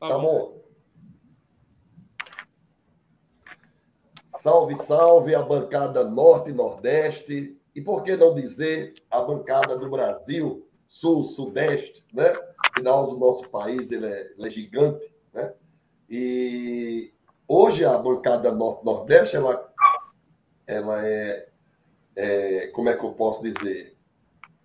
Tá, 0.00 0.08
tá 0.08 0.18
bom. 0.18 0.22
bom. 0.22 0.60
Salve, 4.22 4.74
salve 4.74 5.34
a 5.34 5.42
bancada 5.42 6.02
Norte 6.04 6.48
e 6.50 6.54
Nordeste. 6.54 7.60
E 7.74 7.80
por 7.82 8.02
que 8.02 8.16
não 8.16 8.34
dizer 8.34 8.94
a 9.10 9.20
bancada 9.20 9.76
do 9.76 9.90
Brasil, 9.90 10.66
Sul, 10.86 11.22
Sudeste, 11.22 12.06
né? 12.14 12.32
Afinal, 12.58 13.08
o 13.10 13.18
nosso 13.18 13.48
país 13.50 13.92
ele 13.92 14.06
é, 14.06 14.32
ele 14.36 14.46
é 14.46 14.50
gigante, 14.50 15.14
né? 15.34 15.52
E 16.08 17.12
hoje 17.46 17.84
a 17.84 17.96
bancada 17.98 18.50
Norte-Nordeste, 18.50 19.36
ela, 19.36 19.70
ela 20.66 21.06
é, 21.06 21.48
é, 22.16 22.66
como 22.68 22.88
é 22.88 22.96
que 22.96 23.04
eu 23.04 23.12
posso 23.12 23.42
dizer? 23.42 23.96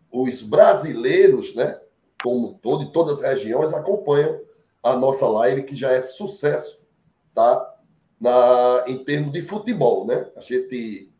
Os 0.09 0.41
brasileiros, 0.41 1.53
né? 1.53 1.79
Como 2.23 2.57
todo, 2.59 2.83
em 2.85 2.91
todas 2.91 3.21
as 3.21 3.31
regiões, 3.33 3.73
acompanham 3.73 4.39
a 4.85 4.95
nossa 4.95 5.27
live, 5.27 5.63
que 5.63 5.75
já 5.75 5.91
é 5.91 5.99
sucesso, 5.99 6.85
tá? 7.33 7.75
Na, 8.19 8.83
em 8.85 9.03
termos 9.03 9.33
de 9.33 9.41
futebol, 9.41 10.05
né? 10.05 10.29
A 10.35 10.41
gente 10.41 11.11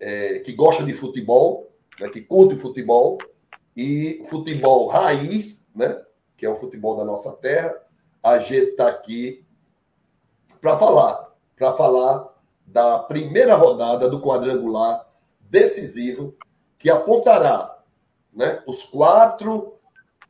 é, 0.00 0.40
que 0.40 0.52
gosta 0.52 0.82
de 0.82 0.92
futebol, 0.92 1.70
né? 2.00 2.08
que 2.08 2.20
curte 2.20 2.56
futebol, 2.56 3.18
e 3.76 4.24
futebol 4.28 4.88
raiz, 4.88 5.70
né? 5.72 6.02
Que 6.36 6.44
é 6.44 6.50
o 6.50 6.56
futebol 6.56 6.96
da 6.96 7.04
nossa 7.04 7.32
terra, 7.36 7.72
a 8.20 8.38
gente 8.40 8.70
está 8.70 8.88
aqui 8.88 9.46
para 10.60 10.76
falar, 10.76 11.32
para 11.56 11.72
falar 11.74 12.34
da 12.66 12.98
primeira 12.98 13.54
rodada 13.54 14.10
do 14.10 14.20
quadrangular 14.20 15.08
decisivo 15.40 16.34
que 16.78 16.90
apontará 16.90 17.78
né, 18.32 18.60
os 18.66 18.82
quatro 18.84 19.78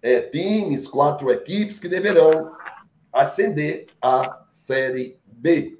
é, 0.02 0.20
times, 0.20 0.88
quatro 0.88 1.30
equipes 1.30 1.78
que 1.78 1.88
deverão 1.88 2.50
ascender 3.12 3.86
à 4.00 4.42
Série 4.44 5.20
B. 5.24 5.78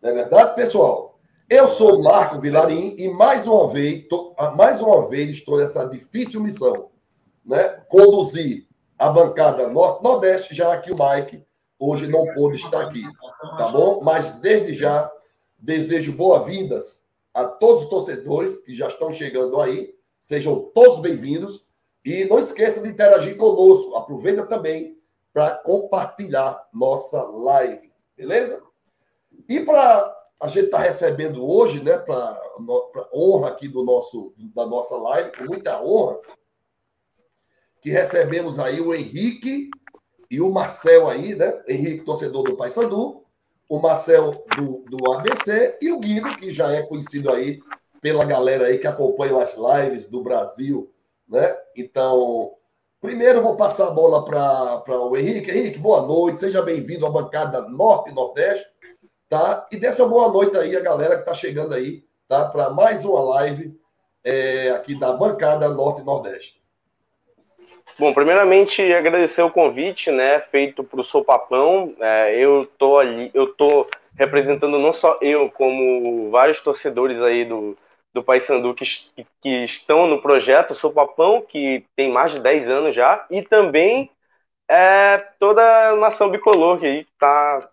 Não 0.00 0.10
é 0.10 0.14
verdade, 0.14 0.54
pessoal? 0.54 1.18
Eu 1.48 1.68
sou 1.68 2.02
Marco 2.02 2.40
Vilarim 2.40 2.96
e 2.98 3.08
mais 3.08 3.46
uma 3.46 3.68
vez, 3.68 4.06
tô, 4.08 4.34
mais 4.56 4.80
uma 4.80 5.06
vez 5.08 5.30
estou 5.30 5.58
nessa 5.58 5.86
difícil 5.86 6.40
missão, 6.40 6.90
né? 7.44 7.68
Conduzir 7.88 8.66
a 8.98 9.10
bancada 9.10 9.68
Norte-Nordeste, 9.68 10.54
já 10.54 10.78
que 10.80 10.90
o 10.90 10.96
Mike 10.96 11.44
hoje 11.78 12.06
não 12.06 12.32
pôde 12.32 12.56
estar 12.56 12.80
aqui, 12.80 13.02
tá 13.58 13.68
bom? 13.68 14.00
Mas 14.02 14.36
desde 14.36 14.72
já 14.72 15.10
desejo 15.58 16.12
boas-vindas 16.12 17.04
a 17.34 17.44
todos 17.44 17.84
os 17.84 17.90
torcedores 17.90 18.58
que 18.58 18.74
já 18.74 18.86
estão 18.86 19.10
chegando 19.10 19.60
aí, 19.60 19.94
sejam 20.20 20.70
todos 20.74 21.00
bem-vindos 21.00 21.66
e 22.04 22.24
não 22.24 22.38
esqueça 22.38 22.82
de 22.82 22.88
interagir 22.88 23.36
conosco, 23.36 23.96
aproveita 23.96 24.46
também 24.46 24.98
para 25.32 25.50
compartilhar 25.50 26.68
nossa 26.72 27.22
live, 27.22 27.90
beleza? 28.16 28.62
E 29.48 29.60
para 29.60 30.14
a 30.40 30.48
gente 30.48 30.66
estar 30.66 30.78
tá 30.78 30.84
recebendo 30.84 31.48
hoje, 31.48 31.82
né, 31.82 31.96
para 31.96 32.40
honra 33.12 33.48
aqui 33.48 33.66
do 33.66 33.82
nosso 33.82 34.32
da 34.54 34.66
nossa 34.66 34.96
live, 34.96 35.32
com 35.36 35.44
muita 35.44 35.82
honra, 35.82 36.20
que 37.80 37.90
recebemos 37.90 38.58
aí 38.58 38.80
o 38.80 38.94
Henrique 38.94 39.70
e 40.30 40.40
o 40.40 40.50
Marcel 40.50 41.08
aí, 41.08 41.34
né? 41.34 41.62
Henrique, 41.68 42.04
torcedor 42.04 42.44
do 42.44 42.56
Paysandu, 42.56 43.24
o 43.68 43.78
Marcel 43.78 44.44
do, 44.56 44.84
do 44.88 45.12
ABC 45.12 45.78
e 45.80 45.90
o 45.90 45.98
Guido, 45.98 46.36
que 46.36 46.50
já 46.50 46.72
é 46.72 46.82
conhecido 46.82 47.30
aí 47.30 47.60
pela 48.00 48.24
galera 48.24 48.66
aí 48.66 48.78
que 48.78 48.86
acompanha 48.86 49.36
as 49.40 49.56
lives 49.56 50.06
do 50.06 50.22
Brasil, 50.22 50.93
né? 51.28 51.56
Então, 51.76 52.52
primeiro 53.00 53.42
vou 53.42 53.56
passar 53.56 53.88
a 53.88 53.92
bola 53.92 54.24
para 54.24 54.98
o 55.00 55.16
Henrique. 55.16 55.50
Henrique, 55.50 55.78
boa 55.78 56.02
noite, 56.02 56.40
seja 56.40 56.62
bem-vindo 56.62 57.06
à 57.06 57.10
bancada 57.10 57.62
Norte 57.62 58.10
e 58.10 58.14
Nordeste, 58.14 58.66
tá? 59.28 59.66
E 59.72 59.76
uma 59.76 60.08
boa 60.08 60.28
noite 60.28 60.56
aí 60.56 60.76
a 60.76 60.80
galera 60.80 61.16
que 61.16 61.22
está 61.22 61.34
chegando 61.34 61.74
aí, 61.74 62.04
tá? 62.28 62.46
Para 62.46 62.70
mais 62.70 63.04
uma 63.04 63.22
live 63.22 63.78
é, 64.22 64.70
aqui 64.70 64.98
da 64.98 65.12
bancada 65.12 65.68
Norte 65.68 66.00
e 66.00 66.04
Nordeste. 66.04 66.62
Bom, 67.98 68.12
primeiramente 68.12 68.82
agradecer 68.92 69.42
o 69.42 69.50
convite, 69.50 70.10
né, 70.10 70.40
feito 70.50 70.82
para 70.82 71.00
o 71.00 71.04
Sopapão. 71.04 71.94
É, 72.00 72.36
eu 72.36 72.68
tô 72.76 72.98
ali, 72.98 73.30
eu 73.32 73.52
tô 73.54 73.86
representando 74.16 74.78
não 74.78 74.92
só 74.92 75.16
eu, 75.20 75.48
como 75.50 76.30
vários 76.30 76.60
torcedores 76.60 77.20
aí 77.20 77.44
do, 77.44 77.76
do 78.14 78.22
Paysandu 78.22 78.72
que, 78.74 78.84
que 79.42 79.64
estão 79.64 80.06
no 80.06 80.22
projeto 80.22 80.74
Sopapão, 80.74 81.42
que 81.42 81.84
tem 81.96 82.10
mais 82.10 82.32
de 82.32 82.40
10 82.40 82.70
anos 82.70 82.94
já, 82.94 83.26
e 83.28 83.42
também 83.42 84.08
é, 84.68 85.18
toda 85.38 85.90
a 85.90 85.96
nação 85.96 86.30
bicolor 86.30 86.78
que 86.78 86.86
aí 86.86 87.06
tá 87.18 87.68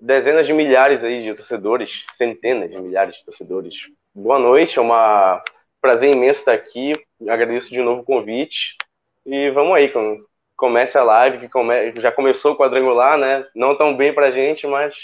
dezenas 0.00 0.46
de 0.46 0.52
milhares 0.52 1.04
aí 1.04 1.24
de 1.24 1.34
torcedores, 1.34 2.04
centenas 2.16 2.70
de 2.70 2.78
milhares 2.78 3.16
de 3.16 3.24
torcedores. 3.24 3.74
Boa 4.14 4.38
noite, 4.38 4.78
é 4.78 4.82
uma 4.82 5.42
prazer 5.80 6.12
imenso 6.12 6.40
estar 6.40 6.52
aqui. 6.52 6.92
Agradeço 7.28 7.68
de 7.68 7.82
novo 7.82 8.02
o 8.02 8.04
convite. 8.04 8.76
E 9.26 9.50
vamos 9.50 9.74
aí, 9.74 9.92
comece 10.56 10.96
a 10.96 11.02
live, 11.02 11.38
que 11.38 11.48
come... 11.48 11.92
já 12.00 12.12
começou 12.12 12.52
o 12.52 12.56
quadrangular, 12.56 13.18
né? 13.18 13.46
Não 13.54 13.76
tão 13.76 13.96
bem 13.96 14.14
pra 14.14 14.30
gente, 14.30 14.66
mas 14.66 14.94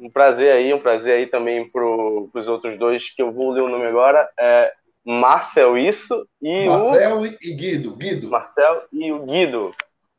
um 0.00 0.10
prazer 0.10 0.52
aí, 0.52 0.72
um 0.72 0.80
prazer 0.80 1.14
aí 1.14 1.26
também 1.26 1.68
pro, 1.68 2.28
pros 2.32 2.48
outros 2.48 2.78
dois, 2.78 3.08
que 3.14 3.22
eu 3.22 3.30
vou 3.30 3.50
ler 3.50 3.62
o 3.62 3.68
nome 3.68 3.86
agora. 3.86 4.28
É 4.38 4.72
Marcel 5.04 5.78
Isso 5.78 6.26
e 6.42 6.66
Marcel 6.66 7.20
o... 7.20 7.26
e 7.26 7.54
Guido. 7.54 7.94
Guido. 7.96 8.28
Marcel 8.28 8.82
e 8.92 9.12
o 9.12 9.24
Guido. 9.24 9.74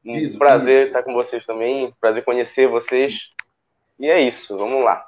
Um 0.05 0.13
Guido, 0.13 0.37
prazer 0.37 0.77
isso. 0.77 0.87
estar 0.87 1.03
com 1.03 1.13
vocês 1.13 1.45
também, 1.45 1.93
prazer 1.99 2.23
conhecer 2.23 2.67
vocês. 2.67 3.13
E 3.99 4.07
é 4.07 4.19
isso, 4.19 4.57
vamos 4.57 4.83
lá. 4.83 5.05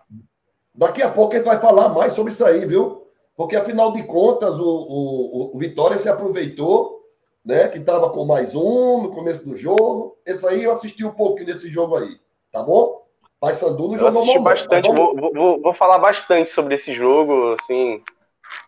Daqui 0.76 1.02
a 1.02 1.10
pouco 1.10 1.34
a 1.34 1.38
gente 1.38 1.46
vai 1.46 1.60
falar 1.60 1.90
mais 1.90 2.14
sobre 2.14 2.32
isso 2.32 2.46
aí, 2.46 2.66
viu? 2.66 3.04
porque 3.36 3.56
afinal 3.56 3.92
de 3.92 4.04
contas 4.04 4.60
o, 4.60 4.66
o, 4.66 5.56
o 5.56 5.60
Vitória 5.60 5.98
se 5.98 6.08
aproveitou, 6.08 7.02
né? 7.44 7.68
Que 7.68 7.80
estava 7.80 8.10
com 8.10 8.26
mais 8.26 8.56
um 8.56 9.04
no 9.04 9.12
começo 9.12 9.48
do 9.48 9.58
jogo. 9.58 10.18
Esse 10.26 10.48
aí 10.48 10.64
eu 10.64 10.72
assisti 10.72 11.04
um 11.04 11.12
pouquinho 11.12 11.48
desse 11.48 11.68
jogo 11.68 11.98
aí, 11.98 12.20
tá 12.52 12.62
bom? 12.62 13.03
Pai 13.44 13.56
Sandu 13.56 13.90
não 13.90 13.98
jogou 13.98 14.26
mal. 14.26 14.42
bastante, 14.42 14.88
vou, 14.88 15.14
vou, 15.18 15.62
vou, 15.62 15.74
falar 15.74 15.98
bastante 15.98 16.50
sobre 16.52 16.76
esse 16.76 16.94
jogo, 16.94 17.58
assim, 17.60 18.02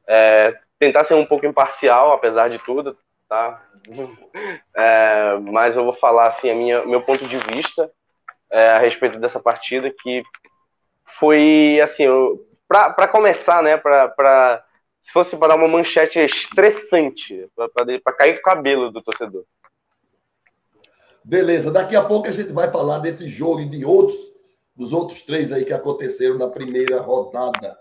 é, 0.06 0.54
tentar 0.78 1.06
ser 1.06 1.14
um 1.14 1.26
pouco 1.26 1.46
imparcial, 1.46 2.12
apesar 2.12 2.50
de 2.50 2.60
tudo, 2.60 2.98
tá? 3.30 3.64
É, 4.78 5.38
mas 5.40 5.78
eu 5.78 5.86
vou 5.86 5.94
falar 5.94 6.28
assim 6.28 6.50
a 6.50 6.54
minha 6.54 6.86
meu 6.86 7.02
ponto 7.02 7.26
de 7.26 7.38
vista 7.38 7.90
é, 8.52 8.72
a 8.72 8.80
respeito 8.80 9.18
dessa 9.18 9.40
partida 9.40 9.90
que 9.90 10.22
foi 11.18 11.80
assim 11.82 12.04
para 12.68 13.08
começar, 13.08 13.64
né, 13.64 13.78
para 13.78 14.62
se 15.02 15.14
fosse 15.14 15.38
para 15.38 15.50
dar 15.50 15.56
uma 15.56 15.70
manchete 15.70 16.20
estressante, 16.20 17.48
para 18.04 18.14
cair 18.14 18.38
o 18.38 18.42
cabelo 18.42 18.92
do 18.92 19.02
torcedor. 19.02 19.46
Beleza, 21.24 21.72
daqui 21.72 21.96
a 21.96 22.04
pouco 22.04 22.28
a 22.28 22.32
gente 22.32 22.52
vai 22.52 22.70
falar 22.70 23.00
desse 23.00 23.30
jogo 23.30 23.62
e 23.62 23.70
de 23.70 23.86
outros, 23.86 24.35
dos 24.76 24.94
outros 24.94 25.22
três 25.24 25.52
aí 25.52 25.64
que 25.64 25.74
aconteceram 25.74 26.38
na 26.38 26.50
primeira 26.50 27.00
rodada. 27.00 27.78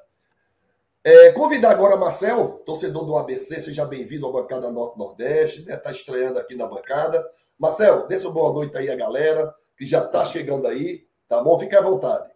É, 1.03 1.33
convidar 1.33 1.73
agora 1.73 1.97
Marcel, 1.97 2.63
torcedor 2.65 3.05
do 3.05 3.17
ABC, 3.17 3.61
seja 3.61 3.85
bem-vindo 3.85 4.27
à 4.27 4.33
bancada 4.33 4.71
Norte-Nordeste, 4.71 5.63
né? 5.63 5.77
Tá 5.77 5.91
estreando 5.91 6.39
aqui 6.39 6.55
na 6.55 6.67
bancada. 6.67 7.23
Marcel, 7.59 8.07
dê 8.07 8.19
sua 8.19 8.33
boa 8.33 8.53
noite 8.53 8.77
aí 8.77 8.89
a 8.89 8.97
galera 8.97 9.55
que 9.77 9.85
já 9.85 10.03
tá 10.03 10.25
chegando 10.25 10.67
aí, 10.67 11.07
tá 11.29 11.43
bom? 11.43 11.59
Fique 11.59 11.77
à 11.77 11.83
vontade. 11.83 12.33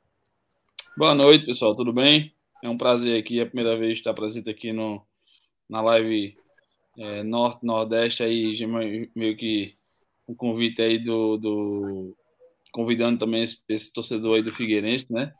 Boa 0.97 1.15
noite, 1.15 1.47
pessoal, 1.47 1.75
tudo 1.75 1.93
bem? 1.93 2.35
É 2.63 2.69
um 2.69 2.77
prazer 2.77 3.19
aqui, 3.19 3.39
é 3.39 3.45
a 3.45 3.47
primeira 3.47 3.77
vez 3.79 3.99
estar 3.99 4.13
presente 4.13 4.51
aqui 4.51 4.73
no, 4.73 5.01
na 5.69 5.81
live 5.81 6.37
é, 6.99 7.23
Norte, 7.23 7.65
Nordeste, 7.65 8.25
aí 8.25 8.55
meio 9.15 9.37
que 9.37 9.77
um 10.29 10.35
convite 10.35 10.83
aí 10.83 10.99
do, 10.99 11.37
do 11.37 12.17
convidando 12.73 13.19
também 13.19 13.43
esse, 13.43 13.63
esse, 13.69 13.93
torcedor 13.93 14.37
aí 14.37 14.43
do 14.43 14.53
Figueirense, 14.53 15.13
né? 15.13 15.33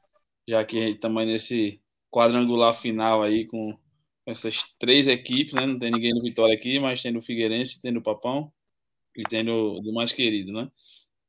Já 0.49 0.65
que 0.65 0.79
a 0.79 0.87
gente 0.87 0.99
também 0.99 1.27
nesse 1.27 1.81
quadrangular 2.11 2.75
final 2.75 3.23
aí 3.23 3.47
com, 3.47 3.79
essas 4.31 4.63
três 4.79 5.09
equipes, 5.09 5.55
né? 5.55 5.67
Não 5.67 5.79
tem 5.79 5.91
ninguém 5.91 6.15
no 6.15 6.23
Vitória 6.23 6.55
aqui, 6.55 6.79
mas 6.79 7.03
tem 7.03 7.13
do 7.13 7.23
Figueirense, 7.23 7.81
tem 7.81 7.93
do 7.93 8.03
Papão 8.03 8.53
e 9.17 9.23
tem 9.23 9.45
do, 9.45 9.81
do 9.81 9.93
mais 9.93 10.13
querido, 10.13 10.53
né? 10.53 10.71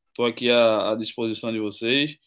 Estou 0.10 0.26
aqui 0.26 0.50
à, 0.52 0.92
à 0.92 0.96
disposição 0.96 1.52
de 1.52 1.60
vocês 1.60 2.18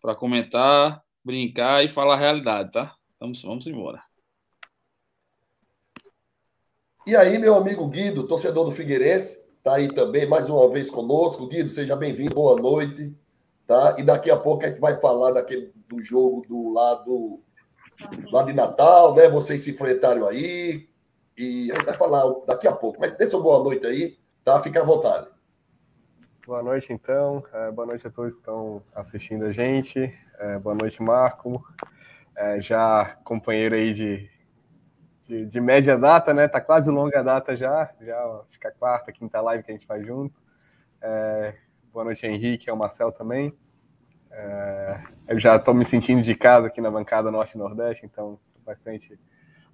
para 0.00 0.14
comentar, 0.14 1.02
brincar 1.24 1.84
e 1.84 1.88
falar 1.88 2.14
a 2.14 2.18
realidade, 2.18 2.72
tá? 2.72 2.94
Vamos, 3.20 3.42
vamos 3.42 3.66
embora. 3.66 4.02
E 7.06 7.14
aí, 7.14 7.36
meu 7.38 7.54
amigo 7.54 7.86
Guido, 7.88 8.26
torcedor 8.26 8.64
do 8.64 8.72
Figueirense, 8.72 9.41
tá 9.62 9.76
aí 9.76 9.88
também 9.92 10.26
mais 10.28 10.48
uma 10.48 10.68
vez 10.68 10.90
conosco. 10.90 11.46
Guido, 11.46 11.68
seja 11.68 11.94
bem-vindo, 11.94 12.34
boa 12.34 12.60
noite. 12.60 13.14
Tá? 13.66 13.94
E 13.96 14.02
daqui 14.02 14.30
a 14.30 14.36
pouco 14.36 14.64
a 14.64 14.68
gente 14.68 14.80
vai 14.80 15.00
falar 15.00 15.30
daquele, 15.32 15.72
do 15.88 16.02
jogo 16.02 16.44
do 16.48 16.72
lado 16.72 17.40
lá 18.32 18.42
de 18.42 18.52
Natal, 18.52 19.14
né? 19.14 19.28
Vocês 19.28 19.62
se 19.62 19.70
enfrentaram 19.70 20.26
aí. 20.26 20.88
E 21.38 21.70
a 21.70 21.76
gente 21.76 21.86
vai 21.86 21.96
falar 21.96 22.24
daqui 22.46 22.66
a 22.66 22.72
pouco. 22.72 23.00
Mas 23.00 23.12
dê 23.12 23.26
sua 23.26 23.40
boa 23.40 23.62
noite 23.62 23.86
aí, 23.86 24.18
tá? 24.44 24.60
Fica 24.62 24.80
à 24.80 24.84
vontade. 24.84 25.28
Boa 26.44 26.62
noite, 26.62 26.92
então. 26.92 27.44
É, 27.52 27.70
boa 27.70 27.86
noite 27.86 28.06
a 28.06 28.10
todos 28.10 28.34
que 28.34 28.40
estão 28.40 28.82
assistindo 28.92 29.44
a 29.44 29.52
gente. 29.52 30.12
É, 30.40 30.58
boa 30.58 30.74
noite, 30.74 31.00
Marco. 31.00 31.64
É, 32.36 32.60
já 32.60 33.16
companheiro 33.22 33.76
aí 33.76 33.94
de, 33.94 34.28
de, 35.32 35.46
de, 35.46 35.60
média 35.60 35.96
data, 35.96 36.34
né? 36.34 36.46
Tá 36.46 36.60
quase 36.60 36.90
longa 36.90 37.22
data 37.22 37.56
já. 37.56 37.90
Já 38.02 38.14
é 38.14 38.68
a 38.68 38.70
quarta, 38.72 39.10
quinta 39.10 39.40
live 39.40 39.64
que 39.64 39.70
a 39.70 39.74
gente 39.74 39.86
faz 39.86 40.06
juntos. 40.06 40.44
É, 41.00 41.54
boa 41.90 42.04
noite, 42.04 42.26
Henrique, 42.26 42.68
é 42.68 42.72
o 42.72 42.76
Marcel 42.76 43.10
também. 43.10 43.54
É, 44.30 45.00
eu 45.28 45.38
já 45.38 45.56
estou 45.56 45.72
me 45.72 45.86
sentindo 45.86 46.22
de 46.22 46.34
casa 46.34 46.66
aqui 46.66 46.82
na 46.82 46.90
bancada 46.90 47.30
Norte 47.30 47.56
Nordeste, 47.56 48.04
então 48.04 48.38
bastante 48.64 49.18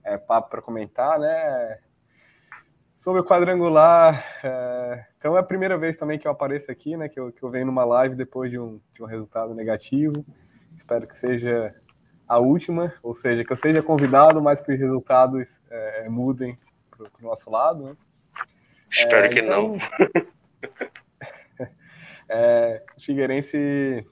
é, 0.05 0.17
papo 0.17 0.49
para 0.49 0.63
comentar, 0.63 1.19
né? 1.19 1.79
Sobre 2.95 3.21
o 3.21 3.25
quadrangular, 3.25 4.25
é, 4.45 5.07
então 5.19 5.37
é 5.37 5.41
a 5.41 5.45
primeira 5.45 5.77
vez 5.77 5.97
também 5.97 6.19
que 6.19 6.27
eu 6.27 6.33
apareço 6.33 6.71
aqui, 6.71 6.97
né? 6.97 7.09
Que 7.09 7.19
eu, 7.19 7.33
que 7.33 7.43
eu 7.43 7.51
venho 7.51 7.67
numa 7.67 7.85
live 7.85 8.15
depois 8.15 8.51
de 8.51 8.59
um, 8.61 8.81
de 8.95 9.03
um 9.03 9.07
resultado 9.07 9.55
negativo. 9.55 10.25
Espero 10.77 11.07
que 11.07 11.17
seja 11.17 11.75
a 12.29 12.39
última, 12.39 12.93
ou 13.03 13.15
seja, 13.15 13.45
que 13.45 13.53
eu 13.53 13.57
seja 13.57 13.83
convidado, 13.83 14.43
mas 14.43 14.61
que 14.61 14.73
os 14.73 14.79
resultados 14.79 15.61
é, 15.71 16.09
mudem 16.09 16.59
para 16.91 17.07
o 17.07 17.23
nosso 17.23 17.51
lado. 17.51 17.85
Né? 17.85 17.97
Espero 18.91 19.27
é, 19.27 19.29
que 19.29 19.41
então, 19.41 19.77
não. 19.77 21.69
é, 22.29 22.85
Figueirense 22.99 24.07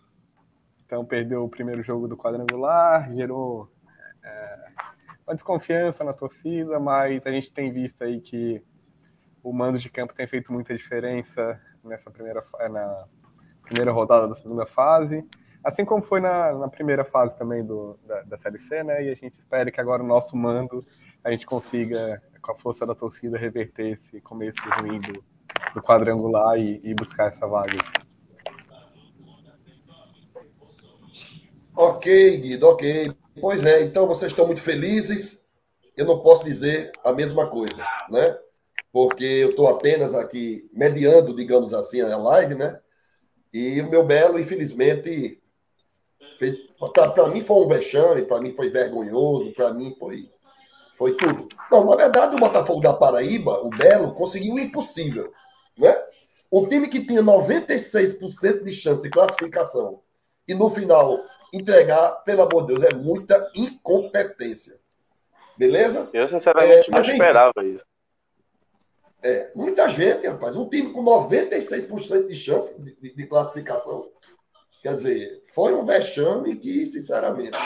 então 0.86 1.04
perdeu 1.04 1.44
o 1.44 1.48
primeiro 1.48 1.82
jogo 1.82 2.06
do 2.06 2.16
quadrangular, 2.16 3.12
gerou 3.12 3.68
é, 4.22 4.66
uma 5.26 5.34
desconfiança 5.34 6.04
na 6.04 6.12
torcida, 6.12 6.78
mas 6.78 7.26
a 7.26 7.32
gente 7.32 7.52
tem 7.52 7.72
visto 7.72 8.02
aí 8.02 8.20
que 8.20 8.62
o 9.42 9.52
mando 9.52 9.78
de 9.78 9.90
campo 9.90 10.14
tem 10.14 10.26
feito 10.28 10.52
muita 10.52 10.76
diferença 10.76 11.60
nessa 11.82 12.08
primeira, 12.08 12.42
na 12.70 13.04
primeira 13.62 13.90
rodada 13.90 14.28
da 14.28 14.34
segunda 14.34 14.64
fase, 14.64 15.28
assim 15.66 15.84
como 15.84 16.02
foi 16.02 16.20
na, 16.20 16.52
na 16.52 16.68
primeira 16.68 17.04
fase 17.04 17.38
também 17.38 17.64
do, 17.64 17.98
da, 18.06 18.22
da 18.22 18.36
Série 18.36 18.58
C, 18.58 18.82
né? 18.82 19.04
E 19.04 19.10
a 19.10 19.14
gente 19.14 19.34
espera 19.34 19.70
que 19.70 19.80
agora 19.80 20.02
o 20.02 20.06
nosso 20.06 20.36
mando 20.36 20.86
a 21.24 21.30
gente 21.30 21.44
consiga, 21.44 22.22
com 22.40 22.52
a 22.52 22.54
força 22.54 22.86
da 22.86 22.94
torcida, 22.94 23.36
reverter 23.36 23.92
esse 23.92 24.20
começo 24.20 24.58
ruim 24.78 25.00
do, 25.00 25.24
do 25.74 25.82
quadrangular 25.82 26.58
e, 26.58 26.80
e 26.84 26.94
buscar 26.94 27.28
essa 27.28 27.46
vaga. 27.46 27.78
Ok, 31.74 32.38
Guido, 32.38 32.68
ok. 32.68 33.12
Pois 33.40 33.64
é, 33.64 33.82
então 33.82 34.06
vocês 34.06 34.32
estão 34.32 34.46
muito 34.46 34.62
felizes. 34.62 35.46
Eu 35.96 36.06
não 36.06 36.20
posso 36.20 36.44
dizer 36.44 36.92
a 37.04 37.12
mesma 37.12 37.48
coisa, 37.48 37.84
né? 38.08 38.38
porque 38.96 39.24
eu 39.26 39.50
estou 39.50 39.68
apenas 39.68 40.14
aqui 40.14 40.70
mediando, 40.72 41.36
digamos 41.36 41.74
assim, 41.74 42.00
a 42.00 42.16
live, 42.16 42.54
né? 42.54 42.80
E 43.52 43.78
o 43.82 43.90
meu 43.90 44.02
Belo, 44.02 44.40
infelizmente, 44.40 45.38
fez. 46.38 46.58
Para 46.92 47.28
mim 47.28 47.42
foi 47.42 47.56
um 47.56 47.68
vexame, 47.68 48.22
para 48.22 48.40
mim 48.40 48.54
foi 48.54 48.70
vergonhoso, 48.70 49.52
para 49.52 49.72
mim 49.72 49.94
foi, 49.98 50.30
foi 50.96 51.16
tudo. 51.16 51.48
Não, 51.70 51.84
na 51.84 51.96
verdade, 51.96 52.36
o 52.36 52.40
Botafogo 52.40 52.80
da 52.80 52.92
Paraíba, 52.92 53.60
o 53.60 53.70
Belo, 53.70 54.14
conseguiu 54.14 54.54
o 54.54 54.58
impossível, 54.58 55.32
né? 55.76 55.94
Um 56.50 56.68
time 56.68 56.88
que 56.88 57.04
tinha 57.04 57.22
96% 57.22 58.62
de 58.62 58.72
chance 58.72 59.02
de 59.02 59.10
classificação 59.10 60.00
e 60.46 60.54
no 60.54 60.70
final 60.70 61.20
entregar, 61.52 62.22
pelo 62.24 62.42
amor 62.42 62.66
de 62.66 62.74
Deus, 62.74 62.84
é 62.84 62.94
muita 62.94 63.50
incompetência. 63.54 64.78
Beleza? 65.56 66.08
Eu, 66.12 66.28
sinceramente, 66.28 66.88
é, 66.88 66.92
não 66.92 67.00
esperava 67.00 67.64
isso. 67.64 67.84
É, 69.22 69.50
muita 69.54 69.88
gente, 69.88 70.26
rapaz. 70.26 70.54
Um 70.54 70.68
time 70.68 70.92
com 70.92 71.02
96% 71.02 72.26
de 72.28 72.34
chance 72.34 72.80
de, 72.80 72.94
de, 72.94 73.14
de, 73.14 73.26
classificação. 73.26 74.08
Quer 74.82 74.92
dizer, 74.92 75.42
foi 75.56 75.72
um 75.72 75.86
vexame 75.86 76.54
que, 76.56 76.84
sinceramente. 76.84 77.56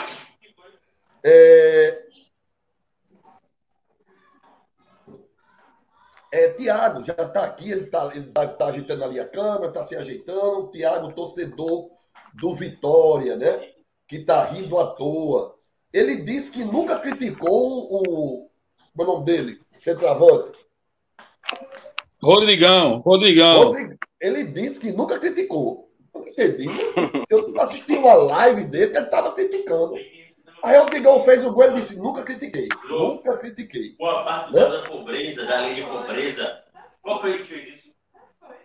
É, 1.21 2.03
é, 6.31 6.53
Tiago 6.53 7.03
já 7.03 7.11
está 7.11 7.43
aqui, 7.43 7.69
ele 7.69 7.83
está 7.83 8.09
ele 8.15 8.27
tá, 8.27 8.47
tá 8.47 8.67
ajeitando 8.67 9.03
ali 9.03 9.19
a 9.19 9.27
câmera, 9.27 9.67
está 9.67 9.83
se 9.83 9.97
ajeitando. 9.97 10.71
Tiago, 10.71 11.11
torcedor 11.11 11.91
do 12.33 12.55
Vitória, 12.55 13.35
né? 13.35 13.73
Que 14.07 14.15
está 14.15 14.45
rindo 14.45 14.79
à 14.79 14.87
toa. 14.93 15.59
Ele 15.91 16.15
disse 16.15 16.49
que 16.49 16.63
nunca 16.63 16.97
criticou 16.97 17.93
o. 17.93 18.49
Como 18.95 19.01
é 19.01 19.03
o 19.03 19.05
nome 19.05 19.25
dele? 19.25 19.59
Centroavante. 19.75 20.57
Rodrigão, 22.23 22.99
Rodrigão. 22.99 23.73
Ele 24.21 24.45
disse 24.45 24.79
que 24.79 24.93
nunca 24.93 25.19
criticou. 25.19 25.90
Entendi. 26.31 26.67
Eu 27.29 27.53
assisti 27.59 27.93
uma 27.93 28.13
live 28.13 28.63
dele 28.65 28.91
que 28.91 28.97
ele 28.97 29.05
estava 29.05 29.33
criticando. 29.33 29.95
Aí 30.63 30.77
o 30.77 30.83
Rodrigão 30.83 31.23
fez 31.23 31.45
o 31.45 31.51
gol 31.51 31.65
e 31.65 31.73
disse: 31.73 31.99
nunca 31.99 32.23
critiquei. 32.23 32.67
Nunca 32.87 33.37
critiquei. 33.37 33.95
Boa 33.97 34.23
parte 34.23 34.53
né? 34.53 34.61
da 34.61 34.83
pobreza, 34.83 35.45
da 35.45 35.61
lei 35.61 35.75
de 35.75 35.83
pobreza. 35.83 36.63
Qual 37.01 37.19
foi 37.19 37.39
que 37.39 37.45
fez 37.45 37.75
isso? 37.75 37.91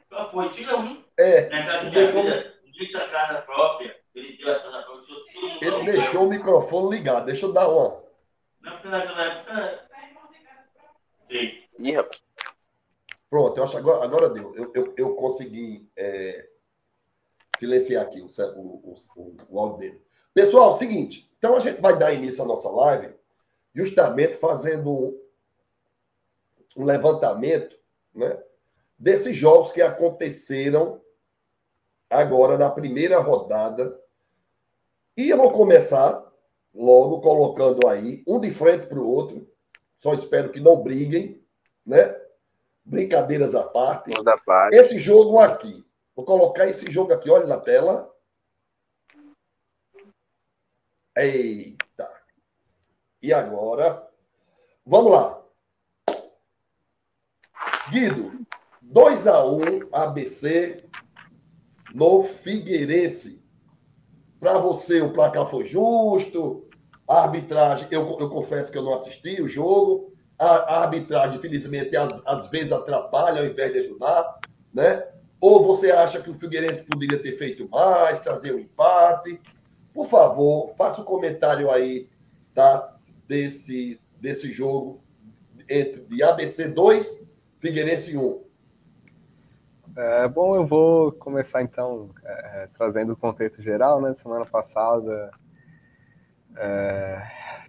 Qual 0.08 0.30
foi? 0.30 0.48
Tira 0.50 0.76
um. 0.76 1.02
É. 1.18 1.48
Na 1.48 1.66
casa 1.66 1.84
da 1.86 1.90
minha 1.90 2.06
vida, 2.06 2.54
disse 2.72 2.96
a 2.96 3.08
casa 3.08 3.42
própria. 3.42 3.96
Ele 4.14 4.36
deu 4.36 4.52
a 4.52 4.54
casa 4.54 4.82
própria. 4.82 5.06
Ele 5.62 5.84
deixou 5.84 6.24
o 6.24 6.28
microfone 6.28 6.96
ligado. 6.96 7.26
Deixa 7.26 7.46
eu 7.46 7.52
dar 7.52 7.68
uma. 7.68 8.02
Não, 8.60 8.72
porque 8.72 8.88
naquela 8.88 9.24
época. 9.24 9.86
Ih, 11.30 11.92
rapaz. 11.92 12.20
Pronto, 13.28 13.58
eu 13.58 13.64
acho 13.64 13.72
que 13.72 13.78
agora, 13.78 14.04
agora 14.04 14.30
deu. 14.30 14.54
Eu, 14.54 14.72
eu, 14.74 14.94
eu 14.96 15.14
consegui 15.14 15.90
é, 15.96 16.46
silenciar 17.58 18.04
aqui 18.04 18.20
o, 18.20 18.28
o, 18.56 18.94
o, 19.16 19.36
o 19.48 19.58
áudio 19.58 19.78
dele. 19.78 20.02
Pessoal, 20.34 20.72
seguinte. 20.72 21.30
Então 21.38 21.56
a 21.56 21.60
gente 21.60 21.80
vai 21.80 21.98
dar 21.98 22.12
início 22.12 22.42
à 22.42 22.46
nossa 22.46 22.68
live 22.68 23.14
justamente 23.74 24.36
fazendo 24.36 25.20
um, 26.74 26.84
levantamento 26.84 27.78
né, 28.14 28.42
desses 28.98 29.36
jogos 29.36 29.70
que 29.70 29.82
aconteceram 29.82 31.00
agora 32.08 32.56
na 32.56 32.70
primeira 32.70 33.18
rodada. 33.18 34.00
E 35.16 35.28
eu 35.28 35.36
vou 35.36 35.50
começar 35.50 36.24
logo 36.74 37.20
colocando 37.20 37.86
aí 37.86 38.22
um 38.26 38.40
de 38.40 38.50
frente 38.50 38.86
para 38.86 38.98
o 38.98 39.06
outro. 39.06 39.46
Só 39.96 40.14
espero 40.14 40.50
que 40.50 40.60
não 40.60 40.82
briguem, 40.82 41.42
né? 41.84 42.14
brincadeiras 42.84 43.54
à 43.54 43.64
parte, 43.64 44.12
parte, 44.44 44.76
esse 44.76 44.98
jogo 45.00 45.38
aqui, 45.38 45.84
vou 46.16 46.24
colocar 46.24 46.66
esse 46.66 46.90
jogo 46.90 47.12
aqui, 47.12 47.30
olha 47.30 47.46
na 47.46 47.58
tela. 47.58 48.10
Eita! 51.14 52.10
E 53.22 53.32
agora, 53.32 54.08
vamos 54.84 55.12
lá. 55.12 55.42
Guido, 57.90 58.32
2 58.82 59.26
a 59.26 59.44
1 59.44 59.56
um, 59.56 59.88
ABC 59.92 60.88
no 61.94 62.22
Figueirense. 62.22 63.44
Para 64.40 64.58
você, 64.58 65.00
o 65.00 65.12
placar 65.12 65.48
foi 65.48 65.64
justo? 65.64 66.68
A 67.08 67.22
arbitragem, 67.22 67.88
eu, 67.90 68.18
eu 68.18 68.28
confesso 68.28 68.72
que 68.72 68.78
eu 68.78 68.82
não 68.82 68.92
assisti 68.92 69.40
o 69.40 69.48
jogo, 69.48 70.12
a, 70.38 70.46
a 70.46 70.82
arbitragem, 70.82 71.38
infelizmente, 71.38 71.96
às, 71.96 72.24
às 72.26 72.48
vezes 72.48 72.72
atrapalha 72.72 73.40
ao 73.40 73.46
invés 73.46 73.72
de 73.72 73.78
ajudar, 73.78 74.40
né? 74.74 75.15
Ou 75.40 75.62
você 75.62 75.90
acha 75.90 76.20
que 76.20 76.30
o 76.30 76.34
Figueirense 76.34 76.84
poderia 76.84 77.20
ter 77.20 77.32
feito 77.32 77.68
mais, 77.68 78.20
trazer 78.20 78.54
um 78.54 78.58
empate? 78.58 79.40
Por 79.92 80.06
favor, 80.06 80.74
faça 80.76 81.00
um 81.00 81.04
comentário 81.04 81.70
aí, 81.70 82.08
tá? 82.54 82.96
Desse, 83.26 84.00
desse 84.20 84.52
jogo 84.52 85.02
entre 85.68 86.02
de 86.02 86.22
ABC 86.22 86.68
2, 86.68 87.24
Figueirense 87.58 88.16
1. 88.16 88.46
É, 89.96 90.28
bom, 90.28 90.54
eu 90.54 90.66
vou 90.66 91.12
começar 91.12 91.62
então 91.62 92.10
é, 92.22 92.68
trazendo 92.74 93.14
o 93.14 93.16
contexto 93.16 93.62
geral, 93.62 94.00
né? 94.00 94.14
Semana 94.14 94.44
passada 94.44 95.30
é, 96.56 97.22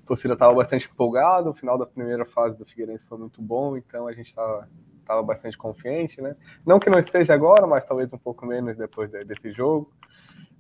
torcida 0.08 0.34
estava 0.34 0.54
bastante 0.54 0.90
empolgada, 0.90 1.50
o 1.50 1.54
final 1.54 1.78
da 1.78 1.86
primeira 1.86 2.26
fase 2.26 2.58
do 2.58 2.66
Figueirense 2.66 3.06
foi 3.06 3.18
muito 3.18 3.42
bom, 3.42 3.76
então 3.76 4.08
a 4.08 4.14
gente 4.14 4.28
estava 4.28 4.68
tava 5.08 5.24
bastante 5.24 5.58
confiante, 5.58 6.22
né? 6.22 6.34
Não 6.66 6.80
que 6.80 6.90
não 6.90 7.00
esteja 7.00 7.34
agora, 7.34 7.66
mas 7.66 7.86
talvez 7.86 8.12
um 8.12 8.18
pouco 8.18 8.46
menos 8.46 8.76
depois 8.78 9.10
de, 9.10 9.24
desse 9.24 9.52
jogo. 9.52 9.92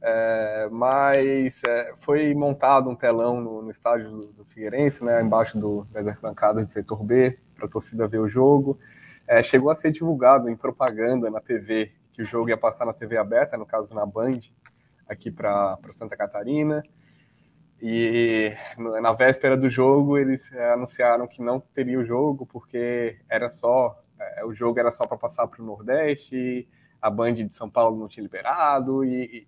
É, 0.02 0.70
mas 0.72 1.64
é, 1.64 1.94
foi 2.00 2.34
montado 2.34 2.90
um 2.90 2.96
telão 2.96 3.42
no, 3.42 3.62
no 3.64 3.72
estádio 3.72 4.10
do, 4.10 4.28
do, 4.28 4.46
Figueirense, 4.46 5.04
né, 5.04 5.22
embaixo 5.22 5.58
do, 5.58 5.86
das 5.92 6.08
arquibancadas 6.08 6.66
do 6.66 6.72
setor 6.72 7.04
B, 7.04 7.38
para 7.56 7.66
a 7.66 7.70
torcida 7.70 8.08
ver 8.08 8.20
o 8.20 8.30
jogo. 8.30 8.80
É, 9.28 9.42
chegou 9.42 9.70
a 9.70 9.76
ser 9.76 9.92
divulgado 9.92 10.50
em 10.50 10.56
propaganda 10.56 11.30
na 11.30 11.42
TV 11.42 11.92
que 12.14 12.22
o 12.22 12.26
jogo 12.26 12.50
ia 12.50 12.58
passar 12.58 12.86
na 12.86 12.94
TV 12.94 13.18
aberta, 13.18 13.58
no 13.58 13.66
caso 13.66 13.94
na 13.94 14.06
Band, 14.06 14.40
aqui 15.08 15.30
para 15.30 15.78
Santa 15.94 16.16
Catarina. 16.16 16.84
E 17.80 18.54
na 18.78 19.14
véspera 19.14 19.56
do 19.56 19.70
jogo 19.70 20.18
eles 20.18 20.52
é, 20.52 20.74
anunciaram 20.74 21.28
que 21.28 21.44
não 21.44 21.60
teria 21.60 22.00
o 22.00 22.06
jogo 22.06 22.46
porque 22.46 23.20
era 23.30 23.52
só 23.52 23.96
o 24.46 24.54
jogo 24.54 24.80
era 24.80 24.92
só 24.92 25.06
para 25.06 25.18
passar 25.18 25.48
para 25.48 25.62
o 25.62 25.66
Nordeste. 25.66 26.68
a 27.02 27.10
Band 27.10 27.34
de 27.34 27.56
São 27.56 27.70
Paulo 27.70 27.98
não 27.98 28.08
tinha 28.08 28.24
liberado. 28.24 29.04
E, 29.06 29.24
e, 29.24 29.48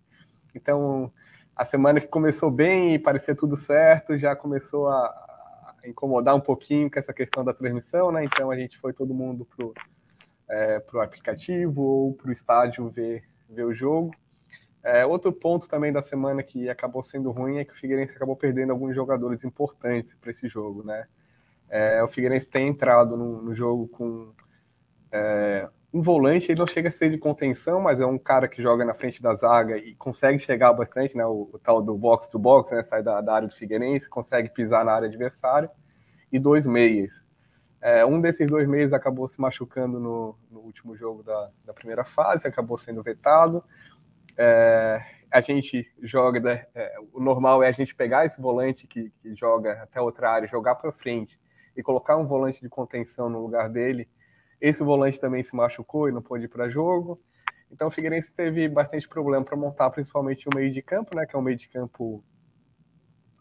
então, 0.56 1.12
a 1.56 1.66
semana 1.66 2.00
que 2.00 2.08
começou 2.08 2.50
bem 2.50 2.96
e 2.96 3.00
parecia 3.00 3.36
tudo 3.36 3.56
certo, 3.56 4.18
já 4.18 4.36
começou 4.36 4.88
a, 4.88 5.06
a 5.84 5.88
incomodar 5.88 6.36
um 6.36 6.42
pouquinho 6.42 6.90
com 6.90 7.00
essa 7.00 7.14
questão 7.14 7.44
da 7.44 7.54
transmissão, 7.54 8.12
né? 8.12 8.24
Então, 8.24 8.50
a 8.52 8.56
gente 8.56 8.78
foi 8.80 8.94
todo 8.94 9.14
mundo 9.14 9.46
pro, 9.46 9.74
é, 10.50 10.80
pro 10.80 11.02
aplicativo 11.02 11.82
ou 11.82 12.14
pro 12.14 12.32
estádio 12.32 12.90
ver, 12.90 13.24
ver 13.50 13.66
o 13.66 13.74
jogo. 13.74 14.12
É, 14.82 15.06
outro 15.06 15.32
ponto 15.34 15.68
também 15.68 15.92
da 15.92 16.02
semana 16.02 16.42
que 16.42 16.70
acabou 16.70 17.04
sendo 17.04 17.32
ruim 17.32 17.58
é 17.58 17.66
que 17.66 17.74
o 17.74 17.76
Figueirense 17.76 18.16
acabou 18.16 18.36
perdendo 18.36 18.72
alguns 18.72 18.96
jogadores 18.96 19.44
importantes 19.44 20.16
para 20.16 20.32
esse 20.32 20.48
jogo, 20.48 20.84
né? 20.84 21.06
É, 21.70 22.02
o 22.02 22.08
Figueirense 22.08 22.50
tem 22.50 22.68
entrado 22.68 23.16
no, 23.16 23.42
no 23.42 23.54
jogo 23.54 23.88
com 23.90 24.32
é, 25.12 25.68
um 25.94 26.02
volante, 26.02 26.52
ele 26.52 26.60
não 26.60 26.68
chega 26.68 26.90
a 26.90 26.92
ser 26.92 27.10
de 27.10 27.18
contenção, 27.18 27.82
mas 27.82 28.00
é 28.00 28.06
um 28.06 28.18
cara 28.18 28.48
que 28.48 28.62
joga 28.62 28.86
na 28.86 28.94
frente 28.94 29.22
da 29.22 29.34
zaga 29.34 29.78
e 29.78 29.96
consegue 29.96 30.38
chegar 30.40 30.72
bastante, 30.74 31.18
né? 31.18 31.26
O, 31.26 31.50
o 31.52 31.60
tal 31.60 31.82
do 31.82 31.98
box 31.98 32.30
to 32.30 32.38
box, 32.38 32.74
né? 32.74 32.84
Sai 32.84 33.02
da, 33.02 33.22
da, 33.22 33.34
área 33.34 33.48
do 33.48 33.54
Figueirense, 33.54 34.08
consegue 34.08 34.50
pisar 34.50 34.86
na 34.86 34.94
área 34.94 35.08
adversária, 35.08 35.70
e 36.32 36.38
dois 36.38 36.68
meias. 36.68 37.24
É, 37.82 38.06
um 38.06 38.20
desses 38.22 38.46
dois 38.48 38.68
meias 38.68 38.94
acabou 38.94 39.28
se 39.28 39.40
machucando 39.40 40.00
no, 40.00 40.38
no 40.52 40.60
último 40.60 40.96
jogo 40.96 41.24
da, 41.24 41.50
da 41.66 41.74
primeira 41.74 42.04
fase, 42.04 42.48
acabou 42.48 42.78
sendo 42.78 43.02
vetado. 43.02 43.64
É, 44.38 45.02
a 45.32 45.42
gente 45.42 45.92
joga, 46.04 46.40
né, 46.40 46.66
é, 46.76 46.96
o 47.14 47.20
normal 47.20 47.64
é 47.64 47.68
a 47.68 47.72
gente 47.72 47.96
pegar 47.96 48.26
esse 48.26 48.42
volante 48.42 48.86
que, 48.86 49.12
que 49.22 49.36
joga 49.36 49.82
até 49.84 50.00
outra 50.02 50.30
área, 50.30 50.48
jogar 50.48 50.76
para 50.76 50.92
frente 50.92 51.40
e 51.76 51.82
colocar 51.82 52.18
um 52.18 52.28
volante 52.28 52.62
de 52.62 52.70
contenção 52.70 53.30
no 53.30 53.42
lugar 53.42 53.70
dele. 53.70 54.10
Esse 54.60 54.84
volante 54.84 55.20
também 55.20 55.44
se 55.44 55.56
machucou 55.56 56.10
e 56.10 56.12
não 56.12 56.22
pôde 56.22 56.46
ir 56.46 56.48
para 56.48 56.70
jogo. 56.70 57.20
Então 57.72 57.88
o 57.88 57.92
Figueirense 57.92 58.34
teve 58.34 58.68
bastante 58.68 59.08
problema 59.08 59.46
para 59.46 59.56
montar, 59.56 59.90
principalmente 59.92 60.48
o 60.48 60.56
meio 60.56 60.72
de 60.72 60.82
campo, 60.82 61.16
né, 61.16 61.26
que 61.26 61.36
é 61.36 61.40
um 61.40 61.42
meio 61.42 61.58
de 61.58 61.70
campo 61.70 62.24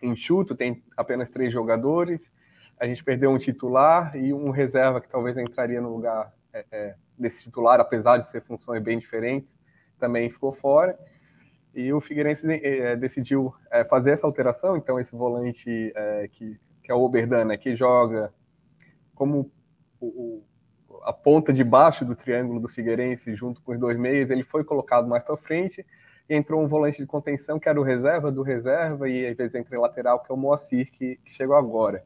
enxuto, 0.02 0.54
tem 0.54 0.84
apenas 0.96 1.30
três 1.30 1.52
jogadores. 1.52 2.30
A 2.78 2.87
gente 2.87 3.02
perdeu 3.02 3.30
um 3.30 3.38
titular 3.38 4.14
e 4.16 4.32
um 4.32 4.50
reserva 4.50 5.00
que 5.00 5.08
talvez 5.08 5.37
entraria 5.37 5.80
no 5.80 5.92
lugar 5.92 6.32
é, 6.52 6.64
é, 6.70 6.94
desse 7.18 7.44
titular, 7.44 7.80
apesar 7.80 8.18
de 8.18 8.28
ser 8.28 8.42
funções 8.42 8.82
bem 8.82 8.98
diferentes 8.98 9.58
também 9.98 10.30
ficou 10.30 10.52
fora. 10.52 10.98
E 11.75 11.92
o 11.92 12.00
Figueirense 12.00 12.46
é, 12.50 12.96
decidiu 12.96 13.54
é, 13.70 13.84
fazer 13.84 14.12
essa 14.12 14.26
alteração, 14.26 14.76
então 14.76 14.98
esse 14.98 15.14
volante 15.14 15.92
é, 15.94 16.28
que, 16.28 16.58
que 16.82 16.90
é 16.90 16.94
o 16.94 17.02
Oberdana, 17.02 17.58
que 17.58 17.76
joga 17.76 18.32
como 19.14 19.50
o, 20.00 20.42
a 21.08 21.12
ponta 21.12 21.54
de 21.54 21.64
baixo 21.64 22.04
do 22.04 22.14
triângulo 22.14 22.60
do 22.60 22.68
Figueirense, 22.68 23.34
junto 23.34 23.62
com 23.62 23.72
os 23.72 23.78
dois 23.78 23.96
meias, 23.96 24.30
ele 24.30 24.42
foi 24.42 24.62
colocado 24.62 25.08
mais 25.08 25.22
para 25.22 25.38
frente, 25.38 25.86
e 26.28 26.36
entrou 26.36 26.62
um 26.62 26.66
volante 26.66 26.98
de 26.98 27.06
contenção, 27.06 27.58
que 27.58 27.66
era 27.66 27.80
o 27.80 27.82
reserva 27.82 28.30
do 28.30 28.42
reserva, 28.42 29.08
e 29.08 29.26
às 29.26 29.34
vezes 29.34 29.54
entra 29.54 29.74
em 29.74 29.80
lateral, 29.80 30.22
que 30.22 30.30
é 30.30 30.34
o 30.34 30.36
Moacir, 30.36 30.92
que, 30.92 31.16
que 31.24 31.32
chegou 31.32 31.56
agora. 31.56 32.04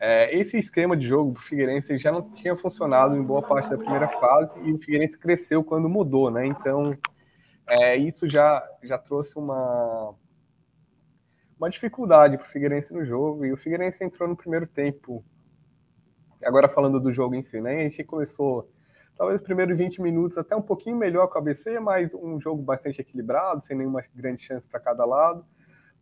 É, 0.00 0.36
esse 0.36 0.58
esquema 0.58 0.96
de 0.96 1.06
jogo 1.06 1.30
do 1.30 1.40
Figueirense 1.40 1.96
já 1.96 2.10
não 2.10 2.22
tinha 2.22 2.56
funcionado 2.56 3.16
em 3.16 3.22
boa 3.22 3.40
parte 3.40 3.70
da 3.70 3.78
primeira 3.78 4.08
fase, 4.08 4.58
e 4.64 4.72
o 4.72 4.78
Figueirense 4.78 5.16
cresceu 5.16 5.62
quando 5.62 5.88
mudou, 5.88 6.28
né? 6.28 6.44
Então, 6.44 6.98
é, 7.68 7.94
isso 7.96 8.28
já, 8.28 8.68
já 8.82 8.98
trouxe 8.98 9.38
uma, 9.38 10.12
uma 11.56 11.70
dificuldade 11.70 12.36
para 12.36 12.46
o 12.48 12.50
Figueirense 12.50 12.92
no 12.92 13.04
jogo. 13.04 13.44
E 13.44 13.52
o 13.52 13.56
Figueirense 13.56 14.02
entrou 14.02 14.28
no 14.28 14.34
primeiro 14.34 14.66
tempo. 14.66 15.24
Agora 16.44 16.68
falando 16.68 17.00
do 17.00 17.12
jogo 17.12 17.34
em 17.34 17.42
si, 17.42 17.60
né? 17.60 17.80
A 17.80 17.82
gente 17.82 18.04
começou, 18.04 18.68
talvez, 19.16 19.40
os 19.40 19.46
primeiros 19.46 19.76
20 19.76 20.02
minutos 20.02 20.38
até 20.38 20.54
um 20.54 20.62
pouquinho 20.62 20.96
melhor 20.96 21.28
com 21.28 21.36
o 21.36 21.38
ABC, 21.38 21.78
mas 21.80 22.14
um 22.14 22.40
jogo 22.40 22.62
bastante 22.62 23.00
equilibrado, 23.00 23.62
sem 23.62 23.76
nenhuma 23.76 24.02
grande 24.14 24.42
chance 24.42 24.68
para 24.68 24.80
cada 24.80 25.04
lado. 25.04 25.44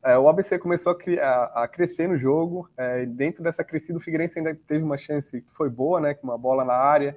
É, 0.05 0.19
o 0.19 0.29
ABC 0.29 0.59
começou 0.59 0.93
a, 0.93 1.27
a, 1.27 1.65
a 1.65 1.69
crescer 1.69 2.09
no 2.09 2.19
jogo. 2.19 2.69
É, 2.77 3.07
dentro 3.07 3.43
dessa 3.43 3.63
crescida, 3.63 3.99
o 3.99 4.01
Figueirense 4.01 4.39
ainda 4.39 4.55
teve 4.67 4.85
uma 4.85 4.99
chance 4.99 5.41
que 5.41 5.55
foi 5.55 5.71
boa, 5.71 6.01
né? 6.01 6.15
Com 6.15 6.27
uma 6.27 6.39
bola 6.39 6.65
na 6.65 6.75
área 6.75 7.17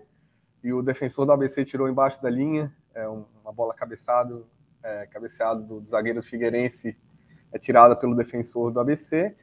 e 0.63 0.73
o 0.73 0.81
defensor 0.81 1.27
do 1.27 1.31
ABC 1.31 1.63
tirou 1.63 1.87
embaixo 1.87 2.19
da 2.19 2.29
linha 2.29 2.73
é, 2.95 3.07
uma 3.07 3.53
bola 3.53 3.73
cabeçado, 3.73 4.47
é, 4.81 5.05
cabeceado 5.07 5.61
do, 5.61 5.85
zagueiro 5.85 6.23
Figueirense, 6.23 6.97
é 7.51 7.59
tirada 7.59 7.95
pelo 7.95 8.15
defensor 8.15 8.71
do 8.71 8.79
ABC. 8.79 9.35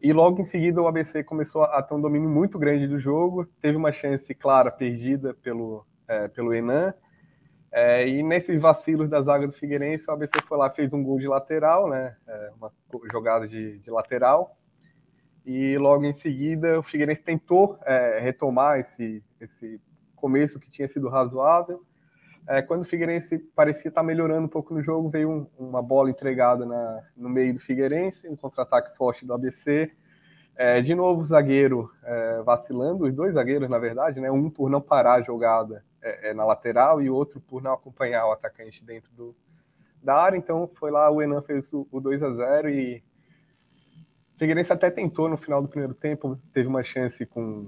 E 0.00 0.12
logo 0.14 0.40
em 0.40 0.44
seguida 0.44 0.80
o 0.80 0.88
ABC 0.88 1.22
começou 1.22 1.62
a 1.62 1.82
ter 1.82 1.94
um 1.94 2.00
domínio 2.00 2.28
muito 2.28 2.58
grande 2.58 2.88
do 2.88 2.98
jogo, 2.98 3.44
teve 3.60 3.76
uma 3.76 3.92
chance 3.92 4.34
clara 4.34 4.70
perdida 4.70 5.34
pelo, 5.34 5.86
é, 6.08 6.26
pelo 6.26 6.54
Enan. 6.54 6.94
É, 7.70 8.08
e 8.08 8.22
nesses 8.22 8.58
vacilos 8.58 9.10
da 9.10 9.20
zaga 9.20 9.46
do 9.46 9.52
Figueirense, 9.52 10.08
o 10.08 10.12
ABC 10.12 10.32
foi 10.48 10.56
lá 10.56 10.70
fez 10.70 10.92
um 10.94 11.02
gol 11.02 11.18
de 11.18 11.28
lateral, 11.28 11.88
né? 11.88 12.16
É, 12.26 12.50
uma 12.56 12.72
jogada 13.12 13.46
de, 13.46 13.78
de, 13.78 13.90
lateral. 13.90 14.56
E 15.44 15.76
logo 15.76 16.04
em 16.04 16.12
seguida 16.14 16.80
o 16.80 16.82
Figueirense 16.82 17.22
tentou 17.22 17.78
é, 17.84 18.18
retomar 18.20 18.80
esse, 18.80 19.22
esse 19.38 19.80
começo 20.16 20.58
que 20.58 20.70
tinha 20.70 20.88
sido 20.88 21.08
razoável. 21.08 21.84
É, 22.48 22.62
quando 22.62 22.82
o 22.82 22.84
Figueirense 22.84 23.38
parecia 23.38 23.88
estar 23.88 24.02
melhorando 24.02 24.46
um 24.46 24.48
pouco 24.48 24.74
no 24.74 24.82
jogo, 24.82 25.08
veio 25.08 25.30
um, 25.30 25.46
uma 25.58 25.82
bola 25.82 26.10
entregada 26.10 26.66
na, 26.66 27.02
no 27.16 27.28
meio 27.28 27.54
do 27.54 27.60
Figueirense, 27.60 28.28
um 28.28 28.36
contra-ataque 28.36 28.96
forte 28.96 29.24
do 29.24 29.32
ABC. 29.32 29.90
É, 30.56 30.80
de 30.80 30.94
novo, 30.94 31.20
o 31.20 31.24
zagueiro 31.24 31.90
é, 32.02 32.42
vacilando, 32.42 33.04
os 33.06 33.14
dois 33.14 33.34
zagueiros, 33.34 33.68
na 33.68 33.78
verdade, 33.78 34.20
né, 34.20 34.30
um 34.30 34.50
por 34.50 34.68
não 34.68 34.80
parar 34.80 35.14
a 35.14 35.22
jogada 35.22 35.84
é, 36.02 36.30
é, 36.30 36.34
na 36.34 36.44
lateral 36.44 37.00
e 37.00 37.08
outro 37.08 37.40
por 37.40 37.62
não 37.62 37.72
acompanhar 37.72 38.26
o 38.26 38.32
atacante 38.32 38.84
dentro 38.84 39.10
do, 39.12 39.34
da 40.02 40.16
área. 40.16 40.36
Então, 40.36 40.68
foi 40.74 40.90
lá, 40.90 41.10
o 41.10 41.22
Enan 41.22 41.40
fez 41.40 41.72
o, 41.72 41.86
o 41.90 42.00
2 42.00 42.22
a 42.22 42.32
0 42.32 42.68
e 42.68 43.02
o 44.34 44.38
Figueirense 44.38 44.72
até 44.72 44.90
tentou 44.90 45.28
no 45.28 45.36
final 45.36 45.62
do 45.62 45.68
primeiro 45.68 45.94
tempo, 45.94 46.38
teve 46.52 46.68
uma 46.68 46.82
chance 46.82 47.24
com, 47.26 47.66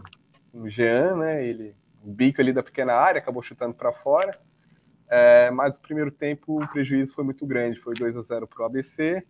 com 0.50 0.62
o 0.62 0.69
Jean, 0.69 1.17
né, 1.17 1.47
ele, 1.47 1.75
o 2.02 2.11
bico 2.11 2.41
ali 2.41 2.52
da 2.52 2.62
pequena 2.62 2.95
área, 2.95 3.21
acabou 3.21 3.43
chutando 3.43 3.75
para 3.75 3.93
fora. 3.93 4.38
É, 5.14 5.50
mas 5.50 5.76
o 5.76 5.81
primeiro 5.83 6.11
tempo 6.11 6.62
o 6.62 6.66
prejuízo 6.69 7.14
foi 7.14 7.23
muito 7.23 7.45
grande, 7.45 7.78
foi 7.78 7.92
2 7.92 8.16
a 8.16 8.23
0 8.23 8.47
para 8.47 8.62
o 8.62 8.64
ABC. 8.64 9.23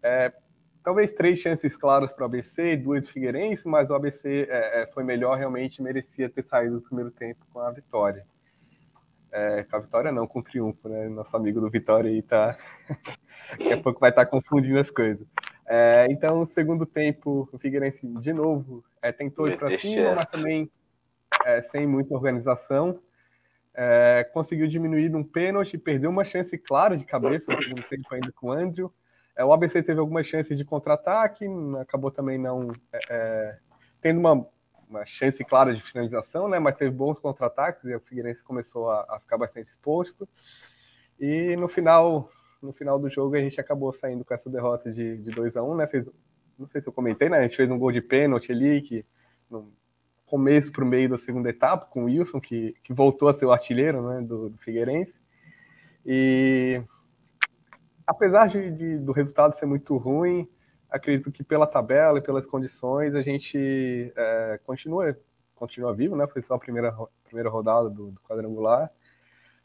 É, 0.00 0.32
talvez 0.80 1.10
três 1.10 1.40
chances 1.40 1.76
claras 1.76 2.12
para 2.12 2.22
o 2.22 2.26
ABC 2.26 2.76
duas 2.76 3.04
do 3.04 3.12
Figueirense, 3.12 3.66
mas 3.66 3.90
o 3.90 3.94
ABC 3.94 4.46
é, 4.48 4.82
é, 4.82 4.86
foi 4.86 5.02
melhor, 5.02 5.36
realmente 5.36 5.82
merecia 5.82 6.30
ter 6.30 6.44
saído 6.44 6.76
do 6.76 6.82
primeiro 6.82 7.10
tempo 7.10 7.44
com 7.52 7.58
a 7.58 7.68
vitória. 7.72 8.24
É, 9.32 9.64
com 9.64 9.74
a 9.74 9.80
vitória 9.80 10.12
não, 10.12 10.24
com 10.24 10.38
o 10.38 10.42
triunfo, 10.42 10.88
né? 10.88 11.08
Nosso 11.08 11.36
amigo 11.36 11.60
do 11.60 11.68
Vitória 11.68 12.08
aí 12.08 12.22
tá. 12.22 12.56
Daqui 13.50 13.72
a 13.72 13.82
pouco 13.82 13.98
vai 13.98 14.10
estar 14.10 14.24
tá 14.24 14.30
confundindo 14.30 14.78
as 14.78 14.88
coisas. 14.88 15.26
É, 15.66 16.06
então, 16.10 16.46
segundo 16.46 16.86
tempo, 16.86 17.48
o 17.52 17.58
Figueirense 17.58 18.06
de 18.06 18.32
novo 18.32 18.84
é, 19.02 19.10
tentou 19.10 19.48
ir 19.48 19.58
para 19.58 19.76
cima, 19.76 20.14
mas 20.14 20.26
também 20.26 20.70
sem 21.72 21.88
muita 21.88 22.14
organização 22.14 23.00
é, 23.74 24.28
conseguiu 24.32 24.66
diminuir 24.66 25.14
um 25.14 25.22
pênalti, 25.22 25.78
perdeu 25.78 26.10
uma 26.10 26.24
chance 26.24 26.56
clara 26.58 26.96
de 26.96 27.04
cabeça 27.04 27.52
no 27.52 27.62
segundo 27.62 27.82
tempo 27.84 28.12
ainda 28.12 28.32
com 28.32 28.48
o 28.48 28.52
Andrew. 28.52 28.92
É, 29.36 29.44
o 29.44 29.52
ABC 29.52 29.82
teve 29.82 30.00
algumas 30.00 30.26
chances 30.26 30.58
de 30.58 30.64
contra-ataque, 30.64 31.46
acabou 31.80 32.10
também 32.10 32.36
não 32.36 32.72
é, 32.92 32.98
é, 33.08 33.58
tendo 34.00 34.18
uma, 34.18 34.44
uma, 34.88 35.06
chance 35.06 35.44
clara 35.44 35.72
de 35.72 35.80
finalização, 35.80 36.48
né, 36.48 36.58
mas 36.58 36.76
teve 36.76 36.90
bons 36.90 37.20
contra-ataques 37.20 37.84
e 37.84 37.94
o 37.94 38.00
Figueirense 38.00 38.42
começou 38.42 38.90
a, 38.90 39.06
a, 39.08 39.20
ficar 39.20 39.38
bastante 39.38 39.66
exposto. 39.66 40.28
E 41.20 41.54
no 41.56 41.68
final, 41.68 42.28
no 42.60 42.72
final 42.72 42.98
do 42.98 43.08
jogo 43.08 43.36
a 43.36 43.40
gente 43.40 43.60
acabou 43.60 43.92
saindo 43.92 44.24
com 44.24 44.34
essa 44.34 44.50
derrota 44.50 44.90
de, 44.90 45.18
de 45.18 45.30
2 45.30 45.56
a 45.56 45.62
1 45.62 45.70
um, 45.70 45.76
né? 45.76 45.86
Fez, 45.86 46.10
não 46.58 46.66
sei 46.66 46.80
se 46.80 46.88
eu 46.88 46.92
comentei, 46.92 47.28
né? 47.28 47.38
A 47.38 47.42
gente 47.42 47.56
fez 47.56 47.70
um 47.70 47.78
gol 47.78 47.92
de 47.92 48.00
pênalti 48.00 48.50
ali 48.50 48.82
que 48.82 49.06
não, 49.48 49.70
começo 50.28 50.70
para 50.70 50.84
o 50.84 50.86
meio 50.86 51.08
da 51.08 51.18
segunda 51.18 51.48
etapa, 51.48 51.86
com 51.86 52.02
o 52.02 52.04
Wilson, 52.04 52.40
que, 52.40 52.74
que 52.84 52.92
voltou 52.92 53.28
a 53.28 53.34
ser 53.34 53.46
o 53.46 53.52
artilheiro 53.52 54.06
né, 54.08 54.20
do, 54.20 54.50
do 54.50 54.58
Figueirense. 54.58 55.20
E 56.04 56.82
apesar 58.06 58.46
de, 58.48 58.70
de, 58.70 58.98
do 58.98 59.12
resultado 59.12 59.56
ser 59.56 59.66
muito 59.66 59.96
ruim, 59.96 60.48
acredito 60.90 61.30
que 61.30 61.42
pela 61.42 61.66
tabela 61.66 62.18
e 62.18 62.22
pelas 62.22 62.46
condições 62.46 63.14
a 63.14 63.22
gente 63.22 64.12
é, 64.16 64.60
continua, 64.64 65.16
continua 65.54 65.94
vivo, 65.94 66.16
né? 66.16 66.26
Foi 66.26 66.40
só 66.40 66.54
a 66.54 66.58
primeira, 66.58 66.94
primeira 67.24 67.50
rodada 67.50 67.90
do, 67.90 68.10
do, 68.10 68.20
quadrangular. 68.20 68.90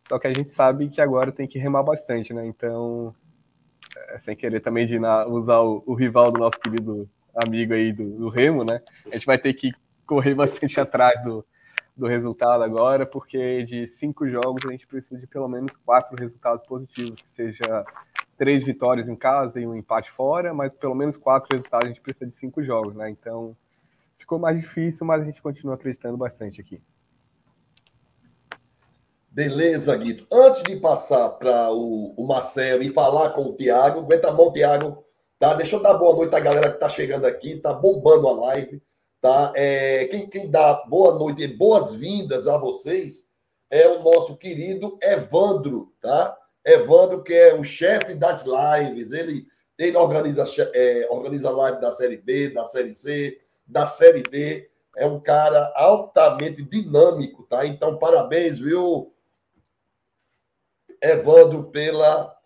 Só 0.08 0.20
que 0.20 0.28
a 0.28 0.34
gente 0.34 0.52
sabe 0.52 0.90
que 0.90 1.00
agora 1.00 1.32
tem 1.32 1.48
que 1.48 1.58
remar 1.58 1.84
bastante, 1.84 2.34
né? 2.34 2.46
Então, 2.46 3.16
é, 4.10 4.20
sem 4.20 4.36
querer 4.36 4.60
também 4.60 4.86
de 4.86 4.98
usar 5.30 5.60
o, 5.60 5.82
o, 5.86 5.94
rival 5.94 6.32
do 6.32 6.40
nosso 6.40 6.60
querido 6.60 7.10
amigo 7.34 7.74
aí 7.74 7.94
do, 7.94 8.18
do 8.18 8.30
Remo, 8.30 8.64
né? 8.66 8.82
A 9.10 9.14
gente 9.14 9.26
vai 9.26 9.38
ter 9.38 9.54
que 9.54 9.72
correr 10.06 10.36
bastante 10.36 10.80
atrás 10.80 11.22
do, 11.24 11.46
do 11.96 12.08
resultado 12.08 12.64
agora, 12.64 13.06
porque 13.06 13.64
de 13.64 13.88
cinco 13.88 14.28
jogos 14.28 14.66
a 14.66 14.72
gente 14.72 14.88
precisa 14.88 15.20
de 15.20 15.28
pelo 15.28 15.48
menos 15.48 15.76
quatro 15.78 16.16
resultados 16.16 16.66
positivos, 16.66 17.22
que 17.22 17.30
seja 17.30 17.86
três 18.38 18.64
vitórias 18.64 19.08
em 19.08 19.16
casa 19.16 19.60
e 19.60 19.68
um 19.68 19.76
empate 19.76 20.12
fora, 20.12 20.54
mas 20.54 20.74
pelo 20.74 20.96
menos 20.96 21.18
quatro 21.18 21.56
resultados 21.56 21.86
a 21.86 21.90
gente 21.90 22.02
precisa 22.02 22.26
de 22.26 22.36
cinco 22.36 22.64
jogos, 22.64 22.96
né? 22.96 23.10
Então 23.10 23.56
ficou 24.18 24.40
mais 24.40 24.60
difícil, 24.60 25.06
mas 25.06 25.22
a 25.22 25.26
gente 25.26 25.42
continua 25.42 25.76
acreditando 25.76 26.18
bastante 26.18 26.60
aqui. 26.60 26.82
Beleza, 29.30 29.96
Guido. 29.98 30.28
Antes 30.32 30.62
de 30.62 30.76
passar 30.78 31.28
para 31.30 31.72
o, 31.72 32.14
o 32.16 32.28
Marcelo 32.28 32.84
e 32.84 32.94
falar 32.94 33.32
com 33.32 33.46
o 33.46 33.56
Tiago, 33.56 34.00
aguenta 34.00 34.30
a 34.30 34.32
mão, 34.32 34.54
Tiago. 34.54 35.04
Tá? 35.40 35.56
Deixa 35.56 35.76
eu 35.76 35.82
dar 35.82 35.96
boa 35.96 36.16
noite 36.16 36.36
à 36.36 36.40
galera 36.40 36.70
que 36.70 36.76
está 36.76 36.88
chegando 36.88 37.26
aqui, 37.26 37.58
tá 37.58 37.74
bombando 37.74 38.28
a 38.28 38.34
live. 38.48 38.82
Tá? 39.24 39.54
É, 39.56 40.06
quem, 40.08 40.28
quem 40.28 40.52
dá 40.52 40.74
boa 40.86 41.18
noite 41.18 41.44
e 41.44 41.48
boas-vindas 41.48 42.46
a 42.46 42.58
vocês 42.58 43.32
é 43.70 43.88
o 43.88 44.04
nosso 44.04 44.36
querido 44.36 45.00
Evandro, 45.02 45.94
tá? 46.02 46.38
Evandro, 46.62 47.24
que 47.24 47.34
é 47.34 47.54
o 47.54 47.64
chefe 47.64 48.16
das 48.16 48.44
lives. 48.44 49.14
Ele, 49.14 49.48
ele 49.78 49.96
organiza, 49.96 50.44
é, 50.74 51.08
organiza 51.10 51.50
live 51.52 51.80
da 51.80 51.94
Série 51.94 52.18
B, 52.18 52.50
da 52.50 52.66
Série 52.66 52.92
C, 52.92 53.40
da 53.66 53.88
Série 53.88 54.24
D. 54.24 54.70
É 54.98 55.06
um 55.08 55.22
cara 55.22 55.72
altamente 55.74 56.62
dinâmico, 56.62 57.44
tá? 57.44 57.66
Então, 57.66 57.98
parabéns, 57.98 58.60
viu, 58.60 59.14
Evandro, 61.02 61.72
pela, 61.72 62.38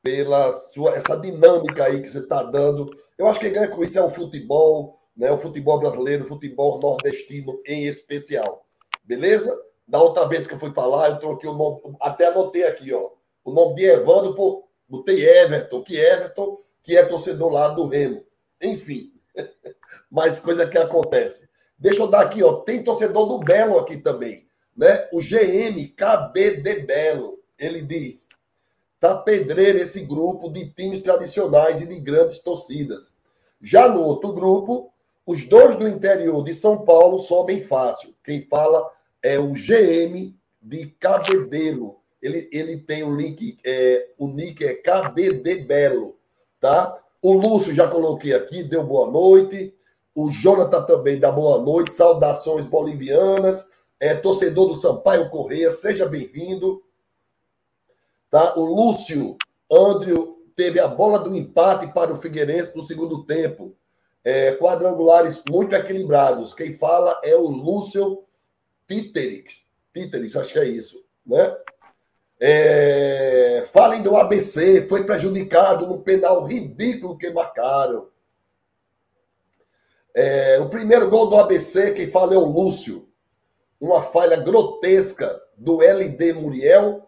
pela 0.00 0.52
sua, 0.52 0.94
essa 0.94 1.16
dinâmica 1.16 1.86
aí 1.86 2.00
que 2.00 2.08
você 2.08 2.20
está 2.20 2.44
dando. 2.44 2.96
Eu 3.18 3.26
acho 3.26 3.40
que 3.40 3.50
ganha 3.50 3.66
com 3.66 3.82
isso 3.82 3.98
é 3.98 4.02
o 4.04 4.08
futebol, 4.08 5.00
né? 5.16 5.30
o 5.30 5.38
futebol 5.38 5.78
brasileiro, 5.78 6.24
o 6.24 6.28
futebol 6.28 6.80
nordestino 6.80 7.60
em 7.66 7.86
especial. 7.86 8.66
Beleza? 9.04 9.56
Da 9.86 10.00
outra 10.00 10.26
vez 10.26 10.46
que 10.46 10.54
eu 10.54 10.58
fui 10.58 10.72
falar, 10.72 11.10
eu 11.10 11.18
troquei 11.18 11.48
o 11.48 11.54
nome, 11.54 11.80
até 12.00 12.26
anotei 12.26 12.64
aqui, 12.64 12.92
ó. 12.92 13.10
O 13.44 13.52
nome 13.52 13.74
de 13.74 13.84
Evandro, 13.84 14.34
pô, 14.34 14.66
botei 14.88 15.22
Everton, 15.28 15.82
que 15.82 15.96
Everton, 15.98 16.58
que 16.82 16.96
é 16.96 17.04
torcedor 17.04 17.52
lá 17.52 17.68
do 17.68 17.86
Remo. 17.86 18.24
Enfim, 18.60 19.12
mas 20.10 20.38
coisa 20.38 20.66
que 20.66 20.78
acontece. 20.78 21.48
Deixa 21.78 22.00
eu 22.00 22.06
dar 22.06 22.22
aqui, 22.22 22.42
ó. 22.42 22.60
Tem 22.60 22.82
torcedor 22.82 23.26
do 23.26 23.38
Belo 23.40 23.78
aqui 23.78 23.98
também, 23.98 24.46
né? 24.74 25.06
O 25.12 25.18
GM 25.18 25.94
KB 25.94 26.62
de 26.62 26.86
Belo 26.86 27.38
ele 27.58 27.82
diz: 27.82 28.28
tá 28.98 29.16
pedreiro 29.16 29.78
esse 29.78 30.00
grupo 30.06 30.50
de 30.50 30.70
times 30.70 31.00
tradicionais 31.00 31.82
e 31.82 31.86
de 31.86 32.00
grandes 32.00 32.38
torcidas. 32.38 33.16
Já 33.60 33.88
no 33.88 34.00
outro 34.00 34.32
grupo, 34.32 34.93
os 35.26 35.44
dois 35.44 35.76
do 35.76 35.88
interior 35.88 36.44
de 36.44 36.52
São 36.52 36.84
Paulo 36.84 37.18
sobem 37.18 37.62
fácil. 37.62 38.14
Quem 38.22 38.46
fala 38.46 38.90
é 39.22 39.38
o 39.38 39.52
GM 39.52 40.34
de 40.60 40.86
Cabedelo. 40.98 42.00
Ele, 42.20 42.48
ele 42.52 42.78
tem 42.78 43.02
o 43.02 43.14
link, 43.14 43.58
é, 43.64 44.10
o 44.18 44.26
nick 44.28 44.64
é 44.64 44.74
KBD 44.74 45.64
Belo, 45.64 46.16
tá? 46.60 46.98
O 47.20 47.32
Lúcio 47.32 47.74
já 47.74 47.88
coloquei 47.88 48.34
aqui, 48.34 48.62
deu 48.62 48.84
boa 48.84 49.10
noite. 49.10 49.74
O 50.14 50.30
Jonathan 50.30 50.82
também 50.82 51.18
dá 51.18 51.32
boa 51.32 51.58
noite. 51.58 51.92
Saudações 51.92 52.66
bolivianas. 52.66 53.70
É, 53.98 54.14
torcedor 54.14 54.68
do 54.68 54.74
Sampaio 54.74 55.30
Correia, 55.30 55.72
seja 55.72 56.06
bem-vindo. 56.06 56.82
Tá? 58.30 58.54
O 58.56 58.64
Lúcio 58.64 59.36
Andrew 59.70 60.44
teve 60.54 60.78
a 60.78 60.86
bola 60.86 61.18
do 61.18 61.34
empate 61.34 61.86
para 61.92 62.12
o 62.12 62.16
Figueirense 62.16 62.72
no 62.74 62.82
segundo 62.82 63.24
tempo. 63.24 63.74
É, 64.24 64.52
quadrangulares 64.52 65.42
muito 65.48 65.74
equilibrados. 65.74 66.54
Quem 66.54 66.72
fala 66.72 67.20
é 67.22 67.36
o 67.36 67.46
Lúcio 67.46 68.24
Titerix. 68.88 69.64
Titerix, 69.92 70.34
acho 70.34 70.52
que 70.52 70.58
é 70.58 70.64
isso. 70.64 71.04
Né? 71.26 71.54
É, 72.40 73.64
falem 73.70 74.02
do 74.02 74.16
ABC, 74.16 74.88
foi 74.88 75.04
prejudicado 75.04 75.86
no 75.86 76.00
penal 76.00 76.44
ridículo 76.44 77.18
que 77.18 77.30
marcaram. 77.30 78.08
É, 80.14 80.58
o 80.60 80.68
primeiro 80.68 81.10
gol 81.10 81.28
do 81.28 81.36
ABC, 81.36 81.92
quem 81.92 82.10
fala 82.10 82.34
é 82.34 82.38
o 82.38 82.44
Lúcio. 82.44 83.08
Uma 83.80 84.00
falha 84.00 84.36
grotesca 84.36 85.42
do 85.56 85.82
LD 85.82 86.32
Muriel 86.32 87.04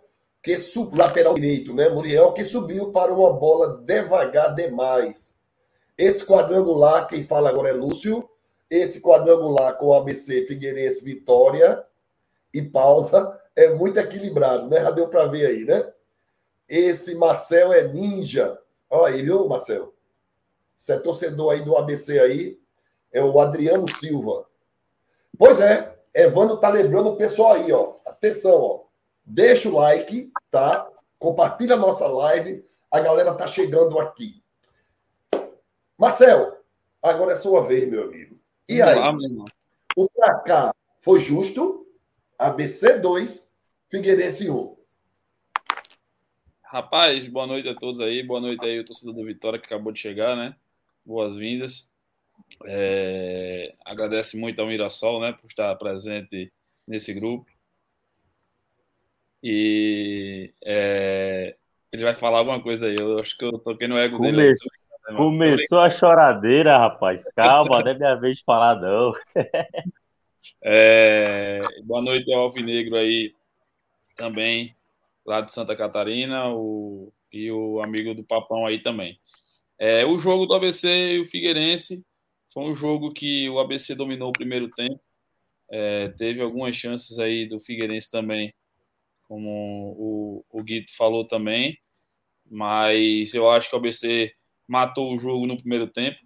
que 0.47 0.57
sub, 0.59 0.97
lateral 0.97 1.35
direito, 1.35 1.75
né? 1.75 1.89
Muriel, 1.89 2.33
que 2.33 2.45
subiu 2.45 2.93
para 2.93 3.13
uma 3.13 3.33
bola 3.33 3.83
devagar 3.85 4.55
demais. 4.55 5.36
Esse 5.99 6.27
quadrangular, 6.27 7.09
quem 7.09 7.25
fala 7.25 7.49
agora 7.49 7.71
é 7.71 7.73
Lúcio. 7.73 8.29
Esse 8.69 9.01
quadrangular 9.01 9.77
com 9.79 9.95
ABC, 9.95 10.47
Figueirense, 10.47 11.05
Vitória 11.05 11.85
e 12.53 12.61
pausa 12.61 13.41
é 13.55 13.71
muito 13.71 13.99
equilibrado, 13.99 14.69
né? 14.69 14.81
Já 14.81 14.91
deu 14.91 15.09
para 15.09 15.27
ver 15.27 15.47
aí, 15.47 15.65
né? 15.65 15.91
Esse 16.69 17.15
Marcel 17.15 17.73
é 17.73 17.87
ninja. 17.89 18.59
Olha 18.91 19.15
aí, 19.15 19.23
viu, 19.23 19.49
Marcel? 19.49 19.95
Você 20.77 20.93
é 20.93 20.99
torcedor 20.99 21.53
aí 21.53 21.63
do 21.63 21.77
ABC 21.77 22.19
aí, 22.19 22.61
é 23.13 23.23
o 23.23 23.41
Adriano 23.41 23.89
Silva. 23.89 24.47
Pois 25.39 25.61
é, 25.61 25.97
Evandro 26.13 26.59
tá 26.59 26.69
lembrando 26.69 27.11
o 27.11 27.17
pessoal 27.17 27.53
aí, 27.53 27.73
ó. 27.73 27.95
Atenção, 28.05 28.61
ó. 28.61 28.85
Deixa 29.25 29.69
o 29.69 29.75
like, 29.75 30.31
tá? 30.51 30.89
Compartilha 31.19 31.75
a 31.75 31.79
nossa 31.79 32.07
live. 32.07 32.65
A 32.91 33.01
galera 33.01 33.35
tá 33.35 33.47
chegando 33.47 33.99
aqui. 33.99 34.43
Marcel, 35.99 36.63
agora 37.03 37.33
é 37.33 37.37
sua 37.37 37.67
vez, 37.67 37.89
meu 37.89 38.05
amigo. 38.05 38.39
E 38.69 38.83
aí? 38.83 38.99
o 39.97 40.09
placar 40.11 40.75
foi 40.99 41.21
justo? 41.21 41.87
ABC 42.39 42.99
2, 42.99 43.51
Figueirense 43.89 44.51
1. 44.51 44.77
Rapaz, 46.63 47.27
boa 47.27 47.47
noite 47.47 47.69
a 47.69 47.75
todos 47.75 48.01
aí. 48.01 48.23
Boa 48.23 48.41
noite 48.41 48.63
aí, 48.65 48.79
o 48.79 48.85
torcedor 48.85 49.15
do 49.15 49.25
Vitória 49.25 49.59
que 49.59 49.65
acabou 49.65 49.91
de 49.91 50.01
chegar, 50.01 50.37
né? 50.37 50.55
Boas-vindas. 51.03 51.91
É... 52.67 53.75
Agradece 53.83 54.37
muito 54.37 54.61
ao 54.61 54.67
Mirassol, 54.67 55.21
né, 55.21 55.33
por 55.33 55.49
estar 55.49 55.75
presente 55.77 56.53
nesse 56.87 57.15
grupo. 57.15 57.47
E 59.43 60.53
é, 60.63 61.57
ele 61.91 62.03
vai 62.03 62.15
falar 62.17 62.39
alguma 62.39 62.61
coisa 62.63 62.87
aí. 62.87 62.97
Eu 62.97 63.19
acho 63.19 63.39
que 63.39 63.45
eu 63.45 63.59
toquei 63.59 63.89
no 63.89 63.97
ego 63.97 64.19
Come... 64.19 64.33
dele. 64.33 64.53
Começou 65.15 65.81
a 65.81 65.91
choradeira, 65.91 66.79
rapaz. 66.79 67.29
Calma, 67.35 67.83
não 67.83 67.91
é 67.91 67.95
minha 67.95 68.15
vez 68.17 68.39
de 68.39 68.45
falar, 68.45 68.81
não. 68.81 69.13
É, 70.63 71.61
boa 71.85 72.01
noite 72.01 72.33
ao 72.33 72.43
Alvinegro 72.43 72.97
aí 72.97 73.35
também, 74.17 74.75
lá 75.25 75.41
de 75.41 75.53
Santa 75.53 75.77
Catarina, 75.77 76.49
o, 76.49 77.13
e 77.33 77.51
o 77.51 77.81
amigo 77.81 78.15
do 78.15 78.25
Papão 78.25 78.65
aí 78.65 78.81
também. 78.81 79.19
É, 79.79 80.05
o 80.05 80.17
jogo 80.19 80.47
do 80.47 80.55
ABC 80.55 80.89
e 80.89 81.21
o 81.21 81.25
Figueirense 81.25 82.05
foi 82.53 82.65
um 82.65 82.75
jogo 82.75 83.13
que 83.13 83.49
o 83.49 83.59
ABC 83.59 83.95
dominou 83.95 84.31
o 84.31 84.33
primeiro 84.33 84.69
tempo. 84.71 85.01
É, 85.69 86.09
teve 86.11 86.41
algumas 86.41 86.75
chances 86.75 87.19
aí 87.19 87.47
do 87.47 87.59
Figueirense 87.59 88.11
também 88.11 88.55
como 89.29 89.51
o, 89.99 90.45
o 90.51 90.63
Guito 90.63 90.95
falou 90.97 91.27
também, 91.27 91.79
mas 92.49 93.35
eu 93.35 93.51
acho 93.51 93.69
que 93.69 93.75
o 93.75 93.79
ABC 93.79 94.33
matou 94.69 95.15
o 95.15 95.19
jogo 95.19 95.47
no 95.47 95.57
primeiro 95.57 95.87
tempo. 95.87 96.19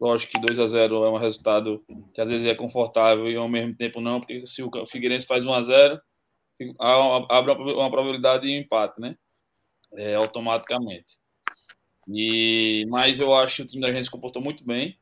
Lógico 0.00 0.32
que 0.32 0.40
2 0.40 0.58
a 0.58 0.66
0 0.66 1.04
é 1.04 1.10
um 1.10 1.18
resultado 1.18 1.84
que 2.14 2.20
às 2.20 2.28
vezes 2.28 2.46
é 2.46 2.54
confortável 2.54 3.30
e 3.30 3.36
ao 3.36 3.48
mesmo 3.48 3.74
tempo 3.74 4.00
não, 4.00 4.20
porque 4.20 4.46
se 4.46 4.62
o 4.62 4.86
Figueirense 4.86 5.26
faz 5.26 5.44
1 5.44 5.52
a 5.52 5.62
0 5.62 6.00
abre 7.28 7.52
uma 7.52 7.90
probabilidade 7.90 8.46
de 8.46 8.52
empate, 8.52 9.00
né? 9.00 9.16
É, 9.94 10.14
automaticamente. 10.14 11.18
E, 12.08 12.86
mas 12.88 13.20
eu 13.20 13.34
acho 13.34 13.56
que 13.56 13.62
o 13.62 13.66
time 13.66 13.82
da 13.82 13.92
gente 13.92 14.04
se 14.04 14.10
comportou 14.10 14.42
muito 14.42 14.64
bem. 14.64 14.98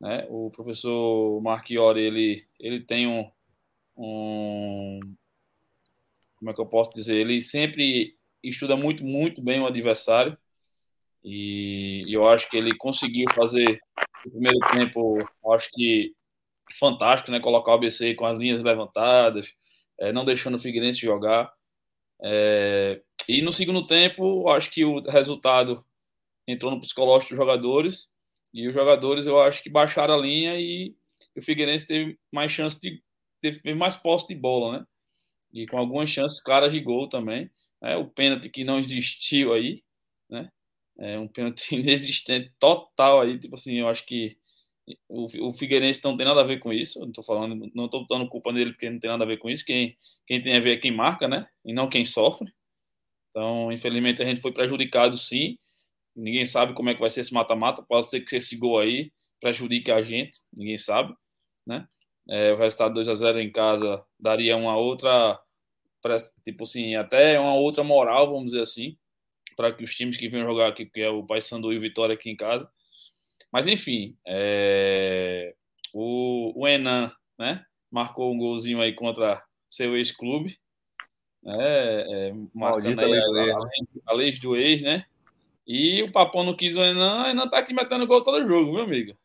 Né? 0.00 0.26
O 0.28 0.50
professor 0.50 1.40
Marchiori, 1.40 2.02
ele, 2.02 2.46
ele 2.60 2.80
tem 2.80 3.06
um, 3.06 3.30
um, 3.96 5.00
como 6.36 6.50
é 6.50 6.54
que 6.54 6.60
eu 6.60 6.66
posso 6.66 6.92
dizer? 6.92 7.16
Ele 7.16 7.40
sempre 7.40 8.14
estuda 8.42 8.76
muito, 8.76 9.04
muito 9.04 9.42
bem 9.42 9.60
o 9.60 9.66
adversário. 9.66 10.36
E 11.26 12.04
eu 12.08 12.28
acho 12.28 12.48
que 12.48 12.56
ele 12.56 12.76
conseguiu 12.76 13.26
fazer 13.34 13.80
o 14.26 14.30
primeiro 14.30 14.58
tempo, 14.72 15.18
acho 15.52 15.68
que 15.72 16.14
fantástico, 16.78 17.30
né? 17.30 17.40
Colocar 17.40 17.72
o 17.72 17.74
ABC 17.74 18.14
com 18.14 18.26
as 18.26 18.38
linhas 18.38 18.62
levantadas, 18.62 19.52
é, 19.98 20.12
não 20.12 20.24
deixando 20.24 20.56
o 20.56 20.58
Figueirense 20.58 21.00
jogar. 21.00 21.52
É, 22.22 23.02
e 23.28 23.42
no 23.42 23.52
segundo 23.52 23.86
tempo, 23.86 24.48
acho 24.50 24.70
que 24.70 24.84
o 24.84 25.00
resultado 25.02 25.84
entrou 26.46 26.70
no 26.70 26.80
psicológico 26.80 27.30
dos 27.30 27.38
jogadores. 27.38 28.08
E 28.54 28.68
os 28.68 28.74
jogadores, 28.74 29.26
eu 29.26 29.40
acho 29.40 29.62
que 29.62 29.70
baixaram 29.70 30.14
a 30.14 30.18
linha 30.18 30.58
e 30.60 30.94
o 31.36 31.42
Figueirense 31.42 31.86
teve 31.86 32.18
mais 32.32 32.52
chance 32.52 32.80
de. 32.80 33.02
teve 33.42 33.74
mais 33.74 33.96
posse 33.96 34.28
de 34.28 34.34
bola, 34.34 34.78
né? 34.78 34.86
e 35.52 35.66
com 35.66 35.78
algumas 35.78 36.10
chances 36.10 36.40
claras 36.40 36.72
de 36.72 36.80
gol 36.80 37.08
também. 37.08 37.50
É, 37.82 37.96
o 37.96 38.06
pênalti 38.06 38.50
que 38.50 38.64
não 38.64 38.78
existiu 38.78 39.52
aí, 39.54 39.82
né? 40.28 40.50
É 40.98 41.18
um 41.18 41.28
pênalti 41.28 41.74
inexistente 41.76 42.52
total 42.58 43.20
aí, 43.20 43.38
tipo 43.38 43.54
assim, 43.54 43.76
eu 43.76 43.88
acho 43.88 44.04
que 44.06 44.36
o, 45.08 45.52
Figueirense 45.52 46.02
não 46.04 46.16
tem 46.16 46.26
nada 46.26 46.42
a 46.42 46.44
ver 46.44 46.60
com 46.60 46.72
isso, 46.72 47.00
não 47.00 47.10
tô 47.10 47.22
falando, 47.22 47.70
não 47.74 47.88
tô 47.88 48.06
dando 48.08 48.28
culpa 48.28 48.52
nele 48.52 48.72
porque 48.72 48.88
não 48.88 49.00
tem 49.00 49.10
nada 49.10 49.24
a 49.24 49.26
ver 49.26 49.38
com 49.38 49.50
isso, 49.50 49.64
quem, 49.64 49.96
quem 50.26 50.40
tem 50.40 50.56
a 50.56 50.60
ver 50.60 50.76
é 50.76 50.80
quem 50.80 50.92
marca, 50.92 51.26
né? 51.26 51.48
E 51.64 51.72
não 51.72 51.88
quem 51.88 52.04
sofre. 52.04 52.52
Então, 53.30 53.72
infelizmente, 53.72 54.22
a 54.22 54.26
gente 54.26 54.40
foi 54.40 54.52
prejudicado 54.52 55.16
sim. 55.16 55.58
Ninguém 56.14 56.46
sabe 56.46 56.74
como 56.74 56.88
é 56.90 56.94
que 56.94 57.00
vai 57.00 57.10
ser 57.10 57.20
esse 57.22 57.34
mata-mata. 57.34 57.82
Pode 57.82 58.08
ser 58.10 58.20
que 58.20 58.36
esse 58.36 58.56
gol 58.56 58.78
aí 58.78 59.12
prejudique 59.40 59.90
a 59.90 60.02
gente, 60.02 60.38
ninguém 60.52 60.78
sabe, 60.78 61.14
né? 61.66 61.86
É, 62.28 62.52
o 62.52 62.56
resultado 62.56 62.94
2 62.94 63.08
a 63.08 63.14
0 63.14 63.40
em 63.40 63.52
casa 63.52 64.04
daria 64.18 64.56
uma 64.56 64.76
outra 64.76 65.38
tipo 66.44 66.64
assim, 66.64 66.94
até 66.94 67.38
uma 67.40 67.54
outra 67.54 67.82
moral, 67.82 68.30
vamos 68.30 68.46
dizer 68.52 68.62
assim, 68.62 68.96
para 69.56 69.72
que 69.72 69.82
os 69.82 69.94
times 69.94 70.16
que 70.16 70.28
vêm 70.28 70.44
jogar 70.44 70.68
aqui, 70.68 70.86
que 70.86 71.00
é 71.00 71.08
o 71.08 71.24
Paysandu 71.24 71.72
e 71.72 71.78
o 71.78 71.80
Vitória 71.80 72.14
aqui 72.14 72.30
em 72.30 72.36
casa. 72.36 72.70
Mas 73.50 73.66
enfim, 73.66 74.16
é... 74.26 75.54
o, 75.92 76.52
o 76.54 76.68
Enan, 76.68 77.10
né, 77.38 77.64
marcou 77.90 78.32
um 78.32 78.38
golzinho 78.38 78.80
aí 78.80 78.92
contra 78.92 79.42
seu 79.68 79.96
ex-clube, 79.96 80.58
né, 81.42 81.56
é, 81.58 82.34
marcando 82.54 83.00
aí 83.00 83.18
a, 83.18 83.26
lei, 83.26 83.50
a, 83.50 83.58
a 84.06 84.12
lei 84.12 84.32
do 84.32 84.56
ex, 84.56 84.82
né, 84.82 85.06
e 85.66 86.02
o 86.02 86.12
Papão 86.12 86.44
não 86.44 86.54
quis 86.54 86.76
o 86.76 86.82
Enan, 86.82 87.24
o 87.24 87.26
Enan 87.28 87.48
tá 87.48 87.58
aqui 87.58 87.72
metendo 87.72 88.06
gol 88.06 88.22
todo 88.22 88.46
jogo, 88.46 88.72
viu, 88.72 88.82
amigo? 88.82 89.16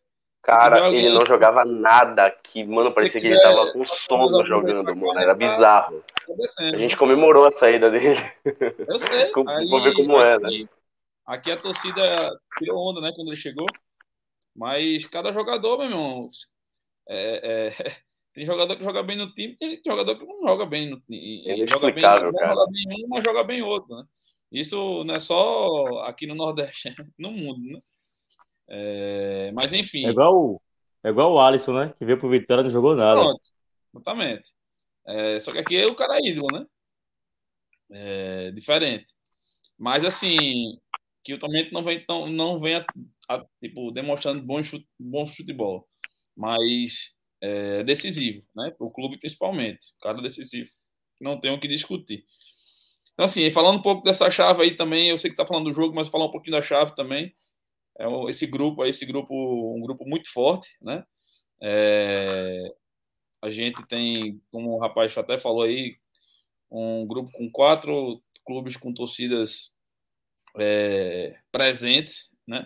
Cara, 0.41 0.89
ele 0.89 1.09
não 1.09 1.25
jogava 1.25 1.63
nada 1.63 2.25
aqui, 2.25 2.63
mano, 2.63 2.91
parecia 2.91 3.21
que 3.21 3.27
ele 3.27 3.41
tava 3.41 3.71
com 3.71 3.85
sono 3.85 4.43
jogando, 4.43 4.95
mano, 4.95 5.19
era 5.19 5.35
bizarro. 5.35 6.03
A 6.59 6.77
gente 6.77 6.97
comemorou 6.97 7.47
a 7.47 7.51
saída 7.51 7.91
dele. 7.91 8.19
Eu 8.87 8.97
sei. 8.97 9.31
Vou 9.69 9.83
ver 9.83 9.93
como 9.93 10.19
é, 10.19 10.39
né? 10.39 10.67
Aqui 11.25 11.51
a 11.51 11.57
torcida 11.57 12.31
tirou 12.57 12.89
onda, 12.89 13.01
né, 13.01 13.11
quando 13.15 13.27
ele 13.27 13.37
chegou. 13.37 13.67
Mas 14.55 15.05
cada 15.05 15.31
jogador, 15.31 15.77
meu 15.77 15.87
irmão, 15.87 16.27
é, 17.07 17.67
é, 17.67 17.69
tem 18.33 18.45
jogador 18.45 18.75
que 18.75 18.83
joga 18.83 19.03
bem 19.03 19.17
no 19.17 19.31
time, 19.33 19.55
tem 19.57 19.79
jogador 19.85 20.17
que 20.17 20.25
não 20.25 20.41
joga 20.41 20.65
bem 20.65 20.89
no 20.89 20.99
time. 21.01 21.43
Ele 21.47 21.67
joga 21.67 21.91
bem, 21.91 22.01
cara. 22.01 22.31
joga 22.31 22.65
bem 22.71 23.05
um, 23.05 23.07
mas 23.07 23.23
joga 23.23 23.43
bem 23.43 23.61
outro, 23.61 23.95
né? 23.95 24.03
Isso 24.51 25.03
não 25.05 25.15
é 25.15 25.19
só 25.19 26.03
aqui 26.03 26.27
no 26.27 26.35
Nordeste, 26.35 26.89
é 26.89 26.95
no 27.17 27.31
mundo, 27.31 27.61
né? 27.61 27.79
É, 28.73 29.51
mas 29.51 29.73
enfim. 29.73 30.05
É 30.05 30.11
igual, 30.11 30.61
é 31.03 31.09
igual 31.09 31.33
o 31.33 31.39
Alisson, 31.39 31.73
né? 31.73 31.93
Que 31.97 32.05
veio 32.05 32.17
pro 32.17 32.29
Vitória 32.29 32.61
e 32.61 32.63
não 32.63 32.71
jogou 32.71 32.95
nada. 32.95 33.19
Pronto, 33.19 33.41
exatamente. 33.93 34.53
É, 35.05 35.39
só 35.41 35.51
que 35.51 35.57
aqui 35.57 35.75
é 35.75 35.85
o 35.85 35.95
cara 35.95 36.25
ídolo, 36.25 36.47
né? 36.53 36.65
É, 37.91 38.51
diferente. 38.51 39.13
Mas 39.77 40.05
assim, 40.05 40.79
que 41.21 41.33
atualmente 41.33 41.73
não 41.73 41.83
vem, 41.83 42.05
tão, 42.05 42.27
não 42.27 42.61
vem 42.61 42.75
a, 42.75 42.85
a, 43.27 43.45
tipo, 43.61 43.91
demonstrando 43.91 44.41
bom, 44.41 44.63
chute, 44.63 44.87
bom 44.97 45.25
futebol. 45.27 45.85
Mas 46.35 47.13
é 47.41 47.83
decisivo, 47.83 48.41
né? 48.55 48.71
Para 48.71 48.87
o 48.87 48.91
clube 48.93 49.19
principalmente. 49.19 49.87
Cara 50.01 50.21
decisivo. 50.21 50.69
Não 51.19 51.37
tem 51.37 51.51
o 51.51 51.59
que 51.59 51.67
discutir. 51.67 52.23
Então, 53.13 53.25
assim, 53.25 53.51
falando 53.51 53.79
um 53.79 53.81
pouco 53.81 54.03
dessa 54.03 54.31
chave 54.31 54.63
aí 54.63 54.75
também, 54.77 55.09
eu 55.09 55.17
sei 55.17 55.29
que 55.29 55.35
tá 55.35 55.45
falando 55.45 55.65
do 55.65 55.73
jogo, 55.73 55.93
mas 55.93 56.07
falar 56.07 56.25
um 56.27 56.31
pouquinho 56.31 56.55
da 56.55 56.61
chave 56.61 56.95
também. 56.95 57.35
É 57.99 58.05
esse 58.29 58.47
grupo, 58.47 58.85
esse 58.85 59.05
grupo, 59.05 59.75
um 59.75 59.81
grupo 59.81 60.07
muito 60.07 60.31
forte, 60.31 60.77
né? 60.81 61.05
É, 61.61 62.73
a 63.41 63.49
gente 63.49 63.85
tem, 63.87 64.41
como 64.51 64.71
o 64.71 64.79
rapaz 64.79 65.17
até 65.17 65.39
falou 65.39 65.63
aí, 65.63 65.97
um 66.69 67.05
grupo 67.05 67.31
com 67.31 67.49
quatro 67.51 68.21
clubes 68.45 68.77
com 68.77 68.93
torcidas 68.93 69.73
é, 70.57 71.37
presentes, 71.51 72.31
né? 72.47 72.65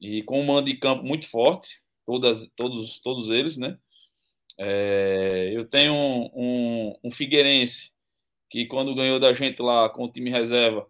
E 0.00 0.22
com 0.22 0.40
um 0.40 0.46
mando 0.46 0.66
de 0.66 0.76
campo 0.76 1.04
muito 1.04 1.28
forte, 1.28 1.82
todas, 2.06 2.48
todos, 2.56 2.98
todos 3.00 3.28
eles, 3.30 3.56
né? 3.56 3.78
É, 4.58 5.50
eu 5.54 5.68
tenho 5.68 5.92
um, 5.94 6.30
um, 6.34 6.98
um, 7.04 7.10
Figueirense 7.12 7.92
que 8.50 8.66
quando 8.66 8.94
ganhou 8.94 9.20
da 9.20 9.32
gente 9.32 9.62
lá 9.62 9.88
com 9.88 10.04
o 10.04 10.10
time 10.10 10.30
reserva 10.30 10.88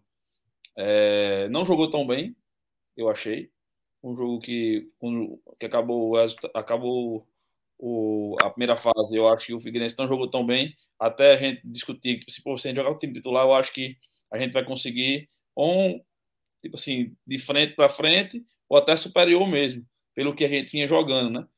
é, 0.75 1.49
não 1.51 1.67
jogou 1.67 1.91
tão 1.91 2.07
bem, 2.07 2.35
eu 2.99 3.09
achei. 3.09 3.51
Um 4.03 4.15
jogo 4.15 4.41
que, 4.41 4.91
que 5.59 5.67
acabou, 5.67 6.15
acabou 6.55 7.27
o, 7.79 8.37
a 8.41 8.51
primeira 8.51 8.77
fase, 8.77 9.17
eu 9.17 9.29
acho 9.29 9.47
que 9.47 9.55
o 9.55 9.61
Figueirense 9.61 9.97
não 9.99 10.09
jogou 10.09 10.29
tão 10.31 10.45
bem. 10.45 10.75
Até 10.99 11.35
a 11.35 11.37
gente 11.37 11.63
discutir 11.65 12.21
que 12.21 12.31
se 12.31 12.43
você 12.45 12.75
jogar 12.75 12.91
o 12.91 12.99
time 12.99 13.15
titular, 13.15 13.45
eu 13.45 13.55
acho 13.55 13.73
que 13.73 13.97
a 14.33 14.39
gente 14.39 14.53
vai 14.53 14.65
conseguir 14.65 15.29
um 15.57 16.01
tipo 16.63 16.77
assim, 16.77 17.17
de 17.27 17.39
frente 17.39 17.75
para 17.75 17.89
frente 17.89 18.45
ou 18.69 18.77
até 18.77 18.95
superior 18.97 19.47
mesmo, 19.47 19.85
pelo 20.15 20.35
que 20.35 20.45
a 20.45 20.49
gente 20.49 20.73
vinha 20.73 20.87
jogando, 20.87 21.41
né? 21.41 21.49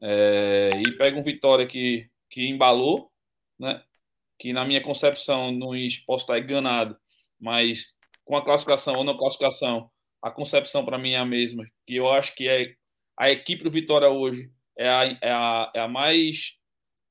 É, 0.00 0.70
e 0.86 0.96
pega 0.96 1.18
um 1.18 1.22
Vitória 1.22 1.66
que, 1.66 2.08
que 2.30 2.48
embalou, 2.48 3.10
né? 3.58 3.82
Que 4.38 4.52
na 4.52 4.64
minha 4.64 4.82
concepção, 4.82 5.52
não 5.52 5.70
posso 6.06 6.24
estar 6.24 6.38
enganado, 6.38 6.96
mas 7.40 7.96
com 8.24 8.36
a 8.36 8.44
classificação 8.44 8.96
ou 8.96 9.04
não 9.04 9.16
classificação, 9.16 9.90
a 10.24 10.30
concepção 10.30 10.86
para 10.86 10.98
mim 10.98 11.10
é 11.10 11.18
a 11.18 11.24
mesma, 11.26 11.66
que 11.86 11.94
eu 11.94 12.10
acho 12.10 12.34
que 12.34 12.48
é 12.48 12.74
a 13.14 13.30
equipe 13.30 13.62
do 13.62 13.70
Vitória 13.70 14.08
hoje 14.08 14.50
é 14.76 14.88
a, 14.88 15.04
é 15.20 15.30
a, 15.30 15.72
é 15.74 15.80
a 15.80 15.86
mais 15.86 16.54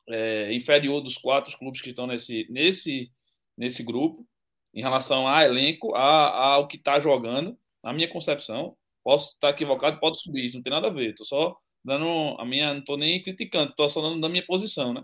é, 0.10 0.52
inferior 0.52 1.00
dos 1.00 1.16
quatro 1.16 1.56
clubes 1.60 1.80
que 1.80 1.92
estão 1.92 2.08
nesse, 2.08 2.48
nesse, 2.50 3.12
nesse 3.56 3.84
grupo 3.84 4.26
em 4.74 4.82
relação 4.82 5.28
a 5.28 5.46
elenco, 5.46 5.94
a, 5.94 6.54
ao 6.56 6.68
que 6.68 6.76
está 6.76 7.00
jogando, 7.00 7.56
na 7.84 7.94
minha 7.94 8.10
concepção. 8.10 8.76
Posso 9.04 9.34
estar 9.34 9.52
equivocado, 9.52 10.00
pode 10.00 10.20
subir, 10.20 10.46
isso 10.46 10.56
não 10.56 10.64
tem 10.64 10.74
nada 10.74 10.88
a 10.88 10.90
ver. 10.90 11.12
Estou 11.12 11.26
só 11.26 11.56
dando 11.86 12.36
a 12.40 12.46
minha, 12.46 12.74
não 12.74 12.80
estou 12.80 12.98
nem 12.98 13.22
criticando, 13.22 13.70
estou 13.70 13.88
só 13.90 14.02
dando 14.02 14.20
da 14.20 14.28
minha 14.28 14.44
posição, 14.44 14.92
né? 14.92 15.02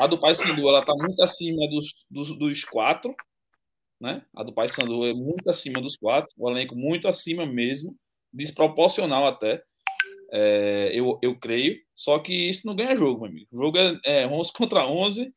A 0.00 0.08
do 0.08 0.18
Paysandu, 0.18 0.68
ela 0.68 0.80
está 0.80 0.92
muito 0.96 1.22
acima 1.22 1.68
dos, 1.68 1.94
dos, 2.10 2.36
dos 2.36 2.64
quatro, 2.64 3.14
né? 4.04 4.22
A 4.36 4.42
do 4.42 4.52
Paysandu 4.52 5.06
é 5.06 5.14
muito 5.14 5.48
acima 5.48 5.80
dos 5.80 5.96
quatro, 5.96 6.32
o 6.36 6.48
elenco 6.50 6.76
muito 6.76 7.08
acima 7.08 7.46
mesmo, 7.46 7.96
desproporcional 8.32 9.26
até, 9.26 9.62
é, 10.30 10.90
eu, 10.92 11.18
eu 11.22 11.38
creio. 11.38 11.80
Só 11.94 12.18
que 12.18 12.32
isso 12.32 12.66
não 12.66 12.76
ganha 12.76 12.96
jogo, 12.96 13.22
meu 13.22 13.30
amigo. 13.30 13.48
O 13.50 13.56
jogo 13.56 13.78
é, 13.78 13.98
é 14.04 14.26
11 14.26 14.52
contra 14.52 14.86
11 14.86 15.32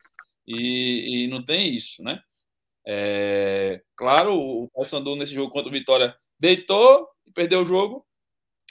e, 0.46 1.24
e 1.24 1.28
não 1.28 1.44
tem 1.44 1.74
isso, 1.74 2.04
né? 2.04 2.22
É, 2.86 3.82
claro, 3.96 4.34
o 4.36 4.70
Paysandu 4.70 5.16
nesse 5.16 5.34
jogo 5.34 5.52
contra 5.52 5.70
o 5.70 5.74
Vitória 5.74 6.16
deitou 6.40 7.08
e 7.26 7.32
perdeu 7.32 7.62
o 7.62 7.66
jogo, 7.66 8.06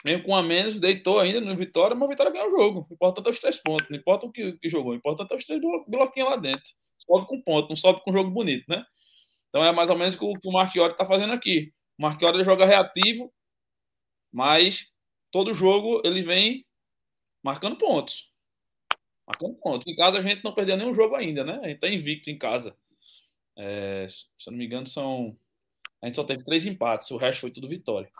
mesmo 0.03 0.23
com 0.23 0.35
a 0.35 0.43
menos, 0.43 0.79
deitou 0.79 1.19
ainda 1.19 1.41
no 1.41 1.55
Vitória, 1.55 1.95
mas 1.95 2.07
o 2.07 2.09
Vitória 2.09 2.31
ganhou 2.31 2.47
o 2.49 2.57
jogo. 2.57 2.87
Importante 2.91 3.27
é 3.27 3.31
os 3.31 3.39
três 3.39 3.57
pontos, 3.57 3.89
não 3.89 3.97
importa 3.97 4.25
o 4.25 4.31
que, 4.31 4.53
que 4.53 4.69
jogou, 4.69 4.95
importante 4.95 5.31
é 5.33 5.35
os 5.35 5.45
três 5.45 5.61
bloquinhos 5.87 6.29
lá 6.29 6.35
dentro. 6.35 6.71
Sobe 6.97 7.27
com 7.27 7.41
ponto, 7.41 7.69
não 7.69 7.75
sobe 7.75 8.01
com 8.03 8.11
jogo 8.11 8.29
bonito, 8.31 8.65
né? 8.67 8.83
Então 9.57 9.65
é 9.65 9.71
mais 9.71 9.89
ou 9.89 9.97
menos 9.97 10.13
o 10.13 10.33
que 10.35 10.47
o 10.47 10.51
Marchiori 10.51 10.91
está 10.91 11.03
fazendo 11.03 11.33
aqui. 11.33 11.73
O 11.97 12.03
Marchiori 12.03 12.43
joga 12.43 12.63
reativo, 12.63 13.33
mas 14.31 14.93
todo 15.31 15.51
jogo 15.51 15.99
ele 16.05 16.21
vem 16.21 16.63
marcando 17.41 17.75
pontos. 17.75 18.31
Marcando 19.25 19.55
pontos. 19.55 19.87
Em 19.87 19.95
casa 19.95 20.19
a 20.19 20.21
gente 20.21 20.43
não 20.43 20.53
perdeu 20.53 20.77
nenhum 20.77 20.93
jogo 20.93 21.15
ainda, 21.15 21.43
né? 21.43 21.53
A 21.53 21.67
gente 21.69 21.77
está 21.77 21.89
invicto 21.89 22.29
em 22.29 22.37
casa. 22.37 22.77
É, 23.57 24.05
se 24.07 24.27
eu 24.45 24.51
não 24.51 24.59
me 24.59 24.65
engano, 24.67 24.85
são. 24.85 25.35
A 26.03 26.05
gente 26.05 26.17
só 26.17 26.23
teve 26.23 26.43
três 26.43 26.63
empates, 26.67 27.09
o 27.09 27.17
resto 27.17 27.41
foi 27.41 27.49
tudo 27.49 27.67
vitória. 27.67 28.11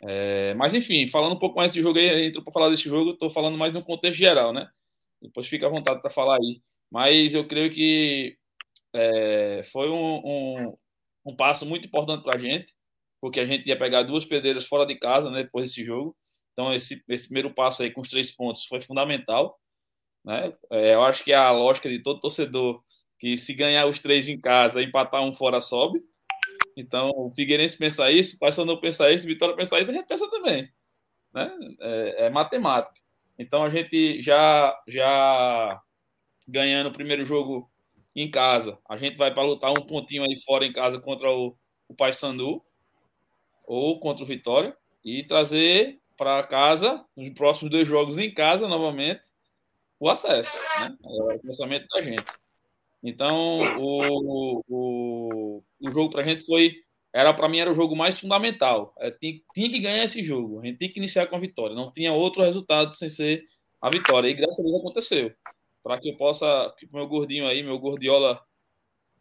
É, 0.00 0.54
mas 0.54 0.72
enfim, 0.72 1.06
falando 1.08 1.34
um 1.34 1.38
pouco 1.38 1.56
mais 1.56 1.72
desse 1.72 1.82
jogo 1.82 1.98
aí, 1.98 2.28
entrou 2.28 2.42
para 2.42 2.54
falar 2.54 2.70
desse 2.70 2.84
jogo, 2.84 3.10
estou 3.10 3.28
falando 3.28 3.58
mais 3.58 3.74
no 3.74 3.84
contexto 3.84 4.18
geral, 4.18 4.54
né? 4.54 4.70
Depois 5.20 5.46
fica 5.46 5.66
à 5.66 5.70
vontade 5.70 6.00
para 6.00 6.08
falar 6.08 6.36
aí. 6.36 6.62
Mas 6.90 7.34
eu 7.34 7.46
creio 7.46 7.70
que 7.70 8.37
é, 8.94 9.62
foi 9.64 9.88
um, 9.90 10.16
um, 10.24 10.76
um, 11.26 11.36
passo 11.36 11.66
muito 11.66 11.86
importante 11.86 12.22
para 12.22 12.36
a 12.36 12.38
gente, 12.38 12.74
porque 13.20 13.40
a 13.40 13.46
gente 13.46 13.68
ia 13.68 13.78
pegar 13.78 14.02
duas 14.02 14.24
pedreiras 14.24 14.66
fora 14.66 14.86
de 14.86 14.96
casa, 14.96 15.30
né? 15.30 15.42
Depois 15.42 15.70
desse 15.70 15.84
jogo. 15.84 16.16
Então, 16.52 16.72
esse, 16.72 17.02
esse 17.08 17.26
primeiro 17.26 17.52
passo 17.54 17.82
aí 17.82 17.90
com 17.90 18.00
os 18.00 18.08
três 18.08 18.32
pontos 18.32 18.64
foi 18.64 18.80
fundamental. 18.80 19.58
Né? 20.24 20.52
É, 20.72 20.94
eu 20.94 21.02
acho 21.02 21.22
que 21.22 21.32
a 21.32 21.50
lógica 21.52 21.88
de 21.88 22.02
todo 22.02 22.20
torcedor 22.20 22.82
que 23.18 23.36
se 23.36 23.54
ganhar 23.54 23.86
os 23.86 23.98
três 23.98 24.28
em 24.28 24.40
casa, 24.40 24.82
empatar 24.82 25.22
um 25.22 25.32
fora, 25.32 25.60
sobe. 25.60 26.00
Então, 26.76 27.10
o 27.10 27.32
Figueirense 27.34 27.76
pensa 27.76 28.10
isso, 28.10 28.36
o 28.36 28.38
Paysandu 28.38 28.80
pensa 28.80 29.10
isso, 29.10 29.26
Vitória 29.26 29.56
pensa 29.56 29.78
isso, 29.80 29.90
a 29.90 29.94
gente 29.94 30.06
pensa 30.06 30.30
também. 30.30 30.68
Né? 31.34 31.58
É, 31.80 32.26
é, 32.26 32.30
matemática. 32.30 33.00
Então, 33.38 33.64
a 33.64 33.70
gente 33.70 34.22
já, 34.22 34.76
já 34.86 35.80
ganhando 36.46 36.88
o 36.88 36.92
primeiro 36.92 37.24
jogo 37.24 37.70
em 38.14 38.30
casa, 38.30 38.78
a 38.88 38.96
gente 38.96 39.16
vai 39.16 39.32
para 39.32 39.42
lutar 39.42 39.70
um 39.70 39.86
pontinho 39.86 40.24
aí 40.24 40.36
fora 40.44 40.66
em 40.66 40.72
casa 40.72 41.00
contra 41.00 41.30
o, 41.30 41.56
o 41.88 41.94
Paysandu 41.94 42.62
ou 43.64 44.00
contra 44.00 44.24
o 44.24 44.26
Vitória 44.26 44.76
e 45.04 45.22
trazer 45.24 46.00
para 46.16 46.42
casa, 46.42 47.04
nos 47.16 47.30
próximos 47.30 47.70
dois 47.70 47.86
jogos 47.86 48.18
em 48.18 48.34
casa, 48.34 48.66
novamente, 48.66 49.22
o 50.00 50.08
acesso. 50.08 50.58
Né? 50.80 50.96
É 51.04 51.34
o 51.34 51.38
pensamento 51.38 51.86
da 51.88 52.02
gente. 52.02 52.26
Então, 53.02 53.78
o, 53.78 54.62
o, 54.68 55.62
o 55.80 55.90
jogo 55.90 56.10
para 56.10 56.22
a 56.22 56.24
gente 56.24 56.44
foi. 56.44 56.74
Era 57.12 57.32
para 57.32 57.48
mim 57.48 57.58
era 57.58 57.70
o 57.70 57.74
jogo 57.74 57.96
mais 57.96 58.18
fundamental. 58.18 58.94
É, 58.98 59.10
tinha, 59.10 59.40
tinha, 59.54 59.70
que 59.70 59.78
ganhar 59.78 60.04
esse 60.04 60.22
jogo. 60.22 60.60
A 60.60 60.66
gente 60.66 60.78
tinha 60.78 60.92
que 60.92 60.98
iniciar 60.98 61.26
com 61.26 61.36
a 61.36 61.40
vitória. 61.40 61.74
Não 61.74 61.92
tinha 61.92 62.12
outro 62.12 62.42
resultado 62.42 62.94
sem 62.96 63.08
ser 63.08 63.44
a 63.80 63.88
vitória. 63.88 64.28
E 64.28 64.34
graças 64.34 64.60
a 64.60 64.62
Deus 64.62 64.80
aconteceu. 64.80 65.32
Para 65.88 65.98
que 65.98 66.10
eu 66.10 66.16
possa, 66.18 66.70
que 66.76 66.86
meu 66.92 67.08
gordinho 67.08 67.48
aí, 67.48 67.62
meu 67.62 67.78
gordiola, 67.78 68.44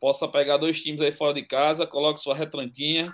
possa 0.02 0.28
pegar 0.28 0.58
dois 0.58 0.84
times 0.84 1.00
aí 1.00 1.14
fora 1.14 1.34
de 1.34 1.44
casa, 1.44 1.88
coloque 1.88 2.20
sua 2.20 2.36
retranquinha, 2.36 3.10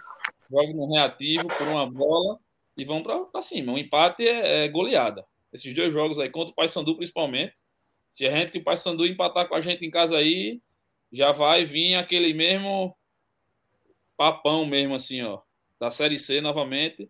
jogue 0.49 0.73
no 0.73 0.91
reativo 0.91 1.47
por 1.47 1.67
uma 1.67 1.85
bola 1.85 2.39
e 2.75 2.83
vão 2.83 3.03
para 3.03 3.43
cima. 3.43 3.73
O 3.73 3.77
empate 3.77 4.27
é, 4.27 4.65
é 4.65 4.67
goleada. 4.69 5.23
Esses 5.53 5.71
dois 5.75 5.93
jogos 5.93 6.17
aí 6.17 6.31
contra 6.31 6.51
o 6.51 6.55
Paysandu 6.55 6.95
principalmente 6.95 7.61
se 8.11 8.25
a 8.25 8.31
gente, 8.31 8.57
o 8.57 8.63
Paysandu, 8.63 9.05
empatar 9.05 9.47
com 9.47 9.53
a 9.53 9.61
gente 9.61 9.85
em 9.85 9.91
casa 9.91 10.17
aí, 10.17 10.59
já 11.11 11.31
vai 11.31 11.63
vir 11.63 11.93
aquele 11.93 12.33
mesmo 12.33 12.97
papão 14.17 14.65
mesmo 14.65 14.95
assim, 14.95 15.21
ó, 15.21 15.41
da 15.79 15.91
Série 15.91 16.17
C 16.17 16.41
novamente, 16.41 17.07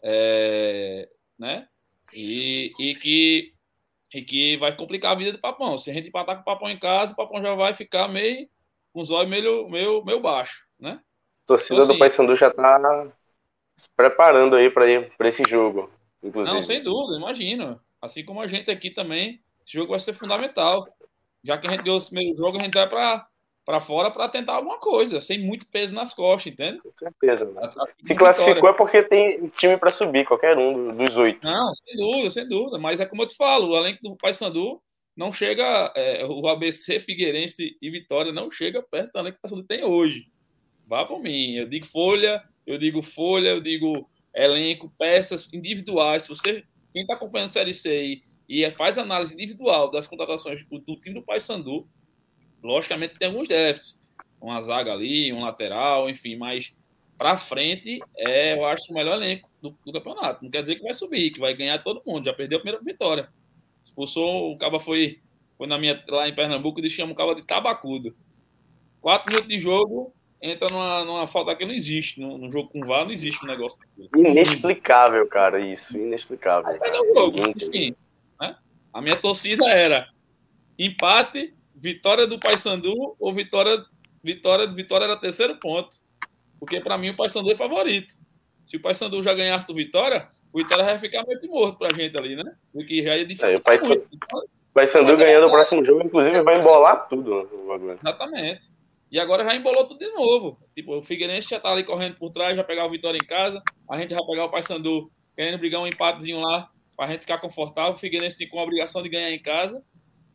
é, 0.00 1.08
né? 1.36 1.68
E, 2.14 2.72
e 2.78 2.94
que 2.94 3.52
e 4.12 4.22
que 4.22 4.56
vai 4.58 4.76
complicar 4.76 5.12
a 5.12 5.14
vida 5.14 5.32
do 5.32 5.38
papão. 5.38 5.78
Se 5.78 5.90
a 5.90 5.94
gente 5.94 6.08
empatar 6.08 6.36
com 6.36 6.42
o 6.42 6.44
papão 6.44 6.68
em 6.68 6.78
casa, 6.78 7.12
o 7.12 7.16
papão 7.16 7.40
já 7.42 7.54
vai 7.54 7.72
ficar 7.72 8.08
meio 8.08 8.48
com 8.92 9.00
os 9.00 9.10
olhos 9.10 9.30
meio, 9.30 9.68
meio, 9.68 10.04
meio 10.04 10.20
baixo, 10.20 10.66
né? 10.78 11.00
A 11.44 11.46
torcida 11.46 11.74
então, 11.74 11.84
assim, 11.84 11.92
do 11.94 11.98
Paysandu 11.98 12.36
já 12.36 12.48
está 12.48 13.10
se 13.76 13.88
preparando 13.96 14.54
aí 14.54 14.70
para 14.70 15.28
esse 15.28 15.42
jogo, 15.48 15.90
inclusive. 16.22 16.54
Não, 16.54 16.62
sem 16.62 16.82
dúvida, 16.82 17.18
imagino. 17.18 17.80
Assim 18.00 18.24
como 18.24 18.40
a 18.40 18.46
gente 18.46 18.70
aqui 18.70 18.90
também, 18.90 19.42
esse 19.66 19.74
jogo 19.78 19.90
vai 19.90 19.98
ser 19.98 20.12
fundamental. 20.12 20.86
Já 21.42 21.58
que 21.58 21.66
a 21.66 21.70
gente 21.70 21.82
deu 21.82 21.96
o 21.96 22.04
primeiro 22.04 22.36
jogo, 22.36 22.58
a 22.58 22.62
gente 22.62 22.74
vai 22.74 22.88
para 22.88 23.26
para 23.64 23.80
fora 23.80 24.10
para 24.10 24.28
tentar 24.28 24.54
alguma 24.54 24.78
coisa, 24.78 25.20
sem 25.20 25.38
muito 25.38 25.66
peso 25.66 25.94
nas 25.94 26.12
costas, 26.12 26.52
entende? 26.52 26.80
Com 26.80 26.92
certeza. 26.92 27.44
Né? 27.44 27.70
Se 28.04 28.14
classificou 28.14 28.68
é 28.68 28.72
porque 28.72 29.02
tem 29.02 29.48
time 29.56 29.76
para 29.76 29.92
subir, 29.92 30.26
qualquer 30.26 30.56
um 30.58 30.96
dos 30.96 31.16
oito. 31.16 31.44
Não, 31.44 31.72
sem 31.74 31.96
dúvida, 31.96 32.30
sem 32.30 32.48
dúvida. 32.48 32.78
Mas 32.78 33.00
é 33.00 33.06
como 33.06 33.22
eu 33.22 33.26
te 33.26 33.36
falo, 33.36 33.68
o 33.68 33.76
elenco 33.76 34.02
do 34.02 34.16
Paysandu 34.16 34.80
não 35.16 35.32
chega, 35.32 35.92
é, 35.94 36.26
o 36.26 36.46
ABC, 36.48 36.98
Figueirense 36.98 37.76
e 37.80 37.90
Vitória 37.90 38.32
não 38.32 38.50
chega 38.50 38.82
perto 38.82 39.12
do 39.12 39.18
elenco 39.20 39.34
que 39.34 39.38
o 39.38 39.42
Paysandu 39.42 39.66
tem 39.66 39.84
hoje. 39.84 40.26
Vá 40.86 41.04
por 41.04 41.20
mim. 41.20 41.54
Eu 41.54 41.68
digo 41.68 41.86
folha, 41.86 42.42
eu 42.66 42.78
digo 42.78 43.00
folha, 43.00 43.50
eu 43.50 43.60
digo 43.60 44.08
elenco, 44.34 44.92
peças 44.98 45.48
individuais. 45.52 46.24
Se 46.24 46.28
você, 46.28 46.64
quem 46.92 47.02
está 47.02 47.14
acompanhando 47.14 47.46
a 47.46 47.52
Série 47.52 47.72
C 47.72 48.22
e, 48.48 48.64
e 48.66 48.70
faz 48.72 48.98
análise 48.98 49.34
individual 49.34 49.90
das 49.90 50.06
contratações 50.08 50.64
do, 50.64 50.80
do 50.80 50.96
time 50.96 51.14
do 51.14 51.22
Paysandu, 51.22 51.86
Logicamente 52.62 53.18
tem 53.18 53.28
alguns 53.28 53.48
déficits, 53.48 54.00
uma 54.40 54.60
zaga 54.62 54.92
ali, 54.92 55.32
um 55.32 55.42
lateral, 55.42 56.08
enfim, 56.08 56.36
mas 56.36 56.76
para 57.18 57.36
frente 57.38 58.00
é, 58.16 58.54
eu 58.54 58.64
acho, 58.64 58.90
o 58.90 58.94
melhor 58.94 59.14
elenco 59.14 59.48
do, 59.60 59.76
do, 59.84 59.92
campeonato. 59.92 60.42
Não 60.44 60.50
quer 60.50 60.62
dizer 60.62 60.76
que 60.76 60.82
vai 60.82 60.94
subir, 60.94 61.30
que 61.30 61.40
vai 61.40 61.54
ganhar 61.54 61.82
todo 61.82 62.02
mundo. 62.06 62.24
Já 62.24 62.32
perdeu 62.32 62.58
a 62.58 62.60
primeira 62.60 62.84
vitória. 62.84 63.28
Expulsou, 63.84 64.52
o 64.52 64.58
Caba 64.58 64.80
foi, 64.80 65.20
foi 65.56 65.66
na 65.66 65.78
minha, 65.78 66.02
lá 66.08 66.28
em 66.28 66.34
Pernambuco 66.34 66.80
e 66.80 66.90
chama 66.90 67.12
o 67.12 67.14
Caba 67.14 67.34
de 67.34 67.42
tabacudo. 67.42 68.14
Quatro 69.00 69.28
minutos 69.30 69.48
de 69.48 69.58
jogo, 69.60 70.12
entra 70.42 70.66
numa, 70.70 71.04
numa 71.04 71.26
falta 71.26 71.54
que 71.54 71.64
não 71.64 71.72
existe. 71.72 72.20
No, 72.20 72.36
no 72.36 72.50
jogo 72.50 72.70
com 72.70 72.84
VAR 72.86 73.04
não 73.04 73.12
existe 73.12 73.44
um 73.44 73.48
negócio 73.48 73.78
daquilo. 73.78 74.28
Inexplicável, 74.28 75.26
cara, 75.28 75.60
isso. 75.60 75.96
Inexplicável. 75.96 76.70
Aí 76.70 76.78
vai 76.78 76.90
dar 76.90 77.00
o 77.00 77.06
jogo, 77.14 77.38
enfim. 77.56 77.94
Né? 78.40 78.56
A 78.92 79.00
minha 79.00 79.16
torcida 79.16 79.66
era 79.68 80.08
empate 80.78 81.54
vitória 81.82 82.28
do 82.28 82.38
Paysandu 82.38 83.16
ou 83.18 83.34
vitória 83.34 83.84
vitória 84.22 84.72
vitória 84.72 85.04
era 85.04 85.16
terceiro 85.16 85.58
ponto. 85.58 85.96
Porque 86.60 86.80
para 86.80 86.96
mim 86.96 87.10
o 87.10 87.16
Paysandu 87.16 87.50
é 87.50 87.56
favorito. 87.56 88.14
Se 88.64 88.76
o 88.76 88.80
Paysandu 88.80 89.20
já 89.20 89.34
ganhasse 89.34 89.66
do 89.66 89.74
Vitória, 89.74 90.28
o 90.52 90.58
Vitória 90.58 90.84
vai 90.84 90.96
ficar 90.96 91.26
meio 91.26 91.40
que 91.40 91.48
morto 91.48 91.76
pra 91.76 91.88
gente 91.92 92.16
ali, 92.16 92.36
né? 92.36 92.54
Porque 92.72 93.02
já 93.02 93.16
ia 93.18 93.26
dificultar 93.26 93.52
é, 93.52 93.56
o 93.56 93.60
Paysandu, 93.60 94.06
então, 94.12 94.44
Paysandu 94.72 95.16
ganhando 95.16 95.48
o 95.48 95.50
próximo 95.50 95.84
jogo, 95.84 96.04
inclusive, 96.04 96.40
vai 96.42 96.56
embolar 96.56 97.08
tudo. 97.08 97.50
Exatamente. 98.00 98.70
E 99.10 99.18
agora 99.18 99.44
já 99.44 99.56
embolou 99.56 99.88
tudo 99.88 99.98
de 99.98 100.10
novo. 100.12 100.56
Tipo, 100.74 100.98
o 100.98 101.02
Figueirense 101.02 101.50
já 101.50 101.58
tá 101.58 101.70
ali 101.70 101.82
correndo 101.82 102.14
por 102.14 102.30
trás, 102.30 102.56
já 102.56 102.62
pegar 102.62 102.86
o 102.86 102.90
Vitória 102.90 103.18
em 103.18 103.26
casa. 103.26 103.60
A 103.90 103.98
gente 103.98 104.14
vai 104.14 104.24
pegar 104.24 104.44
o 104.44 104.50
Paysandu 104.50 105.10
querendo 105.36 105.58
brigar 105.58 105.80
um 105.80 105.86
empatezinho 105.86 106.38
lá 106.38 106.70
pra 106.96 107.08
gente 107.08 107.22
ficar 107.22 107.38
confortável. 107.38 107.92
O 107.92 107.98
Figueirense 107.98 108.46
com 108.46 108.60
a 108.60 108.62
obrigação 108.62 109.02
de 109.02 109.08
ganhar 109.08 109.32
em 109.32 109.42
casa 109.42 109.82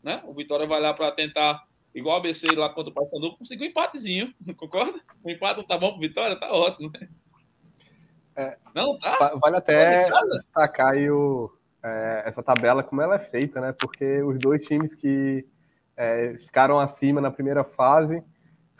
né? 0.08 0.22
O 0.26 0.34
Vitória 0.34 0.65
vai 0.65 0.80
lá 0.80 0.93
para 0.93 1.12
tentar, 1.12 1.67
igual 1.93 2.15
o 2.15 2.20
ABC 2.20 2.48
lá 2.56 2.70
contra 2.70 2.89
o 2.89 2.93
Paysandu, 2.93 3.38
conseguir 3.38 3.65
um 3.65 3.67
empatezinho, 3.67 4.34
concorda? 4.56 5.00
O 5.22 5.30
empate 5.30 5.60
não 5.60 5.67
tá 5.67 5.78
bom 5.78 5.91
para 5.91 6.00
Vitória, 6.00 6.39
tá 6.39 6.52
ótimo. 6.52 6.89
É, 8.36 8.58
não, 8.74 8.98
tá. 8.98 9.34
Vale 9.41 9.58
até 9.58 10.10
destacar 10.32 10.93
aí 10.93 11.10
o, 11.10 11.52
é, 11.84 12.24
essa 12.26 12.41
tabela, 12.41 12.84
como 12.84 13.02
ela 13.02 13.15
é 13.15 13.20
feita, 13.20 13.60
né? 13.60 13.74
Porque 13.74 14.22
os 14.22 14.39
dois 14.39 14.63
times 14.63 14.96
que 14.96 15.46
é, 15.98 16.36
ficaram 16.38 16.80
acima 16.80 17.20
na 17.20 17.32
primeira 17.32 17.65
fase, 17.65 18.24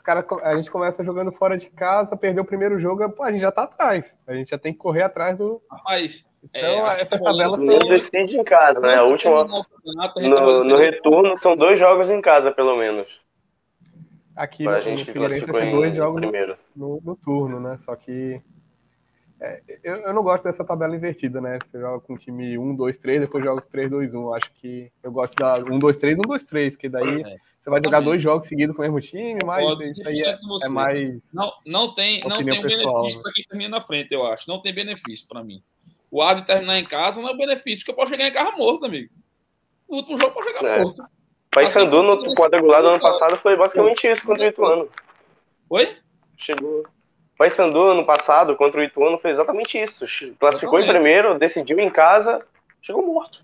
os 0.08 0.26
cara, 0.26 0.26
a 0.44 0.56
gente 0.56 0.72
começa 0.72 1.04
jogando 1.04 1.32
fora 1.32 1.58
de 1.58 1.70
casa, 1.70 2.16
perdeu 2.16 2.44
o 2.44 2.48
primeiro 2.48 2.80
jogo, 2.80 3.10
pô, 3.10 3.24
a 3.24 3.32
gente 3.32 3.42
já 3.42 3.52
tá 3.52 3.64
atrás. 3.64 4.16
A 4.26 4.34
gente 4.34 4.50
já 4.50 4.58
tem 4.58 4.72
que 4.72 4.80
correr 4.80 5.04
atrás 5.04 5.38
do. 5.38 5.62
Rapaz, 5.70 6.26
então, 6.44 6.88
é, 6.88 7.02
essas 7.02 7.20
tabelas 7.20 7.56
são. 7.56 7.80
decide 7.80 8.38
em 8.38 8.44
casa, 8.44 8.80
né? 8.80 8.96
A 8.96 9.04
última. 9.04 9.46
No, 9.46 10.64
no 10.64 10.78
retorno, 10.78 11.38
são 11.38 11.56
dois 11.56 11.78
jogos 11.78 12.10
em 12.10 12.22
casa, 12.22 12.52
pelo 12.52 12.78
menos. 12.78 13.08
Aqui 14.36 14.64
no, 14.64 14.82
gente 14.82 15.00
no 15.00 15.14
Figueirense 15.14 15.52
são 15.52 15.70
dois 15.72 15.96
jogos 15.96 16.22
no, 16.22 16.32
no, 16.76 17.02
no, 17.04 17.16
turno, 17.16 17.60
né? 17.60 17.78
Só 17.80 17.96
que. 17.96 18.42
É, 19.40 19.62
eu, 19.84 19.98
eu 19.98 20.14
não 20.14 20.24
gosto 20.24 20.46
dessa 20.46 20.66
tabela 20.66 20.96
invertida, 20.96 21.42
né? 21.42 21.60
Você 21.66 21.80
joga 21.80 22.00
com 22.00 22.18
time 22.18 22.58
1, 22.58 22.76
2, 22.76 22.98
3, 22.98 23.22
depois 23.22 23.44
joga 23.44 23.62
3, 23.62 23.90
2, 23.90 24.14
1. 24.14 24.34
Acho 24.34 24.52
que 24.54 24.92
eu 25.04 25.12
gosto 25.12 25.36
da 25.36 25.58
1, 25.58 25.78
2, 25.78 25.98
3, 25.98 26.20
1, 26.20 26.22
2, 26.24 26.44
3, 26.44 26.76
que 26.76 26.90
daí 26.90 27.22
é. 27.22 27.36
Você 27.68 27.72
vai 27.72 27.82
jogar 27.84 28.00
dois 28.00 28.22
jogos 28.22 28.48
seguidos 28.48 28.76
com 28.76 28.82
o 28.82 28.86
mesmo 28.86 29.02
time, 29.02 29.40
mas 29.46 29.64
Pode 29.64 29.84
isso 29.84 30.08
aí 30.08 30.22
é, 30.22 30.38
é, 30.64 30.70
mais. 30.70 31.20
Não, 31.34 31.52
não 31.66 31.94
tem, 31.94 32.22
não 32.22 32.38
tem 32.38 32.46
benefício 32.46 33.22
para 33.22 33.34
quem 33.34 33.44
termina 33.44 33.70
na 33.70 33.82
frente, 33.82 34.14
eu 34.14 34.26
acho. 34.26 34.50
Não 34.50 34.62
tem 34.62 34.74
benefício 34.74 35.28
para 35.28 35.44
mim 35.44 35.62
o 36.10 36.22
ar 36.22 36.36
de 36.36 36.46
terminar 36.46 36.80
em 36.80 36.86
casa 36.86 37.22
não 37.22 37.30
é 37.30 37.36
benefício, 37.36 37.80
porque 37.80 37.92
eu 37.92 37.96
posso 37.96 38.12
chegar 38.12 38.28
em 38.28 38.32
casa 38.32 38.56
morto, 38.58 38.86
amigo. 38.86 39.14
No 39.90 39.98
último 39.98 40.18
jogo 40.18 40.34
pode 40.34 40.48
chegar 40.48 40.66
é. 40.66 40.84
morto. 40.84 41.04
Paysandu 41.52 41.98
assim, 41.98 42.30
no 42.30 42.36
quadrangular 42.36 42.82
do 42.82 42.90
ano 42.90 43.00
passado 43.00 43.38
foi 43.38 43.56
basicamente 43.56 44.08
isso 44.08 44.26
contra 44.26 44.44
o 44.44 44.48
Ituano. 44.48 44.90
Oi? 45.70 45.98
Chegou. 46.38 46.86
Paysandu 47.38 47.82
ano 47.82 48.06
passado 48.06 48.56
contra 48.56 48.82
o 48.82 48.84
Ituano 48.84 49.18
foi 49.18 49.32
exatamente 49.32 49.78
isso. 49.78 50.06
Classificou 50.40 50.80
em 50.80 50.88
primeiro, 50.88 51.38
decidiu 51.38 51.80
em 51.80 51.90
casa, 51.90 52.46
chegou 52.82 53.06
morto. 53.06 53.44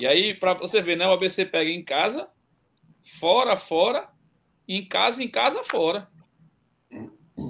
E 0.00 0.06
aí, 0.06 0.34
para 0.34 0.54
você 0.54 0.80
ver, 0.80 0.96
né? 0.96 1.06
O 1.06 1.12
ABC 1.12 1.44
pega 1.44 1.70
em 1.70 1.84
casa, 1.84 2.26
fora, 3.18 3.54
fora, 3.54 4.08
em 4.66 4.88
casa, 4.88 5.22
em 5.22 5.28
casa, 5.28 5.62
fora. 5.62 6.08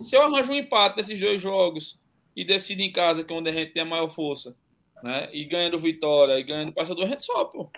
Se 0.04 0.16
eu 0.16 0.22
arranjo 0.22 0.52
um 0.52 0.56
empate 0.56 0.96
nesses 0.96 1.20
dois 1.20 1.40
jogos 1.40 2.00
e 2.34 2.44
decide 2.44 2.82
em 2.82 2.90
casa, 2.90 3.22
que 3.22 3.32
é 3.32 3.36
onde 3.36 3.50
a 3.50 3.52
gente 3.52 3.72
tem 3.72 3.82
a 3.82 3.86
maior 3.86 4.08
força, 4.08 4.56
né? 5.00 5.28
E 5.32 5.44
ganha 5.44 5.70
do 5.70 5.78
Vitória 5.78 6.38
e 6.40 6.42
ganha 6.42 6.66
do 6.66 6.72
Passador, 6.72 7.04
a 7.04 7.08
gente 7.08 7.22
sobe, 7.22 7.52
pô. 7.52 7.70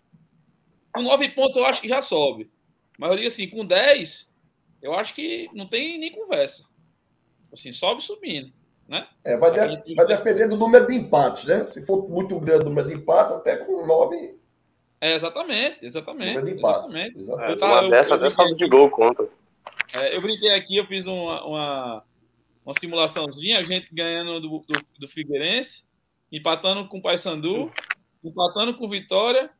Com 0.91 1.03
nove 1.03 1.29
pontos 1.29 1.57
eu 1.57 1.67
acho 1.67 1.81
que 1.81 1.89
já 1.89 2.01
sobe. 2.01 2.51
Mas 2.99 3.11
eu 3.11 3.17
digo 3.17 3.29
assim, 3.29 3.49
com 3.49 3.67
dez, 3.67 4.33
eu 4.81 4.95
acho 4.95 5.15
que 5.15 5.51
não 5.53 5.67
tem 5.67 5.99
nem 5.99 6.13
conversa. 6.13 6.67
Assim, 7.53 7.73
sobe 7.73 8.03
subindo. 8.03 8.51
Né? 8.89 9.07
É, 9.23 9.37
vai, 9.37 9.51
de, 9.51 9.69
gente... 9.69 9.95
vai 9.95 10.07
depender 10.07 10.49
do 10.49 10.57
número 10.57 10.87
de 10.87 10.95
empates, 10.95 11.45
né? 11.45 11.65
Se 11.67 11.85
for 11.85 12.09
muito 12.09 12.39
grande 12.41 12.65
o 12.65 12.69
número 12.69 12.89
de 12.89 12.95
empates, 12.95 13.33
até 13.33 13.57
com 13.57 13.87
nove. 13.87 14.41
É, 15.03 15.15
exatamente, 15.15 15.85
exatamente. 15.85 16.53
Empates. 16.53 16.91
Exatamente. 16.91 17.19
exatamente. 17.19 17.53
É, 17.53 17.57
tava, 17.57 17.81
uma 17.81 17.91
dessa 17.91 18.15
até 18.15 18.31
saldo 18.31 18.55
de 18.55 18.69
gol 18.69 18.89
conta. 18.89 19.29
É, 19.93 20.17
eu 20.17 20.23
brinquei 20.23 20.51
aqui, 20.51 20.77
eu 20.77 20.87
fiz 20.87 21.07
uma, 21.07 21.45
uma 21.45 22.05
uma 22.65 22.75
simulaçãozinha, 22.79 23.59
a 23.59 23.65
gente 23.65 23.93
ganhando 23.93 24.41
do, 24.41 24.49
do, 24.61 24.87
do 24.99 25.09
Figueirense, 25.09 25.85
empatando 26.31 26.87
com 26.89 26.99
o 26.99 27.03
Paysandu, 27.03 27.73
empatando 28.25 28.75
com 28.75 28.87
o 28.87 28.89
Vitória, 28.89 29.51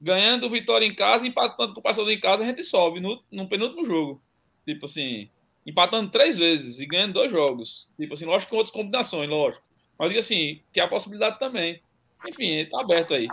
ganhando 0.00 0.46
o 0.46 0.50
Vitória 0.50 0.86
em 0.86 0.94
casa, 0.94 1.26
empatando 1.26 1.72
com 1.72 1.80
o 1.80 1.82
Paysandu 1.82 2.10
em 2.10 2.20
casa, 2.20 2.44
a 2.44 2.46
gente 2.46 2.62
sobe 2.62 3.00
no, 3.00 3.22
no 3.30 3.48
penúltimo 3.48 3.84
jogo. 3.84 4.22
Tipo 4.66 4.84
assim, 4.84 5.30
empatando 5.66 6.10
três 6.10 6.38
vezes 6.38 6.78
e 6.78 6.86
ganhando 6.86 7.14
dois 7.14 7.32
jogos. 7.32 7.88
Tipo 7.98 8.14
assim, 8.14 8.26
lógico 8.26 8.50
com 8.50 8.56
outras 8.56 8.74
combinações, 8.74 9.28
lógico. 9.28 9.64
Mas 9.98 10.08
digo 10.08 10.20
assim, 10.20 10.60
que 10.72 10.80
é 10.80 10.82
a 10.82 10.88
possibilidade 10.88 11.38
também. 11.38 11.82
Enfim, 12.28 12.64
tá 12.66 12.80
aberto 12.80 13.14
aí. 13.14 13.26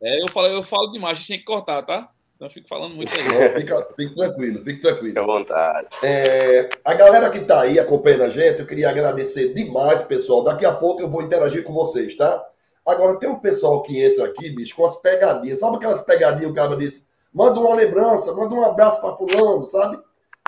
É, 0.00 0.22
eu, 0.22 0.28
falo, 0.28 0.46
eu 0.48 0.62
falo 0.62 0.90
demais, 0.90 1.16
a 1.16 1.20
gente 1.20 1.28
tem 1.28 1.38
que 1.38 1.44
cortar, 1.44 1.82
tá? 1.82 2.10
Não 2.40 2.48
fico 2.48 2.68
falando 2.68 2.94
muito 2.94 3.12
aí. 3.12 3.24
Não, 3.24 3.50
fica, 3.58 3.88
fique 3.96 4.14
tranquilo, 4.14 4.64
fique 4.64 4.80
tranquilo. 4.80 5.06
Fique 5.08 5.18
à 5.18 5.22
vontade. 5.22 5.88
É, 6.04 6.70
a 6.84 6.94
galera 6.94 7.30
que 7.30 7.38
está 7.38 7.62
aí 7.62 7.78
acompanhando 7.80 8.24
a 8.24 8.30
gente, 8.30 8.60
eu 8.60 8.66
queria 8.66 8.90
agradecer 8.90 9.52
demais, 9.54 10.02
pessoal. 10.02 10.44
Daqui 10.44 10.64
a 10.64 10.72
pouco 10.72 11.02
eu 11.02 11.08
vou 11.08 11.22
interagir 11.22 11.64
com 11.64 11.72
vocês, 11.72 12.16
tá? 12.16 12.46
Agora, 12.86 13.18
tem 13.18 13.28
um 13.28 13.40
pessoal 13.40 13.82
que 13.82 14.02
entra 14.02 14.26
aqui, 14.26 14.50
bicho, 14.50 14.76
com 14.76 14.86
as 14.86 14.96
pegadinhas. 15.02 15.58
Sabe 15.58 15.76
aquelas 15.76 16.02
pegadinhas, 16.02 16.50
o 16.50 16.54
cara 16.54 16.76
disse, 16.76 17.06
manda 17.34 17.58
uma 17.60 17.74
lembrança, 17.74 18.32
manda 18.34 18.54
um 18.54 18.64
abraço 18.64 19.00
para 19.00 19.16
fulano, 19.16 19.64
sabe? 19.64 19.98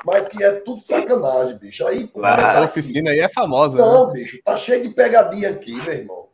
Mas 0.07 0.29
que 0.29 0.43
é 0.43 0.53
tudo 0.53 0.81
sacanagem, 0.81 1.59
bicho. 1.59 1.87
Aí, 1.87 2.11
a 2.23 2.63
oficina 2.63 3.11
aí 3.11 3.19
é 3.19 3.29
famosa. 3.29 3.77
Não, 3.77 4.07
né? 4.07 4.13
bicho, 4.15 4.41
tá 4.43 4.57
cheio 4.57 4.83
de 4.83 4.91
pegadinha 4.91 5.51
aqui, 5.51 5.75
meu 5.75 5.93
irmão. 5.93 6.29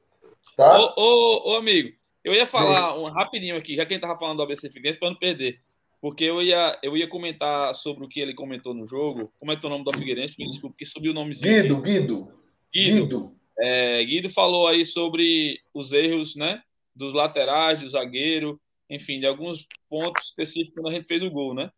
Tá? 0.56 0.78
Ô, 0.78 0.92
ô, 0.96 1.52
ô 1.52 1.56
amigo, 1.56 1.95
eu 2.26 2.34
ia 2.34 2.44
falar 2.44 2.98
um 2.98 3.08
rapidinho 3.08 3.56
aqui, 3.56 3.76
já 3.76 3.86
que 3.86 3.94
gente 3.94 4.02
tava 4.02 4.18
falando 4.18 4.38
do 4.38 4.42
ABC 4.42 4.68
Figueirense, 4.68 4.98
para 4.98 5.10
não 5.10 5.16
perder. 5.16 5.60
Porque 6.00 6.24
eu 6.24 6.42
ia, 6.42 6.76
eu 6.82 6.96
ia 6.96 7.08
comentar 7.08 7.72
sobre 7.72 8.04
o 8.04 8.08
que 8.08 8.18
ele 8.18 8.34
comentou 8.34 8.74
no 8.74 8.84
jogo. 8.84 9.32
Como 9.38 9.52
é 9.52 9.56
que 9.56 9.64
é 9.64 9.68
o 9.68 9.70
nome 9.70 9.84
do 9.84 9.96
Figueirense? 9.96 10.34
Me 10.36 10.44
desculpe, 10.44 10.74
porque 10.74 10.86
subiu 10.86 11.12
o 11.12 11.14
nomezinho. 11.14 11.62
Guido, 11.62 11.80
Guido. 11.80 12.32
Guido. 12.74 13.06
Guido. 13.06 13.36
É, 13.60 14.04
Guido 14.04 14.28
falou 14.28 14.66
aí 14.66 14.84
sobre 14.84 15.54
os 15.72 15.92
erros, 15.92 16.34
né? 16.34 16.60
Dos 16.96 17.14
laterais, 17.14 17.80
do 17.80 17.88
zagueiro, 17.88 18.60
enfim, 18.90 19.20
de 19.20 19.26
alguns 19.26 19.68
pontos 19.88 20.26
específicos 20.26 20.74
quando 20.74 20.88
a 20.88 20.92
gente 20.92 21.06
fez 21.06 21.22
o 21.22 21.30
gol, 21.30 21.54
né? 21.54 21.70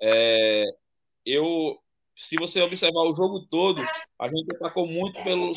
É, 0.00 0.64
eu, 1.24 1.76
se 2.16 2.36
você 2.36 2.62
observar 2.62 3.02
o 3.02 3.12
jogo 3.12 3.44
todo, 3.50 3.82
a 4.20 4.28
gente 4.28 4.54
atacou 4.54 4.86
muito 4.86 5.20
pelo, 5.24 5.52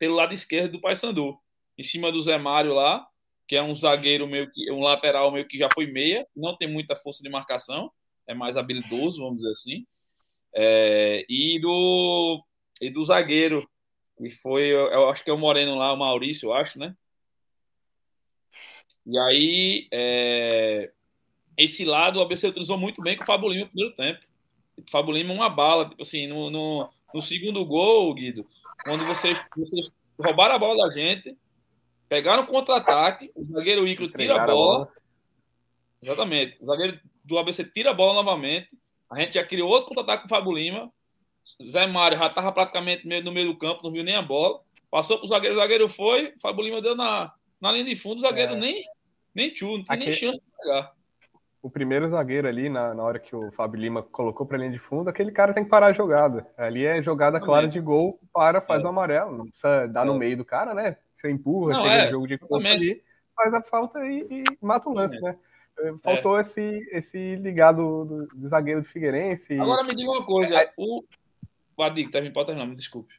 pelo 0.00 0.16
lado 0.16 0.34
esquerdo 0.34 0.72
do 0.72 0.80
Paysandu, 0.80 1.38
em 1.78 1.82
cima 1.84 2.10
do 2.10 2.20
Zé 2.20 2.38
Mário 2.38 2.74
lá, 2.74 3.07
que 3.48 3.56
é 3.56 3.62
um 3.62 3.74
zagueiro 3.74 4.28
meio 4.28 4.50
que 4.52 4.70
um 4.70 4.80
lateral 4.80 5.32
meio 5.32 5.48
que 5.48 5.58
já 5.58 5.68
foi 5.72 5.86
meia, 5.86 6.26
não 6.36 6.56
tem 6.56 6.68
muita 6.68 6.94
força 6.94 7.22
de 7.22 7.30
marcação, 7.30 7.90
é 8.26 8.34
mais 8.34 8.56
habilidoso, 8.58 9.22
vamos 9.22 9.38
dizer 9.38 9.50
assim. 9.50 9.86
É, 10.54 11.24
e 11.28 11.58
do 11.58 12.44
e 12.80 12.90
do 12.90 13.04
zagueiro, 13.04 13.68
que 14.18 14.30
foi, 14.30 14.70
eu 14.70 15.08
acho 15.08 15.24
que 15.24 15.30
é 15.30 15.32
o 15.32 15.38
Moreno 15.38 15.76
lá, 15.76 15.92
o 15.92 15.96
Maurício, 15.96 16.48
eu 16.48 16.54
acho, 16.54 16.78
né? 16.78 16.94
E 19.06 19.18
aí, 19.18 19.88
é, 19.90 20.92
esse 21.56 21.84
lado 21.84 22.18
o 22.18 22.22
ABC 22.22 22.46
utilizou 22.46 22.76
muito 22.76 23.02
bem 23.02 23.16
com 23.16 23.24
o 23.24 23.48
Lima 23.48 23.64
no 23.64 23.70
primeiro 23.70 23.96
tempo. 23.96 24.20
O 24.76 24.90
Fábio 24.90 25.14
Lima 25.14 25.32
uma 25.32 25.48
bala, 25.48 25.88
tipo 25.88 26.02
assim, 26.02 26.26
no, 26.26 26.50
no, 26.50 26.90
no 27.14 27.22
segundo 27.22 27.64
gol, 27.64 28.12
Guido, 28.14 28.46
quando 28.84 29.06
vocês, 29.06 29.42
vocês 29.56 29.92
roubaram 30.20 30.54
a 30.54 30.58
bola 30.58 30.86
da 30.86 30.92
gente, 30.92 31.36
pegaram 32.08 32.46
contra-ataque, 32.46 33.30
o 33.34 33.44
zagueiro 33.44 33.86
Icro 33.86 34.08
tira 34.08 34.42
a 34.42 34.46
bola. 34.46 34.52
a 34.52 34.54
bola. 34.54 34.92
Exatamente. 36.02 36.58
O 36.62 36.66
zagueiro 36.66 37.00
do 37.24 37.38
ABC 37.38 37.64
tira 37.64 37.90
a 37.90 37.94
bola 37.94 38.14
novamente. 38.14 38.68
A 39.10 39.18
gente 39.18 39.34
já 39.34 39.44
criou 39.44 39.68
outro 39.68 39.88
contra-ataque 39.88 40.22
com 40.22 40.26
o 40.26 40.36
Fábio 40.36 40.52
Lima. 40.52 40.92
Zé 41.62 41.86
Mário 41.86 42.18
já 42.18 42.26
estava 42.26 42.52
praticamente 42.52 43.06
no 43.06 43.32
meio 43.32 43.52
do 43.52 43.58
campo, 43.58 43.82
não 43.82 43.90
viu 43.90 44.04
nem 44.04 44.16
a 44.16 44.22
bola. 44.22 44.60
Passou 44.90 45.18
para 45.18 45.26
o 45.26 45.28
zagueiro, 45.28 45.54
o 45.56 45.58
zagueiro 45.58 45.88
foi, 45.88 46.34
o 46.36 46.40
Fábio 46.40 46.64
Lima 46.64 46.80
deu 46.80 46.94
na, 46.94 47.32
na 47.60 47.72
linha 47.72 47.84
de 47.84 47.96
fundo, 47.96 48.18
o 48.18 48.20
zagueiro 48.20 48.54
é. 48.54 48.56
nem, 48.56 48.84
nem 49.34 49.50
tchu, 49.50 49.66
não 49.66 49.84
tinha 49.84 49.94
Aquele... 49.94 50.10
nem 50.10 50.14
chance 50.14 50.40
de 50.40 50.46
pegar 50.58 50.92
o 51.62 51.70
primeiro 51.70 52.08
zagueiro 52.08 52.48
ali, 52.48 52.68
na, 52.68 52.94
na 52.94 53.02
hora 53.02 53.18
que 53.18 53.34
o 53.34 53.50
Fábio 53.52 53.80
Lima 53.80 54.02
colocou 54.02 54.46
para 54.46 54.56
a 54.56 54.60
linha 54.60 54.72
de 54.72 54.78
fundo, 54.78 55.10
aquele 55.10 55.32
cara 55.32 55.52
tem 55.52 55.64
que 55.64 55.70
parar 55.70 55.88
a 55.88 55.92
jogada. 55.92 56.46
Ali 56.56 56.86
é 56.86 57.02
jogada 57.02 57.40
clara 57.40 57.68
de 57.68 57.80
gol, 57.80 58.18
para, 58.32 58.60
faz 58.60 58.84
é. 58.84 58.86
o 58.86 58.90
amarelo. 58.90 59.36
Não 59.36 59.44
precisa 59.46 59.86
dar 59.86 60.02
é. 60.02 60.04
no 60.06 60.16
meio 60.16 60.36
do 60.36 60.44
cara, 60.44 60.72
né? 60.72 60.96
Você 61.18 61.30
empurra, 61.30 61.72
não, 61.72 61.82
chega 61.82 61.94
é. 61.94 62.10
jogo 62.10 62.28
de 62.28 62.38
corpo 62.38 62.66
ali, 62.66 63.02
faz 63.34 63.52
a 63.52 63.60
falta 63.60 63.98
e, 64.06 64.26
e 64.30 64.44
mata 64.60 64.88
o 64.88 64.94
lance, 64.94 65.20
né? 65.20 65.36
É, 65.80 65.92
faltou 65.98 66.38
esse, 66.38 66.88
esse 66.92 67.36
ligado 67.36 68.04
do, 68.04 68.26
do, 68.26 68.48
zagueiro 68.48 68.80
do 68.80 68.86
Figueirense. 68.86 69.58
Agora 69.58 69.82
me 69.84 69.94
diga 69.94 70.10
uma 70.10 70.24
coisa, 70.24 70.70
o. 70.76 71.04
Vadico, 71.76 72.10
tá, 72.10 72.20
pode 72.32 72.46
terminar, 72.46 72.66
me 72.66 72.76
desculpe. 72.76 73.14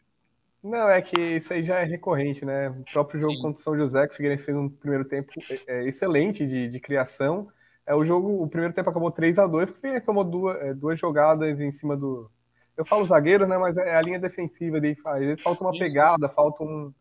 Não, 0.62 0.90
é 0.90 1.02
que 1.02 1.18
isso 1.18 1.54
aí 1.54 1.64
já 1.64 1.80
é 1.80 1.84
recorrente, 1.84 2.46
né? 2.46 2.70
O 2.70 2.84
próprio 2.92 3.20
jogo 3.20 3.34
Sim. 3.34 3.42
contra 3.42 3.62
o 3.62 3.64
São 3.64 3.78
José, 3.78 4.08
que 4.08 4.14
o 4.14 4.18
Figueirense 4.18 4.44
fez 4.44 4.58
um 4.58 4.70
primeiro 4.70 5.06
tempo 5.06 5.32
é, 5.68 5.88
excelente 5.88 6.46
de, 6.46 6.68
de 6.68 6.80
criação, 6.80 7.50
é, 7.90 7.96
o 7.96 8.06
jogo, 8.06 8.44
o 8.44 8.48
primeiro 8.48 8.74
tempo 8.74 8.88
acabou 8.88 9.10
3 9.10 9.40
a 9.40 9.48
2 9.48 9.72
porque 9.72 9.88
ele 9.88 10.00
somou 10.00 10.24
duas, 10.24 10.62
é, 10.62 10.76
duas 10.76 11.00
jogadas 11.00 11.60
em 11.60 11.72
cima 11.72 11.98
do. 11.98 12.30
Eu 12.78 12.86
falo 12.86 13.04
zagueiro, 13.04 13.48
né? 13.48 13.58
Mas 13.58 13.76
é 13.78 13.96
a 13.96 14.02
linha 14.02 14.20
defensiva 14.20 14.78
ali. 14.78 14.96
Às 15.04 15.20
vezes 15.20 15.42
falta 15.42 15.64
uma 15.64 15.72
pegada, 15.72 16.30
falta 16.30 16.64
um, 16.64 16.94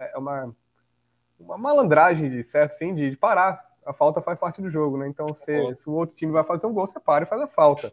é, 0.00 0.18
uma, 0.18 0.54
uma 1.38 1.58
malandragem 1.58 2.28
de 2.28 2.42
certo, 2.42 2.72
sim, 2.72 2.94
de, 2.94 3.10
de, 3.10 3.16
parar. 3.16 3.64
A 3.84 3.92
falta 3.92 4.20
faz 4.20 4.38
parte 4.38 4.60
do 4.60 4.70
jogo, 4.70 4.98
né? 4.98 5.08
Então, 5.08 5.34
se, 5.34 5.74
se 5.74 5.88
o 5.88 5.92
outro 5.92 6.14
time 6.14 6.32
vai 6.32 6.44
fazer 6.44 6.66
um 6.66 6.72
gol, 6.72 6.86
você 6.86 7.00
para 7.00 7.24
e 7.24 7.28
faz 7.28 7.40
a 7.40 7.46
falta. 7.46 7.92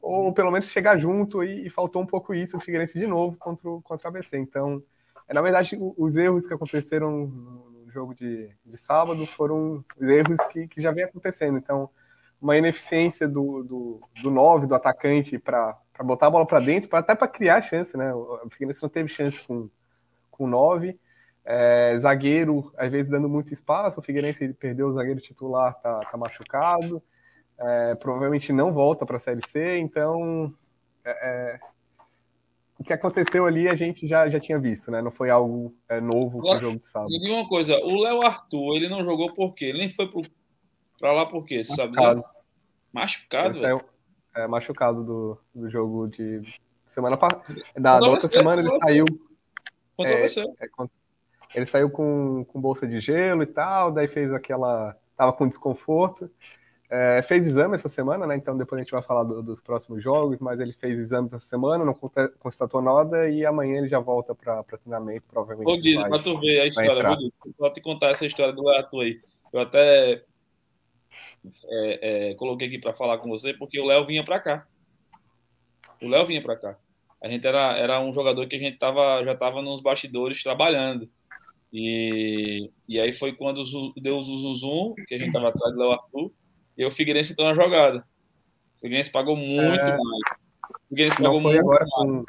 Ou 0.00 0.32
pelo 0.32 0.50
menos 0.50 0.68
chegar 0.68 0.98
junto 0.98 1.44
e, 1.44 1.66
e 1.66 1.70
faltou 1.70 2.02
um 2.02 2.06
pouco 2.06 2.34
isso 2.34 2.56
o 2.56 2.60
Figueirense 2.60 2.98
de 2.98 3.06
novo 3.06 3.38
contra 3.38 3.68
o, 3.68 3.80
contra 3.82 4.08
a 4.08 4.10
ABC. 4.10 4.36
Então, 4.36 4.82
é, 5.28 5.32
na 5.32 5.40
verdade, 5.40 5.78
os 5.80 6.16
erros 6.16 6.46
que 6.46 6.52
aconteceram 6.52 7.30
jogo 7.92 8.14
de, 8.14 8.50
de 8.64 8.76
sábado 8.76 9.26
foram 9.26 9.84
erros 10.00 10.40
que, 10.50 10.66
que 10.66 10.80
já 10.80 10.90
vem 10.90 11.04
acontecendo. 11.04 11.58
Então, 11.58 11.88
uma 12.40 12.56
ineficiência 12.56 13.28
do, 13.28 13.62
do, 13.62 14.00
do 14.20 14.30
9, 14.30 14.66
do 14.66 14.74
atacante, 14.74 15.38
para 15.38 15.78
botar 16.02 16.26
a 16.26 16.30
bola 16.30 16.46
para 16.46 16.58
dentro, 16.58 16.88
pra, 16.88 16.98
até 16.98 17.14
para 17.14 17.28
criar 17.28 17.60
chance, 17.60 17.96
né? 17.96 18.12
O 18.14 18.48
Figueirense 18.50 18.82
não 18.82 18.88
teve 18.88 19.08
chance 19.08 19.40
com, 19.42 19.68
com 20.30 20.46
9. 20.48 20.98
É, 21.44 21.98
zagueiro, 21.98 22.72
às 22.76 22.90
vezes, 22.90 23.10
dando 23.10 23.28
muito 23.28 23.52
espaço. 23.52 24.00
O 24.00 24.02
Figueirense 24.02 24.52
perdeu 24.54 24.86
o 24.86 24.92
zagueiro 24.92 25.20
titular, 25.20 25.74
tá, 25.80 26.00
tá 26.00 26.16
machucado. 26.16 27.02
É, 27.58 27.94
provavelmente 27.94 28.52
não 28.52 28.72
volta 28.72 29.04
para 29.04 29.16
a 29.16 29.20
Série 29.20 29.46
C, 29.46 29.78
então 29.78 30.52
é, 31.04 31.10
é 31.10 31.60
o 32.82 32.84
que 32.84 32.92
aconteceu 32.92 33.46
ali 33.46 33.68
a 33.68 33.76
gente 33.76 34.08
já, 34.08 34.28
já 34.28 34.40
tinha 34.40 34.58
visto, 34.58 34.90
né? 34.90 35.00
Não 35.00 35.12
foi 35.12 35.30
algo 35.30 35.72
é, 35.88 36.00
novo 36.00 36.42
para 36.42 36.58
o 36.58 36.60
jogo 36.60 36.78
de 36.80 36.86
sábado. 36.86 37.12
E 37.12 37.30
uma 37.30 37.48
coisa, 37.48 37.76
o 37.76 38.00
Léo 38.00 38.22
Arthur, 38.22 38.74
ele 38.74 38.88
não 38.88 39.04
jogou 39.04 39.32
por 39.32 39.54
quê? 39.54 39.66
Ele 39.66 39.78
nem 39.78 39.90
foi 39.90 40.10
para 40.98 41.12
lá 41.12 41.24
por 41.24 41.44
quê? 41.44 41.62
Você 41.62 41.76
machucado. 41.76 42.20
sabe? 42.20 42.36
Machucado? 42.92 43.58
Saiu, 43.60 43.80
é, 44.34 44.46
machucado 44.48 45.04
do, 45.04 45.38
do 45.54 45.70
jogo 45.70 46.08
de 46.08 46.42
semana 46.84 47.16
passada. 47.16 47.44
Da, 47.78 48.00
da 48.00 48.08
outra 48.08 48.26
semana 48.26 48.60
ele 48.60 48.70
saiu. 48.80 49.04
É, 50.00 50.24
é, 50.24 50.68
ele 51.54 51.66
saiu 51.66 51.90
com, 51.90 52.44
com 52.44 52.60
bolsa 52.60 52.86
de 52.86 53.00
gelo 53.00 53.42
e 53.42 53.46
tal, 53.46 53.92
daí 53.92 54.08
fez 54.08 54.32
aquela. 54.32 54.96
Tava 55.16 55.32
com 55.32 55.48
desconforto. 55.48 56.30
É, 56.94 57.22
fez 57.22 57.46
exame 57.46 57.74
essa 57.74 57.88
semana, 57.88 58.26
né? 58.26 58.36
Então 58.36 58.56
depois 58.56 58.78
a 58.78 58.82
gente 58.84 58.92
vai 58.92 59.02
falar 59.02 59.24
do, 59.24 59.42
dos 59.42 59.62
próximos 59.62 60.02
jogos, 60.02 60.38
mas 60.40 60.60
ele 60.60 60.74
fez 60.74 60.98
exames 60.98 61.32
essa 61.32 61.46
semana, 61.46 61.86
não 61.86 61.94
constatou 62.38 62.82
nada 62.82 63.30
e 63.30 63.46
amanhã 63.46 63.78
ele 63.78 63.88
já 63.88 63.98
volta 63.98 64.34
para 64.34 64.62
treinamento, 64.62 65.24
provavelmente. 65.26 65.70
Ô, 65.70 65.80
Guido, 65.80 66.06
para 66.06 66.22
tu 66.22 66.38
ver 66.38 66.60
a 66.60 66.66
história, 66.66 67.16
vou 67.58 67.72
te 67.72 67.80
contar 67.80 68.10
essa 68.10 68.26
história 68.26 68.52
do 68.52 68.68
Arthur 68.68 69.04
aí. 69.04 69.20
Eu 69.50 69.60
até 69.60 70.22
é, 71.66 72.30
é, 72.30 72.34
coloquei 72.34 72.68
aqui 72.68 72.78
para 72.78 72.92
falar 72.92 73.16
com 73.18 73.28
você, 73.30 73.54
porque 73.54 73.80
o 73.80 73.86
Léo 73.86 74.06
vinha 74.06 74.22
para 74.22 74.38
cá. 74.38 74.66
O 76.02 76.08
Léo 76.08 76.26
vinha 76.26 76.42
para 76.42 76.56
cá. 76.56 76.78
A 77.22 77.28
gente 77.28 77.46
era, 77.46 77.76
era 77.78 78.00
um 78.00 78.12
jogador 78.12 78.46
que 78.46 78.56
a 78.56 78.58
gente 78.58 78.78
tava, 78.78 79.24
já 79.24 79.32
estava 79.32 79.62
nos 79.62 79.80
bastidores 79.80 80.42
trabalhando. 80.42 81.08
E, 81.72 82.70
e 82.86 83.00
aí 83.00 83.12
foi 83.12 83.32
quando 83.32 83.64
deu 83.96 84.18
o 84.18 84.56
zum 84.56 84.94
que 85.06 85.14
a 85.14 85.18
gente 85.18 85.28
estava 85.28 85.48
atrás 85.48 85.72
do 85.72 85.80
Léo 85.80 85.92
Arthur 85.92 86.32
e 86.76 86.84
o 86.84 86.90
Figueirense 86.90 87.32
entrou 87.32 87.48
na 87.48 87.54
jogada. 87.54 88.04
O 88.76 88.80
Figueirense 88.80 89.10
pagou 89.10 89.36
muito 89.36 89.80
é... 89.80 89.96
mais. 89.96 90.00
O 90.00 90.88
Figueirense 90.90 91.22
Não 91.22 91.30
pagou 91.30 91.42
foi 91.42 91.52
muito 91.54 91.64
agora 91.64 91.86
mais. 91.86 91.92
Com, 91.94 92.24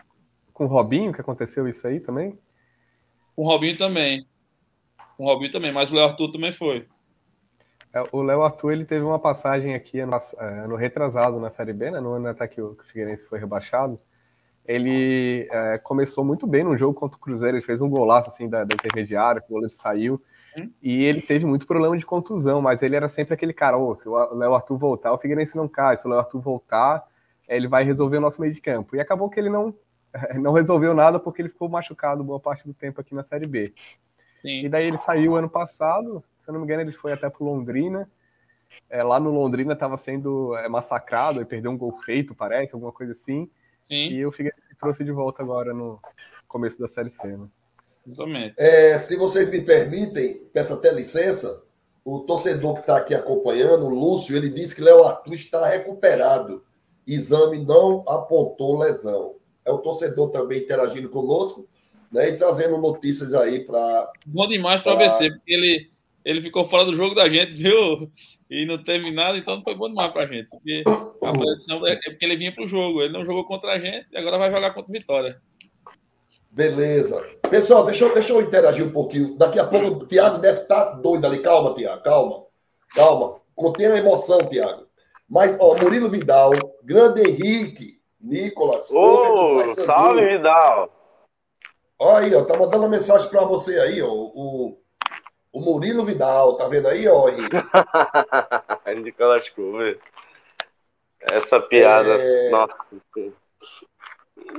com 0.54 0.64
o 0.66 0.68
Robinho 0.68 1.12
que 1.12 1.20
aconteceu 1.20 1.68
isso 1.68 1.86
aí 1.86 2.00
também? 2.00 2.40
Com 3.36 3.44
o 3.44 3.48
Robinho 3.48 3.78
também. 3.78 4.26
Com 5.18 5.26
o 5.26 5.28
Robinho 5.28 5.52
também, 5.52 5.74
mas 5.74 5.92
o 5.92 5.96
Léo 5.96 6.06
Arthur 6.06 6.32
também 6.32 6.52
foi. 6.52 6.88
É, 7.94 8.02
o 8.12 8.22
Léo 8.22 8.42
Arthur 8.42 8.72
ele 8.72 8.86
teve 8.86 9.04
uma 9.04 9.20
passagem 9.20 9.76
aqui 9.76 10.00
ano, 10.00 10.20
ano 10.38 10.76
retrasado 10.76 11.40
na 11.40 11.50
Série 11.50 11.74
B, 11.74 11.92
né, 11.92 12.00
no 12.00 12.14
ano 12.14 12.28
até 12.30 12.48
que 12.48 12.62
o 12.62 12.76
Figueirense 12.86 13.28
foi 13.28 13.40
rebaixado. 13.40 14.00
Ele 14.66 15.48
é, 15.52 15.78
começou 15.78 16.24
muito 16.24 16.48
bem 16.48 16.64
no 16.64 16.78
jogo 16.78 16.94
contra 16.94 17.18
o 17.18 17.20
Cruzeiro, 17.20 17.58
ele 17.58 17.66
fez 17.66 17.82
um 17.82 17.90
golaço 17.90 18.30
assim 18.30 18.48
da, 18.48 18.64
da 18.64 18.74
intermediária, 18.74 19.44
o 19.46 19.54
goleiro 19.54 19.74
saiu. 19.74 20.22
E 20.82 21.04
ele 21.04 21.22
teve 21.22 21.46
muito 21.46 21.66
problema 21.66 21.98
de 21.98 22.06
contusão, 22.06 22.62
mas 22.62 22.82
ele 22.82 22.96
era 22.96 23.08
sempre 23.08 23.34
aquele 23.34 23.54
cara, 23.54 23.78
oh, 23.78 23.96
se 23.96 24.08
o 24.08 24.36
Léo 24.36 24.54
Arthur 24.54 24.78
voltar, 24.78 25.12
o 25.12 25.18
Figueirense 25.18 25.56
não 25.58 25.68
cai, 25.68 25.98
se 25.98 26.06
o 26.06 26.10
Léo 26.10 26.20
Arthur 26.20 26.40
voltar, 26.42 27.04
ele 27.48 27.68
vai 27.68 27.84
resolver 27.84 28.18
o 28.18 28.22
nosso 28.22 28.40
meio 28.40 28.54
de 28.54 28.62
campo. 28.62 28.96
E 28.96 29.00
acabou 29.00 29.30
que 29.30 29.40
ele 29.40 29.50
não, 29.50 29.74
não 30.40 30.54
resolveu 30.54 30.94
nada 30.94 31.20
porque 31.20 31.42
ele 31.42 31.50
ficou 31.50 31.68
machucado 31.68 32.24
boa 32.24 32.40
parte 32.40 32.66
do 32.66 32.74
tempo 32.74 33.02
aqui 33.02 33.16
na 33.16 33.24
Série 33.24 33.48
B. 33.48 33.74
Sim. 34.42 34.66
E 34.66 34.70
daí 34.70 34.88
ele 34.88 34.98
saiu 34.98 35.36
ano 35.36 35.50
passado, 35.50 36.24
se 36.38 36.50
eu 36.50 36.54
não 36.54 36.60
me 36.60 36.66
engano, 36.66 36.82
ele 36.82 36.92
foi 36.92 37.14
até 37.14 37.30
pro 37.30 37.46
Londrina. 37.46 38.10
É, 38.90 39.02
lá 39.02 39.20
no 39.20 39.32
Londrina 39.32 39.74
estava 39.74 39.98
sendo 39.98 40.56
é, 40.58 40.68
massacrado 40.68 41.42
e 41.42 41.46
perdeu 41.46 41.72
um 41.72 41.78
gol 41.78 41.98
feito, 42.00 42.36
parece, 42.36 42.74
alguma 42.74 42.92
coisa 42.92 43.14
assim. 43.14 43.50
Sim. 43.88 44.10
E 44.10 44.26
o 44.26 44.32
Figueirense 44.32 44.76
trouxe 44.80 45.04
de 45.04 45.12
volta 45.12 45.42
agora 45.42 45.74
no 45.74 46.00
começo 46.48 46.80
da 46.80 46.88
Série 46.88 47.10
C. 47.10 47.28
Né? 47.28 47.48
Exatamente. 48.08 48.56
É, 48.58 48.98
se 49.00 49.16
vocês 49.16 49.50
me 49.50 49.62
permitem, 49.62 50.42
peço 50.54 50.74
até 50.74 50.92
licença, 50.92 51.64
o 52.04 52.20
torcedor 52.20 52.76
que 52.76 52.80
está 52.82 52.98
aqui 52.98 53.14
acompanhando, 53.14 53.86
o 53.86 53.90
Lúcio, 53.90 54.36
ele 54.36 54.50
disse 54.50 54.76
que 54.76 54.82
Léo 54.82 55.04
Arthur 55.04 55.34
está 55.34 55.68
recuperado. 55.68 56.64
Exame 57.08 57.64
não 57.64 58.04
apontou 58.08 58.78
lesão. 58.80 59.36
É 59.66 59.72
o 59.72 59.78
torcedor 59.78 60.30
também 60.30 60.60
interagindo 60.62 61.10
conosco 61.10 61.68
né, 62.12 62.30
e 62.30 62.38
trazendo 62.38 62.78
notícias 62.78 63.34
aí 63.34 63.62
para. 63.62 64.12
Bom 64.26 64.48
demais 64.48 64.82
para 64.82 64.94
o 64.94 64.96
ABC, 64.96 65.32
porque 65.32 65.54
ele, 65.54 65.92
ele 66.26 66.42
ficou 66.42 66.66
fora 66.66 66.86
do 66.86 66.96
jogo 66.96 67.16
da 67.16 67.30
gente, 67.30 67.56
viu? 67.56 68.10
E 68.50 68.66
não 68.66 68.84
teve 68.84 69.12
nada, 69.12 69.38
então 69.38 69.56
não 69.58 69.64
foi 69.64 69.76
bom 69.76 69.90
demais 69.90 70.12
para 70.12 70.24
a 70.24 70.28
gente. 70.28 70.50
Porque 70.50 70.84
a 71.22 71.32
predição 71.32 71.86
é 71.88 71.96
porque 71.96 72.24
ele 72.24 72.38
vinha 72.38 72.54
para 72.54 72.64
o 72.64 72.68
jogo. 72.68 73.02
Ele 73.02 73.12
não 73.12 73.26
jogou 73.26 73.46
contra 73.46 73.72
a 73.72 73.80
gente 73.80 74.08
e 74.12 74.18
agora 74.18 74.38
vai 74.38 74.52
jogar 74.52 74.74
contra 74.74 74.90
o 74.90 74.94
Vitória. 74.94 75.42
Beleza. 76.52 77.20
Pessoal, 77.50 77.84
deixa 77.84 78.06
eu, 78.06 78.14
deixa 78.14 78.32
eu 78.32 78.42
interagir 78.42 78.86
um 78.86 78.92
pouquinho. 78.92 79.36
Daqui 79.38 79.60
a 79.60 79.66
pouco 79.66 79.88
o 79.88 80.08
Tiago 80.08 80.38
deve 80.38 80.62
estar 80.62 80.86
tá 80.86 80.92
doido 80.94 81.26
ali. 81.26 81.40
Calma, 81.40 81.74
Tiago, 81.74 82.04
calma. 82.04 82.44
Calma. 82.94 83.42
Contenha 83.56 83.94
a 83.94 83.98
emoção, 83.98 84.38
Tiago. 84.48 84.86
Mas, 85.28 85.58
ó, 85.60 85.76
Murilo 85.76 86.10
Vidal, 86.10 86.52
Grande 86.84 87.28
Henrique, 87.28 88.00
Nicolas. 88.22 88.92
Ô, 88.92 89.56
oh, 89.56 89.68
salve, 89.68 90.26
Vidal. 90.26 90.90
Olha 91.98 92.26
aí, 92.26 92.36
ó, 92.36 92.44
tá 92.44 92.56
mandando 92.56 92.84
uma 92.84 92.90
mensagem 92.90 93.30
para 93.30 93.46
você 93.46 93.80
aí, 93.80 94.02
ó. 94.02 94.12
O, 94.12 94.78
o 95.54 95.62
Murilo 95.62 96.04
Vidal, 96.04 96.58
tá 96.58 96.68
vendo 96.68 96.88
aí, 96.88 97.08
ó, 97.08 97.30
Henrique? 97.30 97.56
Nicolas 99.04 99.48
Cover. 99.50 100.00
Essa 101.22 101.60
piada, 101.62 102.10
É. 102.16 102.50
nossa. 102.50 102.76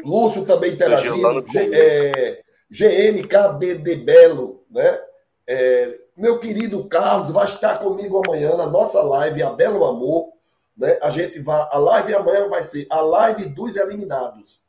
Lúcio 0.04 0.46
também 0.46 0.72
interagindo. 0.72 1.44
G- 1.46 1.70
é, 1.74 2.42
GNKB 2.70 3.74
de 3.78 3.96
Belo, 3.96 4.64
né? 4.70 5.00
É, 5.46 5.98
meu 6.16 6.38
querido 6.38 6.88
Carlos 6.88 7.30
vai 7.30 7.44
estar 7.44 7.78
comigo 7.78 8.22
amanhã 8.24 8.56
na 8.56 8.66
nossa 8.66 9.02
live, 9.02 9.42
a 9.42 9.50
Belo 9.50 9.84
Amor. 9.84 10.32
Né? 10.76 10.98
A 11.02 11.10
gente 11.10 11.38
vai. 11.40 11.68
A 11.70 11.78
live 11.78 12.14
amanhã 12.14 12.48
vai 12.48 12.62
ser 12.62 12.86
a 12.88 13.00
live 13.00 13.46
dos 13.50 13.76
eliminados. 13.76 14.62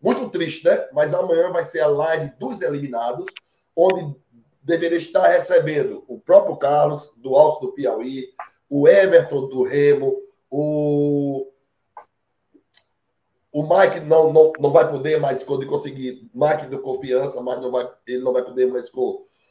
Muito 0.00 0.28
triste, 0.30 0.64
né? 0.66 0.88
Mas 0.92 1.14
amanhã 1.14 1.50
vai 1.52 1.64
ser 1.64 1.80
a 1.80 1.86
live 1.86 2.32
dos 2.38 2.60
eliminados, 2.62 3.26
onde 3.76 4.14
deveria 4.62 4.98
estar 4.98 5.26
recebendo 5.28 6.04
o 6.06 6.18
próprio 6.18 6.56
Carlos, 6.56 7.12
do 7.16 7.34
Alto 7.36 7.66
do 7.66 7.72
Piauí, 7.72 8.28
o 8.68 8.88
Everton 8.88 9.48
do 9.48 9.62
Remo, 9.62 10.20
o 10.50 11.46
o 13.52 13.62
Mike 13.62 14.00
não, 14.00 14.32
não, 14.32 14.50
não 14.58 14.72
vai 14.72 14.90
poder 14.90 15.20
mais 15.20 15.40
de 15.40 15.66
conseguir, 15.66 16.26
Mike 16.34 16.66
do 16.68 16.78
confiança, 16.78 17.42
mas 17.42 17.60
não 17.60 17.70
vai, 17.70 17.86
ele 18.06 18.24
não 18.24 18.32
vai 18.32 18.42
poder 18.42 18.66
mais 18.66 18.90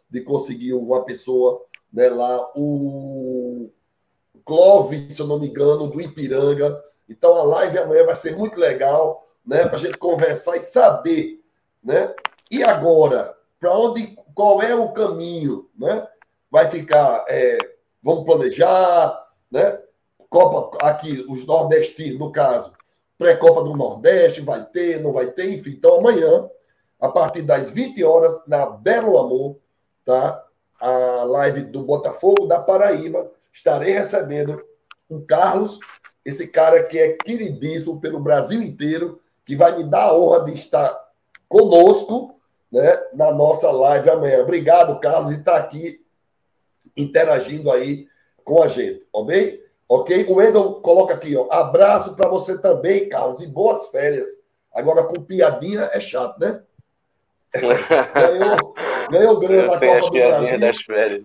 de 0.09 0.21
conseguir 0.21 0.73
uma 0.73 1.05
pessoa 1.05 1.63
né, 1.93 2.09
lá. 2.09 2.51
O 2.55 3.69
Clóvis, 4.43 5.13
se 5.13 5.21
eu 5.21 5.27
não 5.27 5.39
me 5.39 5.47
engano, 5.47 5.87
do 5.87 6.01
Ipiranga. 6.01 6.83
Então 7.07 7.35
a 7.35 7.43
live 7.43 7.77
amanhã 7.77 8.03
vai 8.03 8.15
ser 8.15 8.35
muito 8.35 8.59
legal, 8.59 9.29
né? 9.45 9.65
Para 9.65 9.75
a 9.75 9.79
gente 9.79 9.97
conversar 9.99 10.57
e 10.57 10.61
saber, 10.61 11.39
né? 11.83 12.13
E 12.49 12.63
agora, 12.63 13.37
para 13.61 13.77
onde, 13.77 14.17
qual 14.33 14.59
é 14.59 14.73
o 14.73 14.89
caminho, 14.89 15.69
né? 15.77 16.07
Vai 16.49 16.67
ficar, 16.69 17.23
é, 17.29 17.59
vamos 18.01 18.25
planejar, 18.25 19.27
né? 19.51 19.79
Copa 20.27 20.83
aqui, 20.83 21.23
os 21.29 21.45
nordestinos, 21.45 22.17
no 22.17 22.31
caso, 22.31 22.73
pré-copa 23.19 23.63
do 23.63 23.75
Nordeste, 23.75 24.41
vai 24.41 24.65
ter, 24.65 24.99
não 24.99 25.13
vai 25.13 25.27
ter, 25.27 25.53
enfim. 25.53 25.71
Então, 25.71 25.99
amanhã, 25.99 26.49
a 26.99 27.07
partir 27.07 27.43
das 27.43 27.69
20 27.69 28.03
horas, 28.03 28.41
na 28.47 28.65
Belo 28.65 29.19
Amor, 29.19 29.57
tá? 30.03 30.43
A 30.79 31.23
live 31.25 31.61
do 31.65 31.83
Botafogo 31.83 32.47
da 32.47 32.59
Paraíba, 32.59 33.29
estarei 33.53 33.93
recebendo 33.93 34.59
o 35.07 35.21
Carlos, 35.21 35.77
esse 36.25 36.47
cara 36.47 36.83
que 36.83 36.97
é 36.97 37.13
queridíssimo 37.13 38.01
pelo 38.01 38.19
Brasil 38.19 38.59
inteiro, 38.61 39.21
que 39.45 39.55
vai 39.55 39.77
me 39.77 39.83
dar 39.83 40.05
a 40.05 40.17
honra 40.17 40.45
de 40.45 40.53
estar 40.53 40.97
conosco, 41.47 42.40
né, 42.71 43.01
na 43.13 43.31
nossa 43.31 43.69
live 43.71 44.09
amanhã. 44.09 44.41
Obrigado, 44.41 44.99
Carlos, 44.99 45.31
e 45.31 45.39
estar 45.39 45.57
aqui 45.57 46.03
interagindo 46.95 47.71
aí 47.71 48.07
com 48.43 48.63
a 48.63 48.67
gente, 48.67 49.05
ok? 49.11 49.63
Ok? 49.87 50.25
O 50.29 50.35
Wendel 50.35 50.75
coloca 50.75 51.13
aqui, 51.13 51.35
ó. 51.35 51.51
Abraço 51.51 52.15
para 52.15 52.29
você 52.29 52.57
também, 52.57 53.09
Carlos, 53.09 53.41
e 53.41 53.47
boas 53.47 53.87
férias. 53.87 54.25
Agora, 54.73 55.03
com 55.03 55.21
piadinha 55.21 55.89
é 55.91 55.99
chato, 55.99 56.39
né? 56.39 56.61
ganhou, 57.53 58.73
ganhou 59.11 59.39
grana 59.39 59.77
na 59.77 59.85
Eu 59.85 59.99
Copa 59.99 60.09
do 60.09 60.11
Brasil. 60.11 60.59
das 60.59 60.81
férias. 60.83 61.23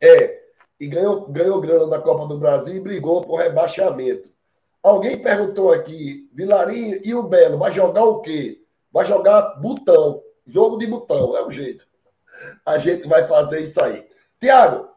É, 0.00 0.40
e 0.80 0.86
ganhou, 0.86 1.26
ganhou 1.28 1.60
grana 1.60 1.86
na 1.86 1.98
Copa 2.00 2.26
do 2.26 2.38
Brasil 2.38 2.76
e 2.76 2.80
brigou 2.80 3.22
por 3.22 3.36
rebaixamento. 3.36 4.28
Alguém 4.82 5.22
perguntou 5.22 5.72
aqui, 5.72 6.28
Vilarinho, 6.32 7.00
e 7.04 7.14
o 7.14 7.22
Belo, 7.22 7.58
vai 7.58 7.70
jogar 7.70 8.02
o 8.04 8.20
quê? 8.20 8.60
Vai 8.90 9.04
jogar 9.04 9.60
botão, 9.60 10.22
jogo 10.50 10.78
de 10.78 10.86
botão, 10.86 11.36
é 11.36 11.44
o 11.44 11.50
jeito. 11.50 11.86
A 12.64 12.78
gente 12.78 13.06
vai 13.06 13.26
fazer 13.26 13.60
isso 13.60 13.80
aí. 13.80 14.06
Tiago, 14.38 14.88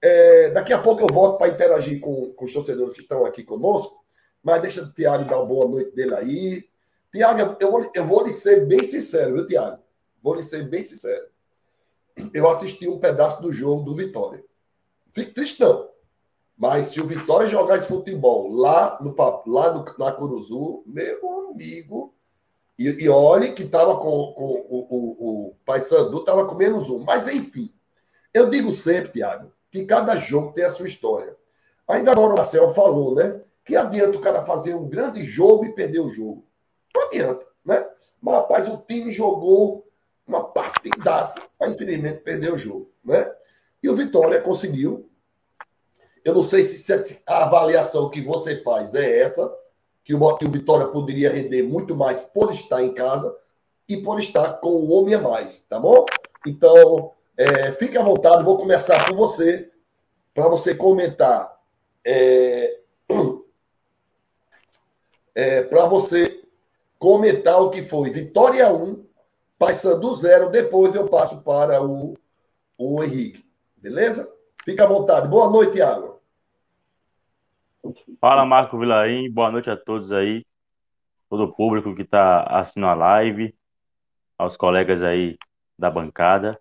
é, 0.00 0.50
daqui 0.50 0.72
a 0.72 0.80
pouco 0.80 1.02
eu 1.02 1.12
volto 1.12 1.38
para 1.38 1.48
interagir 1.48 2.00
com, 2.00 2.32
com 2.32 2.44
os 2.44 2.52
torcedores 2.52 2.92
que 2.92 3.00
estão 3.00 3.24
aqui 3.24 3.42
conosco, 3.42 4.04
mas 4.42 4.60
deixa 4.60 4.82
o 4.82 4.92
Tiago 4.92 5.28
dar 5.28 5.38
uma 5.38 5.46
boa 5.46 5.68
noite 5.68 5.94
dele 5.94 6.14
aí. 6.14 6.68
Tiago, 7.10 7.56
eu 7.60 7.70
vou, 7.70 7.90
eu 7.94 8.04
vou 8.06 8.24
lhe 8.24 8.30
ser 8.30 8.66
bem 8.66 8.82
sincero, 8.82 9.34
viu, 9.34 9.46
Tiago? 9.46 9.82
Vou 10.22 10.34
lhe 10.34 10.42
ser 10.42 10.68
bem 10.68 10.84
sincero. 10.84 11.26
Eu 12.32 12.48
assisti 12.48 12.88
um 12.88 12.98
pedaço 12.98 13.42
do 13.42 13.52
jogo 13.52 13.82
do 13.82 13.94
Vitória. 13.94 14.44
Fico 15.12 15.34
triste, 15.34 15.60
não. 15.60 15.88
Mas 16.56 16.88
se 16.88 17.00
o 17.00 17.06
Vitória 17.06 17.48
jogar 17.48 17.78
esse 17.78 17.88
futebol 17.88 18.52
lá, 18.52 18.98
no, 19.00 19.14
lá 19.46 19.72
no, 19.72 19.84
na 19.98 20.12
Curuzu, 20.12 20.82
meu 20.86 21.50
amigo. 21.50 22.14
E, 22.78 23.04
e 23.04 23.08
olhe 23.08 23.52
que 23.52 23.62
estava 23.62 23.96
com, 23.96 24.32
com 24.32 24.66
o, 24.68 24.86
o, 24.90 25.48
o 25.48 25.56
Paysandu, 25.64 26.18
estava 26.18 26.44
com 26.46 26.54
menos 26.54 26.90
um. 26.90 27.00
Mas, 27.00 27.28
enfim, 27.28 27.72
eu 28.32 28.50
digo 28.50 28.74
sempre, 28.74 29.12
Tiago, 29.12 29.52
que 29.70 29.84
cada 29.84 30.16
jogo 30.16 30.52
tem 30.52 30.64
a 30.64 30.70
sua 30.70 30.88
história. 30.88 31.36
Ainda 31.86 32.12
agora 32.12 32.32
o 32.32 32.36
Marcel 32.36 32.74
falou, 32.74 33.14
né? 33.14 33.40
Que 33.64 33.76
adianta 33.76 34.16
o 34.16 34.20
cara 34.20 34.44
fazer 34.44 34.74
um 34.74 34.88
grande 34.88 35.24
jogo 35.24 35.64
e 35.64 35.74
perder 35.74 36.00
o 36.00 36.08
jogo. 36.08 36.44
Não 36.94 37.06
adianta, 37.06 37.46
né? 37.64 37.88
Mas, 38.20 38.34
rapaz, 38.34 38.68
o 38.68 38.78
time 38.78 39.12
jogou 39.12 39.86
uma 40.26 40.42
partidaça, 40.42 41.40
mas 41.60 41.72
infelizmente 41.72 42.20
perdeu 42.20 42.54
o 42.54 42.58
jogo, 42.58 42.90
né? 43.04 43.30
E 43.82 43.88
o 43.88 43.94
Vitória 43.94 44.40
conseguiu. 44.40 45.10
Eu 46.24 46.34
não 46.34 46.42
sei 46.42 46.64
se, 46.64 46.78
se 46.78 47.22
a 47.26 47.44
avaliação 47.44 48.08
que 48.10 48.22
você 48.22 48.62
faz 48.62 48.94
é 48.94 49.20
essa, 49.20 49.52
que 50.04 50.14
o, 50.14 50.36
que 50.36 50.44
o 50.44 50.50
Vitória 50.50 50.86
poderia 50.86 51.32
render 51.32 51.62
muito 51.62 51.96
mais 51.96 52.20
por 52.20 52.50
estar 52.50 52.82
em 52.82 52.92
casa 52.92 53.34
e 53.88 53.96
por 53.96 54.18
estar 54.18 54.54
com 54.54 54.68
o 54.68 54.90
homem 54.90 55.14
a 55.14 55.20
mais, 55.20 55.60
tá 55.62 55.78
bom? 55.78 56.04
Então, 56.46 57.12
é, 57.36 57.72
fique 57.72 57.96
à 57.96 58.02
vontade, 58.02 58.44
vou 58.44 58.58
começar 58.58 59.06
por 59.06 59.16
você, 59.16 59.70
para 60.34 60.48
você 60.48 60.74
comentar. 60.74 61.58
É, 62.04 62.80
é, 65.34 65.62
para 65.62 65.86
você 65.86 66.44
comentar 66.98 67.60
o 67.62 67.70
que 67.70 67.82
foi 67.82 68.10
Vitória 68.10 68.72
1, 68.72 69.04
Paysandu 69.58 70.14
0, 70.14 70.50
depois 70.50 70.94
eu 70.94 71.08
passo 71.08 71.40
para 71.40 71.82
o, 71.82 72.14
o 72.76 73.02
Henrique. 73.02 73.44
Beleza? 73.76 74.30
Fica 74.64 74.84
à 74.84 74.86
vontade. 74.86 75.28
Boa 75.28 75.48
noite, 75.48 75.72
Thiago. 75.72 76.13
Fala, 78.26 78.46
Marco 78.46 78.78
Vilarim. 78.78 79.30
Boa 79.30 79.50
noite 79.50 79.68
a 79.68 79.76
todos 79.76 80.10
aí, 80.10 80.46
todo 81.28 81.44
o 81.44 81.52
público 81.52 81.94
que 81.94 82.00
está 82.00 82.42
assistindo 82.44 82.86
a 82.86 82.94
live, 82.94 83.54
aos 84.38 84.56
colegas 84.56 85.02
aí 85.02 85.36
da 85.78 85.90
bancada. 85.90 86.58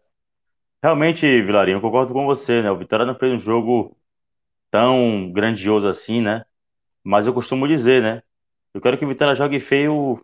Realmente, 0.83 1.25
Vilarim, 1.41 1.71
eu 1.71 1.79
concordo 1.79 2.11
com 2.11 2.25
você, 2.25 2.61
né? 2.61 2.69
O 2.69 2.77
Vitória 2.77 3.05
não 3.05 3.15
fez 3.15 3.31
um 3.31 3.39
jogo 3.39 3.95
tão 4.69 5.31
grandioso 5.31 5.87
assim, 5.87 6.21
né? 6.21 6.43
Mas 7.01 7.27
eu 7.27 7.33
costumo 7.33 7.65
dizer, 7.65 8.01
né? 8.01 8.21
Eu 8.73 8.81
quero 8.81 8.97
que 8.97 9.05
o 9.05 9.07
Vitória 9.07 9.33
jogue 9.33 9.61
feio, 9.61 10.19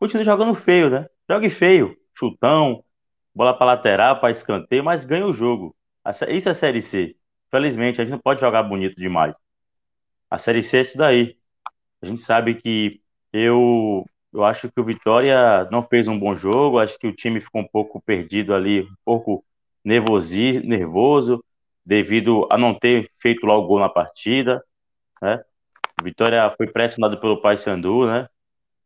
continue 0.00 0.24
jogando 0.24 0.56
feio, 0.56 0.90
né? 0.90 1.06
Jogue 1.30 1.48
feio, 1.48 1.96
chutão, 2.12 2.82
bola 3.32 3.56
para 3.56 3.66
lateral, 3.66 4.18
para 4.18 4.32
escanteio, 4.32 4.82
mas 4.82 5.04
ganha 5.04 5.28
o 5.28 5.32
jogo. 5.32 5.76
Isso 6.28 6.48
é 6.48 6.54
Série 6.54 6.82
C. 6.82 7.14
Felizmente, 7.52 8.00
a 8.00 8.04
gente 8.04 8.14
não 8.14 8.18
pode 8.18 8.40
jogar 8.40 8.64
bonito 8.64 8.96
demais. 8.96 9.36
A 10.34 10.38
Série 10.38 10.64
C 10.64 10.78
é 10.78 10.80
isso 10.80 10.98
daí. 10.98 11.36
A 12.02 12.06
gente 12.06 12.20
sabe 12.20 12.56
que 12.56 13.00
eu, 13.32 14.04
eu 14.32 14.44
acho 14.44 14.68
que 14.68 14.80
o 14.80 14.84
Vitória 14.84 15.64
não 15.70 15.80
fez 15.86 16.08
um 16.08 16.18
bom 16.18 16.34
jogo, 16.34 16.80
acho 16.80 16.98
que 16.98 17.06
o 17.06 17.14
time 17.14 17.40
ficou 17.40 17.60
um 17.60 17.68
pouco 17.68 18.02
perdido 18.02 18.52
ali, 18.52 18.80
um 18.80 18.96
pouco 19.04 19.44
nervosi, 19.84 20.58
nervoso, 20.66 21.42
devido 21.86 22.48
a 22.50 22.58
não 22.58 22.74
ter 22.74 23.08
feito 23.16 23.46
logo 23.46 23.68
gol 23.68 23.78
na 23.78 23.88
partida, 23.88 24.60
né? 25.22 25.40
O 26.00 26.02
Vitória 26.02 26.52
foi 26.56 26.66
pressionado 26.66 27.20
pelo 27.20 27.40
Paysandu, 27.40 28.04
né? 28.08 28.28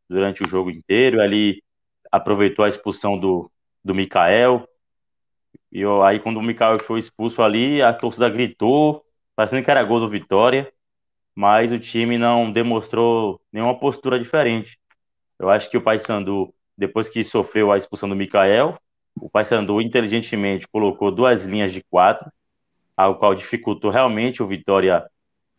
Durante 0.07 0.45
o 0.45 0.47
jogo 0.47 0.71
inteiro, 0.71 1.19
ali 1.19 1.63
aproveitou 2.13 2.63
a 2.63 2.69
expulsão 2.69 3.19
do, 3.19 3.51
do 3.83 3.95
Mikael, 3.95 4.69
e 5.73 5.83
aí 6.05 6.21
quando 6.21 6.37
o 6.37 6.43
Mikael 6.43 6.79
foi 6.79 6.99
expulso 6.99 7.43
ali, 7.43 7.81
a 7.81 7.95
torcida 7.95 8.29
gritou, 8.29 9.03
parecendo 9.35 9.65
que 9.65 9.71
era 9.71 9.83
gol 9.83 9.99
do 9.99 10.11
Vitória, 10.11 10.71
mas 11.39 11.71
o 11.71 11.79
time 11.79 12.19
não 12.19 12.51
demonstrou 12.51 13.41
nenhuma 13.53 13.79
postura 13.79 14.19
diferente. 14.19 14.77
Eu 15.39 15.49
acho 15.49 15.71
que 15.71 15.77
o 15.77 15.81
Paysandu, 15.81 16.53
depois 16.77 17.09
que 17.09 17.23
sofreu 17.23 17.71
a 17.71 17.77
expulsão 17.77 18.09
do 18.09 18.17
Mikael, 18.17 18.75
o 19.15 19.31
Paysandu 19.31 19.81
inteligentemente 19.81 20.67
colocou 20.67 21.13
duas 21.13 21.47
linhas 21.47 21.73
de 21.73 21.81
quatro, 21.81 22.29
ao 22.97 23.21
qual 23.21 23.37
dificultou 23.37 23.89
realmente 23.89 24.43
o 24.43 24.49
Vitória 24.49 25.09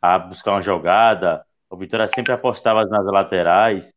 a 0.01 0.19
buscar 0.19 0.51
uma 0.51 0.61
jogada. 0.61 1.45
O 1.69 1.77
Vitória 1.77 2.09
sempre 2.09 2.33
apostava 2.33 2.83
nas 2.83 3.07
laterais. 3.07 3.93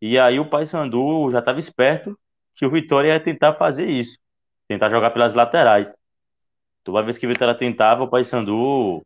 E 0.00 0.16
aí 0.16 0.38
o 0.38 0.48
Paysandu 0.48 1.30
já 1.32 1.40
estava 1.40 1.58
esperto 1.58 2.16
que 2.54 2.64
o 2.64 2.70
Vitória 2.70 3.08
ia 3.08 3.18
tentar 3.18 3.54
fazer 3.54 3.90
isso, 3.90 4.16
tentar 4.68 4.88
jogar 4.88 5.10
pelas 5.10 5.34
laterais. 5.34 5.92
Toda 6.84 7.02
vez 7.02 7.18
que 7.18 7.26
o 7.26 7.28
Vitória 7.28 7.56
tentava, 7.56 8.04
o 8.04 8.08
Paysandu 8.08 9.04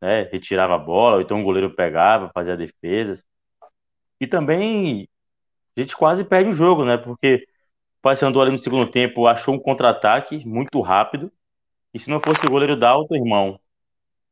né, 0.00 0.22
retirava 0.32 0.74
a 0.74 0.78
bola, 0.78 1.16
ou 1.16 1.22
então 1.22 1.40
o 1.40 1.44
goleiro 1.44 1.70
pegava, 1.70 2.30
fazia 2.34 2.56
defesas. 2.56 3.24
E 4.20 4.26
também 4.26 5.08
a 5.76 5.80
gente 5.80 5.96
quase 5.96 6.24
perde 6.24 6.50
o 6.50 6.54
jogo, 6.54 6.84
né? 6.84 6.96
Porque 6.96 7.46
o 7.98 8.02
Paysandu 8.02 8.40
ali 8.40 8.50
no 8.50 8.58
segundo 8.58 8.90
tempo 8.90 9.26
achou 9.26 9.54
um 9.54 9.58
contra-ataque 9.58 10.44
muito 10.46 10.80
rápido. 10.80 11.32
E 11.92 11.98
se 11.98 12.10
não 12.10 12.20
fosse 12.20 12.46
o 12.46 12.50
goleiro 12.50 12.76
Dalton, 12.76 13.16
irmão, 13.16 13.58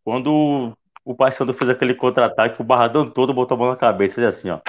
quando 0.04 0.76
o 1.04 1.14
Paysandu 1.14 1.52
fez 1.54 1.70
aquele 1.70 1.94
contra-ataque, 1.94 2.60
o 2.60 2.64
Barradão 2.64 3.10
todo 3.10 3.34
botou 3.34 3.56
a 3.56 3.58
mão 3.58 3.70
na 3.70 3.76
cabeça, 3.76 4.14
fez 4.14 4.26
assim, 4.26 4.50
ó. 4.50 4.60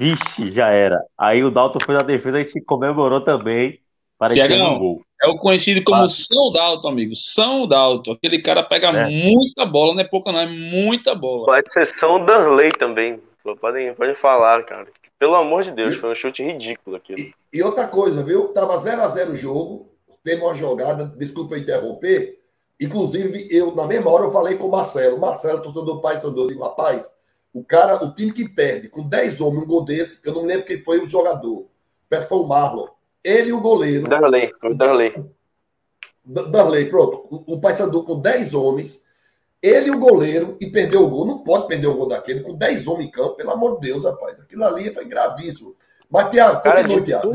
Vixe, 0.00 0.52
já 0.52 0.68
era. 0.68 1.04
Aí 1.16 1.42
o 1.42 1.50
Dalton 1.50 1.80
fez 1.84 1.98
a 1.98 2.02
defesa, 2.02 2.38
a 2.38 2.42
gente 2.42 2.60
comemorou 2.62 3.20
também. 3.20 3.80
Parecia 4.18 4.64
um 4.64 4.78
gol. 4.78 5.02
É 5.22 5.28
o 5.28 5.36
conhecido 5.36 5.82
como 5.84 6.02
ah. 6.02 6.08
São 6.08 6.52
Dalton, 6.52 6.88
amigo. 6.88 7.14
São 7.14 7.66
Dalton. 7.66 8.12
Aquele 8.12 8.40
cara 8.42 8.62
pega 8.62 8.88
é. 8.88 9.08
muita 9.08 9.64
bola, 9.64 9.94
não 9.94 10.00
é 10.00 10.04
pouca, 10.04 10.32
não, 10.32 10.40
é 10.40 10.46
muita 10.46 11.14
bola. 11.14 11.46
Pode 11.46 11.72
ser 11.72 11.86
São 11.86 12.24
Danley 12.24 12.72
também. 12.72 13.20
Podem, 13.60 13.94
podem 13.94 14.14
falar, 14.14 14.64
cara. 14.64 14.88
Pelo 15.18 15.34
amor 15.34 15.64
de 15.64 15.72
Deus, 15.72 15.96
foi 15.96 16.12
um 16.12 16.14
chute 16.14 16.42
ridículo 16.42 16.96
aquilo. 16.96 17.18
E, 17.18 17.34
e 17.52 17.62
outra 17.62 17.88
coisa, 17.88 18.22
viu? 18.22 18.48
Tava 18.48 18.76
0x0 18.76 19.30
o 19.30 19.34
jogo, 19.34 19.90
teve 20.22 20.42
uma 20.42 20.54
jogada, 20.54 21.06
desculpa 21.16 21.54
eu 21.54 21.60
interromper. 21.60 22.38
Inclusive, 22.80 23.48
eu, 23.50 23.74
na 23.74 23.86
mesma 23.86 24.10
hora, 24.10 24.24
eu 24.24 24.32
falei 24.32 24.56
com 24.56 24.68
o 24.68 24.70
Marcelo. 24.70 25.18
Marcelo, 25.18 25.60
torcedor 25.60 25.84
do 25.84 26.00
Pai 26.00 26.16
Sandu, 26.16 26.42
eu 26.42 26.46
digo, 26.46 26.62
rapaz, 26.62 27.12
o 27.52 27.64
cara, 27.64 28.04
o 28.04 28.14
time 28.14 28.32
que 28.32 28.48
perde 28.48 28.88
com 28.88 29.08
10 29.08 29.40
homens, 29.40 29.64
um 29.64 29.66
gol 29.66 29.84
desse, 29.84 30.24
eu 30.24 30.32
não 30.32 30.44
lembro 30.44 30.66
quem 30.66 30.82
foi 30.82 31.00
o 31.00 31.08
jogador. 31.08 31.66
Parece 32.08 32.28
que 32.28 32.34
foi 32.34 32.44
o 32.44 32.46
Marlon. 32.46 32.86
Ele 33.28 33.50
e 33.50 33.52
o 33.52 33.60
goleiro. 33.60 34.08
Darley, 34.08 34.50
Darley. 34.74 35.12
Darley, 36.24 36.88
pronto. 36.88 37.44
O, 37.46 37.60
Paysandu 37.60 38.02
com 38.02 38.18
10 38.20 38.54
homens, 38.54 39.04
ele 39.62 39.88
e 39.88 39.90
o 39.90 39.98
goleiro, 39.98 40.56
e 40.58 40.66
perdeu 40.66 41.04
o 41.04 41.10
gol. 41.10 41.26
Não 41.26 41.44
pode 41.44 41.68
perder 41.68 41.88
o 41.88 41.94
gol 41.94 42.08
daquele 42.08 42.40
com 42.40 42.56
10 42.56 42.86
homens 42.86 43.08
em 43.08 43.10
campo, 43.10 43.36
pelo 43.36 43.50
amor 43.50 43.78
de 43.78 43.88
Deus, 43.88 44.04
rapaz. 44.04 44.40
Aquilo 44.40 44.64
ali 44.64 44.92
foi 44.94 45.04
gravíssimo. 45.04 45.76
Mas, 46.10 46.30
Tiago, 46.30 46.62
continue, 46.62 47.04
Tiago. 47.04 47.32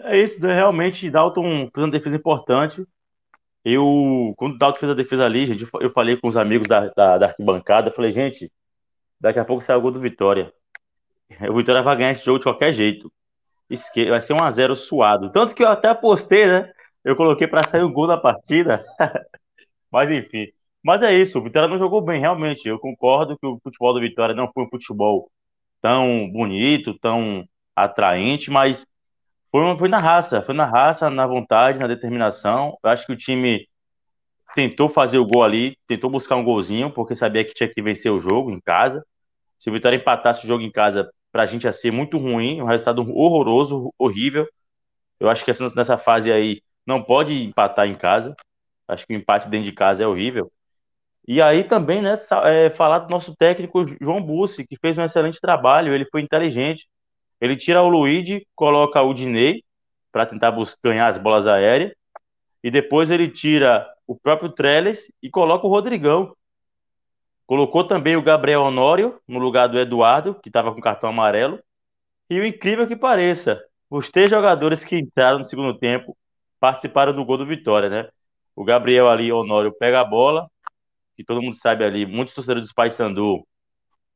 É 0.00 0.18
isso, 0.18 0.42
né? 0.42 0.52
realmente, 0.52 1.08
Dalton 1.08 1.68
fez 1.72 1.84
uma 1.84 1.90
defesa 1.92 2.16
importante. 2.16 2.84
Eu, 3.64 4.34
quando 4.36 4.54
o 4.54 4.58
Dalton 4.58 4.80
fez 4.80 4.90
a 4.90 4.96
defesa 4.96 5.24
ali, 5.24 5.46
gente, 5.46 5.64
eu 5.80 5.92
falei 5.92 6.16
com 6.16 6.26
os 6.26 6.36
amigos 6.36 6.66
da, 6.66 6.88
da, 6.88 7.18
da 7.18 7.26
arquibancada, 7.26 7.92
falei, 7.92 8.10
gente, 8.10 8.50
daqui 9.20 9.38
a 9.38 9.44
pouco 9.44 9.62
sai 9.62 9.76
o 9.76 9.80
gol 9.80 9.92
do 9.92 10.00
Vitória. 10.00 10.52
O 11.50 11.56
Vitória 11.56 11.82
vai 11.82 11.96
ganhar 11.96 12.12
esse 12.12 12.24
jogo 12.24 12.38
de 12.38 12.44
qualquer 12.44 12.72
jeito. 12.72 13.12
Esque... 13.70 14.10
Vai 14.10 14.20
ser 14.20 14.32
um 14.32 14.42
a 14.42 14.50
0 14.50 14.74
suado. 14.76 15.30
Tanto 15.30 15.54
que 15.54 15.62
eu 15.62 15.68
até 15.68 15.88
apostei, 15.88 16.46
né? 16.46 16.72
Eu 17.04 17.16
coloquei 17.16 17.46
para 17.46 17.64
sair 17.64 17.82
o 17.82 17.92
gol 17.92 18.06
da 18.06 18.16
partida. 18.16 18.84
Mas 19.90 20.10
enfim. 20.10 20.46
Mas 20.82 21.02
é 21.02 21.14
isso, 21.14 21.38
o 21.38 21.42
Vitória 21.42 21.68
não 21.68 21.78
jogou 21.78 22.00
bem, 22.00 22.20
realmente. 22.20 22.68
Eu 22.68 22.78
concordo 22.78 23.38
que 23.38 23.46
o 23.46 23.58
futebol 23.62 23.94
do 23.94 24.00
Vitória 24.00 24.34
não 24.34 24.50
foi 24.52 24.64
um 24.64 24.68
futebol 24.68 25.30
tão 25.80 26.28
bonito, 26.30 26.98
tão 26.98 27.44
atraente, 27.74 28.50
mas 28.50 28.86
foi, 29.50 29.76
foi 29.78 29.88
na 29.88 29.98
raça, 29.98 30.42
foi 30.42 30.54
na 30.54 30.64
raça, 30.66 31.08
na 31.10 31.26
vontade, 31.26 31.78
na 31.78 31.86
determinação. 31.86 32.76
Eu 32.82 32.90
acho 32.90 33.06
que 33.06 33.12
o 33.12 33.16
time 33.16 33.68
tentou 34.54 34.88
fazer 34.88 35.18
o 35.18 35.26
gol 35.26 35.44
ali, 35.44 35.76
tentou 35.86 36.10
buscar 36.10 36.36
um 36.36 36.44
golzinho, 36.44 36.90
porque 36.90 37.14
sabia 37.14 37.44
que 37.44 37.54
tinha 37.54 37.72
que 37.72 37.82
vencer 37.82 38.10
o 38.10 38.20
jogo 38.20 38.50
em 38.50 38.60
casa. 38.60 39.04
Se 39.58 39.70
o 39.70 39.72
Vitória 39.72 39.96
empatasse 39.96 40.44
o 40.44 40.48
jogo 40.48 40.62
em 40.62 40.70
casa, 40.70 41.10
para 41.32 41.42
a 41.44 41.46
gente 41.46 41.64
ia 41.64 41.72
ser 41.72 41.90
muito 41.90 42.18
ruim, 42.18 42.60
um 42.60 42.66
resultado 42.66 43.00
horroroso, 43.00 43.92
horrível. 43.98 44.46
Eu 45.18 45.30
acho 45.30 45.44
que 45.44 45.50
nessa 45.74 45.98
fase 45.98 46.30
aí 46.30 46.62
não 46.86 47.02
pode 47.02 47.42
empatar 47.42 47.88
em 47.88 47.94
casa. 47.94 48.36
Acho 48.86 49.06
que 49.06 49.14
o 49.14 49.16
empate 49.16 49.48
dentro 49.48 49.64
de 49.64 49.72
casa 49.72 50.04
é 50.04 50.06
horrível. 50.06 50.52
E 51.26 51.40
aí 51.40 51.64
também, 51.64 52.02
né, 52.02 52.14
é, 52.44 52.70
falar 52.70 53.00
do 53.00 53.10
nosso 53.10 53.34
técnico 53.34 53.84
João 54.00 54.20
Bussi, 54.20 54.66
que 54.66 54.76
fez 54.76 54.98
um 54.98 55.04
excelente 55.04 55.40
trabalho, 55.40 55.94
ele 55.94 56.04
foi 56.10 56.20
inteligente. 56.20 56.86
Ele 57.40 57.56
tira 57.56 57.82
o 57.82 57.88
Luigi, 57.88 58.46
coloca 58.54 59.00
o 59.00 59.14
Dinei 59.14 59.64
para 60.10 60.26
tentar 60.26 60.50
buscar, 60.50 60.90
ganhar 60.90 61.08
as 61.08 61.18
bolas 61.18 61.46
aéreas, 61.46 61.92
e 62.62 62.70
depois 62.70 63.10
ele 63.10 63.28
tira 63.28 63.88
o 64.06 64.14
próprio 64.14 64.50
Trellis 64.50 65.10
e 65.22 65.30
coloca 65.30 65.66
o 65.66 65.70
Rodrigão. 65.70 66.36
Colocou 67.46 67.84
também 67.84 68.16
o 68.16 68.22
Gabriel 68.22 68.62
Honório 68.62 69.20
no 69.26 69.38
lugar 69.38 69.68
do 69.68 69.78
Eduardo, 69.78 70.34
que 70.34 70.48
estava 70.48 70.72
com 70.72 70.80
cartão 70.80 71.10
amarelo. 71.10 71.60
E 72.30 72.40
o 72.40 72.46
incrível 72.46 72.86
que 72.86 72.96
pareça, 72.96 73.62
os 73.90 74.10
três 74.10 74.30
jogadores 74.30 74.84
que 74.84 74.98
entraram 74.98 75.38
no 75.38 75.44
segundo 75.44 75.76
tempo 75.78 76.16
participaram 76.58 77.12
do 77.12 77.24
gol 77.24 77.36
do 77.36 77.46
Vitória, 77.46 77.90
né? 77.90 78.08
O 78.54 78.64
Gabriel 78.64 79.08
ali, 79.08 79.32
Honório, 79.32 79.72
pega 79.72 80.00
a 80.00 80.04
bola, 80.04 80.48
que 81.16 81.24
todo 81.24 81.42
mundo 81.42 81.56
sabe 81.56 81.84
ali, 81.84 82.06
muitos 82.06 82.34
torcedores 82.34 82.62
dos 82.62 82.72
Paysandu 82.72 83.46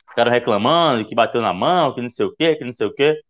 ficaram 0.09 0.31
reclamando 0.31 1.07
que 1.07 1.15
bateu 1.15 1.43
na 1.43 1.53
mão, 1.53 1.95
que 1.95 2.01
não 2.01 2.09
sei 2.09 2.25
o 2.25 2.35
quê, 2.35 2.57
que 2.57 2.65
não 2.65 2.73
sei 2.73 2.87
o 2.87 2.95
quê. 2.95 3.21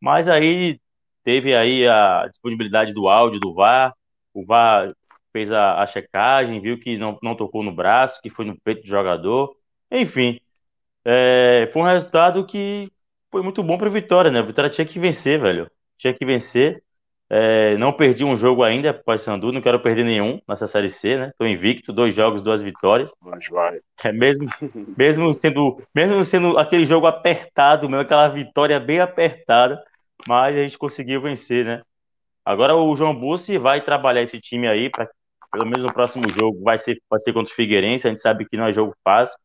Mas 0.00 0.28
aí 0.28 0.78
teve 1.24 1.54
aí 1.54 1.88
a 1.88 2.28
disponibilidade 2.28 2.92
do 2.92 3.08
áudio 3.08 3.40
do 3.40 3.52
VAR, 3.52 3.92
o 4.32 4.44
VAR 4.44 4.92
fez 5.36 5.52
a, 5.52 5.82
a, 5.82 5.86
checagem, 5.86 6.62
viu 6.62 6.80
que 6.80 6.96
não, 6.96 7.18
não 7.22 7.34
tocou 7.34 7.62
no 7.62 7.70
braço, 7.70 8.22
que 8.22 8.30
foi 8.30 8.46
no 8.46 8.58
peito 8.58 8.80
do 8.80 8.88
jogador. 8.88 9.54
Enfim, 9.90 10.40
é, 11.04 11.68
foi 11.74 11.82
um 11.82 11.84
resultado 11.84 12.46
que 12.46 12.90
foi 13.30 13.42
muito 13.42 13.62
bom 13.62 13.76
para 13.76 13.88
o 13.88 13.90
Vitória, 13.90 14.30
né? 14.30 14.40
O 14.40 14.46
Vitória 14.46 14.70
tinha 14.70 14.86
que 14.86 14.98
vencer, 14.98 15.38
velho. 15.38 15.70
Tinha 15.98 16.14
que 16.14 16.24
vencer. 16.24 16.82
É, 17.28 17.76
não 17.76 17.92
perdi 17.92 18.24
um 18.24 18.34
jogo 18.34 18.62
ainda 18.62 18.94
para 18.94 19.18
Sandu, 19.18 19.52
não 19.52 19.60
quero 19.60 19.80
perder 19.80 20.04
nenhum 20.04 20.40
nessa 20.48 20.66
Série 20.66 20.88
C, 20.88 21.18
né? 21.18 21.28
Estou 21.28 21.46
invicto, 21.46 21.92
dois 21.92 22.14
jogos, 22.14 22.40
duas 22.40 22.62
vitórias. 22.62 23.12
Mas 23.20 23.46
vai. 23.50 23.78
É, 24.04 24.12
mesmo, 24.12 24.48
mesmo, 24.96 25.34
sendo, 25.34 25.82
mesmo 25.94 26.24
sendo 26.24 26.56
aquele 26.56 26.86
jogo 26.86 27.06
apertado, 27.06 27.90
mesmo 27.90 28.00
aquela 28.00 28.28
vitória 28.28 28.80
bem 28.80 29.00
apertada, 29.00 29.84
mas 30.26 30.56
a 30.56 30.62
gente 30.62 30.78
conseguiu 30.78 31.20
vencer, 31.20 31.62
né? 31.66 31.82
Agora 32.42 32.74
o 32.74 32.96
João 32.96 33.14
Bussi 33.14 33.58
vai 33.58 33.82
trabalhar 33.82 34.22
esse 34.22 34.40
time 34.40 34.66
aí 34.66 34.88
para 34.88 35.10
pelo 35.56 35.64
menos 35.64 35.86
no 35.86 35.92
próximo 35.92 36.28
jogo, 36.28 36.62
vai 36.62 36.76
ser, 36.76 37.00
vai 37.08 37.18
ser 37.18 37.32
contra 37.32 37.50
o 37.50 37.56
Figueirense. 37.56 38.06
A 38.06 38.10
gente 38.10 38.20
sabe 38.20 38.46
que 38.46 38.58
não 38.58 38.66
é 38.66 38.72
jogo 38.74 38.94
fácil. 39.02 39.38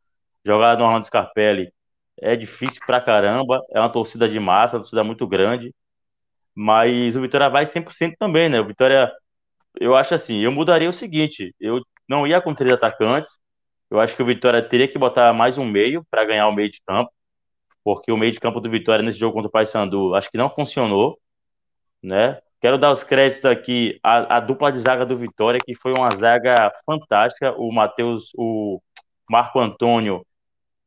Jogar 0.45 0.77
no 0.77 0.83
Orlando 0.83 1.05
Scarpelli 1.05 1.71
é 2.19 2.35
difícil 2.35 2.81
pra 2.85 2.99
caramba. 2.99 3.61
É 3.71 3.79
uma 3.79 3.89
torcida 3.89 4.27
de 4.27 4.39
massa, 4.39 4.75
uma 4.75 4.81
torcida 4.81 5.03
muito 5.05 5.25
grande. 5.25 5.73
Mas 6.53 7.15
o 7.15 7.21
Vitória 7.21 7.49
vai 7.49 7.65
100% 7.65 8.15
também, 8.19 8.49
né? 8.49 8.59
O 8.59 8.65
Vitória, 8.65 9.09
eu 9.79 9.95
acho 9.95 10.13
assim, 10.13 10.41
eu 10.41 10.51
mudaria 10.51 10.89
o 10.89 10.93
seguinte: 10.93 11.55
eu 11.59 11.81
não 12.09 12.27
ia 12.27 12.41
com 12.41 12.53
três 12.53 12.73
atacantes. 12.73 13.39
Eu 13.89 13.99
acho 13.99 14.15
que 14.15 14.23
o 14.23 14.25
Vitória 14.25 14.61
teria 14.61 14.87
que 14.87 14.99
botar 14.99 15.33
mais 15.33 15.57
um 15.57 15.65
meio 15.65 16.05
para 16.11 16.25
ganhar 16.25 16.47
o 16.47 16.53
meio 16.53 16.69
de 16.69 16.81
campo, 16.85 17.11
porque 17.83 18.11
o 18.11 18.17
meio 18.17 18.31
de 18.33 18.39
campo 18.39 18.59
do 18.59 18.69
Vitória 18.69 19.03
nesse 19.03 19.19
jogo 19.19 19.35
contra 19.35 19.49
o 19.49 19.51
Paysandu 19.51 20.15
acho 20.15 20.29
que 20.31 20.37
não 20.37 20.49
funcionou, 20.49 21.19
né? 22.03 22.41
Quero 22.61 22.77
dar 22.77 22.91
os 22.91 23.03
créditos 23.03 23.43
aqui 23.43 23.99
à, 24.03 24.37
à, 24.37 24.39
dupla 24.39 24.71
de 24.71 24.77
zaga 24.77 25.03
do 25.03 25.17
Vitória, 25.17 25.59
que 25.65 25.73
foi 25.73 25.93
uma 25.93 26.13
zaga 26.13 26.71
fantástica. 26.85 27.53
O 27.57 27.71
Matheus, 27.71 28.31
o 28.37 28.79
Marco 29.27 29.59
Antônio 29.59 30.23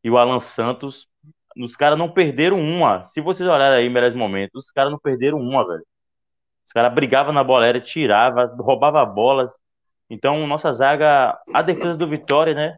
e 0.02 0.08
o 0.08 0.16
Alan 0.16 0.38
Santos. 0.38 1.08
Os 1.56 1.74
caras 1.74 1.98
não 1.98 2.08
perderam 2.08 2.60
uma. 2.60 3.04
Se 3.04 3.20
vocês 3.20 3.48
olharem 3.48 3.78
aí, 3.78 3.90
melhores 3.90 4.14
momentos, 4.14 4.66
os 4.66 4.70
caras 4.70 4.92
não 4.92 5.00
perderam 5.00 5.38
uma, 5.38 5.66
velho. 5.66 5.84
Os 6.64 6.72
caras 6.72 6.94
brigavam 6.94 7.32
na 7.32 7.42
bola 7.42 7.64
aérea, 7.64 7.80
tirava, 7.80 8.46
roubava 8.56 9.04
bolas. 9.04 9.52
Então, 10.08 10.46
nossa 10.46 10.72
zaga, 10.72 11.36
a 11.52 11.60
defesa 11.62 11.98
do 11.98 12.06
Vitória, 12.08 12.54
né? 12.54 12.76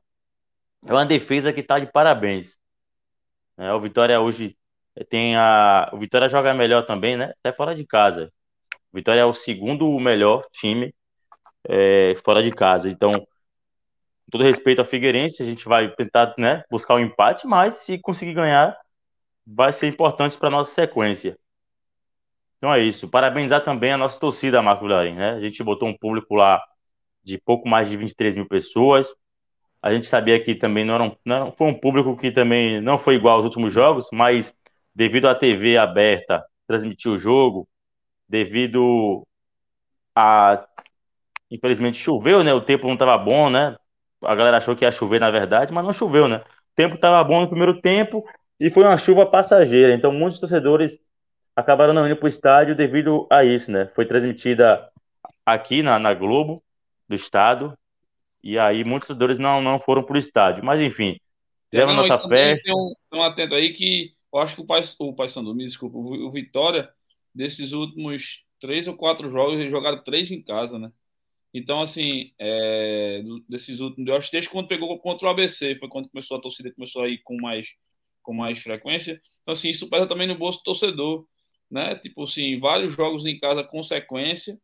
É 0.86 0.92
uma 0.92 1.04
defesa 1.04 1.52
que 1.52 1.62
tá 1.62 1.78
de 1.78 1.86
parabéns. 1.92 2.58
É, 3.58 3.72
o 3.74 3.80
Vitória 3.80 4.20
hoje 4.20 4.56
tem 5.10 5.36
a. 5.36 5.90
O 5.92 5.98
Vitória 5.98 6.28
joga 6.28 6.54
melhor 6.54 6.86
também, 6.86 7.16
né? 7.16 7.34
Até 7.40 7.52
fora 7.52 7.74
de 7.74 7.84
casa. 7.86 8.32
Vitória 8.96 9.20
é 9.20 9.24
o 9.26 9.34
segundo 9.34 9.88
melhor 10.00 10.44
time 10.50 10.94
é, 11.68 12.14
fora 12.24 12.42
de 12.42 12.50
casa. 12.50 12.88
Então, 12.88 13.12
com 13.12 14.30
todo 14.30 14.42
respeito 14.42 14.78
ao 14.78 14.86
Figueirense, 14.86 15.42
a 15.42 15.46
gente 15.46 15.66
vai 15.66 15.90
tentar 15.94 16.34
né, 16.38 16.64
buscar 16.70 16.94
o 16.94 16.96
um 16.96 17.00
empate, 17.00 17.46
mas 17.46 17.74
se 17.74 17.98
conseguir 17.98 18.32
ganhar, 18.32 18.74
vai 19.46 19.70
ser 19.70 19.86
importante 19.86 20.38
para 20.38 20.48
nossa 20.48 20.72
sequência. 20.72 21.38
Então 22.56 22.72
é 22.72 22.80
isso. 22.80 23.06
Parabenizar 23.08 23.62
também 23.62 23.92
a 23.92 23.98
nossa 23.98 24.18
torcida, 24.18 24.62
Marco 24.62 24.86
Larim, 24.86 25.14
né? 25.14 25.32
A 25.32 25.40
gente 25.40 25.62
botou 25.62 25.86
um 25.86 25.96
público 25.96 26.34
lá 26.34 26.62
de 27.22 27.38
pouco 27.38 27.68
mais 27.68 27.90
de 27.90 27.98
23 27.98 28.34
mil 28.34 28.48
pessoas. 28.48 29.12
A 29.82 29.92
gente 29.92 30.06
sabia 30.06 30.42
que 30.42 30.54
também 30.54 30.86
não 30.86 30.94
era, 30.94 31.04
um, 31.04 31.16
não 31.22 31.52
foi 31.52 31.66
um 31.66 31.74
público 31.78 32.16
que 32.16 32.32
também 32.32 32.80
não 32.80 32.98
foi 32.98 33.16
igual 33.16 33.36
aos 33.36 33.44
últimos 33.44 33.72
jogos, 33.72 34.08
mas 34.10 34.54
devido 34.94 35.28
à 35.28 35.34
TV 35.34 35.76
aberta 35.76 36.42
transmitir 36.66 37.12
o 37.12 37.18
jogo, 37.18 37.68
devido 38.28 39.22
a 40.14 40.56
infelizmente 41.50 41.98
choveu, 41.98 42.42
né? 42.42 42.52
O 42.52 42.60
tempo 42.60 42.86
não 42.86 42.94
estava 42.94 43.16
bom, 43.16 43.48
né? 43.48 43.76
A 44.22 44.34
galera 44.34 44.56
achou 44.56 44.74
que 44.74 44.84
ia 44.84 44.90
chover 44.90 45.20
na 45.20 45.30
verdade, 45.30 45.72
mas 45.72 45.84
não 45.84 45.92
choveu, 45.92 46.26
né? 46.26 46.38
O 46.38 46.74
tempo 46.74 46.96
estava 46.96 47.22
bom 47.22 47.40
no 47.40 47.48
primeiro 47.48 47.80
tempo 47.80 48.24
e 48.58 48.70
foi 48.70 48.82
uma 48.82 48.96
chuva 48.96 49.26
passageira. 49.26 49.94
Então 49.94 50.12
muitos 50.12 50.40
torcedores 50.40 50.98
acabaram 51.54 51.94
não 51.94 52.06
indo 52.06 52.16
para 52.16 52.24
o 52.24 52.28
estádio 52.28 52.74
devido 52.74 53.26
a 53.30 53.44
isso, 53.44 53.70
né? 53.70 53.90
Foi 53.94 54.04
transmitida 54.06 54.90
aqui 55.44 55.82
na, 55.82 55.98
na 55.98 56.12
Globo 56.12 56.62
do 57.08 57.14
estado 57.14 57.76
e 58.42 58.58
aí 58.58 58.84
muitos 58.84 59.08
torcedores 59.08 59.38
não, 59.38 59.62
não 59.62 59.78
foram 59.78 60.02
para 60.02 60.14
o 60.14 60.18
estádio. 60.18 60.64
Mas 60.64 60.80
enfim, 60.80 61.18
fizemos 61.70 61.94
nossa 61.94 62.18
festa. 62.28 62.64
Tem 62.64 62.74
um, 62.74 63.18
um 63.18 63.22
atento 63.22 63.54
aí 63.54 63.72
que 63.72 64.14
eu 64.32 64.40
acho 64.40 64.56
que 64.56 64.62
o 64.62 64.66
Pai, 64.66 64.82
o 64.98 65.12
Pai 65.14 65.28
Sandu, 65.28 65.54
me 65.54 65.64
desculpa, 65.64 65.96
o 65.96 66.30
Vitória 66.30 66.90
desses 67.36 67.72
últimos 67.72 68.44
três 68.60 68.88
ou 68.88 68.96
quatro 68.96 69.30
jogos, 69.30 69.58
eles 69.58 69.70
jogaram 69.70 70.02
três 70.02 70.30
em 70.30 70.42
casa, 70.42 70.78
né? 70.78 70.90
Então, 71.54 71.80
assim, 71.80 72.32
é, 72.38 73.22
desses 73.48 73.80
últimos, 73.80 74.08
eu 74.08 74.16
acho 74.16 74.30
desde 74.32 74.50
quando 74.50 74.68
pegou 74.68 74.98
contra 74.98 75.28
o 75.28 75.30
ABC, 75.30 75.76
foi 75.76 75.88
quando 75.88 76.08
começou 76.08 76.36
a 76.36 76.40
torcida 76.40 76.72
começou 76.72 77.02
a 77.02 77.08
ir 77.08 77.18
com 77.22 77.36
mais, 77.40 77.68
com 78.22 78.34
mais 78.34 78.58
frequência. 78.60 79.20
Então, 79.42 79.52
assim, 79.52 79.70
isso 79.70 79.88
pesa 79.88 80.06
também 80.06 80.26
no 80.28 80.36
bolso 80.36 80.58
do 80.60 80.64
torcedor, 80.64 81.26
né? 81.70 81.96
Tipo 81.96 82.24
assim, 82.24 82.58
vários 82.58 82.94
jogos 82.94 83.26
em 83.26 83.38
casa 83.38 83.64
com 83.64 83.82
sequência, 83.82 84.60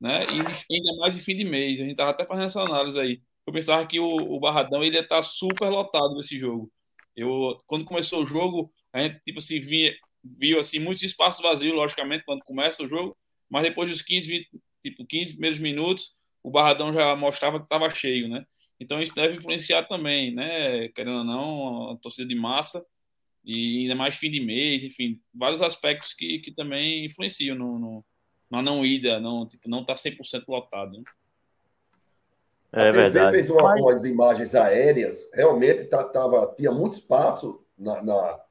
né? 0.00 0.24
E 0.24 0.74
ainda 0.74 0.96
mais 0.98 1.16
em 1.16 1.20
fim 1.20 1.36
de 1.36 1.44
mês. 1.44 1.80
A 1.80 1.84
gente 1.84 1.96
tava 1.96 2.10
até 2.10 2.26
fazendo 2.26 2.46
essa 2.46 2.62
análise 2.62 3.00
aí. 3.00 3.22
Eu 3.46 3.52
pensava 3.52 3.86
que 3.86 4.00
o, 4.00 4.16
o 4.16 4.40
Barradão 4.40 4.82
ele 4.84 4.96
ia 4.96 5.02
estar 5.02 5.16
tá 5.16 5.22
super 5.22 5.68
lotado 5.70 6.14
nesse 6.14 6.38
jogo. 6.38 6.70
Eu, 7.16 7.58
quando 7.66 7.84
começou 7.84 8.22
o 8.22 8.26
jogo, 8.26 8.72
a 8.92 9.02
gente, 9.02 9.20
tipo 9.24 9.38
assim, 9.38 9.60
via, 9.60 9.94
viu 10.24 10.58
assim, 10.58 10.78
muitos 10.78 11.02
espaços 11.02 11.42
vazios, 11.42 11.74
logicamente, 11.74 12.24
quando 12.24 12.42
começa 12.42 12.82
o 12.82 12.88
jogo, 12.88 13.16
mas 13.48 13.62
depois 13.62 13.90
dos 13.90 14.02
15, 14.02 14.26
20, 14.26 14.50
tipo, 14.82 15.06
15 15.06 15.32
primeiros 15.32 15.58
minutos, 15.58 16.16
o 16.42 16.50
Barradão 16.50 16.92
já 16.92 17.14
mostrava 17.14 17.58
que 17.58 17.64
estava 17.64 17.90
cheio, 17.90 18.28
né? 18.28 18.44
Então 18.80 19.00
isso 19.00 19.14
deve 19.14 19.36
influenciar 19.36 19.84
também, 19.84 20.34
né? 20.34 20.88
Querendo 20.88 21.18
ou 21.18 21.24
não, 21.24 21.92
a 21.92 21.96
torcida 21.96 22.26
de 22.26 22.34
massa 22.34 22.84
e 23.44 23.82
ainda 23.82 23.94
mais 23.94 24.14
fim 24.16 24.30
de 24.30 24.40
mês, 24.40 24.82
enfim, 24.82 25.20
vários 25.34 25.60
aspectos 25.60 26.14
que, 26.14 26.38
que 26.38 26.50
também 26.52 27.04
influenciam 27.04 27.56
no, 27.56 27.78
no, 27.78 28.04
na 28.50 28.62
não 28.62 28.84
ida, 28.84 29.20
não, 29.20 29.46
tipo, 29.46 29.68
não 29.68 29.84
tá 29.84 29.94
100% 29.94 30.44
lotado. 30.48 30.98
Né? 30.98 31.04
É 32.72 32.80
a 32.80 32.84
TV 32.84 32.98
verdade. 33.02 33.36
fez 33.36 33.50
uma, 33.50 33.74
umas 33.74 34.04
imagens 34.04 34.54
aéreas, 34.54 35.30
realmente 35.32 35.84
tá, 35.84 36.02
tava, 36.04 36.54
tinha 36.56 36.72
muito 36.72 36.94
espaço 36.94 37.64
na, 37.78 38.02
na, 38.02 38.43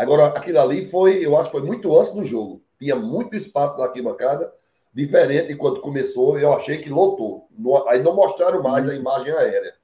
Agora, 0.00 0.28
aquilo 0.28 0.58
ali 0.58 0.86
foi, 0.86 1.22
eu 1.22 1.36
acho 1.36 1.50
que 1.50 1.58
foi 1.58 1.66
muito 1.66 1.94
antes 1.94 2.14
do 2.14 2.24
jogo. 2.24 2.62
Tinha 2.78 2.96
muito 2.96 3.36
espaço 3.36 3.76
na 3.76 3.84
arquibancada, 3.84 4.50
diferente 4.94 5.48
de 5.48 5.56
quando 5.56 5.82
começou, 5.82 6.38
eu 6.38 6.54
achei 6.54 6.78
que 6.78 6.88
lotou. 6.88 7.46
aí 7.86 8.02
não 8.02 8.14
mostraram 8.16 8.62
mais 8.62 8.88
a 8.88 8.94
imagem 8.94 9.30
aérea. 9.30 9.74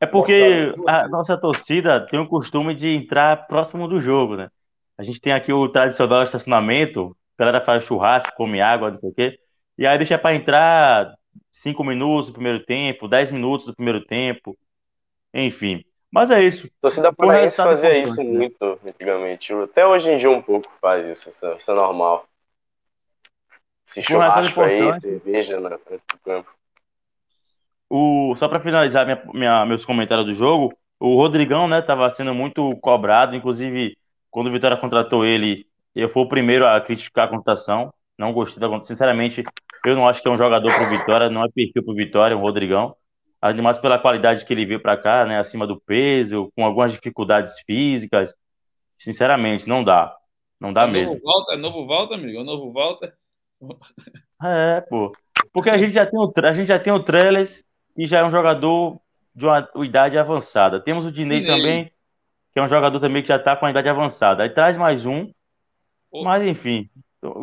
É 0.00 0.06
porque 0.06 0.74
a 0.88 1.06
nossa 1.06 1.38
torcida 1.38 2.04
tem 2.10 2.18
o 2.18 2.26
costume 2.26 2.74
de 2.74 2.88
entrar 2.88 3.46
próximo 3.46 3.86
do 3.86 4.00
jogo, 4.00 4.34
né? 4.34 4.48
A 4.98 5.04
gente 5.04 5.20
tem 5.20 5.32
aqui 5.32 5.52
o 5.52 5.68
tradicional 5.68 6.24
estacionamento, 6.24 7.16
a 7.38 7.44
galera 7.44 7.64
faz 7.64 7.84
churrasco, 7.84 8.32
come 8.36 8.60
água, 8.60 8.90
não 8.90 8.96
sei 8.96 9.10
o 9.10 9.14
quê, 9.14 9.38
e 9.78 9.86
aí 9.86 9.96
deixa 9.96 10.18
para 10.18 10.34
entrar 10.34 11.14
cinco 11.48 11.84
minutos 11.84 12.26
do 12.26 12.32
primeiro 12.32 12.64
tempo, 12.64 13.06
dez 13.06 13.30
minutos 13.30 13.66
do 13.66 13.76
primeiro 13.76 14.04
tempo, 14.04 14.58
enfim. 15.32 15.84
Mas 16.12 16.30
é 16.30 16.42
isso. 16.42 16.66
A 16.66 16.82
torcida 16.82 17.12
paraense 17.12 17.54
fazia 17.54 17.96
isso 17.98 18.22
né? 18.22 18.30
muito 18.30 18.78
antigamente. 18.84 19.52
Até 19.52 19.86
hoje 19.86 20.10
em 20.10 20.18
dia 20.18 20.30
um 20.30 20.42
pouco 20.42 20.68
faz 20.80 21.06
isso, 21.06 21.28
isso 21.28 21.70
é 21.70 21.74
normal. 21.74 22.26
Se 23.86 24.02
churrasco 24.02 24.60
aí, 24.60 25.00
cerveja 25.00 25.60
na 25.60 25.78
frente 25.78 26.02
do 26.12 26.18
campo. 26.24 26.50
O, 27.88 28.34
só 28.36 28.48
para 28.48 28.60
finalizar 28.60 29.04
minha, 29.04 29.22
minha, 29.34 29.66
meus 29.66 29.84
comentários 29.84 30.26
do 30.26 30.32
jogo, 30.32 30.72
o 30.98 31.16
Rodrigão, 31.16 31.66
né, 31.66 31.82
tava 31.82 32.08
sendo 32.10 32.32
muito 32.32 32.76
cobrado, 32.76 33.34
inclusive 33.34 33.96
quando 34.30 34.46
o 34.46 34.52
Vitória 34.52 34.76
contratou 34.76 35.24
ele, 35.24 35.66
eu 35.94 36.08
fui 36.08 36.22
o 36.22 36.28
primeiro 36.28 36.64
a 36.64 36.80
criticar 36.80 37.24
a 37.24 37.28
contratação, 37.28 37.92
não 38.16 38.32
gostei 38.32 38.60
da 38.60 38.68
contratação, 38.68 38.94
sinceramente, 38.94 39.42
eu 39.84 39.96
não 39.96 40.08
acho 40.08 40.22
que 40.22 40.28
é 40.28 40.30
um 40.30 40.36
jogador 40.36 40.72
pro 40.72 40.88
Vitória, 40.88 41.28
não 41.28 41.42
é 41.42 41.48
perfil 41.48 41.82
pro 41.82 41.94
Vitória, 41.94 42.36
o 42.36 42.40
Rodrigão, 42.40 42.94
ademais 43.40 43.78
pela 43.78 43.98
qualidade 43.98 44.44
que 44.44 44.52
ele 44.52 44.66
veio 44.66 44.80
para 44.80 44.96
cá, 44.96 45.24
né, 45.24 45.38
acima 45.38 45.66
do 45.66 45.80
peso, 45.80 46.52
com 46.54 46.64
algumas 46.64 46.92
dificuldades 46.92 47.60
físicas, 47.66 48.34
sinceramente, 48.98 49.68
não 49.68 49.82
dá, 49.82 50.14
não 50.60 50.72
dá 50.72 50.82
é 50.82 50.90
mesmo. 50.90 51.14
Novo 51.14 51.24
volta, 51.24 51.54
é 51.54 51.56
novo 51.56 51.86
volta, 51.86 52.14
amigo, 52.14 52.40
é 52.40 52.44
novo 52.44 52.72
volta. 52.72 53.14
É, 54.42 54.80
pô, 54.82 55.12
porque 55.52 55.70
a 55.70 55.78
gente 55.78 55.92
já 55.92 56.06
tem 56.06 56.18
o, 56.18 56.32
a 56.44 56.52
gente 56.52 56.68
já 56.68 56.78
tem 56.78 56.92
o 56.92 57.00
Trellis, 57.00 57.64
que 57.94 58.06
já 58.06 58.20
é 58.20 58.24
um 58.24 58.30
jogador 58.30 58.98
de 59.34 59.46
uma 59.46 59.68
idade 59.84 60.18
avançada. 60.18 60.80
Temos 60.80 61.04
o 61.04 61.12
Dinei, 61.12 61.46
também, 61.46 61.92
que 62.52 62.58
é 62.58 62.62
um 62.62 62.68
jogador 62.68 62.98
também 63.00 63.22
que 63.22 63.28
já 63.28 63.36
está 63.36 63.56
com 63.56 63.66
a 63.66 63.70
idade 63.70 63.88
avançada. 63.88 64.42
Aí 64.42 64.50
traz 64.50 64.76
mais 64.76 65.06
um, 65.06 65.30
oh. 66.10 66.24
mas 66.24 66.42
enfim, 66.42 66.88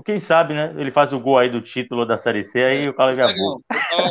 quem 0.05 0.19
sabe, 0.19 0.53
né? 0.53 0.73
Ele 0.77 0.91
faz 0.91 1.13
o 1.13 1.19
gol 1.19 1.37
aí 1.37 1.49
do 1.49 1.61
título 1.61 2.05
da 2.05 2.17
Série 2.17 2.43
C, 2.43 2.63
aí 2.63 2.85
é, 2.85 2.89
o 2.89 2.93
cara 2.93 3.15
já 3.15 3.29
Eu 3.29 3.61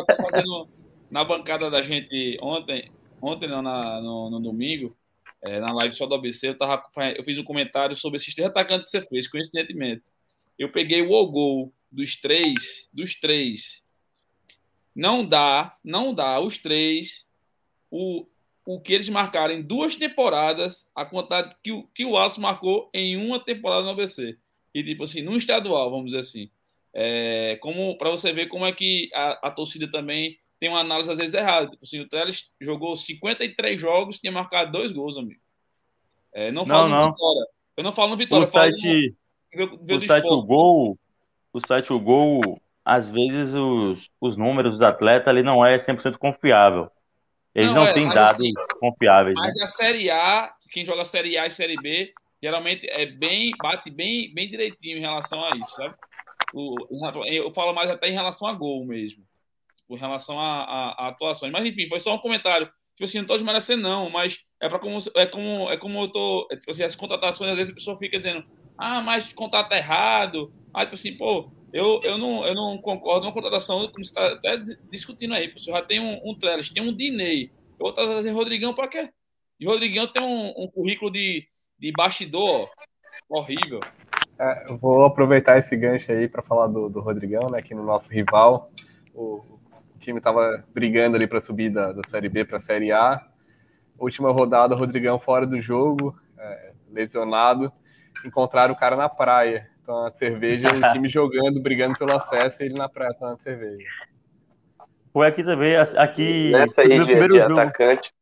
tava 0.06 0.22
fazendo 0.30 0.68
na 1.10 1.24
bancada 1.24 1.70
da 1.70 1.82
gente 1.82 2.38
ontem, 2.40 2.90
ontem 3.20 3.48
não, 3.48 3.62
na, 3.62 4.00
no, 4.00 4.30
no 4.30 4.40
domingo, 4.40 4.96
é, 5.42 5.60
na 5.60 5.72
live 5.72 5.94
só 5.94 6.06
do 6.06 6.14
ABC, 6.14 6.48
eu, 6.48 6.58
tava, 6.58 6.82
eu 7.16 7.24
fiz 7.24 7.38
um 7.38 7.44
comentário 7.44 7.94
sobre 7.94 8.16
esses 8.16 8.34
três 8.34 8.48
atacantes 8.48 8.90
que 8.90 8.98
você 8.98 9.06
fez, 9.06 9.28
coincidentemente. 9.28 10.02
Eu 10.58 10.70
peguei 10.70 11.02
o 11.02 11.26
gol 11.26 11.72
dos 11.90 12.16
três, 12.16 12.88
dos 12.92 13.14
três, 13.14 13.84
não 14.94 15.24
dá, 15.24 15.76
não 15.84 16.14
dá 16.14 16.40
os 16.40 16.56
três 16.56 17.26
o, 17.90 18.26
o 18.64 18.80
que 18.80 18.92
eles 18.92 19.08
marcaram 19.08 19.54
em 19.54 19.62
duas 19.62 19.94
temporadas, 19.94 20.88
a 20.94 21.04
quantidade 21.04 21.54
que 21.62 21.70
o, 21.70 21.86
que 21.94 22.04
o 22.04 22.16
Alisson 22.16 22.40
marcou 22.40 22.90
em 22.92 23.16
uma 23.16 23.38
temporada 23.38 23.82
no 23.82 23.90
ABC. 23.90 24.36
E, 24.74 24.82
tipo 24.82 25.04
assim, 25.04 25.22
num 25.22 25.36
estadual, 25.36 25.90
vamos 25.90 26.06
dizer 26.06 26.18
assim. 26.18 26.50
É, 26.92 27.56
como 27.56 27.96
para 27.98 28.10
você 28.10 28.32
ver 28.32 28.46
como 28.46 28.66
é 28.66 28.72
que 28.72 29.10
a, 29.12 29.48
a, 29.48 29.50
torcida 29.50 29.88
também 29.90 30.38
tem 30.58 30.68
uma 30.68 30.80
análise 30.80 31.10
às 31.10 31.18
vezes 31.18 31.34
errada. 31.34 31.68
Tipo 31.68 31.84
assim, 31.84 32.00
o 32.00 32.08
Teles 32.08 32.50
jogou 32.60 32.96
53 32.96 33.80
jogos, 33.80 34.18
tinha 34.18 34.32
marcado 34.32 34.72
dois 34.72 34.92
gols, 34.92 35.16
amigo. 35.16 35.40
É, 36.32 36.50
não 36.50 36.66
falo 36.66 36.88
não, 36.88 37.10
Vitória. 37.12 37.46
Eu 37.76 37.84
não 37.84 37.92
falo 37.92 38.10
no 38.10 38.16
Vitória. 38.16 38.42
O 38.42 38.46
site, 38.46 39.14
no, 39.54 39.94
o, 39.94 40.00
site 40.00 40.28
o 40.28 40.42
gol, 40.42 40.98
o 41.52 41.60
site 41.60 41.92
o 41.92 42.00
gol 42.00 42.60
às 42.86 43.10
vezes 43.10 43.54
os, 43.54 44.08
os 44.20 44.36
números 44.36 44.72
dos 44.72 44.82
atletas 44.82 45.26
ali 45.26 45.42
não 45.42 45.66
é 45.66 45.76
100% 45.76 46.18
confiável. 46.18 46.88
Eles 47.52 47.74
não, 47.74 47.82
não 47.82 47.88
é, 47.88 47.92
têm 47.92 48.08
dados 48.08 48.34
assim, 48.34 48.52
confiáveis. 48.78 49.34
Mas 49.34 49.56
né? 49.56 49.64
a 49.64 49.66
Série 49.66 50.08
A, 50.08 50.52
quem 50.70 50.84
joga 50.86 51.04
Série 51.04 51.36
A 51.36 51.46
e 51.46 51.50
Série 51.50 51.76
B, 51.76 52.12
geralmente 52.40 52.88
é 52.88 53.06
bem, 53.06 53.50
bate 53.60 53.90
bem, 53.90 54.32
bem 54.32 54.48
direitinho 54.48 54.98
em 54.98 55.00
relação 55.00 55.42
a 55.42 55.56
isso, 55.56 55.74
sabe? 55.74 55.94
O, 56.54 56.76
eu 57.24 57.50
falo 57.50 57.74
mais 57.74 57.90
até 57.90 58.08
em 58.08 58.12
relação 58.12 58.46
a 58.46 58.52
gol 58.52 58.86
mesmo, 58.86 59.25
em 59.94 59.98
relação 59.98 60.38
a, 60.40 61.08
atuações. 61.08 61.52
Mas 61.52 61.64
enfim, 61.64 61.88
foi 61.88 62.00
só 62.00 62.14
um 62.14 62.18
comentário. 62.18 62.66
Tipo 62.94 63.04
assim, 63.04 63.18
não 63.18 63.26
tô 63.26 63.34
desmerecendo, 63.34 63.82
não, 63.82 64.08
mas 64.08 64.38
é 64.60 64.68
para 64.68 64.78
como 64.78 64.98
é 65.14 65.26
como 65.26 65.70
é 65.70 65.76
como 65.76 66.00
eu 66.00 66.08
tô. 66.08 66.48
É, 66.50 66.56
tipo 66.56 66.70
assim, 66.70 66.82
as 66.82 66.96
contratações, 66.96 67.50
às 67.50 67.56
vezes 67.56 67.72
a 67.72 67.74
pessoa 67.74 67.98
fica 67.98 68.16
dizendo, 68.16 68.44
ah, 68.78 69.02
mas 69.02 69.32
contrato 69.32 69.72
errado. 69.72 70.52
Ah, 70.72 70.84
tipo 70.84 70.94
assim, 70.94 71.14
pô, 71.16 71.50
eu, 71.72 72.00
eu, 72.02 72.16
não, 72.16 72.46
eu 72.46 72.54
não 72.54 72.78
concordo 72.78 73.22
com 73.22 73.28
a 73.28 73.32
contratação, 73.32 73.86
como 73.88 74.00
está 74.00 74.32
até 74.32 74.56
discutindo 74.90 75.34
aí. 75.34 75.50
Você 75.52 75.70
já 75.70 75.82
tem 75.82 76.00
um, 76.00 76.20
um 76.24 76.34
Trellis, 76.34 76.70
tem 76.70 76.82
um 76.82 76.94
Dinei. 76.94 77.50
Eu 77.78 77.86
vou 77.86 77.92
trazer 77.92 78.30
Rodrigão 78.30 78.72
para 78.72 78.88
quê? 78.88 79.10
E 79.60 79.66
Rodrigão 79.66 80.06
tem 80.06 80.22
um, 80.22 80.54
um 80.56 80.68
currículo 80.68 81.10
de, 81.10 81.46
de 81.78 81.92
bastidor 81.92 82.70
horrível. 83.28 83.80
É, 84.38 84.72
vou 84.74 85.04
aproveitar 85.04 85.58
esse 85.58 85.76
gancho 85.76 86.12
aí 86.12 86.28
para 86.28 86.42
falar 86.42 86.66
do, 86.68 86.88
do 86.88 87.00
Rodrigão, 87.00 87.50
né? 87.50 87.62
Que 87.62 87.74
no 87.74 87.82
nosso 87.82 88.10
rival, 88.10 88.70
o, 89.14 89.55
o 89.96 89.98
time 89.98 90.18
estava 90.18 90.62
brigando 90.72 91.16
ali 91.16 91.26
para 91.26 91.40
subir 91.40 91.70
da, 91.70 91.90
da 91.90 92.02
Série 92.06 92.28
B 92.28 92.44
para 92.44 92.58
a 92.58 92.60
Série 92.60 92.92
A. 92.92 93.20
Última 93.98 94.30
rodada, 94.30 94.74
o 94.74 94.78
Rodrigão 94.78 95.18
fora 95.18 95.46
do 95.46 95.60
jogo, 95.60 96.14
é, 96.38 96.72
lesionado. 96.92 97.72
Encontraram 98.24 98.74
o 98.74 98.76
cara 98.76 98.94
na 98.94 99.08
praia 99.08 99.68
tomando 99.86 100.14
cerveja, 100.14 100.68
o 100.68 100.92
time 100.92 101.08
jogando, 101.08 101.60
brigando 101.60 101.98
pelo 101.98 102.14
acesso 102.14 102.62
e 102.62 102.66
ele 102.66 102.74
na 102.74 102.88
praia 102.88 103.14
tomando 103.14 103.40
cerveja. 103.40 103.86
Foi 105.12 105.26
aqui 105.26 105.42
também, 105.42 105.76
aqui. 105.76 106.50
Nessa 106.50 106.82
aí 106.82 106.88
de, 106.88 107.06
de 107.06 107.38
jogo, 107.38 107.58
atacante. 107.58 108.12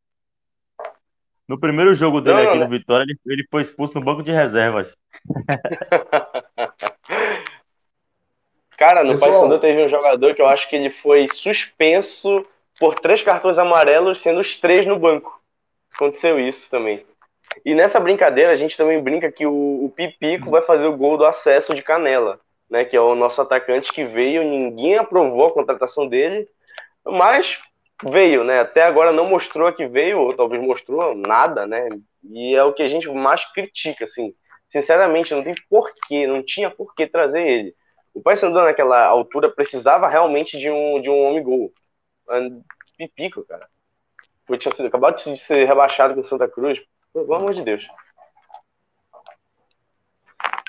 No 1.47 1.59
primeiro 1.59 1.93
jogo 1.93 2.21
dele 2.21 2.41
não, 2.41 2.49
aqui 2.49 2.59
não, 2.59 2.65
no 2.65 2.71
Vitória, 2.71 3.03
ele, 3.03 3.19
ele 3.25 3.45
foi 3.51 3.61
expulso 3.61 3.93
no 3.95 4.03
banco 4.03 4.23
de 4.23 4.31
reservas. 4.31 4.97
Cara, 8.77 9.03
no 9.03 9.11
Pessoal... 9.11 9.31
Paysandu 9.31 9.59
teve 9.59 9.83
um 9.83 9.89
jogador 9.89 10.33
que 10.33 10.41
eu 10.41 10.47
acho 10.47 10.69
que 10.69 10.75
ele 10.75 10.89
foi 10.89 11.27
suspenso 11.33 12.45
por 12.79 12.99
três 12.99 13.21
cartões 13.21 13.57
amarelos, 13.57 14.21
sendo 14.21 14.39
os 14.39 14.57
três 14.57 14.85
no 14.85 14.99
banco. 14.99 15.39
Aconteceu 15.93 16.39
isso 16.39 16.69
também. 16.69 17.05
E 17.63 17.73
nessa 17.73 17.99
brincadeira, 17.99 18.51
a 18.51 18.55
gente 18.55 18.75
também 18.75 19.01
brinca 19.01 19.31
que 19.31 19.45
o, 19.45 19.85
o 19.85 19.93
Pipico 19.95 20.49
vai 20.49 20.61
fazer 20.61 20.85
o 20.85 20.97
gol 20.97 21.17
do 21.17 21.25
acesso 21.25 21.73
de 21.73 21.81
Canela, 21.81 22.39
né? 22.69 22.83
Que 22.83 22.97
é 22.97 23.01
o 23.01 23.15
nosso 23.15 23.41
atacante 23.41 23.93
que 23.93 24.03
veio, 24.03 24.43
ninguém 24.43 24.97
aprovou 24.97 25.47
a 25.47 25.53
contratação 25.53 26.07
dele, 26.07 26.47
mas 27.05 27.57
veio, 28.03 28.43
né? 28.43 28.59
Até 28.59 28.83
agora 28.83 29.13
não 29.13 29.25
mostrou 29.25 29.71
que 29.71 29.87
veio, 29.87 30.19
ou 30.19 30.33
talvez 30.33 30.61
mostrou 30.61 31.15
nada, 31.15 31.65
né? 31.65 31.87
E 32.29 32.53
é 32.53 32.63
o 32.63 32.73
que 32.73 32.83
a 32.83 32.89
gente 32.89 33.07
mais 33.07 33.45
critica, 33.53 34.03
assim. 34.03 34.33
Sinceramente, 34.67 35.33
não 35.33 35.43
tem 35.43 35.55
porquê, 35.69 36.27
não 36.27 36.43
tinha 36.43 36.69
porquê 36.69 37.07
trazer 37.07 37.47
ele. 37.47 37.73
O 38.15 38.21
Paysandu 38.21 38.61
naquela 38.63 39.05
altura 39.05 39.51
precisava 39.51 40.07
realmente 40.07 40.57
de 40.57 40.71
um, 40.71 41.01
de 41.01 41.09
um 41.09 41.21
homem 41.25 41.43
gol. 41.43 41.73
Pipico, 42.97 43.43
cara. 43.43 43.67
Foi, 44.47 44.57
tinha 44.57 44.73
sido, 44.73 44.87
acabado 44.87 45.21
de 45.21 45.37
ser 45.37 45.67
rebaixado 45.67 46.15
com 46.15 46.23
Santa 46.23 46.47
Cruz. 46.47 46.79
Pelo 47.13 47.35
amor 47.35 47.53
de 47.53 47.61
Deus. 47.61 47.85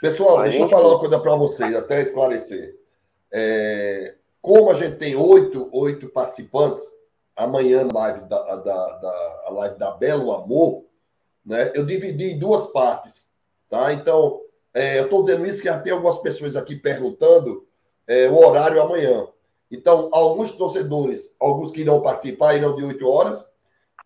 Pessoal, 0.01 0.43
deixa 0.43 0.59
eu 0.59 0.69
falar 0.69 0.89
uma 0.89 0.99
coisa 0.99 1.21
para 1.21 1.37
vocês, 1.37 1.75
até 1.75 2.01
esclarecer. 2.01 2.77
É, 3.33 4.17
como 4.43 4.71
a 4.71 4.75
gente 4.75 4.97
tem 4.97 5.15
oito, 5.15 5.69
oito 5.73 6.09
participantes, 6.09 6.85
amanhã 7.37 7.85
na 7.85 8.01
live 8.01 8.21
da, 8.23 8.43
da, 8.57 8.89
da, 8.99 9.43
a 9.47 9.51
live 9.51 9.79
da 9.79 9.93
Belo 9.93 10.33
Amor, 10.33 10.85
né, 11.45 11.71
eu 11.75 11.87
dividi 11.87 12.33
em 12.33 12.39
duas 12.39 12.67
partes. 12.73 13.31
Tá? 13.69 13.93
Então, 13.93 14.41
é, 14.77 14.99
eu 14.99 15.05
estou 15.05 15.23
dizendo 15.23 15.47
isso 15.47 15.63
que 15.63 15.69
já 15.69 15.81
tem 15.81 15.91
algumas 15.91 16.19
pessoas 16.19 16.55
aqui 16.55 16.77
perguntando 16.77 17.67
é, 18.07 18.29
o 18.29 18.37
horário 18.37 18.83
amanhã. 18.83 19.27
Então, 19.71 20.11
alguns 20.13 20.53
torcedores, 20.53 21.35
alguns 21.41 21.73
que 21.73 21.81
irão 21.81 22.03
participar, 22.03 22.57
irão 22.57 22.77
de 22.77 22.85
8 22.85 23.09
horas 23.09 23.51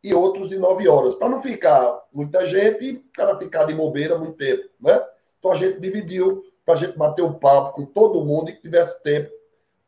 e 0.01 0.14
outros 0.14 0.49
de 0.49 0.57
9 0.57 0.89
horas, 0.89 1.16
para 1.16 1.29
não 1.29 1.43
ficar 1.43 2.01
muita 2.12 2.47
gente 2.47 2.85
e 2.85 2.93
o 2.99 3.05
cara 3.12 3.37
ficar 3.37 3.64
de 3.64 3.75
bobeira 3.75 4.16
muito 4.16 4.37
tempo, 4.37 4.68
né? 4.81 5.05
Então 5.41 5.51
a 5.51 5.57
gente 5.57 5.81
dividiu 5.81 6.45
para 6.64 6.75
a 6.75 6.77
gente 6.77 6.97
bater 6.97 7.23
um 7.23 7.33
papo 7.33 7.75
com 7.75 7.87
todo 7.87 8.25
mundo 8.25 8.51
e 8.51 8.53
que 8.53 8.62
tivesse 8.62 9.03
tempo 9.03 9.29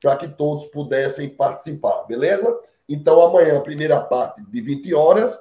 para 0.01 0.17
que 0.17 0.27
todos 0.27 0.67
pudessem 0.67 1.29
participar, 1.29 2.03
beleza? 2.09 2.59
Então 2.89 3.23
amanhã, 3.23 3.61
primeira 3.61 4.01
parte 4.01 4.43
de 4.43 4.61
20 4.61 4.93
horas, 4.95 5.39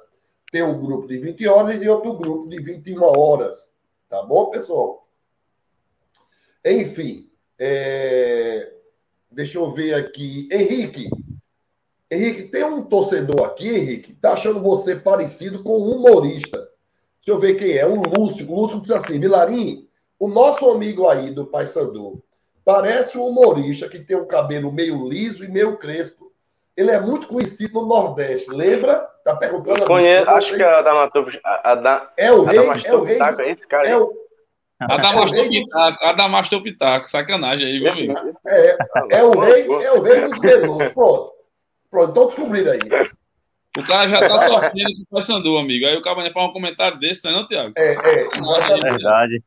tem 0.52 0.62
um 0.62 0.80
grupo 0.80 1.08
de 1.08 1.18
20 1.18 1.48
horas 1.48 1.82
e 1.82 1.88
outro 1.88 2.14
grupo 2.14 2.48
de 2.48 2.62
21 2.62 3.02
horas. 3.02 3.72
Tá 4.08 4.22
bom, 4.22 4.46
pessoal? 4.46 5.01
Enfim, 6.64 7.30
é... 7.58 8.72
deixa 9.30 9.58
eu 9.58 9.70
ver 9.70 9.94
aqui. 9.94 10.48
Henrique, 10.52 11.08
Henrique, 12.12 12.42
tem 12.42 12.62
um 12.62 12.82
torcedor 12.82 13.46
aqui, 13.46 13.68
Henrique, 13.68 14.12
tá 14.12 14.34
achando 14.34 14.60
você 14.60 14.96
parecido 14.96 15.62
com 15.62 15.78
um 15.78 15.96
humorista. 15.96 16.58
Deixa 17.24 17.30
eu 17.30 17.38
ver 17.38 17.54
quem 17.54 17.72
é. 17.72 17.86
O 17.86 18.02
Lúcio. 18.02 18.50
O 18.50 18.54
Lúcio 18.54 18.80
disse 18.80 18.92
assim: 18.92 19.18
Vilarim, 19.18 19.88
o 20.18 20.28
nosso 20.28 20.68
amigo 20.68 21.08
aí 21.08 21.30
do 21.30 21.46
Paysandu 21.46 22.22
parece 22.64 23.16
um 23.16 23.26
humorista 23.26 23.88
que 23.88 23.98
tem 23.98 24.16
um 24.16 24.26
cabelo 24.26 24.70
meio 24.70 25.08
liso 25.08 25.42
e 25.42 25.48
meio 25.48 25.78
crespo. 25.78 26.30
Ele 26.76 26.90
é 26.90 27.00
muito 27.00 27.26
conhecido 27.26 27.80
no 27.80 27.86
Nordeste. 27.86 28.50
Lembra? 28.50 29.08
Tá 29.24 29.34
perguntando. 29.36 29.86
Conheço, 29.86 30.28
acho 30.30 30.54
que 30.54 30.62
é 30.62 30.66
a 30.66 30.82
Damastor. 30.82 31.40
A, 31.44 31.74
da, 31.76 32.12
é 32.16 32.30
o 32.30 32.42
rei. 32.42 32.58
É 32.84 32.94
o 32.94 33.02
rei. 33.02 33.18
É 33.20 33.52
esse 33.52 33.66
cara. 33.66 33.88
É 33.88 33.96
o, 33.96 34.12
a 34.88 34.96
Damastor 34.96 35.48
Pitaco, 35.48 36.04
a 36.04 36.12
Damastor 36.12 36.62
Pitaco, 36.62 37.10
sacanagem 37.10 37.66
aí, 37.66 37.80
meu 37.80 37.92
amigo. 37.92 38.14
É, 38.46 38.78
é 39.10 39.22
o 39.22 39.38
rei, 39.38 39.66
é 39.66 39.92
o 39.92 40.02
rei 40.02 40.20
dos 40.22 40.38
velosos. 40.38 40.88
Pronto. 40.88 41.32
Pronto, 41.90 42.10
então 42.10 42.26
descobriram 42.26 42.72
aí. 42.72 42.80
O 43.76 43.86
cara 43.86 44.06
já 44.06 44.20
tá 44.20 44.38
sofrendo 44.38 44.94
com 44.96 45.02
o 45.02 45.06
Paysandu, 45.10 45.56
amigo. 45.56 45.86
Aí 45.86 45.96
o 45.96 46.02
cara 46.02 46.30
faz 46.32 46.48
um 46.48 46.52
comentário 46.52 46.98
desse, 46.98 47.24
não 47.24 47.30
é, 47.30 47.34
não, 47.34 47.48
Tiago? 47.48 47.72
É, 47.76 47.94
é, 47.94 48.28
exatamente. 48.36 48.86
É 48.86 48.90
verdade. 48.90 49.42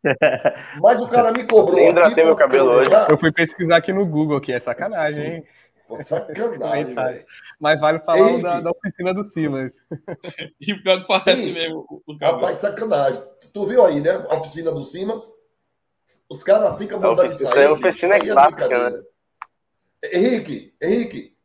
Mas 0.82 1.02
o 1.02 1.08
cara 1.08 1.32
me 1.32 1.44
cobrou. 1.44 1.80
Eu 1.80 2.04
aqui, 2.04 2.24
meu 2.24 2.36
cabelo 2.36 2.72
hoje. 2.72 2.90
Eu 3.10 3.18
fui 3.20 3.32
pesquisar 3.32 3.78
aqui 3.78 3.94
no 3.94 4.06
Google, 4.06 4.42
que 4.42 4.52
é 4.52 4.60
sacanagem, 4.60 5.26
hein? 5.26 5.44
Pô, 5.88 6.02
sacanagem, 6.04 6.96
velho. 6.96 7.26
Mas 7.60 7.80
vale 7.80 8.00
falar 8.00 8.42
da, 8.42 8.62
da, 8.62 8.72
oficina 8.72 9.14
do 9.14 9.24
Simas. 9.24 9.72
e 10.60 10.74
o 10.74 10.82
pior 10.82 11.02
que 11.02 11.08
parece 11.08 11.42
Sim. 11.42 11.54
mesmo. 11.54 12.04
O 12.06 12.18
Rapaz, 12.18 12.60
sacanagem. 12.60 13.24
Tu 13.54 13.66
viu 13.66 13.86
aí, 13.86 14.02
né? 14.02 14.12
A 14.30 14.38
oficina 14.38 14.72
do 14.72 14.84
Simas. 14.84 15.34
Os 16.30 16.44
caras 16.44 16.78
ficam 16.78 17.00
mandando 17.00 17.32
isso 17.32 17.48
aí. 17.48 17.66
A 17.66 17.74
oficina 17.74 18.16
é, 18.16 18.18
é 18.18 18.28
clássica, 18.28 18.68
né? 18.68 19.04
Henrique, 20.12 20.74
Henrique, 20.82 21.36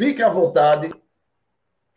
Fique 0.00 0.22
à 0.22 0.28
vontade. 0.28 0.90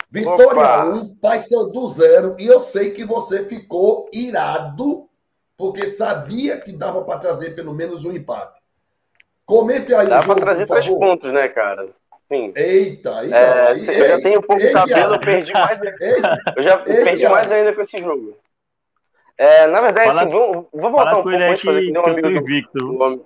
Vitória 0.10 0.86
1, 0.86 0.96
um, 0.96 1.16
Paysandu 1.16 1.88
0. 1.88 2.36
E 2.40 2.46
eu 2.46 2.60
sei 2.60 2.92
que 2.92 3.06
você 3.06 3.46
ficou 3.46 4.10
irado, 4.12 5.10
porque 5.56 5.88
sabia 5.88 6.60
que 6.60 6.72
dava 6.72 7.04
para 7.04 7.20
trazer 7.20 7.56
pelo 7.56 7.74
menos 7.74 8.04
um 8.04 8.12
empate. 8.12 8.63
Comente 9.46 9.94
aí 9.94 10.08
Dá 10.08 10.24
para 10.24 10.36
trazer 10.36 10.68
três 10.68 10.88
pontos, 10.88 11.34
né, 11.34 11.48
cara? 11.50 11.90
Sim. 12.32 12.54
Eita, 12.56 13.20
aí, 13.20 13.32
é, 13.32 13.68
aí, 13.68 13.88
Eu 13.88 14.08
já 14.08 14.18
tenho 14.22 14.40
um 14.40 14.42
pouco 14.42 14.62
de 14.62 14.72
cabelo, 14.72 15.16
eu 15.16 15.20
perdi 15.20 15.52
mais. 15.52 15.80
Eita, 15.82 16.38
eu 16.56 16.64
já 16.64 16.84
eita, 16.88 17.04
perdi 17.04 17.28
mais 17.28 17.52
ainda 17.52 17.74
com 17.74 17.82
esse 17.82 18.00
jogo. 18.00 18.38
É, 19.38 19.68
na 19.68 19.82
verdade, 19.82 20.08
fala, 20.08 20.22
assim, 20.22 20.32
vamos, 20.32 20.68
vamos 20.74 20.92
voltar 20.92 21.12
um 21.12 21.24
pouco 21.24 21.30
antes 21.30 21.60
de 21.60 21.66
fazer 21.66 21.82
que, 21.82 21.92
que 21.92 21.98
um 21.98 22.06
amigo 22.06 22.30
invicto. 22.30 22.80
Do, 22.80 23.26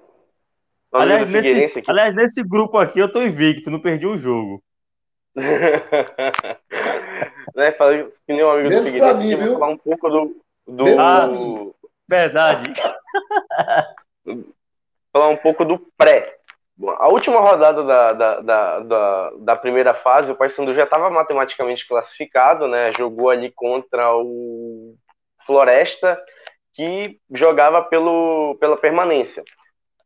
aliás, 0.93 1.27
nesse, 1.27 1.83
aliás, 1.87 2.13
nesse 2.13 2.43
grupo 2.43 2.77
aqui 2.77 2.99
eu 2.99 3.11
tô 3.11 3.21
invicto, 3.21 3.69
não 3.69 3.79
perdi 3.79 4.07
um 4.07 4.17
jogo. 4.17 4.63
né, 7.55 7.71
falei 7.73 8.05
que 8.25 8.33
nem 8.33 8.43
um 8.43 8.49
amigo 8.49 8.69
Menos 8.69 8.83
do 8.83 8.91
Figueirense, 8.91 9.27
mim, 9.27 9.35
viu? 9.35 9.53
falar 9.53 9.69
um 9.69 9.77
pouco 9.77 10.09
do. 10.09 10.35
do 10.67 10.99
ah, 10.99 11.29
verdade. 12.09 12.73
falar 15.17 15.29
um 15.29 15.37
pouco 15.37 15.65
do 15.65 15.79
pré. 15.97 16.35
A 16.99 17.07
última 17.07 17.39
rodada 17.39 17.83
da, 17.83 18.13
da, 18.13 18.39
da, 18.39 18.79
da, 18.81 19.31
da 19.39 19.55
primeira 19.55 19.95
fase, 19.95 20.31
o 20.31 20.35
Paysandu 20.35 20.75
já 20.75 20.83
estava 20.83 21.09
matematicamente 21.09 21.87
classificado, 21.87 22.67
né? 22.67 22.91
Jogou 22.91 23.31
ali 23.31 23.51
contra 23.51 24.15
o 24.15 24.93
Floresta, 25.43 26.21
que 26.73 27.19
jogava 27.31 27.81
pelo, 27.81 28.55
pela 28.59 28.77
permanência. 28.77 29.43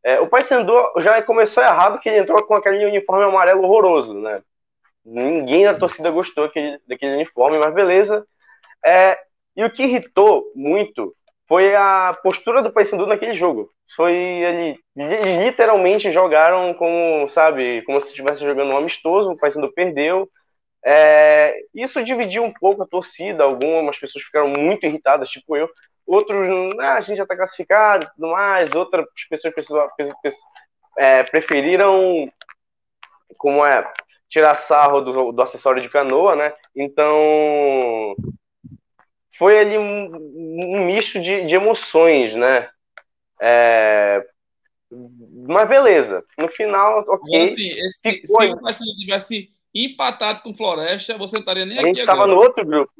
É, 0.02 0.18
o 0.20 0.28
Paysandu 0.28 0.72
já 0.98 1.20
começou 1.20 1.62
errado, 1.62 2.00
que 2.00 2.08
ele 2.08 2.20
entrou 2.20 2.42
com 2.44 2.54
aquele 2.54 2.86
uniforme 2.86 3.24
amarelo 3.24 3.64
horroroso, 3.64 4.14
né? 4.14 4.42
Ninguém 5.04 5.66
na 5.66 5.74
torcida 5.74 6.10
gostou 6.10 6.46
daquele, 6.46 6.80
daquele 6.88 7.14
uniforme, 7.16 7.58
mas 7.58 7.74
beleza. 7.74 8.26
É, 8.82 9.18
e 9.54 9.62
o 9.62 9.70
que 9.70 9.82
irritou 9.82 10.50
muito 10.54 11.14
foi 11.52 11.76
a 11.76 12.18
postura 12.22 12.62
do 12.62 12.72
Paysandu 12.72 13.06
naquele 13.06 13.34
jogo. 13.34 13.68
Foi 13.94 14.14
ele 14.14 14.78
literalmente 14.96 16.10
jogaram 16.10 16.72
como, 16.72 17.28
sabe, 17.28 17.82
como 17.82 18.00
se 18.00 18.08
estivesse 18.08 18.40
jogando 18.42 18.70
um 18.72 18.76
amistoso, 18.78 19.30
o 19.30 19.36
Paysandu 19.36 19.70
perdeu. 19.70 20.26
É, 20.82 21.54
isso 21.74 22.02
dividiu 22.02 22.42
um 22.42 22.54
pouco 22.54 22.82
a 22.82 22.86
torcida, 22.86 23.44
algumas 23.44 23.98
pessoas 23.98 24.24
ficaram 24.24 24.48
muito 24.48 24.86
irritadas, 24.86 25.28
tipo 25.28 25.54
eu. 25.54 25.68
Outros, 26.06 26.74
ah, 26.80 26.94
a 26.94 27.00
gente 27.02 27.18
já 27.18 27.24
está 27.24 27.36
classificado 27.36 28.10
tudo 28.16 28.28
mais. 28.28 28.74
Outras 28.74 29.04
pessoas 29.54 29.90
é, 30.96 31.22
preferiram, 31.24 32.32
como 33.36 33.62
é, 33.66 33.86
tirar 34.26 34.54
sarro 34.54 35.02
do, 35.02 35.32
do 35.32 35.42
acessório 35.42 35.82
de 35.82 35.90
canoa, 35.90 36.34
né? 36.34 36.54
Então 36.74 38.16
foi 39.38 39.58
ali 39.58 39.78
um, 39.78 40.14
um 40.14 40.86
misto 40.86 41.20
de, 41.20 41.46
de, 41.46 41.54
emoções, 41.54 42.34
né? 42.34 42.68
É... 43.40 44.24
Mas 45.48 45.68
beleza, 45.68 46.24
no 46.36 46.48
final, 46.48 47.04
ok. 47.08 47.42
Assim, 47.42 47.68
esse, 47.68 48.20
se 48.24 48.32
o 48.32 48.60
Paysandu 48.60 48.94
tivesse 48.98 49.50
empatado 49.74 50.42
com 50.42 50.54
Floresta, 50.54 51.16
você 51.16 51.38
estaria 51.38 51.64
nem 51.64 51.78
a 51.78 51.80
aqui. 51.80 51.86
A 51.86 51.88
gente 51.88 52.00
estava 52.00 52.26
no 52.26 52.36
outro 52.36 52.64
grupo. 52.64 52.92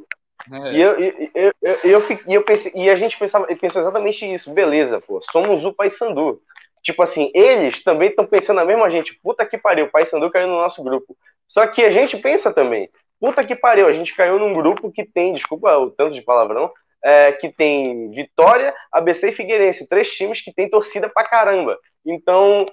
É. 0.50 0.72
E, 0.72 0.80
eu, 0.80 0.98
eu, 0.98 1.30
eu, 1.34 1.80
eu, 1.84 2.18
eu, 2.26 2.42
pensei, 2.42 2.72
e 2.74 2.90
a 2.90 2.96
gente 2.96 3.18
pensava, 3.18 3.46
pensou 3.56 3.82
exatamente 3.82 4.24
isso. 4.24 4.52
Beleza, 4.52 5.00
pô, 5.00 5.20
somos 5.30 5.64
o 5.64 5.72
Paysandu. 5.72 6.40
Tipo 6.82 7.02
assim, 7.02 7.30
eles 7.32 7.82
também 7.84 8.08
estão 8.08 8.26
pensando 8.26 8.58
a 8.58 8.64
mesma 8.64 8.90
gente. 8.90 9.14
Puta 9.22 9.46
que 9.46 9.56
pariu, 9.56 9.86
o 9.86 9.90
Paysandu 9.90 10.30
caiu 10.30 10.48
no 10.48 10.56
nosso 10.56 10.82
grupo. 10.82 11.16
Só 11.46 11.66
que 11.66 11.84
a 11.84 11.90
gente 11.90 12.16
pensa 12.16 12.52
também. 12.52 12.90
Puta 13.22 13.46
que 13.46 13.54
pariu, 13.54 13.86
a 13.86 13.92
gente 13.92 14.16
caiu 14.16 14.36
num 14.36 14.52
grupo 14.52 14.90
que 14.90 15.04
tem, 15.04 15.32
desculpa 15.32 15.78
o 15.78 15.92
tanto 15.92 16.12
de 16.12 16.22
palavrão, 16.22 16.72
é, 17.04 17.30
que 17.30 17.52
tem 17.52 18.10
Vitória, 18.10 18.74
ABC 18.90 19.28
e 19.28 19.32
Figueirense. 19.32 19.86
Três 19.86 20.10
times 20.10 20.40
que 20.40 20.52
tem 20.52 20.68
torcida 20.68 21.08
pra 21.08 21.22
caramba. 21.22 21.78
Então, 22.04 22.66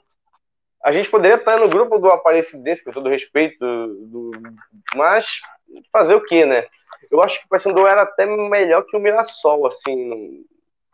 a 0.84 0.92
gente 0.92 1.08
poderia 1.08 1.36
estar 1.36 1.60
no 1.60 1.70
grupo 1.70 2.00
do 2.00 2.10
Aparecidense, 2.10 2.84
com 2.84 2.92
todo 2.92 3.12
respeito, 3.12 3.60
do, 3.60 4.32
mas 4.96 5.28
fazer 5.94 6.16
o 6.16 6.26
quê, 6.26 6.44
né? 6.48 6.66
Eu 7.12 7.22
acho 7.22 7.40
que 7.40 7.46
o 7.46 7.50
Paysandu 7.50 7.86
era 7.86 8.02
até 8.02 8.26
melhor 8.26 8.82
que 8.88 8.98
o 8.98 9.00
Mirassol, 9.00 9.68
assim, 9.68 10.44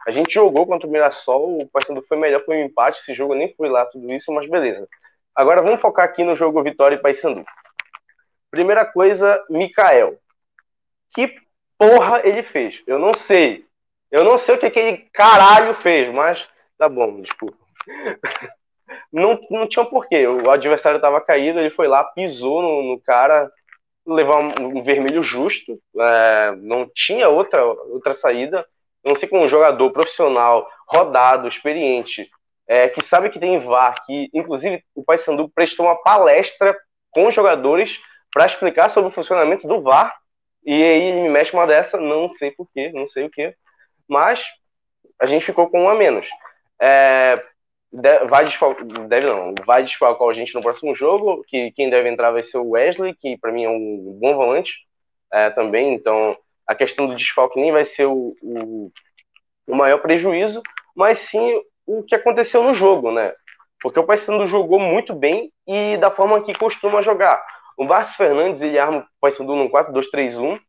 a 0.06 0.12
gente 0.12 0.34
jogou 0.34 0.68
contra 0.68 0.86
o 0.86 0.92
Mirassol, 0.92 1.62
o 1.62 1.70
Paysandu 1.70 2.04
foi 2.10 2.18
melhor 2.18 2.44
com 2.44 2.52
o 2.52 2.56
empate, 2.56 3.00
esse 3.00 3.14
jogo 3.14 3.34
nem 3.34 3.54
foi 3.54 3.70
lá 3.70 3.86
tudo 3.86 4.12
isso, 4.12 4.34
mas 4.34 4.50
beleza. 4.50 4.86
Agora 5.34 5.64
vamos 5.64 5.80
focar 5.80 6.04
aqui 6.04 6.26
no 6.26 6.36
jogo 6.36 6.62
Vitória 6.62 6.96
e 6.96 7.02
Paysandu. 7.02 7.46
Primeira 8.56 8.86
coisa, 8.86 9.44
Mikael. 9.50 10.18
Que 11.14 11.36
porra 11.78 12.22
ele 12.24 12.44
fez? 12.44 12.82
Eu 12.88 12.98
não 12.98 13.14
sei. 13.14 13.66
Eu 14.12 14.24
não 14.24 14.38
sei 14.38 14.56
o 14.56 14.58
que 14.58 14.66
aquele 14.66 14.98
caralho 15.14 15.76
fez, 15.76 16.14
mas 16.14 16.46
tá 16.78 16.88
bom, 16.88 17.22
desculpa. 17.22 17.58
Não, 19.12 19.40
não 19.50 19.68
tinha 19.68 19.84
um 19.84 19.90
porquê. 19.90 20.28
O 20.28 20.50
adversário 20.50 20.98
estava 20.98 21.20
caído, 21.20 21.60
ele 21.60 21.70
foi 21.70 21.88
lá, 21.88 22.04
pisou 22.04 22.62
no, 22.62 22.84
no 22.84 23.00
cara, 23.00 23.52
levar 24.06 24.38
um, 24.38 24.78
um 24.78 24.84
vermelho 24.84 25.24
justo. 25.24 25.80
É, 25.98 26.56
não 26.58 26.90
tinha 26.94 27.28
outra, 27.30 27.66
outra 27.66 28.14
saída 28.14 28.66
não 29.06 29.16
sei 29.16 29.30
como 29.30 29.44
um 29.44 29.48
jogador 29.48 29.92
profissional, 29.92 30.68
rodado, 30.88 31.48
experiente, 31.48 32.28
é, 32.68 32.90
que 32.90 33.06
sabe 33.06 33.30
que 33.30 33.40
tem 33.40 33.60
VAR, 33.60 34.04
que 34.04 34.30
inclusive 34.34 34.84
o 34.96 35.04
Paysandu 35.04 35.48
prestou 35.54 35.86
uma 35.86 35.96
palestra 36.02 36.76
com 37.12 37.28
os 37.28 37.36
jogadores 37.36 37.96
para 38.36 38.48
explicar 38.48 38.90
sobre 38.90 39.08
o 39.08 39.14
funcionamento 39.14 39.66
do 39.66 39.82
VAR, 39.82 40.14
e 40.66 40.74
aí 40.74 41.04
ele 41.04 41.22
me 41.22 41.30
mexe 41.30 41.54
uma 41.54 41.66
dessa, 41.66 41.98
não 41.98 42.36
sei 42.36 42.52
porquê, 42.52 42.92
não 42.94 43.08
sei 43.08 43.24
o 43.24 43.30
que, 43.30 43.56
mas 44.10 44.44
a 45.18 45.26
gente 45.26 45.46
ficou 45.46 45.70
com 45.70 45.84
um 45.84 45.90
a 45.90 45.96
menos. 45.96 46.28
É, 46.78 47.42
vai 48.28 48.44
desfalcar, 48.44 48.86
deve 49.08 49.28
não, 49.28 49.56
vai 49.66 49.84
desfalcar 49.84 50.28
a 50.28 50.34
gente 50.34 50.54
no 50.54 50.62
próximo 50.62 50.94
jogo, 50.94 51.46
que 51.48 51.72
quem 51.72 51.90
deve 51.90 52.10
entrar 52.10 52.32
vai 52.32 52.44
ser 52.44 52.58
o 52.58 52.72
Wesley, 52.72 53.16
que 53.16 53.38
para 53.38 53.54
mim 53.54 53.64
é 53.64 53.70
um 53.70 54.18
bom 54.20 54.36
volante 54.36 54.74
é, 55.32 55.50
também, 55.52 55.94
então 55.94 56.38
a 56.68 56.76
questão 56.76 57.08
do 57.08 57.16
desfalque 57.16 57.58
nem 57.58 57.72
vai 57.72 57.86
ser 57.86 58.06
o, 58.06 58.36
o, 58.42 58.92
o, 59.66 59.74
maior 59.74 60.00
prejuízo, 60.00 60.62
mas 60.94 61.20
sim 61.20 61.62
o 61.88 62.04
que 62.04 62.14
aconteceu 62.14 62.62
no 62.62 62.74
jogo, 62.74 63.14
né? 63.14 63.34
Porque 63.80 64.00
o 64.00 64.04
Paysandu 64.04 64.46
jogou 64.46 64.78
muito 64.78 65.16
bem 65.16 65.54
e 65.66 65.96
da 65.96 66.12
forma 66.12 66.44
que 66.44 66.54
costuma 66.54 67.02
jogar. 67.02 67.42
O 67.78 67.84
Márcio 67.84 68.16
Fernandes, 68.16 68.62
ele 68.62 68.80
arma 68.80 69.00
o 69.00 69.06
Paysandu 69.20 69.56
num 69.56 69.70
4-2-3-1, 69.70 70.60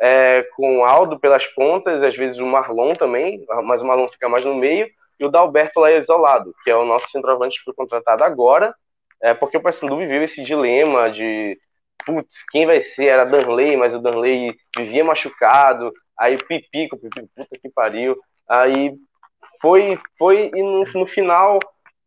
é, 0.00 0.46
com 0.56 0.78
o 0.78 0.84
Aldo 0.84 1.18
pelas 1.18 1.46
pontas, 1.46 2.02
às 2.02 2.16
vezes 2.16 2.38
o 2.38 2.46
Marlon 2.46 2.94
também, 2.94 3.44
mas 3.64 3.82
o 3.82 3.86
Marlon 3.86 4.08
fica 4.08 4.28
mais 4.28 4.44
no 4.44 4.54
meio, 4.54 4.88
e 5.18 5.24
o 5.24 5.30
Dalberto 5.30 5.80
lá 5.80 5.92
isolado, 5.92 6.54
que 6.64 6.70
é 6.70 6.76
o 6.76 6.84
nosso 6.84 7.10
centroavante 7.10 7.58
que 7.58 7.64
foi 7.64 7.74
contratado 7.74 8.24
agora, 8.24 8.74
é, 9.22 9.34
porque 9.34 9.56
o 9.56 9.62
Paysandu 9.62 9.96
viveu 9.96 10.22
esse 10.22 10.42
dilema 10.42 11.10
de 11.10 11.58
putz, 12.04 12.44
quem 12.50 12.66
vai 12.66 12.80
ser? 12.80 13.06
Era 13.06 13.24
Danley, 13.24 13.76
mas 13.76 13.94
o 13.94 14.00
Danley 14.00 14.54
vivia 14.76 15.04
machucado, 15.04 15.92
aí 16.18 16.36
o 16.36 16.46
Pipico, 16.46 16.98
Pipico, 16.98 17.28
puta 17.34 17.58
que 17.60 17.68
pariu, 17.70 18.16
aí 18.48 18.94
foi, 19.60 19.98
foi 20.18 20.50
e 20.54 20.62
no, 20.62 20.84
no 20.84 21.06
final 21.06 21.58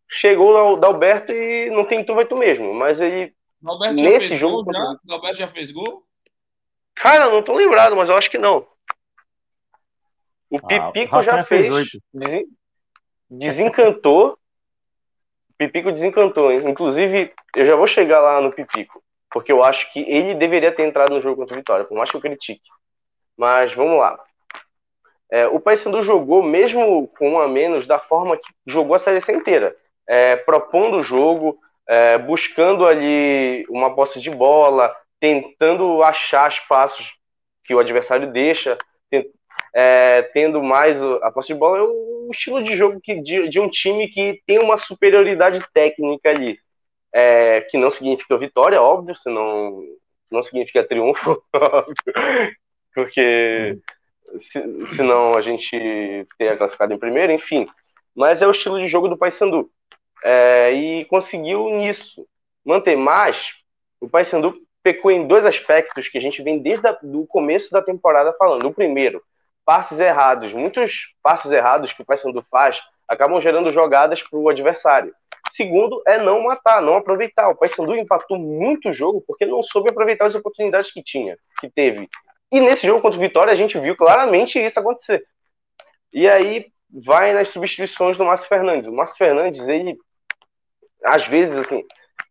chegou 0.10 0.74
o 0.74 0.76
Dalberto 0.76 1.32
e 1.32 1.70
não 1.70 1.86
tem 1.86 2.04
tu, 2.04 2.14
vai 2.14 2.26
tu 2.26 2.36
mesmo, 2.36 2.74
mas 2.74 2.99
ele 2.99 3.34
Dalberto 3.64 3.95
nesse 3.95 4.38
jogo... 4.38 4.64
Gol, 4.64 4.74
já? 5.24 5.34
Já 5.34 5.47
fez 5.47 5.72
gol? 5.72 6.03
Cara, 6.95 7.30
não 7.30 7.41
tô 7.41 7.53
lembrado, 7.53 7.95
mas 7.95 8.09
eu 8.09 8.16
acho 8.16 8.30
que 8.30 8.38
não. 8.38 8.68
O 10.49 10.57
ah, 10.57 10.91
Pipico 10.91 11.24
já 11.24 11.43
fez. 11.43 11.68
fez 11.68 12.43
desencantou. 13.30 14.38
Pipico 15.57 15.91
desencantou. 15.91 16.51
Hein? 16.51 16.70
Inclusive, 16.70 17.34
eu 17.55 17.66
já 17.66 17.76
vou 17.76 17.88
chegar 17.88 18.22
lá 18.22 18.39
no 18.39 18.51
Pipico. 18.51 19.01
Porque 19.32 19.51
eu 19.51 19.64
acho 19.64 19.91
que 19.91 20.01
ele 20.01 20.36
deveria 20.36 20.72
ter 20.72 20.86
entrado 20.86 21.16
no 21.16 21.22
jogo 21.22 21.38
contra 21.38 21.55
o 21.55 21.57
Vitória, 21.57 21.86
por 21.86 21.97
mais 21.97 22.11
que 22.11 22.18
eu 22.18 22.22
critique. 22.22 22.70
Mas 23.36 23.74
vamos 23.74 23.97
lá. 23.97 24.20
É, 25.32 25.47
o 25.47 25.59
Paysandu 25.59 26.03
jogou, 26.03 26.43
mesmo 26.43 27.07
com 27.18 27.32
um 27.32 27.39
a 27.39 27.47
menos, 27.47 27.88
da 27.88 27.97
forma 27.97 28.38
que 28.38 28.53
jogou 28.68 28.95
a 28.95 28.99
Série 28.99 29.22
C 29.22 29.34
inteira. 29.34 29.76
É, 30.07 30.36
propondo 30.36 30.97
o 30.97 31.03
jogo, 31.03 31.57
é, 31.88 32.17
buscando 32.17 32.86
ali 32.86 33.65
uma 33.69 33.95
posse 33.95 34.19
de 34.19 34.29
bola, 34.29 34.95
tentando 35.19 36.01
achar 36.03 36.49
espaços 36.49 37.13
que 37.63 37.73
o 37.73 37.79
adversário 37.79 38.31
deixa, 38.31 38.77
é, 39.73 40.21
tendo 40.34 40.61
mais 40.61 41.01
a 41.01 41.31
posse 41.31 41.47
de 41.49 41.55
bola, 41.55 41.79
é 41.79 41.81
o 41.81 42.29
estilo 42.31 42.63
de 42.63 42.75
jogo 42.75 42.99
que, 43.01 43.21
de, 43.21 43.49
de 43.49 43.59
um 43.59 43.69
time 43.69 44.07
que 44.07 44.41
tem 44.45 44.59
uma 44.59 44.77
superioridade 44.77 45.65
técnica 45.73 46.29
ali. 46.29 46.57
É, 47.15 47.61
que 47.69 47.77
não 47.77 47.91
significa 47.91 48.38
vitória, 48.39 48.81
óbvio, 48.81 49.15
senão 49.15 49.84
não 50.31 50.41
significa 50.41 50.84
triunfo, 50.84 51.43
óbvio, 51.53 51.95
porque 52.95 53.77
se, 54.41 54.95
senão 54.95 55.36
a 55.36 55.41
gente 55.41 55.69
teria 56.39 56.57
classificado 56.57 56.91
em 56.91 56.97
primeiro, 56.97 57.31
enfim. 57.31 57.67
Mas 58.15 58.41
é 58.41 58.47
o 58.47 58.51
estilo 58.51 58.79
de 58.79 58.88
jogo 58.88 59.07
do 59.07 59.17
Paysandu. 59.17 59.69
É, 60.24 60.71
e 60.71 61.05
conseguiu 61.05 61.69
nisso 61.69 62.26
manter 62.65 62.95
mais. 62.95 63.51
O 63.99 64.09
Paysandu 64.09 64.55
pecou 64.82 65.11
em 65.11 65.28
dois 65.28 65.45
aspectos 65.45 66.07
que 66.07 66.17
a 66.17 66.21
gente 66.21 66.41
vem 66.41 66.59
desde 66.59 66.88
o 67.03 67.28
começo 67.28 67.71
da 67.71 67.82
temporada 67.82 68.34
falando. 68.34 68.67
O 68.67 68.74
primeiro, 68.74 69.21
passes 69.65 69.99
errados. 69.99 70.53
Muitos 70.53 71.13
passes 71.21 71.51
errados 71.51 71.91
que 71.93 72.01
o 72.01 72.05
Paysandu 72.05 72.45
faz 72.49 72.82
acabam 73.07 73.39
gerando 73.39 73.71
jogadas 73.71 74.21
para 74.21 74.39
o 74.39 74.49
adversário. 74.49 75.13
Segundo, 75.51 76.01
é 76.07 76.17
não 76.17 76.41
matar, 76.43 76.82
não 76.82 76.95
aproveitar. 76.95 77.49
O 77.49 77.55
Paysandu 77.55 77.95
empatou 77.95 78.38
muito 78.38 78.89
o 78.89 78.93
jogo 78.93 79.24
porque 79.28 79.45
não 79.45 79.61
soube 79.61 79.89
aproveitar 79.89 80.26
as 80.26 80.36
oportunidades 80.36 80.91
que 80.91 81.03
tinha, 81.03 81.38
que 81.59 81.69
teve. 81.69 82.09
E 82.51 82.59
nesse 82.59 82.88
jogo 82.88 83.01
contra 83.01 83.17
o 83.17 83.21
Vitória 83.21 83.51
a 83.51 83.55
gente 83.55 83.78
viu 83.80 83.95
claramente 83.95 84.57
isso 84.57 84.80
acontecer. 84.80 85.26
E 86.11 86.30
aí 86.30 86.67
vai 86.89 87.34
nas 87.34 87.49
substituições 87.49 88.17
do 88.17 88.26
Márcio 88.26 88.47
Fernandes. 88.47 88.88
O 88.88 88.93
Márcio 88.93 89.17
Fernandes, 89.17 89.67
ele 89.67 89.97
às 91.04 91.28
vezes 91.28 91.58
assim, 91.58 91.84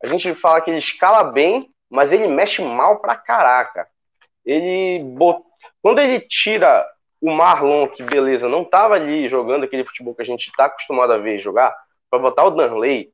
a 0.02 0.06
gente 0.06 0.34
fala 0.34 0.60
que 0.60 0.70
ele 0.70 0.78
escala 0.78 1.24
bem, 1.24 1.70
mas 1.90 2.12
ele 2.12 2.26
mexe 2.26 2.62
mal 2.62 3.00
pra 3.00 3.14
caraca. 3.14 3.86
Ele 4.44 5.04
bot... 5.04 5.44
quando 5.82 6.00
ele 6.00 6.20
tira 6.20 6.86
o 7.20 7.30
Marlon, 7.30 7.86
que 7.88 8.02
beleza, 8.02 8.48
não 8.48 8.64
tava 8.64 8.94
ali 8.94 9.28
jogando 9.28 9.64
aquele 9.64 9.84
futebol 9.84 10.14
que 10.14 10.22
a 10.22 10.26
gente 10.26 10.50
tá 10.56 10.64
acostumado 10.64 11.12
a 11.12 11.18
ver 11.18 11.38
jogar, 11.38 11.74
para 12.10 12.18
botar 12.18 12.44
o 12.44 12.50
Danley, 12.50 13.10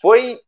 foi 0.00 0.38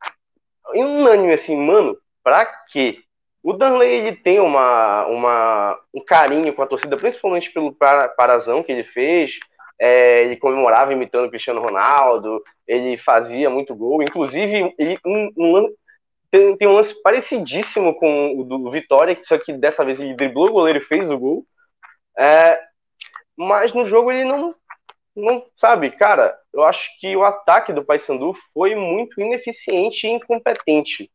unânime 0.75 1.33
assim, 1.33 1.57
mano, 1.57 1.97
pra 2.23 2.47
quê? 2.71 3.01
O 3.43 3.53
Danley 3.53 3.91
ele 3.91 4.17
tem 4.17 4.41
uma, 4.41 5.07
uma, 5.07 5.79
um 5.95 6.05
carinho 6.05 6.53
com 6.53 6.63
a 6.63 6.67
torcida, 6.67 6.97
principalmente 6.97 7.53
pelo 7.53 7.73
parazão 7.73 8.63
que 8.63 8.73
ele 8.73 8.85
fez. 8.85 9.39
É, 9.79 10.25
ele 10.25 10.37
comemorava 10.37 10.93
imitando 10.93 11.27
o 11.27 11.31
Cristiano 11.31 11.61
Ronaldo, 11.61 12.43
ele 12.67 12.97
fazia 12.97 13.51
muito 13.51 13.75
gol. 13.75 14.03
Inclusive, 14.03 14.75
ele, 14.79 14.99
um, 15.05 15.31
um, 15.37 15.75
tem, 16.31 16.57
tem 16.57 16.69
um 16.69 16.73
lance 16.73 16.95
parecidíssimo 17.03 17.95
com 17.95 18.39
o 18.39 18.45
do 18.45 18.71
Vitória, 18.71 19.19
só 19.23 19.39
que 19.39 19.53
dessa 19.53 19.85
vez 19.85 20.01
ele 20.01 20.15
driblou 20.15 20.49
o 20.49 20.53
goleiro 20.53 20.79
e 20.81 20.85
fez 20.85 21.11
o 21.11 21.19
gol. 21.19 21.47
É, 22.19 22.59
mas 23.37 23.73
no 23.75 23.87
jogo 23.87 24.11
ele 24.11 24.25
não, 24.25 24.55
não 25.15 25.45
sabe, 25.57 25.91
cara. 25.91 26.37
Eu 26.53 26.65
acho 26.65 26.89
que 26.99 27.17
o 27.17 27.25
ataque 27.25 27.73
do 27.73 27.85
Paysandu 27.85 28.35
foi 28.55 28.75
muito 28.75 29.21
ineficiente 29.21 30.07
e 30.07 30.11
incompetente. 30.11 31.11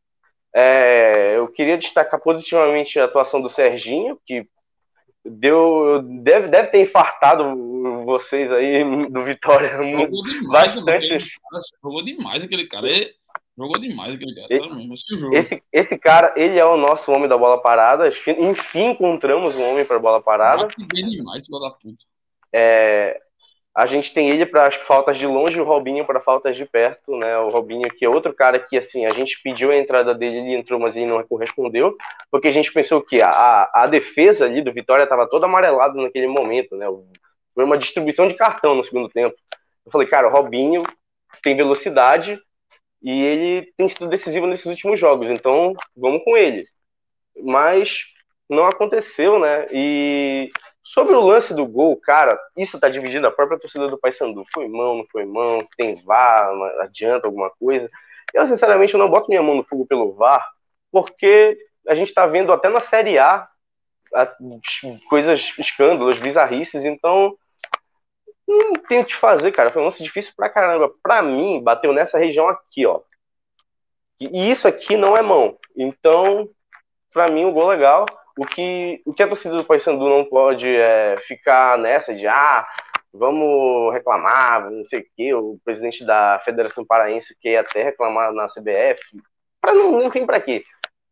É, 0.54 1.36
eu 1.36 1.48
queria 1.48 1.78
destacar 1.78 2.20
positivamente 2.20 2.98
a 2.98 3.06
atuação 3.06 3.40
do 3.40 3.48
Serginho, 3.48 4.20
que 4.26 4.46
deu 5.24 6.02
deve, 6.22 6.48
deve 6.48 6.68
ter 6.68 6.82
infartado 6.82 8.04
vocês 8.04 8.50
aí 8.50 8.84
do 9.08 9.24
Vitória 9.24 9.70
jogou 9.70 10.22
demais, 10.22 10.76
bastante. 10.76 11.24
Jogou 11.82 12.02
demais 12.02 12.42
aquele 12.42 12.66
cara. 12.66 12.88
Ele, 12.88 13.10
Jogou 13.56 13.78
demais 13.78 14.14
aquele 14.14 14.34
cara. 14.34 14.46
Esse, 14.50 15.26
esse, 15.32 15.62
esse, 15.72 15.98
cara, 15.98 16.32
ele 16.36 16.58
é 16.58 16.64
o 16.64 16.76
nosso 16.76 17.10
homem 17.12 17.28
da 17.28 17.36
bola 17.36 17.60
parada. 17.60 18.08
Enfim, 18.08 18.90
encontramos 18.90 19.54
um 19.56 19.62
homem 19.62 19.84
para 19.84 19.98
bola 19.98 20.22
parada. 20.22 20.68
Demais, 20.92 21.46
da 21.48 21.70
puta. 21.70 22.04
É, 22.52 23.20
a 23.74 23.86
gente 23.86 24.12
tem 24.12 24.28
ele 24.28 24.44
para 24.44 24.68
as 24.68 24.74
faltas 24.74 25.16
de 25.16 25.26
longe 25.26 25.56
e 25.56 25.60
o 25.60 25.64
Robinho 25.64 26.04
para 26.04 26.20
faltas 26.20 26.56
de 26.56 26.66
perto, 26.66 27.16
né? 27.16 27.38
O 27.38 27.48
Robinho, 27.48 27.88
que 27.96 28.04
é 28.04 28.08
outro 28.08 28.34
cara 28.34 28.58
que, 28.58 28.76
assim, 28.76 29.06
a 29.06 29.10
gente 29.10 29.40
pediu 29.42 29.70
a 29.70 29.76
entrada 29.76 30.14
dele, 30.14 30.38
ele 30.38 30.54
entrou, 30.54 30.78
mas 30.78 30.94
ele 30.94 31.06
não 31.06 31.22
correspondeu, 31.24 31.96
porque 32.30 32.48
a 32.48 32.52
gente 32.52 32.72
pensou 32.72 33.00
que 33.00 33.22
a, 33.22 33.70
a 33.72 33.86
defesa 33.86 34.44
ali 34.44 34.62
do 34.62 34.72
Vitória 34.72 35.04
estava 35.04 35.26
toda 35.26 35.46
amarelada 35.46 36.00
naquele 36.00 36.26
momento, 36.26 36.76
né? 36.76 36.86
Foi 37.54 37.64
uma 37.64 37.78
distribuição 37.78 38.28
de 38.28 38.34
cartão 38.34 38.74
no 38.74 38.84
segundo 38.84 39.08
tempo. 39.08 39.34
Eu 39.86 39.92
falei, 39.92 40.06
cara, 40.06 40.28
o 40.28 40.30
Robinho 40.30 40.82
tem 41.42 41.56
velocidade, 41.56 42.38
e 43.02 43.22
ele 43.22 43.72
tem 43.76 43.88
sido 43.88 44.08
decisivo 44.08 44.46
nesses 44.46 44.66
últimos 44.66 44.98
jogos, 44.98 45.28
então 45.28 45.74
vamos 45.96 46.22
com 46.22 46.36
ele. 46.36 46.64
Mas 47.42 48.04
não 48.48 48.66
aconteceu, 48.66 49.38
né? 49.40 49.66
E 49.72 50.50
sobre 50.82 51.14
o 51.14 51.20
lance 51.20 51.54
do 51.54 51.66
gol, 51.66 51.96
cara, 51.96 52.38
isso 52.56 52.78
tá 52.78 52.88
dividindo 52.88 53.26
a 53.26 53.30
própria 53.30 53.58
torcida 53.58 53.88
do 53.88 53.98
Paysandu. 53.98 54.44
Foi 54.52 54.68
mão, 54.68 54.96
não 54.96 55.06
foi 55.10 55.24
mão, 55.24 55.66
tem 55.76 56.02
VAR, 56.02 56.50
adianta 56.80 57.26
alguma 57.26 57.50
coisa. 57.50 57.90
Eu, 58.34 58.46
sinceramente, 58.46 58.96
não 58.96 59.10
boto 59.10 59.28
minha 59.28 59.42
mão 59.42 59.54
no 59.54 59.64
fogo 59.64 59.86
pelo 59.86 60.12
VAR, 60.14 60.46
porque 60.90 61.56
a 61.88 61.94
gente 61.94 62.12
tá 62.12 62.26
vendo 62.26 62.52
até 62.52 62.68
na 62.68 62.80
Série 62.80 63.18
A, 63.18 63.48
coisas, 65.08 65.52
escândalos, 65.58 66.18
bizarrices, 66.18 66.84
então 66.84 67.36
não 68.46 68.74
tem 68.74 69.00
o 69.00 69.04
que 69.04 69.14
fazer, 69.14 69.52
cara. 69.52 69.70
Foi 69.70 69.80
um 69.80 69.86
lance 69.86 70.02
difícil 70.02 70.32
pra 70.36 70.50
caramba. 70.50 70.92
Pra 71.02 71.22
mim, 71.22 71.62
bateu 71.62 71.92
nessa 71.92 72.18
região 72.18 72.48
aqui, 72.48 72.84
ó. 72.86 73.00
E 74.20 74.50
isso 74.50 74.68
aqui 74.68 74.96
não 74.96 75.16
é 75.16 75.22
mão. 75.22 75.58
Então, 75.76 76.48
pra 77.12 77.28
mim, 77.28 77.44
o 77.44 77.52
gol 77.52 77.68
legal. 77.68 78.06
O 78.38 78.46
que, 78.46 79.02
o 79.04 79.12
que 79.12 79.22
a 79.22 79.28
torcida 79.28 79.56
do 79.56 79.64
Paysandu 79.64 80.08
não 80.08 80.24
pode 80.24 80.66
é 80.66 81.18
ficar 81.26 81.76
nessa 81.78 82.14
de, 82.14 82.26
ah, 82.26 82.66
vamos 83.12 83.92
reclamar, 83.92 84.70
não 84.70 84.84
sei 84.84 85.00
o 85.00 85.06
quê. 85.16 85.34
O 85.34 85.58
presidente 85.64 86.04
da 86.04 86.40
Federação 86.44 86.84
Paraense 86.84 87.36
quer 87.40 87.58
até 87.58 87.82
reclamar 87.82 88.32
na 88.32 88.46
CBF. 88.46 89.00
Pra 89.60 89.74
não, 89.74 89.92
não 89.92 90.10
tem 90.10 90.24
pra 90.24 90.40
quê. 90.40 90.64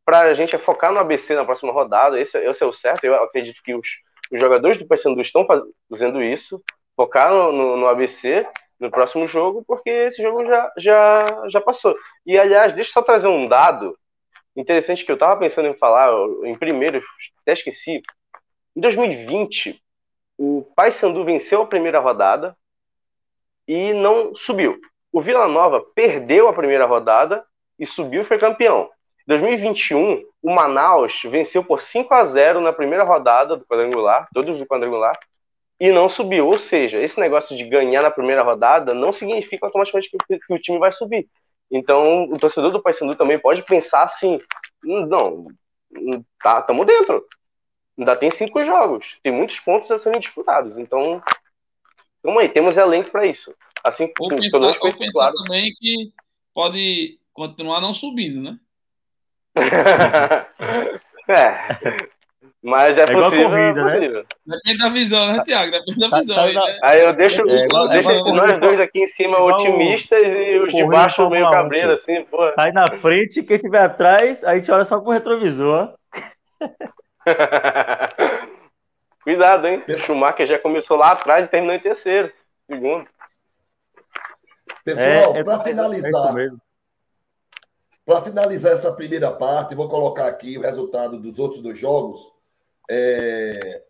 Pra 0.04 0.32
gente 0.34 0.56
é 0.56 0.58
focar 0.58 0.92
no 0.92 0.98
ABC 0.98 1.34
na 1.34 1.44
próxima 1.44 1.72
rodada. 1.72 2.18
Esse, 2.18 2.38
esse 2.38 2.62
é 2.62 2.66
o 2.66 2.72
certo. 2.72 3.04
Eu 3.04 3.14
acredito 3.22 3.62
que 3.62 3.74
os, 3.74 3.86
os 4.32 4.40
jogadores 4.40 4.78
do 4.78 4.86
Paysandu 4.86 5.20
estão 5.20 5.46
fazendo 5.88 6.22
isso 6.22 6.62
focar 6.96 7.30
no, 7.30 7.52
no, 7.52 7.76
no, 7.78 7.86
ABC 7.86 8.46
no 8.78 8.90
próximo 8.90 9.26
jogo, 9.26 9.64
porque 9.66 9.88
esse 9.88 10.22
jogo 10.22 10.44
já, 10.44 10.70
já, 10.76 11.48
já 11.48 11.60
passou. 11.60 11.96
E, 12.26 12.38
aliás, 12.38 12.74
deixa 12.74 12.90
eu 12.90 12.94
só 12.94 13.02
trazer 13.02 13.28
um 13.28 13.48
dado 13.48 13.96
interessante 14.56 15.04
que 15.04 15.10
eu 15.10 15.14
estava 15.14 15.38
pensando 15.38 15.68
em 15.68 15.74
falar, 15.74 16.12
em 16.44 16.56
primeiro, 16.56 17.02
até 17.42 17.52
esqueci. 17.52 18.02
Em 18.76 18.80
2020, 18.80 19.80
o 20.38 20.66
Paysandu 20.74 21.24
venceu 21.24 21.62
a 21.62 21.66
primeira 21.66 21.98
rodada 21.98 22.56
e 23.66 23.92
não 23.92 24.34
subiu. 24.34 24.78
O 25.12 25.20
Vila 25.20 25.46
Nova 25.48 25.84
perdeu 25.94 26.48
a 26.48 26.52
primeira 26.52 26.86
rodada 26.86 27.44
e 27.78 27.86
subiu 27.86 28.22
e 28.22 28.24
foi 28.24 28.38
campeão. 28.38 28.88
2021, 29.26 30.24
o 30.42 30.50
Manaus 30.52 31.20
venceu 31.24 31.62
por 31.62 31.82
5 31.82 32.12
a 32.12 32.24
0 32.24 32.60
na 32.60 32.72
primeira 32.72 33.04
rodada 33.04 33.56
do 33.56 33.64
quadrangular, 33.64 34.28
todos 34.34 34.58
do 34.58 34.66
quadrangular, 34.66 35.18
e 35.78 35.92
não 35.92 36.08
subiu. 36.08 36.48
Ou 36.48 36.58
seja, 36.58 36.98
esse 36.98 37.18
negócio 37.20 37.56
de 37.56 37.64
ganhar 37.64 38.02
na 38.02 38.10
primeira 38.10 38.42
rodada 38.42 38.92
não 38.92 39.12
significa 39.12 39.66
automaticamente 39.66 40.10
que 40.10 40.52
o 40.54 40.58
time 40.58 40.78
vai 40.78 40.92
subir. 40.92 41.28
Então, 41.70 42.24
o 42.24 42.38
torcedor 42.38 42.72
do 42.72 42.82
Paysandu 42.82 43.14
também 43.14 43.38
pode 43.38 43.62
pensar 43.62 44.02
assim: 44.02 44.40
hum, 44.84 45.06
não, 45.06 45.46
hum, 45.92 46.24
tá, 46.42 46.60
estamos 46.60 46.86
dentro. 46.86 47.24
Ainda 47.98 48.16
tem 48.16 48.30
cinco 48.30 48.62
jogos, 48.64 49.18
tem 49.22 49.32
muitos 49.32 49.60
pontos 49.60 49.90
a 49.90 49.98
serem 49.98 50.20
disputados. 50.20 50.76
Então, 50.76 51.22
vamos 52.22 52.42
aí, 52.42 52.48
temos 52.48 52.76
elenco 52.76 53.10
para 53.10 53.26
isso. 53.26 53.54
Assim, 53.84 54.12
ou 54.18 54.28
pensar, 54.28 54.58
ou 54.58 54.96
pensar 54.96 55.10
claro. 55.12 55.34
também 55.34 55.72
que 55.74 56.12
pode 56.52 57.18
continuar 57.32 57.80
não 57.80 57.94
subindo, 57.94 58.42
né? 58.42 58.58
é. 61.28 62.19
Mas 62.62 62.96
é, 62.96 63.02
é 63.02 63.06
possível. 63.06 63.50
Corrida, 63.50 63.80
é 63.80 63.84
possível. 63.84 64.20
Né? 64.46 64.56
Depende 64.56 64.78
da 64.78 64.88
visão, 64.88 65.26
né, 65.26 65.42
Tiago? 65.44 65.72
Depende 65.72 65.98
da 65.98 66.18
visão. 66.18 66.36
Tá, 66.36 66.42
aí, 66.42 66.54
né? 66.54 66.78
aí, 66.82 67.00
eu 67.02 67.12
deixo, 67.12 67.48
é, 67.48 67.64
igual, 67.64 67.88
deixo 67.88 68.10
igual, 68.10 68.34
nós 68.34 68.58
dois 68.58 68.80
aqui 68.80 69.02
em 69.02 69.06
cima 69.06 69.36
igual, 69.36 69.54
otimistas 69.54 70.22
e 70.22 70.58
os 70.58 70.72
de 70.72 70.84
baixo 70.84 71.28
meio 71.28 71.50
cabreiro, 71.50 71.92
assim, 71.92 72.24
pô. 72.24 72.52
Sai 72.54 72.72
na 72.72 72.90
frente, 72.98 73.42
quem 73.42 73.58
tiver 73.58 73.82
atrás, 73.82 74.42
a 74.44 74.54
gente 74.54 74.70
olha 74.70 74.84
só 74.84 75.00
pro 75.00 75.10
retrovisor. 75.10 75.94
Cuidado, 79.22 79.66
hein? 79.66 79.84
O 79.86 79.98
Schumacher 79.98 80.46
já 80.46 80.58
começou 80.58 80.96
lá 80.96 81.12
atrás 81.12 81.44
e 81.46 81.48
terminou 81.48 81.76
em 81.76 81.80
terceiro, 81.80 82.32
segundo. 82.66 83.06
Pessoal, 84.84 85.36
é, 85.36 85.40
é 85.40 85.44
para 85.44 85.60
finalizar, 85.60 86.38
é 86.38 86.48
para 88.04 88.22
finalizar 88.22 88.72
essa 88.72 88.92
primeira 88.92 89.30
parte, 89.30 89.74
vou 89.74 89.88
colocar 89.88 90.26
aqui 90.26 90.58
o 90.58 90.62
resultado 90.62 91.18
dos 91.18 91.38
outros 91.38 91.62
dois 91.62 91.78
jogos. 91.78 92.20
É... 92.90 93.82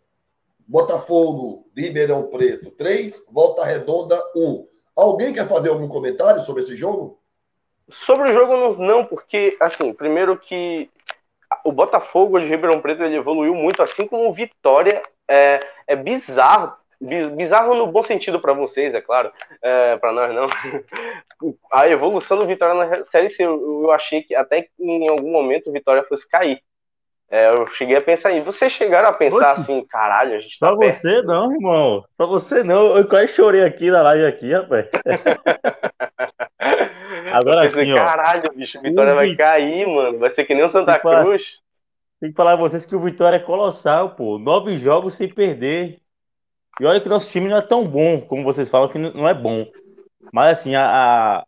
Botafogo 0.67 1.67
de 1.73 1.81
Ribeirão 1.81 2.27
Preto, 2.27 2.71
3, 2.71 3.25
Volta 3.31 3.65
Redonda, 3.65 4.21
1. 4.35 4.67
Alguém 4.95 5.33
quer 5.33 5.47
fazer 5.47 5.69
algum 5.69 5.87
comentário 5.87 6.41
sobre 6.41 6.61
esse 6.61 6.75
jogo? 6.75 7.19
Sobre 7.89 8.31
o 8.31 8.33
jogo, 8.33 8.55
não, 8.55 8.71
não 8.73 9.05
porque, 9.05 9.57
assim, 9.59 9.93
primeiro 9.93 10.37
que 10.37 10.89
o 11.65 11.71
Botafogo 11.71 12.39
de 12.39 12.47
Ribeirão 12.47 12.81
Preto 12.81 13.03
ele 13.03 13.17
evoluiu 13.17 13.53
muito, 13.53 13.81
assim 13.81 14.07
como 14.07 14.29
o 14.29 14.33
Vitória. 14.33 15.03
É, 15.27 15.65
é 15.87 15.95
bizarro 15.95 16.73
bizarro 17.01 17.73
no 17.73 17.87
bom 17.87 18.03
sentido 18.03 18.39
para 18.39 18.53
vocês, 18.53 18.93
é 18.93 19.01
claro, 19.01 19.31
é, 19.61 19.97
para 19.97 20.11
nós 20.11 20.33
não. 20.33 20.47
A 21.73 21.87
evolução 21.87 22.37
do 22.37 22.45
Vitória 22.45 22.75
na 22.75 23.05
Série 23.05 23.29
C, 23.29 23.43
eu, 23.43 23.83
eu 23.83 23.91
achei 23.91 24.21
que 24.21 24.35
até 24.35 24.61
que 24.61 24.69
em 24.79 25.09
algum 25.09 25.31
momento 25.31 25.69
o 25.69 25.73
Vitória 25.73 26.03
fosse 26.03 26.29
cair. 26.29 26.61
É, 27.31 27.49
eu 27.49 27.65
cheguei 27.67 27.95
a 27.95 28.01
pensar 28.01 28.33
em 28.33 28.43
Vocês 28.43 28.73
chegaram 28.73 29.07
a 29.07 29.13
pensar 29.13 29.51
assim, 29.51 29.85
caralho, 29.85 30.35
a 30.35 30.39
gente 30.41 30.59
tá 30.59 30.67
Só 30.67 30.75
perto. 30.75 30.91
você 30.91 31.21
não, 31.21 31.53
irmão. 31.53 32.03
Só 32.17 32.27
você 32.27 32.61
não. 32.61 32.97
Eu 32.97 33.07
quase 33.07 33.29
chorei 33.29 33.63
aqui 33.63 33.89
na 33.89 34.01
live 34.01 34.25
aqui, 34.25 34.53
rapaz. 34.53 34.89
Agora 37.31 37.65
sim, 37.69 37.93
ó. 37.93 37.95
Caralho, 37.95 38.51
bicho, 38.53 38.79
o 38.79 38.81
Vitória 38.81 39.13
o 39.13 39.15
vai 39.15 39.33
cair, 39.33 39.87
mano. 39.87 40.19
Vai 40.19 40.29
ser 40.31 40.43
que 40.43 40.53
nem 40.53 40.65
o 40.65 40.69
Santa 40.69 40.99
Cruz. 40.99 41.41
Tem 42.19 42.31
que 42.31 42.35
falar 42.35 42.51
a 42.51 42.57
vocês 42.57 42.85
que 42.85 42.95
o 42.95 42.99
Vitória 42.99 43.37
é 43.37 43.39
colossal, 43.39 44.09
pô. 44.09 44.37
Nove 44.37 44.75
jogos 44.75 45.13
sem 45.13 45.29
perder. 45.29 46.00
E 46.81 46.85
olha 46.85 46.99
que 46.99 47.07
nosso 47.07 47.29
time 47.29 47.47
não 47.47 47.57
é 47.57 47.61
tão 47.61 47.87
bom, 47.87 48.19
como 48.19 48.43
vocês 48.43 48.67
falam, 48.67 48.89
que 48.89 48.97
não 48.97 49.29
é 49.29 49.35
bom. 49.35 49.67
Mas 50.33 50.57
assim, 50.57 50.73
a, 50.73 50.83
a, 50.83 51.45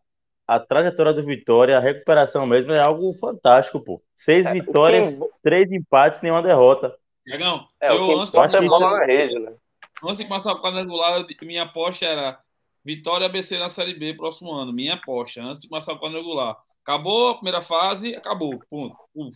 a 0.47 0.59
trajetória 0.59 1.11
do 1.11 1.25
Vitória, 1.25 1.75
a 1.75 1.81
recuperação 1.81 2.45
mesmo 2.45 2.71
é 2.71 2.79
algo 2.79 3.11
fantástico, 3.13 3.79
pô. 3.79 3.99
Seis 4.15 4.45
é, 4.45 4.53
vitórias, 4.53 5.17
que... 5.17 5.25
três 5.41 5.71
empates, 5.71 6.21
nenhuma 6.21 6.43
derrota. 6.43 6.95
Dragão, 7.25 7.65
é, 7.81 7.89
eu 7.89 8.19
antes, 8.19 8.36
acho 8.36 8.57
que 8.57 8.63
isso... 8.63 8.79
na 8.79 9.05
rede, 9.05 9.39
né? 9.39 9.55
Antes 10.03 10.19
de 10.19 10.25
passar 10.25 10.53
o 10.53 10.61
quadrangular, 10.61 11.25
minha 11.41 11.63
aposta 11.63 12.05
era 12.05 12.39
Vitória 12.86 13.25
ABC 13.25 13.57
na 13.57 13.69
Série 13.69 13.95
B 13.95 14.13
próximo 14.13 14.51
ano. 14.51 14.71
Minha 14.71 14.93
aposta, 14.93 15.41
antes 15.41 15.61
de 15.61 15.67
passar 15.67 15.93
o 15.93 15.99
quadrangular. 15.99 16.55
Acabou 16.84 17.29
a 17.29 17.36
primeira 17.36 17.63
fase, 17.63 18.13
acabou. 18.13 18.59
Ponto. 18.69 18.95
Uf. 19.15 19.36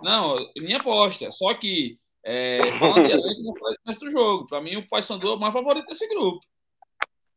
Não, 0.00 0.36
minha 0.56 0.76
aposta. 0.76 1.32
Só 1.32 1.52
que 1.54 1.98
é, 2.24 2.78
falando 2.78 3.06
de 3.06 3.12
elenco, 3.12 3.42
não 3.42 3.94
foi 3.94 4.08
o 4.08 4.10
jogo. 4.10 4.46
Para 4.46 4.60
mim, 4.60 4.76
o 4.76 4.88
Paysandu 4.88 5.28
é 5.28 5.34
o 5.34 5.38
mais 5.38 5.52
favorito 5.52 5.86
desse 5.86 6.08
grupo. 6.08 6.40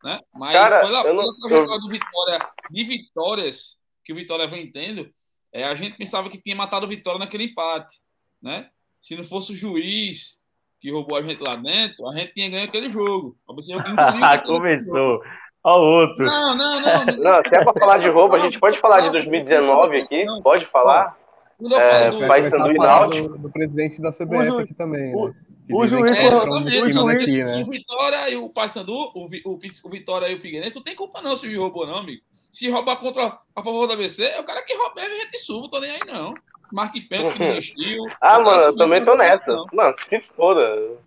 Né? 0.03 0.19
Mas 0.33 0.53
Cara, 0.53 0.81
pela, 0.81 1.03
do 1.03 1.89
Vitória, 1.89 2.49
de 2.71 2.83
vitórias 2.83 3.77
que 4.05 4.13
o 4.13 4.15
Vitória 4.15 4.47
vem 4.47 4.71
tendo, 4.71 5.09
é, 5.51 5.65
a 5.65 5.75
gente 5.75 5.97
pensava 5.97 6.29
que 6.29 6.41
tinha 6.41 6.55
matado 6.55 6.85
o 6.85 6.89
Vitória 6.89 7.19
naquele 7.19 7.45
empate. 7.45 7.97
Né? 8.41 8.69
Se 9.01 9.15
não 9.15 9.25
fosse 9.25 9.51
o 9.51 9.55
juiz 9.55 10.37
que 10.79 10.91
roubou 10.91 11.17
a 11.17 11.21
gente 11.21 11.41
lá 11.41 11.55
dentro, 11.55 12.07
a 12.07 12.15
gente 12.15 12.33
tinha 12.33 12.49
ganho 12.49 12.63
aquele 12.63 12.89
jogo. 12.89 13.37
Começou. 14.45 15.21
Olha 15.63 15.81
o 15.81 16.01
outro. 16.01 16.25
Não, 16.25 16.55
não, 16.55 16.79
não. 16.79 17.05
Não, 17.05 17.17
não 17.17 17.43
se 17.43 17.55
é 17.55 17.63
para 17.63 17.73
falar 17.73 17.97
de 17.97 18.07
roubo, 18.07 18.35
a 18.35 18.39
gente 18.39 18.57
pode 18.57 18.79
falar 18.79 19.01
de 19.01 19.09
2019 19.09 20.01
aqui? 20.01 20.25
Pode 20.41 20.65
falar? 20.67 21.17
É, 21.59 22.11
do, 22.11 22.27
Paysandu 22.27 22.71
e 22.71 22.77
Náutico. 22.77 23.29
Do, 23.29 23.37
do 23.39 23.49
presidente 23.49 24.01
da 24.01 24.11
CBF 24.11 24.45
ju, 24.45 24.59
aqui 24.59 24.73
também, 24.75 25.15
o, 25.15 25.27
né? 25.27 25.33
O 25.71 25.85
juiz, 25.85 26.17
é, 26.19 26.27
o 26.27 26.89
juiz, 26.89 26.95
aqui, 26.95 27.43
né? 27.43 27.63
o 27.63 27.65
Vitória 27.65 28.29
e 28.29 28.37
o 28.37 28.49
Paysandu, 28.49 28.93
o, 28.93 29.25
o, 29.25 29.59
o 29.83 29.89
Vitória 29.89 30.27
e 30.27 30.35
o 30.35 30.41
Figueirense, 30.41 30.75
não 30.75 30.83
tem 30.83 30.95
culpa 30.95 31.21
não 31.21 31.35
se 31.35 31.47
o 31.47 31.61
roubou 31.61 31.87
não, 31.87 31.97
amigo. 31.97 32.21
Se 32.51 32.69
roubar 32.69 32.97
contra 32.97 33.39
a 33.55 33.63
favor 33.63 33.87
da 33.87 33.95
BC, 33.95 34.23
é 34.23 34.39
o 34.39 34.43
cara 34.43 34.61
que 34.61 34.75
rouba, 34.75 35.01
a 35.01 35.09
gente 35.09 35.37
suba, 35.39 35.69
tô 35.69 35.79
nem 35.79 35.91
aí 35.91 35.99
não. 36.05 36.33
Marque 36.71 37.01
Pento 37.01 37.33
que 37.33 37.39
desistiu. 37.39 38.05
ah, 38.21 38.39
mano, 38.39 38.61
eu 38.61 38.75
também 38.75 39.03
tô 39.03 39.15
nessa. 39.15 39.51
Não. 39.51 39.65
Mano, 39.73 39.95
se 40.07 40.19
foda. 40.35 40.97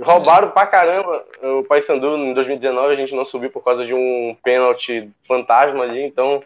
Roubaram 0.00 0.48
é. 0.48 0.50
pra 0.52 0.66
caramba 0.66 1.24
o 1.42 1.64
Paysandu 1.64 2.16
em 2.16 2.32
2019, 2.32 2.92
a 2.92 2.96
gente 2.96 3.14
não 3.14 3.24
subiu 3.24 3.50
por 3.50 3.64
causa 3.64 3.84
de 3.84 3.92
um 3.92 4.36
pênalti 4.44 5.10
fantasma 5.26 5.82
ali, 5.82 6.04
então 6.04 6.42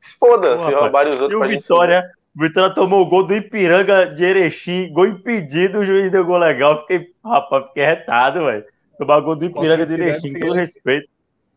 se 0.00 0.14
foda, 0.18 0.56
Pô, 0.56 0.64
se 0.64 0.72
roubarem 0.72 1.14
os 1.14 1.20
outros. 1.20 1.40
E 1.40 1.44
o 1.44 1.48
Vitória, 1.48 2.10
o 2.19 2.19
Vitória 2.34 2.74
tomou 2.74 3.02
o 3.02 3.06
gol 3.06 3.24
do 3.24 3.34
Ipiranga 3.34 4.06
de 4.06 4.24
Erechim, 4.24 4.92
gol 4.92 5.06
impedido, 5.06 5.80
o 5.80 5.84
juiz 5.84 6.10
deu 6.10 6.24
gol 6.24 6.38
legal. 6.38 6.82
Fiquei, 6.82 7.08
rapaz, 7.24 7.66
fiquei 7.66 7.84
retado, 7.84 8.44
velho. 8.44 8.64
Tomar 8.98 9.18
o 9.18 9.22
gol 9.22 9.36
do 9.36 9.46
Ipiranga 9.46 9.84
de 9.84 9.94
Erechim, 9.94 10.38
todo 10.38 10.52
respeito. 10.52 11.08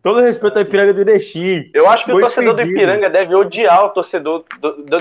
Todo 0.01 0.19
respeito 0.19 0.57
ao 0.57 0.63
Ipiranga 0.63 0.93
de 0.93 1.01
Erechim. 1.01 1.69
Eu 1.74 1.88
acho 1.88 2.03
que 2.03 2.11
o 2.11 2.19
torcedor 2.19 2.53
impedido. 2.53 2.74
do 2.74 2.78
Ipiranga 2.78 3.09
deve 3.09 3.36
odiar 3.36 3.86
o 3.86 3.89
torcedor, 3.89 4.43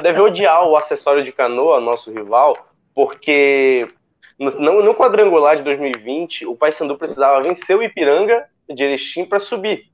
deve 0.02 0.20
odiar 0.20 0.64
o 0.68 0.76
acessório 0.76 1.24
de 1.24 1.32
canoa, 1.32 1.80
nosso 1.80 2.12
rival, 2.12 2.56
porque 2.94 3.88
no, 4.38 4.82
no 4.82 4.94
quadrangular 4.94 5.56
de 5.56 5.62
2020, 5.62 6.46
o 6.46 6.54
Paysandu 6.54 6.96
precisava 6.96 7.42
vencer 7.42 7.76
o 7.76 7.82
Ipiranga 7.82 8.44
de 8.68 8.82
Erechim 8.82 9.24
para 9.24 9.40
subir. 9.40 9.86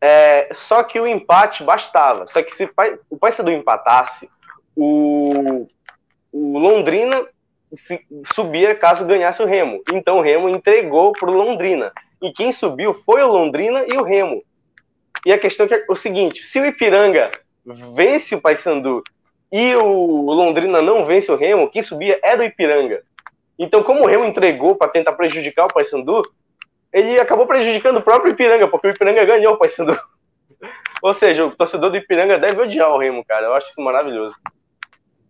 É, 0.00 0.48
só 0.52 0.82
que 0.82 1.00
o 1.00 1.06
empate 1.06 1.62
bastava. 1.62 2.26
Só 2.26 2.42
que 2.42 2.52
se 2.52 2.68
o 3.08 3.16
Paysandu 3.16 3.50
empatasse, 3.50 4.28
o, 4.76 5.66
o 6.32 6.58
Londrina 6.58 7.24
subia 8.34 8.74
caso 8.74 9.04
ganhasse 9.04 9.42
o 9.42 9.46
Remo. 9.46 9.82
Então 9.92 10.18
o 10.18 10.20
Remo 10.20 10.48
entregou 10.48 11.12
para 11.12 11.30
o 11.30 11.34
Londrina. 11.34 11.92
E 12.22 12.32
quem 12.32 12.52
subiu 12.52 12.94
foi 13.04 13.22
o 13.22 13.32
Londrina 13.32 13.84
e 13.86 13.96
o 13.96 14.02
Remo. 14.02 14.42
E 15.26 15.32
a 15.32 15.38
questão 15.38 15.66
é, 15.66 15.84
o 15.88 15.96
seguinte: 15.96 16.46
se 16.46 16.60
o 16.60 16.66
Ipiranga 16.66 17.30
vence 17.94 18.34
o 18.34 18.40
Paysandu 18.40 19.02
e 19.50 19.74
o 19.74 20.32
Londrina 20.32 20.82
não 20.82 21.04
vence 21.04 21.30
o 21.30 21.36
Remo, 21.36 21.70
quem 21.70 21.82
subia 21.82 22.18
era 22.22 22.42
o 22.42 22.44
Ipiranga. 22.44 23.02
Então, 23.58 23.82
como 23.82 24.02
o 24.02 24.06
Remo 24.06 24.24
entregou 24.24 24.74
para 24.74 24.90
tentar 24.90 25.12
prejudicar 25.12 25.66
o 25.66 25.72
Paysandu, 25.72 26.22
ele 26.92 27.20
acabou 27.20 27.46
prejudicando 27.46 27.98
o 27.98 28.02
próprio 28.02 28.32
Ipiranga, 28.32 28.68
porque 28.68 28.88
o 28.88 28.90
Ipiranga 28.90 29.24
ganhou 29.24 29.54
o 29.54 29.56
Paysandu. 29.56 29.98
Ou 31.02 31.14
seja, 31.14 31.44
o 31.44 31.54
torcedor 31.54 31.90
do 31.90 31.96
Ipiranga 31.96 32.38
deve 32.38 32.62
odiar 32.62 32.90
o 32.90 32.98
Remo, 32.98 33.24
cara. 33.24 33.46
Eu 33.46 33.54
acho 33.54 33.70
isso 33.70 33.80
maravilhoso. 33.80 34.34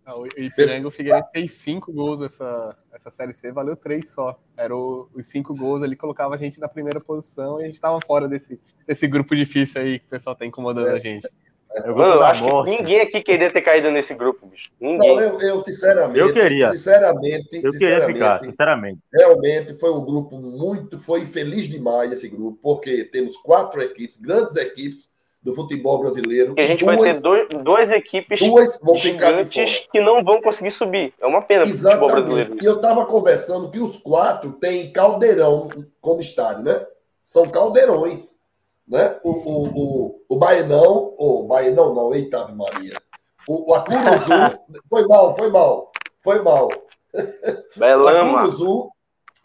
Ah, 0.05 0.15
o 0.19 0.27
Ipiranga, 0.27 0.87
o 0.87 0.91
Figueirense 0.91 1.31
fez 1.33 1.51
cinco 1.53 1.91
gols 1.91 2.21
essa, 2.21 2.77
essa 2.93 3.09
Série 3.09 3.33
C, 3.33 3.51
valeu 3.51 3.75
três 3.75 4.13
só. 4.13 4.39
Era 4.55 4.75
o, 4.75 5.09
os 5.15 5.25
cinco 5.27 5.55
gols 5.55 5.81
ali, 5.81 5.95
colocava 5.95 6.35
a 6.35 6.37
gente 6.37 6.59
na 6.59 6.67
primeira 6.67 7.01
posição 7.01 7.59
e 7.59 7.63
a 7.63 7.65
gente 7.65 7.75
estava 7.75 7.99
fora 8.05 8.27
desse, 8.27 8.59
desse 8.87 9.07
grupo 9.07 9.35
difícil 9.35 9.81
aí 9.81 9.99
que 9.99 10.05
o 10.05 10.09
pessoal 10.09 10.35
tá 10.35 10.45
incomodando 10.45 10.89
é. 10.89 10.93
a 10.95 10.99
gente. 10.99 11.27
É, 11.71 11.89
eu, 11.89 11.95
Mano, 11.95 12.13
eu 12.13 12.23
acho 12.23 12.43
morte. 12.43 12.69
que 12.69 12.77
ninguém 12.77 13.01
aqui 13.01 13.21
queria 13.21 13.51
ter 13.51 13.61
caído 13.61 13.89
nesse 13.89 14.13
grupo, 14.13 14.45
bicho. 14.45 14.69
Ninguém. 14.79 15.15
Não, 15.15 15.21
eu, 15.21 15.41
eu 15.41 15.63
sinceramente. 15.63 16.19
Eu 16.19 16.31
queria. 16.31 16.71
Sinceramente, 16.71 17.49
eu 17.51 17.71
sinceramente, 17.71 17.79
queria 17.79 18.13
ficar, 18.13 18.39
sinceramente. 18.39 18.99
Realmente 19.11 19.75
foi 19.79 19.91
um 19.91 20.05
grupo 20.05 20.37
muito. 20.39 20.99
Foi 20.99 21.25
feliz 21.25 21.67
demais 21.67 22.11
esse 22.11 22.29
grupo, 22.29 22.59
porque 22.61 23.05
temos 23.05 23.35
quatro 23.37 23.81
equipes, 23.81 24.19
grandes 24.19 24.55
equipes 24.55 25.09
do 25.45 25.53
futebol 25.53 25.99
brasileiro. 25.99 26.55
E 26.57 26.61
a 26.61 26.65
gente 26.67 26.83
duas, 26.83 26.97
vai 26.99 27.13
ter 27.13 27.21
dois, 27.21 27.47
duas 27.63 27.91
equipes 27.91 28.39
duas 28.39 28.81
vão 28.81 28.95
gigantes 28.97 29.87
que 29.91 30.01
não 30.01 30.23
vão 30.23 30.41
conseguir 30.41 30.71
subir. 30.71 31.13
É 31.21 31.25
uma 31.27 31.43
pena 31.43 31.63
Exatamente. 31.63 32.09
futebol 32.09 32.23
brasileiro. 32.33 32.57
E 32.63 32.65
eu 32.65 32.75
estava 32.77 33.05
conversando 33.05 33.69
que 33.69 33.79
os 33.79 33.95
quatro 33.99 34.53
têm 34.53 34.91
caldeirão 34.91 35.69
como 36.01 36.19
estádio, 36.19 36.63
né? 36.63 36.83
São 37.23 37.47
caldeirões. 37.47 38.39
né? 38.87 39.19
O, 39.23 39.29
o, 39.29 39.67
o, 39.67 40.21
o 40.29 40.35
Baenão, 40.35 41.13
o 41.15 41.43
Baenão 41.43 41.93
não, 41.93 42.11
eita 42.15 42.41
Ave 42.41 42.55
Maria. 42.55 42.99
O, 43.47 43.69
o 43.71 43.75
Acuruzu, 43.75 44.59
foi 44.89 45.07
mal, 45.07 45.35
foi 45.35 45.49
mal, 45.51 45.91
foi 46.23 46.41
mal. 46.41 46.69
O 47.13 47.79
Belama. 47.79 48.39
Acuruzu, 48.41 48.89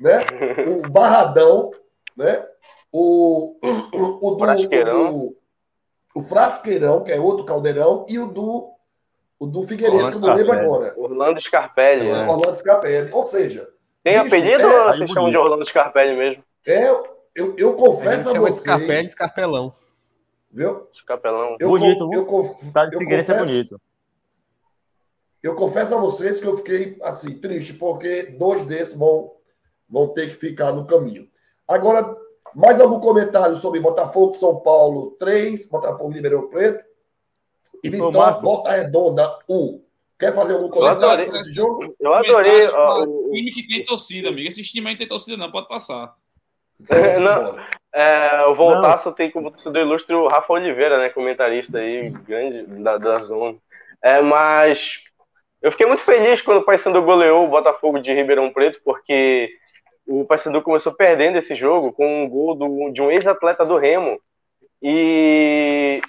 né? 0.01 0.25
O 0.67 0.89
Barradão, 0.91 1.71
né? 2.17 2.43
O, 2.91 3.55
o, 3.63 4.27
o 4.27 4.27
o, 4.33 4.37
do- 4.37 5.37
o 6.15 6.23
Frasqueirão, 6.23 7.03
que 7.05 7.13
é 7.13 7.21
outro 7.21 7.45
caldeirão, 7.45 8.05
e 8.09 8.19
o 8.19 8.27
do, 8.27 8.71
o 9.39 9.47
do 9.47 9.63
Figueirense, 9.63 10.11
que 10.13 10.17
eu 10.17 10.21
não 10.29 10.35
lembro 10.35 10.53
agora. 10.53 10.95
Orlando 10.97 11.41
Scarpelli. 11.41 12.11
né? 12.11 12.27
Orlando 12.29 12.57
Scarpelli. 12.57 13.13
Ou 13.13 13.25
seja, 13.25 13.69
Tem 14.03 14.15
Bicho, 14.15 14.27
apelido 14.27 14.63
é, 14.63 14.81
ou 14.89 14.93
vocês 14.95 15.11
chamam 15.11 15.31
de 15.31 15.37
Orlando 15.37 15.65
Scarpelli 15.67 16.17
mesmo? 16.17 16.45
é, 16.67 16.91
eu, 17.35 17.55
eu 17.57 17.71
A 17.71 17.77
confesso 17.77 18.31
a 18.31 18.33
chama 18.33 18.51
de 18.51 18.57
Scarpelli 18.57 18.87
de 18.89 18.95
vocês, 18.97 19.07
Escarpelão. 19.09 19.75
viu? 20.51 20.89
Escapelão. 20.93 21.57
Eu, 21.61 21.69
Bonito, 21.69 22.11
eu, 22.13 22.27
conf- 22.27 22.73
Tá 22.73 22.87
de 22.87 22.95
eu 22.97 22.99
Figueirense 22.99 23.31
é 23.31 23.35
confesso, 23.35 23.53
bonito. 23.53 23.81
eu 25.43 25.55
confesso 25.55 25.95
a 25.95 25.99
vocês 26.01 26.41
que 26.41 26.47
eu 26.47 26.57
fiquei 26.57 26.99
assim, 27.03 27.39
triste, 27.39 27.75
porque 27.75 28.25
dois 28.39 28.65
desses 28.67 28.95
vão, 28.95 29.33
vão 29.89 30.09
ter 30.09 30.27
que 30.29 30.35
ficar 30.35 30.73
no 30.73 30.87
caminho. 30.87 31.29
Agora, 31.69 32.15
mais 32.55 32.81
algum 32.81 33.01
comentário 33.01 33.57
sobre 33.57 33.81
Botafogo, 33.81 34.35
São 34.35 34.61
Paulo 34.61 35.13
3, 35.19 35.69
Botafogo 35.69 36.11
Ribeirão 36.11 36.49
Preto 36.49 36.85
e 37.83 37.89
Vitória. 37.91 38.41
Volta 38.41 38.71
Redonda 38.73 39.39
1. 39.49 39.83
Quer 40.19 40.35
fazer 40.35 40.53
algum 40.55 40.69
comentário 40.69 41.05
adorei. 41.05 41.25
sobre 41.25 41.41
esse 41.41 41.55
jogo? 41.55 41.95
Eu 41.99 42.13
adorei. 42.15 42.67
Ó, 42.69 43.05
o- 43.05 43.31
time 43.33 43.53
que 43.53 43.67
tem 43.67 43.85
torcida, 43.85 44.29
amigo. 44.29 44.49
Esse 44.49 44.63
time 44.63 44.87
aí 44.89 44.93
não 44.95 44.99
tem 44.99 45.09
torcida, 45.09 45.37
não, 45.37 45.51
pode 45.51 45.67
passar. 45.69 46.15
Vamos 46.79 47.23
Não. 47.23 47.41
embora. 47.49 47.69
É, 47.93 48.45
o 48.47 48.55
Voltaço 48.55 49.11
tem 49.13 49.31
como 49.31 49.51
torcedor 49.51 49.83
ilustre 49.83 50.15
o 50.15 50.29
Rafa 50.29 50.53
Oliveira, 50.53 50.99
né? 50.99 51.09
Comentarista 51.09 51.79
aí, 51.79 52.09
grande 52.11 52.63
da, 52.83 52.97
da 52.99 53.19
zona. 53.21 53.57
É, 54.03 54.21
mas 54.23 54.99
eu 55.61 55.71
fiquei 55.73 55.87
muito 55.87 56.03
feliz 56.05 56.41
quando 56.43 56.59
o 56.59 56.65
Paysandu 56.65 57.03
goleou 57.03 57.45
o 57.47 57.51
Botafogo 57.51 57.99
de 57.99 58.13
Ribeirão 58.13 58.53
Preto, 58.53 58.81
porque 58.85 59.51
o 60.13 60.25
Paysandu 60.25 60.61
começou 60.63 60.93
perdendo 60.93 61.39
esse 61.39 61.55
jogo 61.55 61.93
com 61.93 62.25
um 62.25 62.29
gol 62.29 62.55
do- 62.55 62.91
de 62.91 63.01
um 63.01 63.11
ex-atleta 63.11 63.65
do 63.65 63.77
Remo. 63.77 64.19
E 64.83 66.01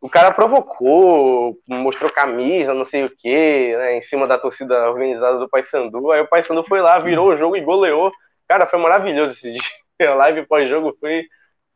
o 0.00 0.08
cara 0.08 0.30
provocou, 0.30 1.56
mostrou 1.66 2.10
camisa, 2.12 2.72
não 2.74 2.84
sei 2.84 3.04
o 3.04 3.10
que, 3.10 3.76
né, 3.76 3.96
em 3.96 4.02
cima 4.02 4.26
da 4.26 4.38
torcida 4.38 4.88
organizada 4.90 5.38
do 5.38 5.48
Paysandu. 5.48 6.10
Aí 6.12 6.20
o 6.20 6.28
Paysandu 6.28 6.62
foi 6.64 6.80
lá, 6.80 6.98
virou 6.98 7.28
o 7.28 7.36
jogo 7.36 7.56
e 7.56 7.60
goleou. 7.60 8.12
Cara, 8.48 8.66
foi 8.66 8.78
maravilhoso 8.78 9.32
esse 9.32 9.52
dia. 9.98 10.10
A 10.10 10.14
live 10.14 10.46
pós-jogo 10.46 10.96
foi, 11.00 11.24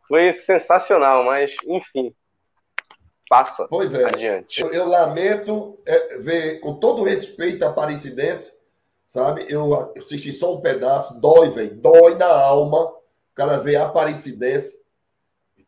foi 0.08 0.32
sensacional, 0.32 1.24
mas 1.24 1.54
enfim. 1.66 2.12
Passa 3.28 3.66
Pois 3.68 3.92
é. 3.94 4.04
adiante. 4.04 4.60
Eu, 4.60 4.70
eu 4.72 4.86
lamento 4.86 5.78
é, 5.86 6.18
ver, 6.18 6.60
com 6.60 6.74
todo 6.74 7.02
respeito 7.02 7.64
à 7.64 7.70
Aparecidense, 7.70 8.58
sabe? 9.14 9.46
Eu 9.48 9.92
assisti 9.96 10.32
só 10.32 10.56
um 10.56 10.60
pedaço, 10.60 11.14
dói, 11.20 11.48
velho, 11.50 11.76
dói 11.76 12.16
na 12.16 12.26
alma. 12.26 12.82
O 12.82 13.00
cara 13.32 13.58
ver 13.58 13.76
a 13.76 13.84
Aparecidense 13.84 14.82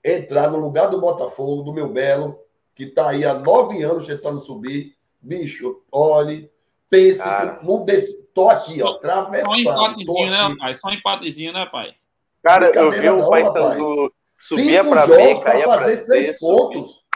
entrar 0.03 0.51
no 0.51 0.59
lugar 0.59 0.91
do 0.91 1.01
Botafogo, 1.01 1.63
do 1.63 1.73
meu 1.73 1.89
Belo, 1.89 2.37
que 2.75 2.87
tá 2.87 3.11
aí 3.11 3.25
há 3.25 3.35
nove 3.35 3.85
anos 3.85 4.05
tentando 4.05 4.41
subir. 4.41 4.97
Bicho, 5.21 5.81
olhe, 5.93 6.51
pense, 6.91 7.23
Cara. 7.23 7.61
não 7.63 7.85
desse, 7.85 8.27
tô 8.35 8.49
aqui, 8.49 8.83
ó, 8.83 8.87
Só 8.87 8.93
um 8.93 8.97
atravessado. 8.97 9.61
empatezinho, 9.61 10.31
né, 10.31 10.57
pai? 10.59 10.75
Só 10.75 10.89
um 10.89 10.93
empatezinho, 10.93 11.53
né, 11.53 11.67
pai? 11.67 11.95
Cara, 12.43 12.73
eu 12.75 12.91
vi 12.91 13.09
o 13.09 13.29
Paysandu 13.31 14.13
subia 14.35 14.83
Cinco 14.83 14.95
pra 14.95 15.07
jogos 15.07 15.39
B, 15.39 15.41
para 15.41 15.65
fazer 15.67 15.97
seis 15.99 16.39
pontos. 16.39 17.07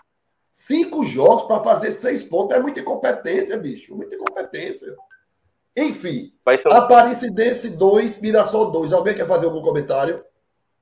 Cinco 0.51 1.05
jogos 1.05 1.45
para 1.45 1.61
fazer 1.62 1.93
seis 1.93 2.22
pontos 2.22 2.57
é 2.57 2.61
muita 2.61 2.81
incompetência, 2.81 3.57
bicho. 3.57 3.97
Muita 3.97 4.14
incompetência. 4.14 4.97
Enfim, 5.77 6.33
Paysandu- 6.45 6.75
Aparecidense 6.77 7.77
2, 7.77 8.21
Mirassol 8.21 8.71
2. 8.71 8.93
Alguém 8.93 9.14
quer 9.14 9.27
fazer 9.27 9.47
algum 9.47 9.62
comentário? 9.62 10.23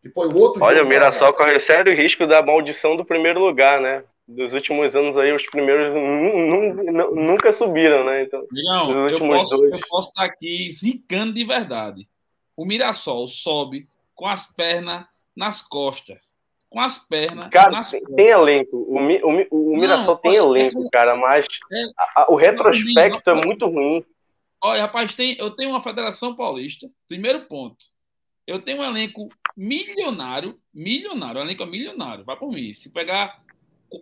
Que 0.02 0.08
foi 0.10 0.28
o 0.28 0.36
outro 0.36 0.62
Olha, 0.62 0.82
o. 0.82 0.86
Mirassol 0.86 1.32
corre 1.34 1.60
sério 1.60 1.94
risco 1.94 2.26
da 2.26 2.42
maldição 2.42 2.96
do 2.96 3.04
primeiro 3.04 3.40
lugar, 3.40 3.80
né? 3.80 4.04
Dos 4.26 4.52
últimos 4.52 4.94
anos 4.94 5.16
aí, 5.16 5.32
os 5.32 5.44
primeiros 5.46 5.94
nu- 5.94 6.38
nu- 6.38 6.92
nu- 6.92 7.14
nunca 7.14 7.52
subiram, 7.52 8.04
né? 8.04 8.22
Então, 8.22 8.40
Os 8.42 8.90
eu 8.96 9.02
últimos 9.04 9.38
posso, 9.38 9.56
dois. 9.56 9.72
eu 9.72 9.80
posso 9.88 10.08
estar 10.08 10.24
aqui 10.24 10.70
zincando 10.70 11.32
de 11.32 11.44
verdade. 11.44 12.06
O 12.56 12.64
Mirassol 12.64 13.26
sobe 13.28 13.88
com 14.14 14.26
as 14.26 14.46
pernas 14.52 15.04
nas 15.36 15.60
costas. 15.62 16.18
Com 16.68 16.80
as 16.80 16.98
pernas 16.98 17.48
cara, 17.50 17.70
nas 17.70 17.90
tem, 17.90 18.00
costas. 18.00 18.16
tem 18.16 18.26
elenco. 18.28 18.76
O, 18.76 18.98
o, 18.98 19.46
o 19.50 19.72
Não, 19.72 19.80
Mirassol 19.80 20.16
tem 20.16 20.34
elenco, 20.36 20.84
é- 20.84 20.90
cara, 20.92 21.16
mas 21.16 21.46
é- 21.72 21.84
a- 21.96 22.22
a- 22.22 22.26
o 22.30 22.34
retrospecto 22.36 23.30
é 23.30 23.34
não, 23.34 23.40
muito 23.42 23.66
ruim. 23.66 24.04
Olha, 24.62 24.82
rapaz, 24.82 25.14
tem, 25.14 25.36
eu 25.38 25.50
tenho 25.52 25.70
uma 25.70 25.82
Federação 25.82 26.34
Paulista. 26.34 26.88
Primeiro 27.08 27.42
ponto. 27.46 27.76
Eu 28.46 28.60
tenho 28.60 28.80
um 28.80 28.84
elenco 28.84 29.28
milionário. 29.56 30.58
Milionário. 30.74 31.40
O 31.40 31.44
elenco 31.44 31.62
é 31.62 31.66
milionário. 31.66 32.24
Vai 32.24 32.36
por 32.36 32.50
mim. 32.50 32.72
Se 32.72 32.90
pegar 32.90 33.40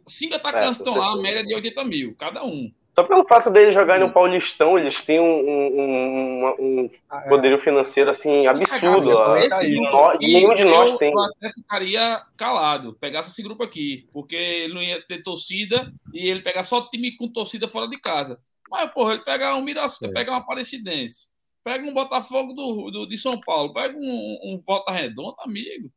cinco 0.06 0.34
atacantes 0.34 0.78
É, 0.78 0.82
estão 0.82 0.94
com 0.94 0.98
lá, 1.00 1.12
a 1.12 1.16
média 1.16 1.44
de 1.44 1.54
80 1.54 1.84
mil, 1.84 2.14
cada 2.16 2.44
um. 2.44 2.72
Só 2.98 3.02
pelo 3.04 3.26
fato 3.28 3.50
deles 3.50 3.74
jogarem 3.74 4.06
no 4.06 4.12
Paulistão, 4.12 4.78
eles 4.78 4.98
têm 5.02 5.20
um, 5.20 5.24
um- 5.24 5.80
um- 5.80 6.56
um 6.84 6.90
Ah, 7.10 7.24
é. 7.26 7.28
poderio 7.28 7.60
financeiro 7.60 8.08
assim 8.08 8.46
absurdo. 8.46 9.36
E 9.36 9.46
aqui, 9.52 10.26
nenhum 10.32 10.54
de 10.54 10.64
nós 10.64 10.92
eu, 10.92 10.96
tem. 10.96 11.12
Eu 11.12 11.20
até 11.20 11.52
ficaria 11.52 12.22
calado, 12.38 12.94
pegasse 12.98 13.28
esse 13.28 13.42
grupo 13.42 13.62
aqui, 13.62 14.08
porque 14.14 14.34
ele 14.34 14.72
não 14.72 14.82
ia 14.82 15.02
ter 15.02 15.22
torcida 15.22 15.92
e 16.14 16.26
ele 16.26 16.40
pegar 16.40 16.62
só 16.62 16.88
time 16.88 17.14
com 17.18 17.28
torcida 17.28 17.68
fora 17.68 17.86
de 17.86 17.98
casa. 18.00 18.40
Mas, 18.70 18.90
porra, 18.92 19.14
ele 19.14 19.24
pegar 19.24 19.54
um 19.56 19.62
Mirassol, 19.62 20.08
É. 20.08 20.12
pega 20.12 20.30
uma 20.30 20.38
Aparecidense, 20.38 21.28
pega 21.64 21.84
um 21.84 21.94
Botafogo 21.94 22.52
do, 22.52 22.90
do- 22.90 23.06
de 23.06 23.16
São 23.16 23.40
Paulo, 23.40 23.72
pega 23.72 23.96
um, 23.96 24.38
um 24.44 24.62
Volta 24.66 24.92
Redonda, 24.92 25.36
amigo. 25.40 25.90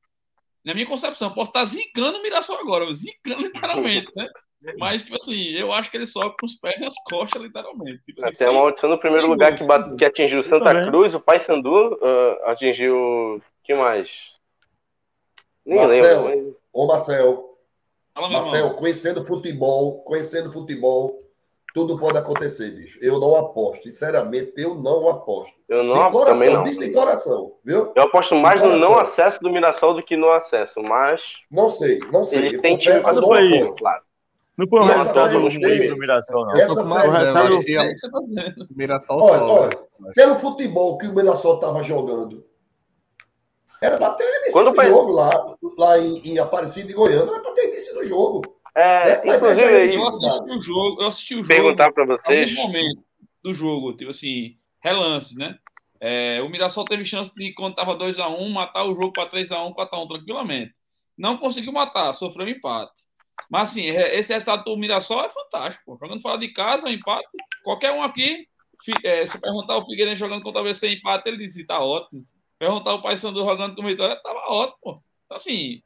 Na 0.63 0.73
minha 0.73 0.85
concepção, 0.85 1.29
eu 1.29 1.33
posso 1.35 1.49
estar 1.51 1.65
zicando 1.65 2.17
o 2.19 2.21
Mirassol 2.21 2.57
agora, 2.59 2.91
zicando 2.91 3.41
literalmente, 3.43 4.07
né? 4.15 4.27
Mas, 4.77 5.01
tipo 5.03 5.15
assim, 5.15 5.41
eu 5.51 5.71
acho 5.71 5.89
que 5.89 5.95
ele 5.95 6.05
sobe 6.05 6.35
com 6.37 6.45
os 6.45 6.53
pés 6.55 6.79
nas 6.81 6.93
costas, 7.09 7.41
literalmente. 7.41 8.03
Tipo 8.03 8.19
assim, 8.25 8.35
Até 8.35 8.45
a 8.49 8.51
maldição 8.51 8.89
no 8.89 8.99
primeiro 8.99 9.25
lugar 9.27 9.55
que, 9.55 9.63
bate- 9.65 9.95
que 9.95 10.03
atingiu 10.03 10.43
Santa 10.43 10.65
também. 10.65 10.85
Cruz, 10.89 11.13
o 11.15 11.19
Paysandu 11.21 11.97
ah, 12.03 12.51
atingiu. 12.51 13.41
que 13.63 13.73
mais? 13.73 14.09
Nem 15.65 15.77
Marcel. 15.79 16.25
lembro. 16.25 16.45
mas- 16.45 16.55
Ô, 16.73 16.87
Marcel, 16.87 17.57
Fala, 18.13 18.29
Marcel, 18.29 18.73
conhecendo 18.75 19.23
futebol, 19.23 20.01
conhecendo 20.03 20.51
futebol, 20.51 21.17
tudo 21.73 21.97
pode 21.99 22.17
acontecer, 22.17 22.71
bicho. 22.71 22.97
Eu 23.01 23.19
não 23.19 23.35
aposto. 23.35 23.83
Sinceramente, 23.83 24.53
eu 24.57 24.75
não 24.75 25.07
aposto. 25.07 25.53
Eu 25.67 25.83
não, 25.83 25.93
de 25.93 25.99
também 25.99 26.11
coração, 26.11 26.53
não. 26.53 26.63
bicho 26.63 26.79
de 26.79 26.91
coração, 26.91 27.53
viu? 27.63 27.91
Eu 27.95 28.03
aposto 28.03 28.35
mais 28.35 28.61
no 28.61 28.75
não 28.77 28.97
acesso 28.97 29.39
do 29.39 29.49
Mirassol 29.51 29.93
do 29.93 30.03
que 30.03 30.15
no 30.17 30.31
acesso, 30.31 30.81
mas 30.81 31.21
Não 31.51 31.69
sei, 31.69 31.99
não 32.11 32.23
sei. 32.23 32.39
eles 32.39 32.53
Eu 32.53 32.61
têm 32.61 32.77
time 32.77 32.95
aí. 32.95 32.99
aposto. 33.01 33.75
claro. 33.79 34.03
Não 34.57 34.67
põe 34.67 34.79
o 34.81 34.83
resultado 34.83 35.49
Série 35.51 35.87
do 35.87 35.93
do 35.95 35.99
Mirassol, 36.01 36.45
não. 36.45 36.55
Essa 36.57 36.83
série 36.83 37.63
que 37.63 37.77
É 37.77 37.81
o 37.81 37.91
isso 37.91 38.01
que 38.01 38.07
eu 38.07 38.11
tô 38.11 38.21
dizendo. 38.25 38.67
Mirassol 38.71 39.21
Olha, 39.21 39.39
sobe. 39.39 39.77
olha, 40.01 40.13
pelo 40.13 40.35
futebol 40.35 40.97
que 40.97 41.07
o 41.07 41.15
Mirassol 41.15 41.55
estava 41.55 41.81
jogando, 41.81 42.43
era 43.81 43.97
para 43.97 44.13
ter 44.15 44.25
início 44.41 44.71
do 44.71 44.81
jogo 44.83 45.11
lá, 45.13 45.55
lá 45.77 45.97
em, 45.99 46.17
em 46.27 46.39
Aparecida 46.39 46.91
e 46.91 46.93
Goiânia, 46.93 47.31
era 47.31 47.41
para 47.41 47.53
ter 47.53 47.69
início 47.69 47.93
do 47.95 48.05
jogo. 48.05 48.41
É, 48.79 49.09
É, 49.11 49.25
mas 49.25 49.35
inclusive, 49.37 49.75
aí, 49.75 49.95
Eu 49.95 50.07
assisti 50.07 50.51
o 50.51 50.61
jogo, 50.61 51.01
eu 51.01 51.07
assisti 51.07 51.33
o 51.35 51.43
jogo. 51.43 51.47
perguntar 51.47 51.91
para 51.91 52.05
vocês. 52.05 52.53
momentos 52.53 53.03
do 53.43 53.53
jogo, 53.53 53.93
tipo 53.95 54.11
assim, 54.11 54.57
relance, 54.81 55.35
né? 55.37 55.57
É, 56.01 56.41
o 56.41 56.49
Mirassol 56.49 56.85
teve 56.85 57.03
chance 57.03 57.33
de, 57.35 57.53
quando 57.53 57.71
estava 57.71 57.95
2x1, 57.97 58.49
matar 58.49 58.85
o 58.85 58.95
jogo 58.95 59.11
para 59.11 59.29
3x1, 59.29 59.73
4x1 59.73 60.07
tranquilamente. 60.07 60.73
Não 61.17 61.37
conseguiu 61.37 61.73
matar, 61.73 62.13
sofreu 62.13 62.45
um 62.45 62.49
empate. 62.49 63.01
Mas, 63.49 63.71
assim, 63.71 63.89
é- 63.89 64.17
esse 64.17 64.31
resultado 64.31 64.63
do 64.63 64.77
Mirassol 64.77 65.23
é 65.23 65.29
fantástico. 65.29 65.83
Pô. 65.85 65.97
Jogando 66.01 66.21
fora 66.21 66.37
de 66.37 66.49
casa, 66.53 66.87
um 66.87 66.91
empate. 66.91 67.27
Qualquer 67.63 67.91
um 67.91 68.01
aqui, 68.03 68.47
é, 69.03 69.25
se 69.25 69.39
perguntar 69.39 69.77
o 69.77 69.85
Figueirense 69.85 70.19
jogando 70.19 70.41
contra 70.41 70.59
o 70.61 70.63
ABC 70.63 70.89
empate, 70.93 71.27
ele 71.27 71.37
disse: 71.45 71.65
tá 71.65 71.79
ótimo. 71.79 72.25
Perguntar 72.57 72.93
o 72.93 73.01
Paysandu 73.01 73.39
jogando 73.43 73.75
com 73.75 73.81
o 73.81 73.85
Vitória, 73.85 74.15
tava 74.21 74.39
ótimo. 74.47 74.77
Pô. 74.81 75.01
Então, 75.25 75.35
assim, 75.37 75.81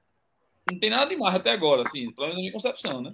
não 0.71 0.79
tem 0.79 0.89
nada 0.89 1.07
demais 1.07 1.35
até 1.35 1.51
agora, 1.51 1.81
assim, 1.81 2.11
pelo 2.11 2.27
menos 2.27 2.35
na 2.35 2.41
minha 2.41 2.51
concepção, 2.53 3.01
né? 3.01 3.13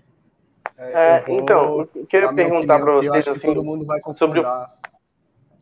É, 0.78 1.20
eu 1.22 1.26
vou 1.26 1.40
então, 1.40 1.90
eu 1.96 2.06
queria 2.06 2.34
perguntar 2.34 2.80
para 2.80 2.92
vocês 2.94 3.28
assim. 3.28 3.48
todo 3.48 3.64
mundo 3.64 3.86
vai 3.86 4.00
sobre 4.16 4.40
o-. 4.40 4.66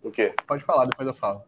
O 0.04 0.12
quê? 0.12 0.34
Pode 0.48 0.64
falar, 0.64 0.86
depois 0.86 1.08
eu 1.08 1.14
falo. 1.14 1.42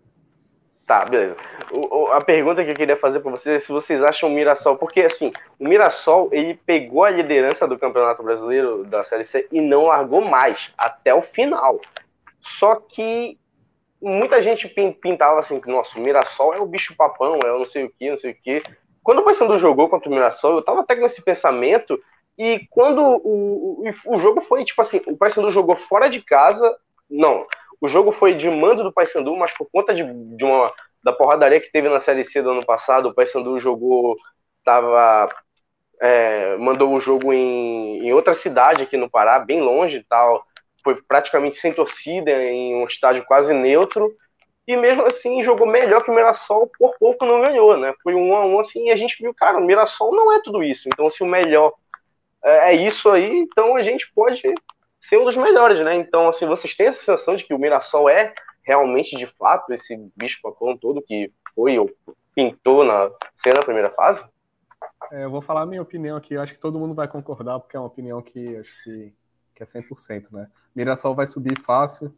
Tá, 0.88 1.06
beleza. 1.06 1.38
O- 1.72 1.96
o- 2.04 2.08
a 2.12 2.20
pergunta 2.22 2.64
que 2.66 2.72
eu 2.72 2.76
queria 2.76 2.98
fazer 2.98 3.20
para 3.20 3.30
vocês 3.32 3.58
é 3.58 3.60
se 3.60 3.72
vocês 3.72 4.02
acham 4.02 4.28
o 4.28 4.32
Mirassol, 4.32 4.76
porque 4.76 5.02
assim, 5.02 5.32
o 5.60 5.68
Mirassol 5.68 6.30
ele 6.32 6.56
pegou 6.66 7.04
a 7.04 7.12
liderança 7.12 7.68
do 7.68 7.78
Campeonato 7.78 8.24
Brasileiro 8.24 8.84
da 8.86 9.04
Série 9.04 9.24
C 9.24 9.48
e 9.52 9.62
não 9.62 9.86
largou 9.86 10.22
mais 10.22 10.72
até 10.76 11.14
o 11.14 11.22
final. 11.22 11.80
Só 12.42 12.76
que 12.78 13.38
muita 14.02 14.42
gente 14.42 14.68
pin- 14.68 14.92
pintava 14.94 15.40
assim, 15.40 15.62
nossa, 15.68 16.00
o 16.00 16.02
Mirassol 16.02 16.56
é 16.56 16.60
o 16.60 16.66
bicho 16.66 16.96
papão, 16.96 17.38
é 17.46 17.52
o 17.52 17.60
não 17.60 17.66
sei 17.66 17.84
o 17.84 17.90
que, 17.92 18.10
não 18.10 18.18
sei 18.18 18.32
o 18.32 18.36
que. 18.36 18.64
Quando 19.04 19.20
o 19.20 19.24
Paysandu 19.24 19.58
jogou 19.60 19.90
contra 19.90 20.10
o 20.10 20.12
Mirassol, 20.12 20.56
eu 20.56 20.62
tava 20.62 20.82
até 20.82 20.96
com 20.96 21.06
esse 21.06 21.22
pensamento, 21.22 22.00
e 22.38 22.68
quando 22.70 23.02
o, 23.02 23.84
o, 23.84 24.16
o 24.16 24.20
jogo 24.20 24.42
foi, 24.42 24.64
tipo 24.64 24.82
assim, 24.82 25.02
o 25.08 25.18
Paysandu 25.18 25.52
jogou 25.52 25.76
fora 25.76 26.10
de 26.10 26.22
casa, 26.22 26.76
não, 27.10 27.46
o 27.82 27.88
jogo 27.88 28.12
foi 28.12 28.34
de 28.34 28.50
mando 28.50 28.84
do 28.84 28.94
Paysandu, 28.94 29.36
mas 29.36 29.52
por 29.58 29.68
conta 29.72 29.94
de, 29.94 30.04
de 30.04 30.44
uma 30.44 30.72
da 31.04 31.14
porradaria 31.14 31.62
que 31.62 31.72
teve 31.72 31.88
na 31.88 32.02
Série 32.02 32.26
C 32.26 32.42
do 32.42 32.52
ano 32.52 32.66
passado, 32.66 33.10
o 33.10 33.14
Paysandu 33.14 33.58
jogou, 33.60 34.18
tava 34.66 35.30
é, 36.02 36.56
mandou 36.58 36.94
o 36.94 37.00
jogo 37.00 37.34
em, 37.34 38.06
em 38.06 38.14
outra 38.14 38.34
cidade 38.34 38.84
aqui 38.84 38.98
no 38.98 39.10
Pará, 39.10 39.40
bem 39.40 39.62
longe 39.62 40.06
tal, 40.10 40.46
foi 40.84 40.96
praticamente 40.96 41.58
sem 41.58 41.74
torcida, 41.74 42.32
em 42.32 42.76
um 42.76 42.86
estádio 42.88 43.26
quase 43.26 43.54
neutro, 43.54 44.10
e 44.70 44.78
mesmo 44.78 45.04
assim 45.08 45.42
jogou 45.42 45.66
melhor 45.66 46.04
que 46.04 46.12
o 46.12 46.14
Mirassol, 46.14 46.70
por 46.78 46.96
pouco 47.00 47.26
não 47.26 47.42
ganhou, 47.42 47.76
né? 47.76 47.92
Foi 48.04 48.14
um 48.14 48.36
a 48.36 48.46
um 48.46 48.60
assim, 48.60 48.88
e 48.88 48.92
a 48.92 48.96
gente 48.96 49.18
viu, 49.20 49.34
cara, 49.34 49.58
o 49.58 49.66
Mirassol 49.66 50.14
não 50.14 50.32
é 50.32 50.40
tudo 50.44 50.64
isso. 50.64 50.88
Então, 50.88 51.10
se 51.10 51.24
o 51.24 51.26
melhor 51.26 51.74
é, 52.44 52.70
é 52.70 52.76
isso 52.76 53.10
aí, 53.10 53.40
então 53.40 53.76
a 53.76 53.82
gente 53.82 54.12
pode 54.14 54.44
ser 55.02 55.18
um 55.18 55.26
dos 55.26 55.36
melhores, 55.36 55.84
né? 55.84 55.96
Então, 55.96 56.30
assim, 56.30 56.46
vocês 56.46 56.76
têm 56.76 56.88
a 56.88 56.94
sensação 56.94 57.36
de 57.36 57.44
que 57.46 57.54
o 57.54 57.58
Mirassol 57.58 58.08
é 58.08 58.32
realmente, 58.62 59.18
de 59.18 59.26
fato, 59.26 59.74
esse 59.74 59.98
bicho 60.16 60.40
papão 60.40 60.78
todo 60.78 61.02
que 61.02 61.34
foi 61.56 61.80
ou 61.80 61.90
pintou 62.36 62.84
na 62.84 63.10
cena 63.38 63.56
da 63.56 63.66
primeira 63.66 63.90
fase? 63.90 64.24
É, 65.12 65.24
eu 65.24 65.32
vou 65.32 65.42
falar 65.42 65.64
a 65.64 65.66
minha 65.66 65.82
opinião 65.82 66.16
aqui, 66.16 66.36
eu 66.36 66.44
acho 66.44 66.54
que 66.54 66.60
todo 66.60 66.78
mundo 66.78 66.94
vai 66.94 67.08
concordar, 67.08 67.60
porque 67.60 67.76
é 67.76 67.80
uma 67.80 67.88
opinião 67.88 68.22
que 68.22 68.58
acho 68.58 68.84
que, 68.84 69.14
que 69.56 69.64
é 69.64 69.66
100%, 69.66 70.32
né? 70.32 70.48
Mirassol 70.76 71.16
vai 71.16 71.26
subir 71.26 71.60
fácil, 71.60 72.14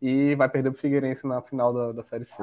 e 0.00 0.34
vai 0.34 0.48
perder 0.48 0.70
pro 0.70 0.80
Figueirense 0.80 1.26
na 1.26 1.40
final 1.40 1.72
da, 1.72 1.92
da 1.92 2.02
Série 2.02 2.24
C. 2.24 2.42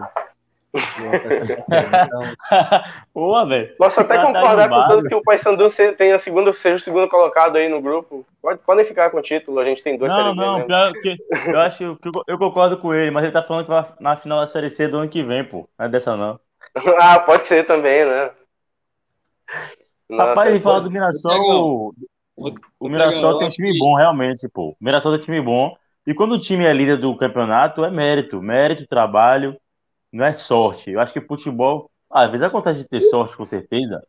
então... 0.74 2.22
Boa, 3.14 3.46
velho. 3.46 3.76
Posso 3.78 4.00
até 4.00 4.16
tá 4.16 4.26
concordar 4.26 4.70
com 4.70 4.88
tudo 4.88 5.08
que 5.08 5.16
o 5.16 5.22
Paysandu 5.22 5.70
tenha 5.98 6.18
segundo, 6.18 6.54
seja 6.54 6.78
o 6.78 6.80
segundo 6.80 7.08
colocado 7.08 7.58
aí 7.58 7.70
no 7.70 7.82
grupo. 7.82 8.26
Pode, 8.42 8.60
podem 8.60 8.86
ficar 8.86 9.10
com 9.10 9.18
o 9.18 9.22
título, 9.22 9.60
a 9.60 9.66
gente 9.66 9.84
tem 9.84 9.98
dois 9.98 10.12
Não, 10.12 10.34
não, 10.34 10.94
que, 10.94 11.16
eu 11.48 11.60
acho 11.60 11.96
que 11.98 12.08
eu, 12.08 12.12
eu, 12.28 12.38
concordo 12.38 12.78
com 12.78 12.94
ele, 12.94 13.12
mas 13.12 13.24
ele 13.24 13.32
tá 13.32 13.44
falando 13.44 13.66
que 13.66 13.72
vai 13.72 13.86
na 14.00 14.16
final 14.16 14.40
da 14.40 14.48
Série 14.48 14.70
C 14.70 14.88
do 14.88 14.98
ano 14.98 15.10
que 15.10 15.24
vem, 15.24 15.44
pô. 15.44 15.70
Não 15.78 15.86
é 15.86 15.90
dessa 15.90 16.18
não. 16.18 16.40
ah, 17.00 17.20
pode 17.20 17.48
ser 17.48 17.66
também, 17.66 18.06
né? 18.06 18.32
Rapaz, 20.12 20.50
ele 20.50 20.62
fala 20.62 20.82
do 20.82 20.92
Mirassol. 20.92 21.94
O, 22.36 22.52
o 22.80 22.90
Mirassol 22.90 23.38
tem 23.38 23.48
um 23.48 23.52
time 23.52 23.78
bom, 23.78 23.96
realmente, 23.96 24.50
pô. 24.50 24.70
O 24.70 24.76
Mirassol 24.82 25.14
tem 25.14 25.22
um 25.22 25.24
time 25.24 25.42
bom. 25.42 25.76
E 26.06 26.14
quando 26.14 26.34
o 26.34 26.40
time 26.40 26.66
é 26.66 26.74
líder 26.74 26.98
do 26.98 27.16
campeonato, 27.16 27.84
é 27.84 27.90
mérito. 27.90 28.42
Mérito, 28.42 28.86
trabalho, 28.86 29.58
não 30.12 30.26
é 30.26 30.34
sorte. 30.34 30.92
Eu 30.92 31.00
acho 31.00 31.14
que 31.14 31.22
futebol, 31.22 31.90
às 32.10 32.30
vezes 32.30 32.44
acontece 32.44 32.80
de 32.80 32.90
ter 32.90 33.00
sorte, 33.00 33.38
com 33.38 33.46
certeza. 33.46 34.06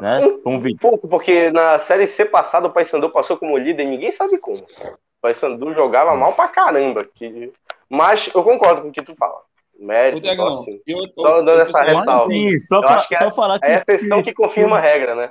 Né? 0.00 0.20
Um 0.46 0.60
pouco, 0.76 1.08
porque 1.08 1.50
na 1.50 1.78
Série 1.78 2.06
C 2.06 2.24
passada 2.24 2.68
o 2.68 2.72
Paysandu 2.72 3.10
passou 3.10 3.36
como 3.36 3.58
líder 3.58 3.82
e 3.82 3.86
ninguém 3.86 4.12
sabe 4.12 4.38
como. 4.38 4.58
O 4.58 4.98
Paysandu 5.20 5.74
jogava 5.74 6.14
mal 6.14 6.34
pra 6.34 6.46
caramba. 6.46 7.04
Que... 7.04 7.52
Mas 7.88 8.28
eu 8.32 8.44
concordo 8.44 8.82
com 8.82 8.88
o 8.88 8.92
que 8.92 9.02
tu 9.02 9.16
fala. 9.16 9.40
Mérito, 9.78 10.26
só, 10.36 10.48
assim. 10.48 10.80
tô, 10.86 11.22
só 11.22 11.40
dando 11.40 11.62
essa 11.62 11.82
ressalva. 11.82 12.18
Sim, 12.26 12.58
só, 12.58 12.80
pra, 12.80 13.00
só 13.00 13.28
é, 13.28 13.34
falar 13.34 13.58
que... 13.58 13.66
É 13.66 13.76
a 13.76 13.78
exceção 13.78 14.22
que 14.22 14.34
confirma 14.34 14.76
a 14.76 14.80
regra, 14.80 15.14
né? 15.14 15.30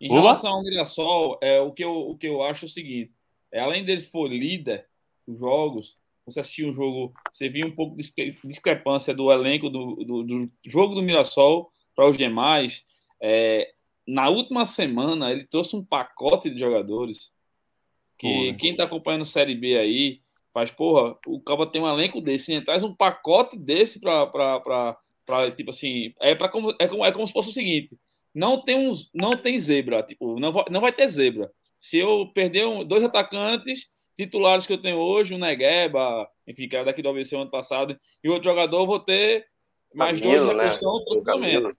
Em 0.00 0.10
relação 0.10 0.50
ao 0.50 0.62
Mirassol, 0.62 1.38
é, 1.42 1.60
o, 1.60 1.70
que 1.70 1.84
eu, 1.84 1.92
o 1.92 2.16
que 2.16 2.26
eu 2.26 2.42
acho 2.42 2.64
é 2.64 2.66
o 2.66 2.70
seguinte 2.70 3.12
é, 3.12 3.21
além 3.60 3.84
deles 3.84 4.06
for 4.06 4.26
líder 4.26 4.86
os 5.26 5.38
jogos, 5.38 5.96
você 6.26 6.40
assistia 6.40 6.68
um 6.68 6.74
jogo, 6.74 7.12
você 7.32 7.48
via 7.48 7.66
um 7.66 7.70
pouco 7.70 7.96
de 7.96 8.12
discrepância 8.44 9.12
do 9.12 9.30
elenco 9.30 9.68
do, 9.68 9.96
do, 9.96 10.22
do 10.22 10.50
jogo 10.64 10.94
do 10.94 11.02
Mirassol 11.02 11.70
para 11.94 12.08
os 12.08 12.16
demais. 12.16 12.84
É, 13.20 13.72
na 14.06 14.28
última 14.28 14.64
semana, 14.64 15.30
ele 15.32 15.44
trouxe 15.44 15.76
um 15.76 15.84
pacote 15.84 16.50
de 16.50 16.58
jogadores 16.58 17.32
que 18.18 18.54
quem 18.54 18.70
está 18.70 18.84
acompanhando 18.84 19.24
Série 19.24 19.54
B 19.54 19.76
aí 19.76 20.20
faz, 20.52 20.70
porra, 20.70 21.16
o 21.26 21.40
Cabo 21.40 21.66
tem 21.66 21.82
um 21.82 21.88
elenco 21.88 22.20
desse, 22.20 22.54
né? 22.54 22.60
traz 22.60 22.84
um 22.84 22.94
pacote 22.94 23.58
desse 23.58 23.98
para 23.98 25.50
tipo 25.56 25.70
assim, 25.70 26.14
é, 26.20 26.34
pra 26.34 26.48
como, 26.48 26.74
é, 26.78 26.86
como, 26.86 27.04
é 27.04 27.10
como 27.10 27.26
se 27.26 27.32
fosse 27.32 27.48
o 27.48 27.52
seguinte, 27.52 27.98
não 28.32 28.62
tem, 28.62 28.76
uns, 28.76 29.10
não 29.12 29.36
tem 29.36 29.58
zebra, 29.58 30.02
tipo, 30.02 30.38
não, 30.38 30.52
não 30.70 30.80
vai 30.80 30.92
ter 30.92 31.08
zebra 31.08 31.50
se 31.82 31.98
eu 31.98 32.30
perder 32.32 32.64
um, 32.64 32.84
dois 32.84 33.02
atacantes 33.02 33.88
titulares 34.16 34.64
que 34.64 34.72
eu 34.72 34.80
tenho 34.80 34.98
hoje, 34.98 35.34
o 35.34 35.38
Negueba, 35.38 36.30
enfim, 36.46 36.68
que 36.68 36.76
era 36.76 36.84
daqui 36.84 37.02
do 37.02 37.08
ABC 37.08 37.34
ano 37.34 37.50
passado, 37.50 37.98
e 38.22 38.28
outro 38.28 38.44
jogador, 38.44 38.86
vou 38.86 39.00
ter 39.00 39.48
mais 39.92 40.20
Camilo, 40.20 40.46
dois 40.46 40.58
reposição 40.58 40.96
né? 40.96 41.04
tranquilamente. 41.08 41.76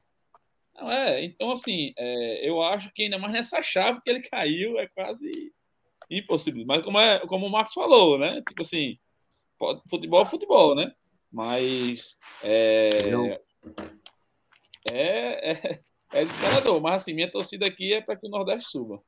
Não, 0.76 0.92
é, 0.92 1.24
então, 1.24 1.52
assim, 1.52 1.94
é, 1.98 2.46
eu 2.46 2.62
acho 2.62 2.92
que 2.94 3.04
ainda 3.04 3.18
mais 3.18 3.32
nessa 3.32 3.64
chave 3.64 4.02
que 4.02 4.10
ele 4.10 4.20
caiu 4.28 4.78
é 4.78 4.88
quase 4.88 5.32
impossível. 6.10 6.66
Mas 6.68 6.84
como, 6.84 7.00
é, 7.00 7.26
como 7.26 7.46
o 7.46 7.50
Marcos 7.50 7.74
falou, 7.74 8.20
né? 8.20 8.44
Tipo 8.46 8.62
assim, 8.62 9.00
futebol 9.90 10.24
é 10.24 10.26
futebol, 10.26 10.76
né? 10.76 10.94
Mas 11.32 12.20
é, 12.44 12.90
é, 14.92 15.52
é, 15.52 15.80
é 16.12 16.26
desesperador. 16.26 16.82
Mas 16.82 17.04
assim, 17.04 17.14
minha 17.14 17.32
torcida 17.32 17.66
aqui 17.66 17.94
é 17.94 18.02
para 18.02 18.18
que 18.18 18.28
o 18.28 18.30
Nordeste 18.30 18.70
suba. 18.70 19.02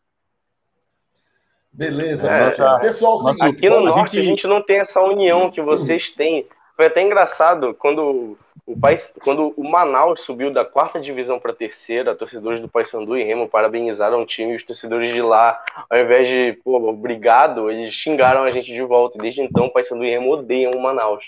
Beleza, 1.77 2.31
é, 2.31 2.45
nossa, 2.45 2.79
pessoal. 2.79 3.17
Nossa, 3.21 3.33
seguinte, 3.33 3.57
aqui 3.57 3.69
no 3.69 3.81
norte 3.81 4.17
a 4.17 4.19
gente... 4.19 4.19
a 4.19 4.23
gente 4.23 4.47
não 4.47 4.61
tem 4.61 4.79
essa 4.79 5.01
união 5.01 5.51
que 5.51 5.61
vocês 5.61 6.09
têm. 6.11 6.47
Foi 6.75 6.85
até 6.85 7.01
engraçado 7.01 7.73
quando 7.73 8.37
o 8.65 8.79
país, 8.79 9.11
quando 9.21 9.53
o 9.55 9.63
Manaus 9.63 10.21
subiu 10.21 10.51
da 10.51 10.65
quarta 10.65 10.99
divisão 10.99 11.39
para 11.39 11.51
a 11.51 11.55
terceira, 11.55 12.15
torcedores 12.15 12.59
do 12.59 12.67
Paysandu 12.67 13.17
e 13.17 13.23
Remo 13.23 13.47
parabenizaram 13.47 14.21
o 14.21 14.25
time 14.25 14.53
e 14.53 14.55
os 14.55 14.63
torcedores 14.63 15.11
de 15.11 15.21
lá, 15.21 15.61
ao 15.89 15.99
invés 15.99 16.27
de, 16.27 16.59
pô, 16.63 16.77
obrigado, 16.89 17.69
eles 17.69 17.93
xingaram 17.93 18.43
a 18.43 18.51
gente 18.51 18.73
de 18.73 18.81
volta. 18.81 19.17
E 19.17 19.21
desde 19.21 19.41
então, 19.41 19.65
o 19.65 19.71
Paysandu 19.71 20.03
e 20.03 20.09
Remo 20.09 20.31
odeiam 20.31 20.71
o 20.71 20.81
Manaus. 20.81 21.23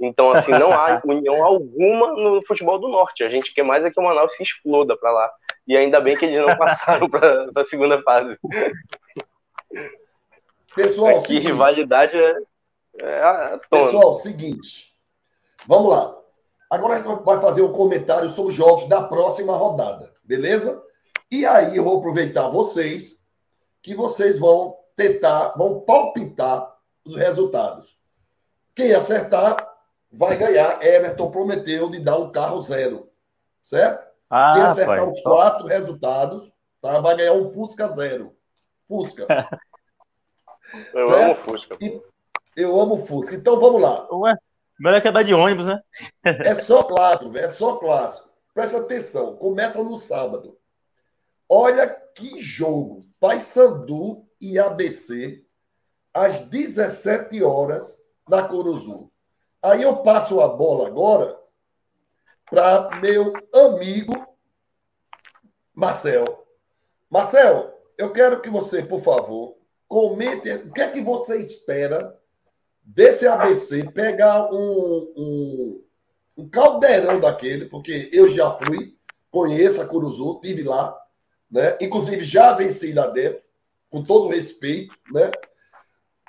Então, 0.00 0.32
assim, 0.32 0.50
não 0.50 0.72
há 0.72 1.00
união 1.06 1.44
alguma 1.44 2.14
no 2.14 2.44
futebol 2.46 2.78
do 2.78 2.88
norte. 2.88 3.22
A 3.22 3.30
gente 3.30 3.54
quer 3.54 3.62
mais 3.62 3.84
é 3.84 3.90
que 3.90 4.00
o 4.00 4.02
Manaus 4.02 4.34
se 4.34 4.42
exploda 4.42 4.96
para 4.96 5.12
lá. 5.12 5.30
E 5.68 5.76
ainda 5.76 6.00
bem 6.00 6.16
que 6.16 6.24
eles 6.24 6.38
não 6.38 6.54
passaram 6.58 7.08
para 7.08 7.48
a 7.54 7.64
segunda 7.64 8.02
fase. 8.02 8.36
Pessoal, 10.74 11.18
Aqui, 11.18 11.26
seguinte, 11.26 11.46
rivalidade 11.46 12.16
é, 12.16 12.36
é 12.98 13.60
Pessoal, 13.70 14.14
seguinte. 14.14 14.92
Vamos 15.66 15.90
lá. 15.90 16.16
Agora 16.70 16.94
a 16.94 16.96
gente 16.96 17.24
vai 17.24 17.40
fazer 17.40 17.62
um 17.62 17.72
comentário 17.72 18.28
sobre 18.28 18.50
os 18.52 18.56
jogos 18.56 18.88
da 18.88 19.02
próxima 19.02 19.54
rodada, 19.54 20.12
beleza? 20.24 20.82
E 21.30 21.44
aí 21.44 21.76
eu 21.76 21.84
vou 21.84 21.98
aproveitar 21.98 22.48
vocês, 22.48 23.22
que 23.82 23.94
vocês 23.94 24.38
vão 24.38 24.76
tentar, 24.96 25.54
vão 25.56 25.80
palpitar 25.80 26.74
os 27.04 27.16
resultados. 27.16 27.98
Quem 28.74 28.94
acertar 28.94 29.68
vai 30.10 30.36
ganhar. 30.36 30.82
Everton 30.82 31.30
prometeu 31.30 31.90
de 31.90 31.98
dar 31.98 32.18
um 32.18 32.30
carro 32.30 32.60
zero, 32.60 33.10
certo? 33.62 34.06
Ah, 34.30 34.52
Quem 34.54 34.62
acertar 34.62 34.96
pai. 34.96 35.08
os 35.08 35.20
quatro 35.20 35.66
resultados 35.66 36.52
tá, 36.80 37.00
vai 37.00 37.16
ganhar 37.16 37.34
um 37.34 37.52
Fusca 37.52 37.88
zero. 37.88 38.34
Fusca. 38.92 39.26
Eu 40.92 41.08
certo? 41.08 41.22
amo 41.22 41.34
Fusca. 41.44 41.78
E 41.80 42.02
eu 42.56 42.80
amo 42.80 42.96
Fusca. 43.06 43.34
Então 43.34 43.58
vamos 43.58 43.80
lá. 43.80 44.06
Ué, 44.12 44.34
melhor 44.78 45.00
que 45.00 45.08
andar 45.08 45.22
de 45.22 45.34
ônibus, 45.34 45.66
né? 45.66 45.82
é 46.24 46.54
só 46.54 46.82
clássico, 46.84 47.36
é 47.36 47.48
só 47.48 47.76
clássico. 47.76 48.30
Presta 48.54 48.78
atenção, 48.78 49.36
começa 49.36 49.82
no 49.82 49.96
sábado. 49.96 50.58
Olha 51.48 51.88
que 52.14 52.40
jogo. 52.40 53.04
Paysandu 53.18 54.26
e 54.40 54.58
ABC 54.58 55.44
às 56.12 56.40
17 56.40 57.42
horas 57.42 58.06
na 58.28 58.42
Curuzu. 58.42 59.10
Aí 59.62 59.82
eu 59.82 59.98
passo 59.98 60.40
a 60.40 60.48
bola 60.48 60.86
agora 60.86 61.38
para 62.50 63.00
meu 63.00 63.32
amigo 63.52 64.12
Marcel. 65.74 66.46
Marcel, 67.10 67.81
eu 68.02 68.12
quero 68.12 68.40
que 68.40 68.50
você, 68.50 68.82
por 68.82 69.00
favor, 69.00 69.56
comente 69.86 70.50
o 70.50 70.72
que 70.72 70.80
é 70.80 70.90
que 70.90 71.00
você 71.00 71.38
espera 71.38 72.18
desse 72.82 73.26
ABC 73.26 73.88
pegar 73.92 74.52
um, 74.52 75.12
um, 75.16 75.84
um 76.36 76.48
caldeirão 76.48 77.20
daquele, 77.20 77.66
porque 77.66 78.10
eu 78.12 78.28
já 78.28 78.50
fui, 78.58 78.96
conheço 79.30 79.80
a 79.80 79.86
Curuzu, 79.86 80.40
estive 80.42 80.64
lá, 80.64 80.98
né? 81.48 81.78
inclusive 81.80 82.24
já 82.24 82.54
venci 82.54 82.92
lá 82.92 83.06
dentro, 83.06 83.40
com 83.88 84.02
todo 84.02 84.28
respeito, 84.28 84.92
né? 85.12 85.30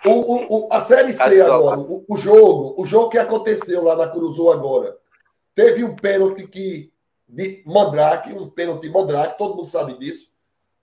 O, 0.06 0.10
o, 0.10 0.66
o, 0.66 0.70
a 0.70 0.82
Série 0.82 1.14
C 1.14 1.41
agora, 1.41 1.80
o, 1.80 2.06
o, 2.08 2.18
jogo, 2.18 2.76
o 2.78 2.86
jogo 2.86 3.10
que 3.10 3.18
aconteceu 3.18 3.84
lá 3.84 3.95
na 3.95 4.08
Curuzu 4.08 4.50
agora, 4.52 4.95
teve 5.56 5.84
um 5.84 5.95
pênalti 5.95 6.45
que, 6.45 6.91
de 7.28 7.64
Mandrake, 7.66 8.34
um 8.34 8.50
pênalti 8.50 8.82
de 8.84 8.90
Mandrake, 8.90 9.38
todo 9.38 9.56
mundo 9.56 9.70
sabe 9.70 9.98
disso, 9.98 10.32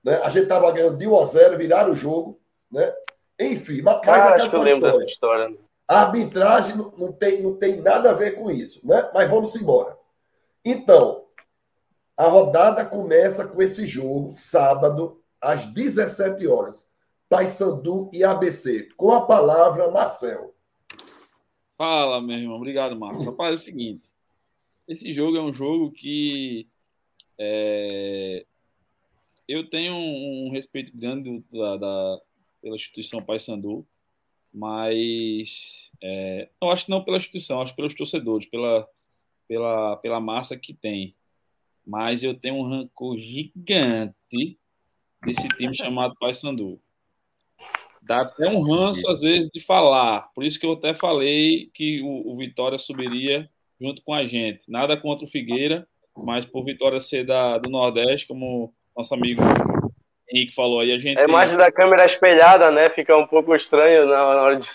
né? 0.05 0.17
A 0.23 0.31
gente 0.31 0.45
estava 0.45 0.71
ganhando 0.73 0.97
de 0.97 1.07
1 1.07 1.21
a 1.21 1.27
0, 1.27 1.59
viraram 1.59 1.93
o 1.93 1.97
jogo. 1.97 2.41
Né? 2.71 2.93
Enfim, 3.39 3.83
mas, 3.83 4.01
Cara, 4.01 4.31
mas 4.31 4.45
aquela 4.45 4.71
história. 4.71 5.05
história. 5.07 5.57
A 5.89 6.03
arbitragem 6.03 6.77
não, 6.77 6.93
não, 6.97 7.13
tem, 7.13 7.43
não 7.43 7.57
tem 7.57 7.81
nada 7.81 8.11
a 8.11 8.15
ver 8.15 8.33
com 8.37 8.51
isso. 8.51 8.87
Né? 8.87 9.11
Mas 9.13 9.29
vamos 9.31 9.57
embora. 9.57 9.97
Então, 10.65 11.25
A 12.17 12.29
rodada 12.29 12.85
começa 12.85 13.49
com 13.49 13.63
esse 13.63 13.87
jogo, 13.87 14.35
sábado, 14.35 15.23
às 15.41 15.65
17 15.65 16.47
horas. 16.47 16.91
Paysandu 17.31 18.11
e 18.13 18.23
ABC. 18.23 18.91
Com 18.95 19.11
a 19.13 19.25
palavra, 19.25 19.91
Marcel. 19.91 20.55
Fala, 21.79 22.21
meu 22.21 22.37
irmão. 22.37 22.57
Obrigado, 22.57 22.95
Marcos. 22.95 23.25
Rapaz, 23.25 23.53
é 23.53 23.55
o 23.55 23.65
seguinte. 23.65 24.07
Esse 24.87 25.15
jogo 25.15 25.39
é 25.39 25.41
um 25.41 25.55
jogo 25.55 25.91
que 25.93 26.69
é, 27.39 28.45
eu 29.51 29.69
tenho 29.69 29.95
um, 29.95 30.47
um 30.47 30.51
respeito 30.51 30.97
grande 30.97 31.43
da, 31.53 31.77
da, 31.77 32.21
pela 32.63 32.77
instituição 32.77 33.21
Paysandu, 33.21 33.85
mas 34.53 35.91
é, 36.01 36.49
eu 36.63 36.71
acho 36.71 36.85
que 36.85 36.91
não 36.91 37.03
pela 37.03 37.19
instituição, 37.19 37.61
acho 37.61 37.75
pelos 37.75 37.95
torcedores, 37.95 38.47
pela, 38.47 38.89
pela, 39.49 39.97
pela 39.97 40.21
massa 40.21 40.57
que 40.57 40.73
tem. 40.73 41.17
Mas 41.85 42.23
eu 42.23 42.35
tenho 42.35 42.57
um 42.57 42.69
rancor 42.69 43.19
gigante 43.19 44.59
desse 45.25 45.49
time 45.49 45.75
chamado 45.75 46.15
Paysandu. 46.21 46.81
Dá 48.03 48.23
até 48.23 48.49
um 48.49 48.63
ranço, 48.63 49.09
às 49.11 49.21
vezes, 49.21 49.51
de 49.53 49.61
falar. 49.61 50.31
Por 50.35 50.45
isso 50.45 50.59
que 50.59 50.67
eu 50.67 50.73
até 50.73 50.95
falei 50.95 51.71
que 51.75 52.01
o, 52.03 52.33
o 52.33 52.37
Vitória 52.37 52.79
subiria 52.79 53.51
junto 53.81 54.03
com 54.03 54.15
a 54.15 54.27
gente. 54.27 54.71
Nada 54.71 54.97
contra 54.97 55.25
o 55.25 55.29
Figueira, 55.29 55.89
mas 56.17 56.47
por 56.47 56.65
Vitória 56.65 57.01
ser 57.01 57.25
da, 57.25 57.59
do 57.59 57.71
Nordeste, 57.71 58.27
como 58.27 58.73
nosso 59.01 59.15
amigo 59.15 59.43
Henrique 60.33 60.55
falou 60.55 60.81
aí, 60.81 60.93
a 60.93 60.99
gente. 60.99 61.19
A 61.19 61.25
imagem 61.25 61.57
da 61.57 61.73
câmera 61.73 62.07
espelhada, 62.07 62.71
né? 62.71 62.89
Fica 62.91 63.17
um 63.17 63.27
pouco 63.27 63.57
estranho 63.57 64.07
na 64.07 64.23
hora 64.23 64.57
de 64.57 64.69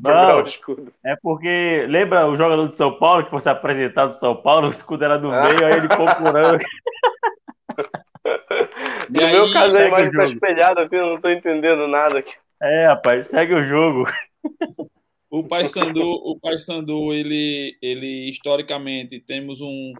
jogar 0.00 0.42
o 0.42 0.48
escudo. 0.48 0.92
É 1.04 1.14
porque, 1.22 1.86
lembra 1.88 2.26
o 2.26 2.34
jogador 2.34 2.66
de 2.66 2.74
São 2.74 2.98
Paulo 2.98 3.24
que 3.24 3.30
fosse 3.30 3.48
apresentado 3.48 4.10
São 4.12 4.34
Paulo, 4.34 4.66
o 4.66 4.70
escudo 4.70 5.04
era 5.04 5.16
do 5.16 5.30
meio, 5.30 5.64
aí 5.64 5.74
ele 5.74 5.86
procurando. 5.88 6.58
no 9.08 9.24
aí, 9.24 9.32
meu 9.32 9.52
caso, 9.52 9.76
a 9.76 9.86
imagem 9.86 10.10
tá 10.10 10.24
espelhada, 10.24 10.88
eu 10.90 11.06
não 11.06 11.20
tô 11.20 11.30
entendendo 11.30 11.86
nada 11.86 12.18
aqui. 12.18 12.34
É, 12.60 12.86
rapaz, 12.86 13.28
segue 13.28 13.54
o 13.54 13.62
jogo. 13.62 14.04
O 15.30 15.44
Paysandu, 15.44 16.02
o 16.02 16.40
Paysandu, 16.40 17.12
ele, 17.12 17.76
ele 17.82 18.30
historicamente 18.30 19.20
temos 19.20 19.60
um, 19.60 19.92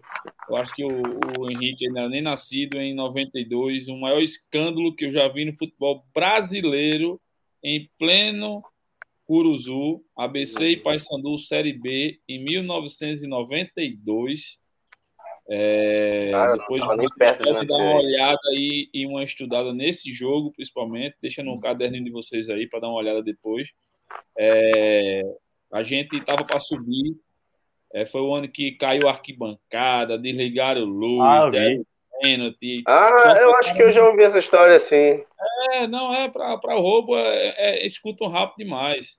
eu 0.48 0.56
acho 0.56 0.74
que 0.74 0.82
o, 0.82 0.88
o 1.38 1.50
Henrique 1.50 1.86
ainda 1.86 2.00
era 2.00 2.09
nem 2.09 2.22
nascido 2.22 2.78
em 2.78 2.94
92, 2.94 3.88
o 3.88 3.96
maior 3.98 4.22
escândalo 4.22 4.96
que 4.96 5.05
eu 5.05 5.12
já 5.12 5.28
vi 5.28 5.44
no 5.44 5.52
futebol 5.52 6.02
brasileiro 6.14 7.20
em 7.62 7.90
pleno 7.98 8.62
Curuzu, 9.26 10.02
ABC 10.16 10.70
e 10.70 10.78
Paysandu 10.78 11.36
Série 11.36 11.74
B 11.74 12.18
em 12.26 12.42
1992. 12.42 14.59
É, 15.50 16.30
Cara, 16.30 16.56
depois 16.56 16.82
de 16.82 17.14
perto, 17.16 17.44
né, 17.44 17.64
dar 17.66 17.76
uma 17.76 17.96
olhada 17.96 18.40
aí 18.50 18.88
e 18.92 19.06
uma 19.06 19.22
estudada 19.22 19.74
nesse 19.74 20.10
jogo, 20.12 20.52
principalmente. 20.52 21.16
Deixa 21.20 21.42
no 21.42 21.60
caderninho 21.60 22.05
de 22.05 22.10
vocês 22.10 22.48
aí 22.48 22.66
para 22.66 22.80
dar 22.80 22.88
uma 22.88 22.98
olhada 22.98 23.22
depois. 23.22 23.68
É, 24.39 25.22
a 25.72 25.82
gente 25.82 26.16
estava 26.16 26.44
para 26.44 26.59
subir. 26.59 27.16
É, 27.93 28.05
foi 28.06 28.20
o 28.20 28.35
ano 28.35 28.48
que 28.48 28.72
caiu 28.72 29.09
a 29.09 29.12
arquibancada, 29.12 30.18
desligaram 30.18 30.85
luz, 30.85 31.20
ah, 31.22 31.51
deram 31.51 31.85
pênalti. 32.20 32.82
Ah, 32.86 33.36
eu 33.40 33.55
acho 33.56 33.74
que 33.74 33.82
eu 33.82 33.93
já 33.93 34.05
ouvi 34.06 34.22
essa 34.22 34.39
história 34.39 34.76
assim. 34.76 35.24
É, 35.72 35.86
não 35.86 36.14
é 36.14 36.28
para 36.28 36.74
roubo, 36.74 37.16
é, 37.16 37.55
é, 37.56 37.86
escutam 37.86 38.28
rápido 38.28 38.64
demais. 38.64 39.18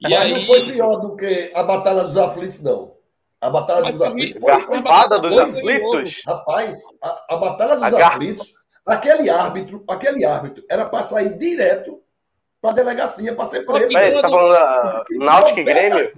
E 0.00 0.08
Mas 0.08 0.14
aí... 0.14 0.34
não 0.34 0.42
foi 0.42 0.66
pior 0.66 0.96
do 0.96 1.16
que 1.16 1.50
a 1.54 1.62
Batalha 1.62 2.04
dos 2.04 2.16
Aflitos, 2.16 2.62
não. 2.62 2.96
A 3.40 3.50
Batalha 3.50 3.82
Mas 3.82 3.92
dos 3.92 4.02
Aflitos 4.02 4.40
foi. 4.40 4.52
A 4.52 4.80
Batalha 4.82 5.20
dos 5.20 5.38
Aflitos? 5.38 6.22
Rapaz, 6.26 6.80
a, 7.02 7.26
a 7.30 7.36
Batalha 7.36 7.74
dos 7.76 8.00
a 8.00 8.08
Aflitos, 8.08 8.54
aquele 8.86 9.30
árbitro, 9.30 9.84
aquele 9.88 10.24
árbitro 10.24 10.64
era 10.70 10.86
para 10.86 11.04
sair 11.04 11.38
direto 11.38 12.01
para 12.62 12.70
a 12.70 12.74
delegacia 12.74 13.34
para 13.34 13.48
ser 13.48 13.66
preso. 13.66 13.88
Peraí, 13.88 14.14
tá 14.14 14.22
falando 14.22 14.52
da 14.52 15.04
Náutico 15.18 15.58
e 15.58 15.64
Grêmio? 15.64 16.12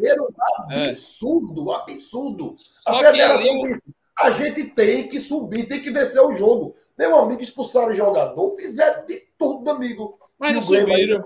Absurdo, 0.68 1.72
é. 1.72 1.76
absurdo. 1.76 2.54
A 2.86 2.98
federação 2.98 3.62
disse: 3.62 3.82
a 4.18 4.30
gente 4.30 4.64
tem 4.64 5.08
que 5.08 5.20
subir, 5.20 5.66
tem 5.66 5.82
que 5.82 5.90
vencer 5.90 6.20
o 6.20 6.36
jogo. 6.36 6.76
Meu 6.98 7.16
amigo, 7.16 7.42
expulsaram 7.42 7.88
o 7.88 7.94
jogador, 7.94 8.54
fizeram 8.56 9.06
de 9.06 9.18
tudo, 9.38 9.68
amigo. 9.70 10.18
Mas 10.38 10.54
não 10.54 10.62
subiram. 10.62 11.24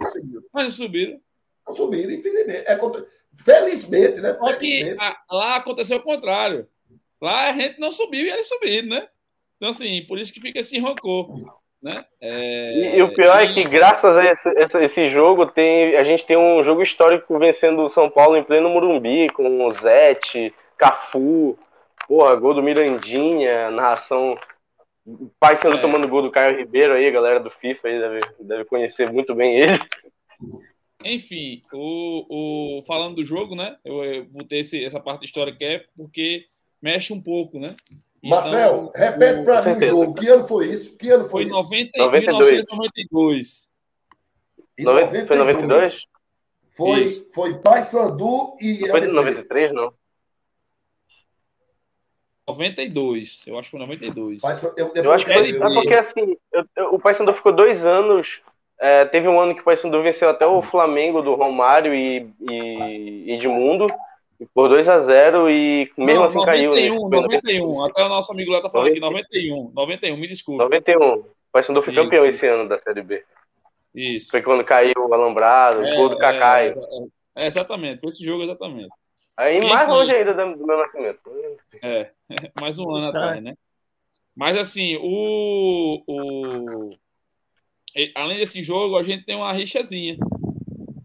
Mas 0.53 0.65
não 0.65 0.71
subiram. 0.71 1.21
Não 1.67 1.77
subiram, 1.77 2.13
infelizmente. 2.13 2.65
É 2.67 2.77
contra... 2.77 3.05
Felizmente, 3.37 4.21
né? 4.21 4.35
Só 4.35 4.53
que 4.55 4.97
lá 5.31 5.57
aconteceu 5.57 5.99
o 5.99 6.03
contrário. 6.03 6.67
Lá 7.21 7.51
a 7.51 7.53
gente 7.53 7.79
não 7.81 7.91
subiu 7.91 8.25
e 8.25 8.31
eles 8.31 8.49
subiram, 8.49 8.89
né? 8.89 9.09
Então, 9.57 9.71
assim, 9.71 10.05
por 10.07 10.19
isso 10.19 10.33
que 10.33 10.41
fica 10.41 10.61
esse 10.61 10.79
rancor. 10.79 11.29
Né? 11.83 12.05
É... 12.21 12.73
E, 12.73 12.99
e, 12.99 13.03
o 13.03 13.15
pior 13.15 13.41
é 13.41 13.47
que, 13.47 13.63
graças 13.65 14.17
a 14.17 14.25
esse, 14.25 14.49
esse, 14.51 14.85
esse, 14.85 15.09
jogo, 15.09 15.47
tem, 15.47 15.97
a 15.97 16.03
gente 16.03 16.27
tem 16.27 16.37
um 16.37 16.63
jogo 16.65 16.83
histórico 16.83 17.39
vencendo 17.39 17.83
o 17.85 17.89
São 17.89 18.11
Paulo 18.11 18.37
em 18.37 18.43
pleno 18.43 18.69
Morumbi, 18.69 19.29
com 19.31 19.65
o 19.65 19.71
Zete, 19.71 20.53
Cafu, 20.77 21.57
porra, 22.09 22.35
gol 22.35 22.55
do 22.55 22.63
Mirandinha, 22.63 23.71
narração. 23.71 24.37
Pai 25.39 25.57
sendo 25.57 25.77
é. 25.77 25.81
tomando 25.81 26.09
gol 26.09 26.23
do 26.23 26.31
Caio 26.31 26.59
Ribeiro 26.59 26.95
aí, 26.95 27.07
a 27.07 27.13
galera 27.13 27.41
do 27.41 27.51
FIFA 27.51 27.89
aí 27.89 27.99
deve, 27.99 28.21
deve 28.41 28.65
conhecer 28.65 29.11
muito 29.11 29.35
bem 29.35 29.59
ele. 29.59 29.79
Enfim, 31.05 31.63
o, 31.73 32.81
o, 32.81 32.83
falando 32.83 33.17
do 33.17 33.25
jogo, 33.25 33.55
né? 33.55 33.77
Eu, 33.85 34.05
eu 34.05 34.25
botei 34.25 34.61
esse, 34.61 34.85
essa 34.85 34.99
parte 34.99 35.25
histórica 35.25 35.65
é 35.65 35.85
porque 35.97 36.47
mexe 36.83 37.13
um 37.13 37.23
pouco, 37.23 37.59
né? 37.59 37.77
Marcel, 38.23 38.89
então, 38.89 38.93
repete 38.95 39.45
para 39.45 39.63
mim 39.63 39.77
o 39.77 39.87
jogo. 39.87 40.15
Que 40.15 40.29
ano 40.29 40.47
foi 40.47 40.67
isso? 40.67 40.97
Que 40.97 41.11
ano 41.11 41.29
foi, 41.29 41.43
foi 41.43 41.45
isso? 41.45 41.53
90, 41.53 42.11
1992. 42.11 43.69
E 44.77 44.83
92. 44.83 45.29
Foi 45.29 45.37
92? 45.37 46.07
Foi, 46.71 47.01
isso. 47.01 47.29
foi 47.33 47.59
Paysandu 47.59 48.57
e. 48.61 48.89
Foi 48.89 49.01
de 49.01 49.13
93, 49.13 49.73
não? 49.73 49.93
92, 52.47 53.47
eu 53.47 53.59
acho 53.59 53.67
que 53.67 53.71
foi 53.73 53.81
92. 53.81 54.43
Eu, 54.77 54.93
eu, 54.95 55.05
eu 55.05 55.13
acho 55.13 55.25
que 55.25 55.33
foi. 55.33 55.51
É 55.51 55.59
porque 55.59 55.95
assim, 55.95 56.37
eu, 56.53 56.65
eu, 56.77 56.95
o 56.95 56.99
Paysandu 56.99 57.33
ficou 57.35 57.53
dois 57.53 57.85
anos. 57.85 58.41
É, 58.81 59.05
teve 59.05 59.29
um 59.29 59.41
ano 59.41 59.55
que 59.55 59.61
o 59.61 59.65
Paysandu 59.65 60.01
venceu 60.03 60.31
até 60.31 60.47
o 60.47 60.63
Flamengo 60.63 61.21
do 61.21 61.35
Romário 61.35 61.93
e, 61.93 62.31
e 62.49 63.33
Edmundo 63.33 63.89
por 64.55 64.69
2 64.69 64.89
a 64.89 65.01
0 65.01 65.51
e 65.51 65.91
mesmo 65.97 66.21
não, 66.21 66.25
assim 66.25 66.39
91, 66.39 66.73
caiu. 66.73 66.95
91, 66.95 67.09
91. 67.09 67.85
Até 67.85 68.05
o 68.05 68.09
nosso 68.09 68.33
amigo 68.33 68.53
lá 68.53 68.61
tá 68.61 68.71
falando 68.71 68.95
90... 68.95 69.27
aqui, 69.27 69.49
91. 69.51 69.73
91, 69.75 70.17
me 70.17 70.29
desculpe. 70.29 70.63
91. 70.63 71.15
O 71.15 71.27
Paysandu 71.51 71.83
foi 71.83 71.95
campeão 71.95 72.25
esse 72.25 72.47
ano 72.47 72.69
da 72.69 72.79
Série 72.79 73.03
B. 73.03 73.25
Isso. 73.95 74.31
Foi 74.31 74.43
quando 74.43 74.65
caiu 74.65 74.95
o 74.97 75.13
Alambrado, 75.13 75.85
é, 75.85 75.93
o 75.93 75.97
gol 75.97 76.09
do 76.11 76.19
Kaká. 76.19 76.63
É, 76.63 76.73
é, 77.37 77.47
exatamente, 77.47 78.01
foi 78.01 78.11
esse 78.11 78.25
jogo 78.25 78.45
exatamente. 78.45 78.91
Aí 79.37 79.61
mais 79.61 79.89
longe 79.89 80.11
ainda 80.11 80.35
do 80.35 80.67
meu 80.67 80.79
nascimento. 80.79 81.21
É, 81.83 82.11
mais 82.61 82.79
um 82.79 82.95
ano 82.95 83.09
atrás, 83.09 83.43
né? 83.43 83.55
Mas 84.37 84.57
assim, 84.57 84.97
o, 85.01 86.03
o 86.07 86.91
além 88.15 88.39
desse 88.39 88.63
jogo, 88.63 88.97
a 88.97 89.03
gente 89.03 89.25
tem 89.25 89.37
uma 89.37 89.53
rixazinha. 89.53 90.17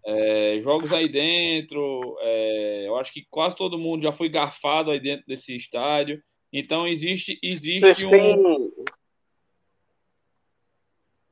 É, 0.06 0.60
jogos 0.62 0.92
aí 0.92 1.08
dentro, 1.08 2.18
é, 2.20 2.86
eu 2.86 2.96
acho 2.96 3.12
que 3.12 3.26
quase 3.30 3.56
todo 3.56 3.78
mundo 3.78 4.02
já 4.02 4.12
foi 4.12 4.28
garfado 4.28 4.90
aí 4.90 5.00
dentro 5.00 5.26
desse 5.26 5.56
estádio. 5.56 6.22
Então 6.52 6.86
existe, 6.86 7.38
existe 7.42 7.80
Vocês 7.80 8.04
um. 8.04 8.10
Têm... 8.10 8.72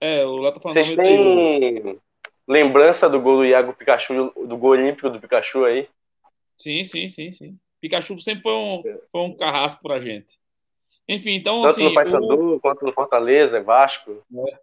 É, 0.00 0.24
o 0.24 0.38
Léo 0.38 0.52
tá 0.52 0.60
falando. 0.60 0.82
Vocês 0.82 0.96
têm 0.96 2.00
lembrança 2.48 3.08
do 3.08 3.20
gol 3.20 3.38
do 3.38 3.44
Iago 3.44 3.74
Pikachu, 3.74 4.32
do 4.34 4.56
gol 4.56 4.70
olímpico 4.70 5.10
do 5.10 5.20
Pikachu 5.20 5.64
aí? 5.64 5.88
Sim, 6.56 6.82
sim, 6.82 7.08
sim, 7.08 7.30
sim. 7.30 7.58
Pikachu 7.80 8.20
sempre 8.20 8.42
foi 8.42 8.54
um, 8.54 8.82
foi 9.10 9.20
um 9.20 9.36
carrasco 9.36 9.82
pra 9.82 10.00
gente. 10.00 10.38
Enfim, 11.08 11.34
então. 11.34 11.62
Tanto 11.62 11.72
assim, 11.72 11.84
no 11.84 11.94
Paysandu 11.94 12.54
o... 12.54 12.60
quanto 12.60 12.84
no 12.84 12.92
Fortaleza, 12.92 13.62
Vasco. 13.62 14.24
É. 14.34 14.58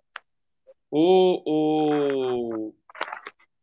O, 0.91 1.43
o, 1.45 2.73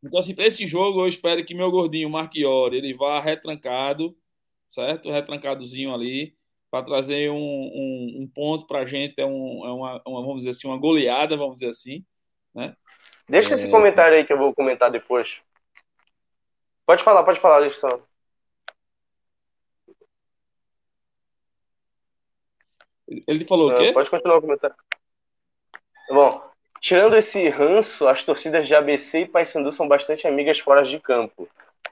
então, 0.07 0.21
assim, 0.21 0.35
para 0.35 0.47
esse 0.47 0.67
jogo, 0.67 1.01
eu 1.01 1.09
espero 1.09 1.45
que 1.45 1.55
meu 1.55 1.71
gordinho 1.71 2.09
Marchiori 2.09 2.77
ele 2.77 2.95
vá 2.95 3.21
retrancado, 3.21 4.17
certo? 4.69 5.11
Retrancadozinho 5.11 5.93
ali, 5.93 6.37
para 6.71 6.85
trazer 6.85 7.31
um, 7.31 7.37
um, 7.37 8.23
um 8.23 8.31
ponto 8.33 8.67
para 8.67 8.81
a 8.81 8.87
gente, 8.87 9.21
é, 9.21 9.27
um, 9.27 9.67
é 9.67 9.73
uma, 9.73 10.03
uma, 10.07 10.21
vamos 10.23 10.39
dizer 10.39 10.51
assim, 10.51 10.69
uma 10.69 10.79
goleada, 10.79 11.37
vamos 11.37 11.55
dizer 11.55 11.69
assim, 11.69 12.05
né? 12.55 12.77
Deixa 13.29 13.51
é... 13.51 13.55
esse 13.55 13.69
comentário 13.69 14.17
aí 14.17 14.25
que 14.25 14.33
eu 14.33 14.39
vou 14.39 14.55
comentar 14.55 14.91
depois. 14.91 15.41
Pode 16.85 17.03
falar, 17.03 17.25
pode 17.25 17.41
falar, 17.41 17.57
Alexandre. 17.57 18.03
Ele 23.09 23.45
falou 23.45 23.73
o 23.73 23.79
quê? 23.79 23.93
Pode 23.93 24.11
continuar 24.11 24.39
o 24.39 24.41
comentário. 24.41 24.77
Bom, 26.09 26.46
Tirando 26.81 27.17
esse 27.17 27.49
ranço, 27.49 28.07
as 28.07 28.23
torcidas 28.23 28.67
de 28.67 28.75
ABC 28.75 29.21
e 29.21 29.27
Paysandu 29.27 29.73
são 29.73 29.89
bastante 29.89 30.27
amigas 30.27 30.59
fora 30.59 30.85
de 30.85 30.99
campo. 31.01 31.49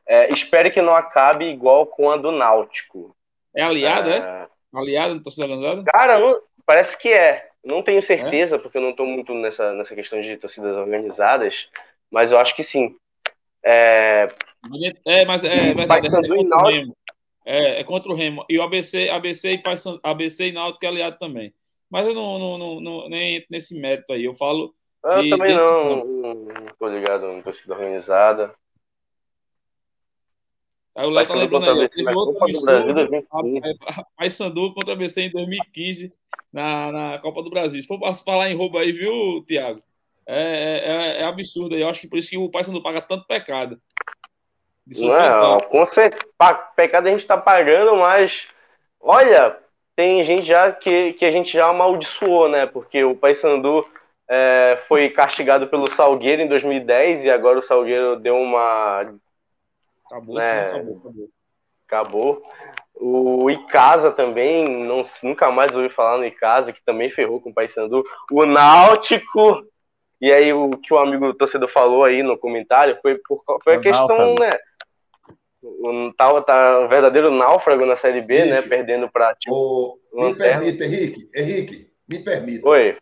É, 0.07 0.33
espero 0.33 0.71
que 0.71 0.83
não 0.83 0.95
acabe 0.95 1.47
igual 1.47 1.87
com 1.87 2.11
a 2.11 2.17
do 2.17 2.31
Náutico. 2.31 3.15
É 3.55 3.63
aliado, 3.63 4.11
é? 4.11 4.19
é? 4.19 4.47
Aliado 4.79 5.17
da 5.17 5.23
torcida 5.23 5.47
organizada? 5.47 5.85
Cara, 5.85 6.19
não, 6.19 6.41
parece 6.67 6.99
que 6.99 7.09
é. 7.09 7.49
Não 7.65 7.83
tenho 7.83 8.03
certeza, 8.03 8.57
é? 8.57 8.59
porque 8.59 8.77
eu 8.77 8.83
não 8.83 8.91
estou 8.91 9.07
muito 9.07 9.33
nessa, 9.35 9.73
nessa 9.73 9.95
questão 9.95 10.21
de 10.21 10.37
torcidas 10.37 10.77
organizadas, 10.77 11.69
mas 12.11 12.31
eu 12.31 12.39
acho 12.39 12.55
que 12.55 12.63
sim. 12.63 12.97
É, 13.63 14.29
é 15.07 15.25
mas 15.25 15.43
é 15.45 15.73
verdade. 15.73 16.07
É, 16.07 16.11
contra 16.11 16.21
é, 17.47 17.81
é, 17.81 17.85
contra 17.85 18.13
o 18.13 18.15
Remo. 18.15 18.45
E 18.49 18.59
o 18.59 18.63
ABC, 18.63 19.09
ABC 19.09 19.53
e 19.53 19.59
Paysandu, 19.59 20.01
ABC 20.03 20.49
e 20.49 20.53
Náutico 20.53 20.85
é 20.85 20.89
aliado 20.89 21.19
também. 21.19 21.53
Mas 21.95 22.09
eu 22.09 22.13
não, 22.13 22.41
não, 22.41 22.59
não, 22.59 22.81
não 22.81 23.09
nem 23.09 23.37
entro 23.37 23.47
nesse 23.53 23.73
mérito 23.79 24.13
aí. 24.13 24.25
Eu 24.25 24.35
falo. 24.35 24.75
Eu 25.05 25.23
de, 25.23 25.31
também 25.31 25.55
não, 25.55 26.05
não, 26.05 26.35
não 26.35 26.67
tô 26.77 26.89
ligado 26.89 27.25
em 27.27 27.41
torcida 27.41 27.73
organizada. 27.73 28.53
Aí 30.93 31.07
o 31.07 31.11
Léo 31.11 31.25
tá 31.25 31.35
lembrando 31.37 31.71
aí, 31.71 31.89
teve 31.89 32.11
Paysandu 34.17 34.75
contra 34.75 34.93
a 34.93 34.97
ABC 34.97 35.23
em 35.23 35.31
2015 35.31 36.13
na, 36.53 36.91
na 36.91 37.19
Copa 37.21 37.45
do 37.45 37.51
Brasil. 37.51 37.81
Se 37.81 37.87
for 37.87 38.01
falar 38.25 38.51
em 38.51 38.57
roubo 38.57 38.77
aí, 38.77 38.91
viu, 38.91 39.45
Thiago? 39.47 39.81
É, 40.27 41.21
é, 41.21 41.23
é 41.23 41.25
absurdo. 41.27 41.77
Eu 41.77 41.89
acho 41.89 42.01
que 42.01 42.09
por 42.09 42.19
isso 42.19 42.31
que 42.31 42.37
o 42.37 42.51
Paysandu 42.51 42.83
paga 42.83 43.01
tanto 43.01 43.25
pecado. 43.25 43.81
Não, 44.85 45.61
com 45.61 45.87
certeza, 45.87 46.25
pecado 46.75 47.07
a 47.07 47.11
gente 47.13 47.25
tá 47.25 47.39
pagando, 47.39 47.95
mas 47.95 48.49
olha, 49.01 49.63
tem 49.97 50.23
gente 50.25 50.47
já 50.47 50.73
que, 50.73 51.13
que 51.15 51.25
a 51.25 51.31
gente 51.31 51.53
já 51.53 51.69
amaldiçoou, 51.69 52.49
né? 52.49 52.67
Porque 52.67 53.05
o 53.05 53.15
Paysandu 53.15 53.87
é, 54.29 54.79
foi 54.89 55.11
castigado 55.11 55.67
pelo 55.69 55.91
Salgueiro 55.91 56.43
em 56.43 56.49
2010 56.49 57.25
e 57.25 57.31
agora 57.31 57.59
o 57.59 57.63
Salgueiro 57.63 58.17
deu 58.17 58.37
uma 58.37 59.15
Acabou, 60.07 60.35
né? 60.37 60.67
acabou, 60.67 60.97
acabou. 60.99 61.29
Acabou. 61.87 62.43
O 62.97 63.51
Icasa 63.51 64.13
também, 64.13 64.69
não, 64.69 65.05
nunca 65.23 65.51
mais 65.51 65.75
ouvi 65.75 65.89
falar 65.89 66.19
no 66.19 66.25
Icasa, 66.25 66.73
que 66.73 66.85
também 66.85 67.11
ferrou 67.11 67.41
com 67.41 67.51
o 67.51 67.55
Paysandu. 67.55 68.05
O 68.31 68.47
Náutico, 68.47 69.65
e 70.21 70.33
aí 70.33 70.53
o 70.53 70.71
que 70.71 70.95
o 70.95 70.99
amigo 70.99 71.35
torcedor 71.35 71.69
falou 71.69 72.05
aí 72.05 72.23
no 72.23 72.39
comentário 72.39 72.97
foi, 73.03 73.19
por, 73.27 73.43
foi 73.63 73.75
a 73.75 73.81
questão, 73.81 74.37
né? 74.37 74.57
O, 75.65 76.13
tá, 76.17 76.43
tá 76.43 76.81
um 76.81 76.89
verdadeiro 76.89 77.31
náufrago 77.31 77.87
na 77.87 77.97
Série 77.97 78.21
B, 78.21 78.45
né? 78.45 78.63
Perdendo 78.63 79.11
para 79.11 79.35
tipo, 79.35 79.99
Me 80.13 80.35
permita, 80.35 80.85
Henrique, 80.85 81.29
Henrique, 81.35 81.91
me 82.07 82.19
permita. 82.19 82.69
Oi. 82.69 82.97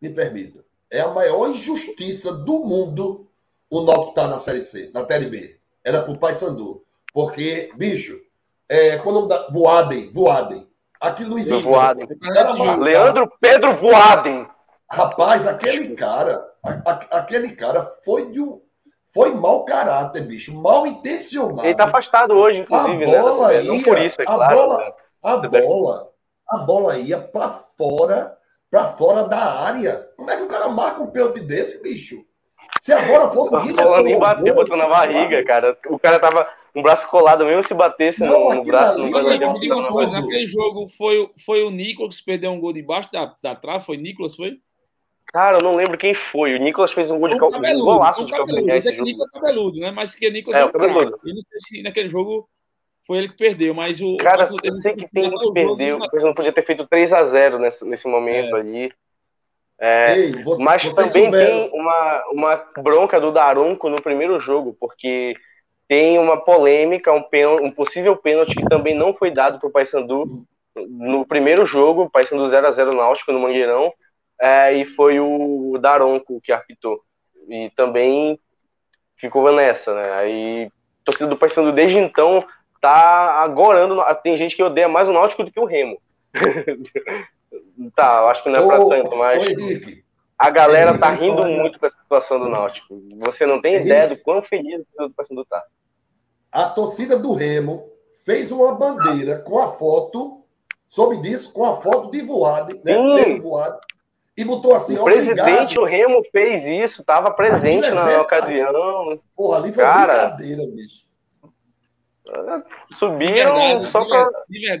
Me 0.00 0.10
permita. 0.10 0.64
É 0.90 1.00
a 1.00 1.08
maior 1.08 1.48
injustiça 1.48 2.32
do 2.32 2.60
mundo 2.60 3.28
o 3.68 3.80
Náutico 3.80 4.14
tá 4.14 4.28
na 4.28 4.38
Série 4.38 4.60
C, 4.60 4.90
na 4.94 5.04
Série 5.04 5.26
B 5.26 5.56
era 5.86 6.02
pro 6.02 6.18
Paysandu. 6.18 6.82
Porque, 7.14 7.70
bicho, 7.76 8.20
é, 8.68 8.98
quando 8.98 9.28
da, 9.28 9.48
Voaden, 9.48 10.10
Voaden, 10.12 10.66
aquilo 11.00 11.30
não 11.30 11.38
existe. 11.38 11.64
Voaden. 11.64 12.08
Leandro 12.80 13.32
Pedro 13.40 13.76
Voaden. 13.76 14.48
Rapaz, 14.90 15.46
aquele 15.46 15.94
cara, 15.94 16.44
a, 16.62 16.70
a, 16.90 16.92
aquele 17.20 17.54
cara 17.54 17.88
foi 18.04 18.30
de 18.32 18.40
um. 18.40 18.60
Foi 19.16 19.32
mau 19.32 19.64
caráter, 19.64 20.20
bicho, 20.24 20.54
mal 20.54 20.86
intencionado. 20.86 21.66
Ele 21.66 21.74
tá 21.74 21.84
afastado 21.84 22.34
hoje, 22.34 22.58
inclusive, 22.58 23.02
a 23.02 23.22
bola 23.22 23.48
né? 23.48 23.62
Ia, 23.62 23.72
não 23.72 23.82
por 23.82 23.98
isso, 23.98 24.20
é 24.20 24.24
a 24.24 24.26
claro. 24.26 24.54
Bola, 24.54 24.78
né? 24.78 24.92
A 25.22 25.36
bola, 25.38 26.10
a 26.50 26.56
bola 26.58 26.98
ia 26.98 27.18
para 27.18 27.48
fora, 27.78 28.36
para 28.70 28.84
fora 28.88 29.26
da 29.26 29.38
área. 29.38 30.06
Como 30.18 30.30
é 30.30 30.36
que 30.36 30.42
o 30.42 30.48
cara 30.48 30.68
marca 30.68 31.02
um 31.02 31.06
pênalti 31.06 31.40
desse, 31.40 31.82
bicho? 31.82 32.26
Se 32.78 32.92
agora 32.92 33.30
fosse 33.30 33.56
o 33.56 33.62
Guilherme. 33.62 34.02
nem 34.02 34.18
bateu, 34.18 34.54
botou 34.54 34.76
na 34.76 34.86
barriga, 34.86 35.42
cara. 35.44 35.78
O 35.88 35.98
cara 35.98 36.18
tava 36.18 36.46
um 36.74 36.82
braço 36.82 37.08
colado, 37.08 37.46
mesmo 37.46 37.64
se 37.64 37.72
batesse 37.72 38.20
não, 38.20 38.50
no, 38.50 38.54
no 38.56 38.62
braço. 38.64 38.98
Não 38.98 39.10
vai 39.10 39.38
uma 39.38 39.88
coisa, 39.88 40.12
naquele 40.12 40.46
jogo 40.46 40.88
foi, 40.88 41.30
foi 41.42 41.62
o 41.62 41.70
Nicolas 41.70 42.18
que 42.18 42.26
perdeu 42.26 42.50
um 42.50 42.60
gol 42.60 42.74
debaixo 42.74 43.10
da, 43.10 43.34
da 43.42 43.54
trave? 43.54 43.82
Foi 43.82 43.96
Nicolas, 43.96 44.36
foi? 44.36 44.58
Cara, 45.26 45.58
eu 45.58 45.62
não 45.62 45.74
lembro 45.74 45.98
quem 45.98 46.14
foi. 46.14 46.54
O 46.54 46.58
Nicolas 46.58 46.92
fez 46.92 47.10
um 47.10 47.18
gol 47.18 47.28
de 47.28 47.36
calcanhar. 47.36 47.76
Um 47.76 47.80
golaço 47.80 48.24
de 48.24 48.32
calcanhar. 48.32 48.76
Esse 48.76 48.88
é 48.88 49.00
Nicolas 49.00 49.30
cabeludo, 49.30 49.78
né? 49.80 49.90
Mas 49.90 50.14
que 50.14 50.30
Nicolas 50.30 50.58
é, 50.58 50.62
é 50.62 50.66
um 50.66 50.72
cabeludo. 50.72 51.18
Eu 51.24 51.34
não 51.34 51.42
sei 51.42 51.60
se 51.60 51.82
naquele 51.82 52.08
jogo 52.08 52.48
foi 53.06 53.18
ele 53.18 53.28
que 53.28 53.36
perdeu, 53.36 53.72
mas 53.74 54.00
o. 54.00 54.16
Cara, 54.16 54.46
eu 54.62 54.72
sei 54.74 54.94
que 54.94 55.08
tem 55.08 55.30
que 55.30 55.52
perdeu, 55.52 55.98
mas 55.98 56.22
não 56.22 56.34
podia 56.34 56.52
ter 56.52 56.62
feito 56.62 56.86
3x0 56.86 57.58
nesse, 57.58 57.84
nesse 57.84 58.08
momento 58.08 58.56
é. 58.56 58.60
ali. 58.60 58.92
É, 59.78 60.18
Ei, 60.18 60.42
você, 60.42 60.62
mas 60.62 60.94
também 60.94 61.30
tem 61.30 61.70
uma, 61.72 62.24
uma 62.32 62.56
bronca 62.82 63.20
do 63.20 63.30
Daronco 63.30 63.90
no 63.90 64.00
primeiro 64.00 64.40
jogo, 64.40 64.74
porque 64.80 65.34
tem 65.86 66.18
uma 66.18 66.38
polêmica, 66.38 67.12
um, 67.12 67.22
pênalti, 67.22 67.62
um 67.62 67.70
possível 67.70 68.16
pênalti 68.16 68.56
que 68.56 68.64
também 68.64 68.94
não 68.94 69.14
foi 69.14 69.30
dado 69.30 69.58
para 69.58 69.68
o 69.68 69.72
Paysandu 69.72 70.46
no 70.74 71.26
primeiro 71.26 71.64
jogo, 71.66 72.10
Paysandu 72.10 72.44
0x0 72.46 72.94
Náutico 72.94 73.32
no 73.32 73.38
Mangueirão, 73.38 73.92
é, 74.40 74.72
e 74.74 74.84
foi 74.84 75.18
o 75.20 75.78
Daronco 75.80 76.40
que 76.40 76.52
arbitou. 76.52 77.00
E 77.48 77.70
também 77.76 78.38
ficou 79.16 79.50
nessa, 79.52 79.94
né? 79.94 80.12
Aí, 80.12 80.70
torcida 81.04 81.28
do 81.28 81.36
Paysandu 81.36 81.72
desde 81.72 81.98
então 81.98 82.44
tá 82.80 83.42
agorando. 83.42 84.02
Tem 84.22 84.36
gente 84.36 84.56
que 84.56 84.62
odeia 84.62 84.88
mais 84.88 85.08
o 85.08 85.12
Náutico 85.12 85.44
do 85.44 85.50
que 85.50 85.60
o 85.60 85.64
Remo. 85.64 86.00
Tá, 87.94 88.20
eu 88.22 88.28
acho 88.28 88.42
que 88.42 88.50
não 88.50 88.58
é 88.58 88.66
pra 88.66 88.84
tanto, 88.86 89.16
mas. 89.16 89.44
a 90.36 90.50
galera 90.50 90.90
Henrique, 90.90 91.00
tá 91.00 91.10
rindo 91.10 91.44
muito 91.44 91.78
com 91.78 91.86
essa 91.86 91.96
situação 91.96 92.40
do 92.40 92.48
Náutico. 92.48 93.00
Você 93.18 93.46
não 93.46 93.62
tem 93.62 93.74
Henrique, 93.74 93.88
ideia 93.88 94.08
do 94.08 94.18
quão 94.18 94.42
feliz 94.42 94.82
o 94.98 95.10
torcedor 95.10 95.46
tá. 95.48 95.62
A 96.50 96.68
torcida 96.70 97.16
do 97.18 97.32
Remo 97.32 97.88
fez 98.24 98.50
uma 98.50 98.74
bandeira 98.74 99.38
com 99.38 99.58
a 99.58 99.72
foto, 99.72 100.44
soube 100.88 101.18
disso, 101.18 101.52
com 101.52 101.64
a 101.64 101.80
foto 101.80 102.10
de 102.10 102.20
Voade, 102.22 102.80
né? 102.84 103.38
Voade, 103.38 103.78
e 104.36 104.44
botou 104.44 104.74
assim. 104.74 104.98
O 104.98 105.04
presidente, 105.04 105.78
o 105.78 105.84
Remo 105.84 106.22
fez 106.30 106.64
isso, 106.66 107.02
tava 107.02 107.30
presente 107.30 107.90
na 107.90 108.12
é 108.12 108.18
ocasião. 108.18 109.18
Porra, 109.34 109.58
ali 109.58 109.72
foi 109.72 109.82
Cara, 109.82 110.26
brincadeira, 110.26 110.62
bicho. 110.66 111.06
Subiram 112.92 113.54
verdade, 113.54 113.90
só 113.90 114.04
para. 114.04 114.30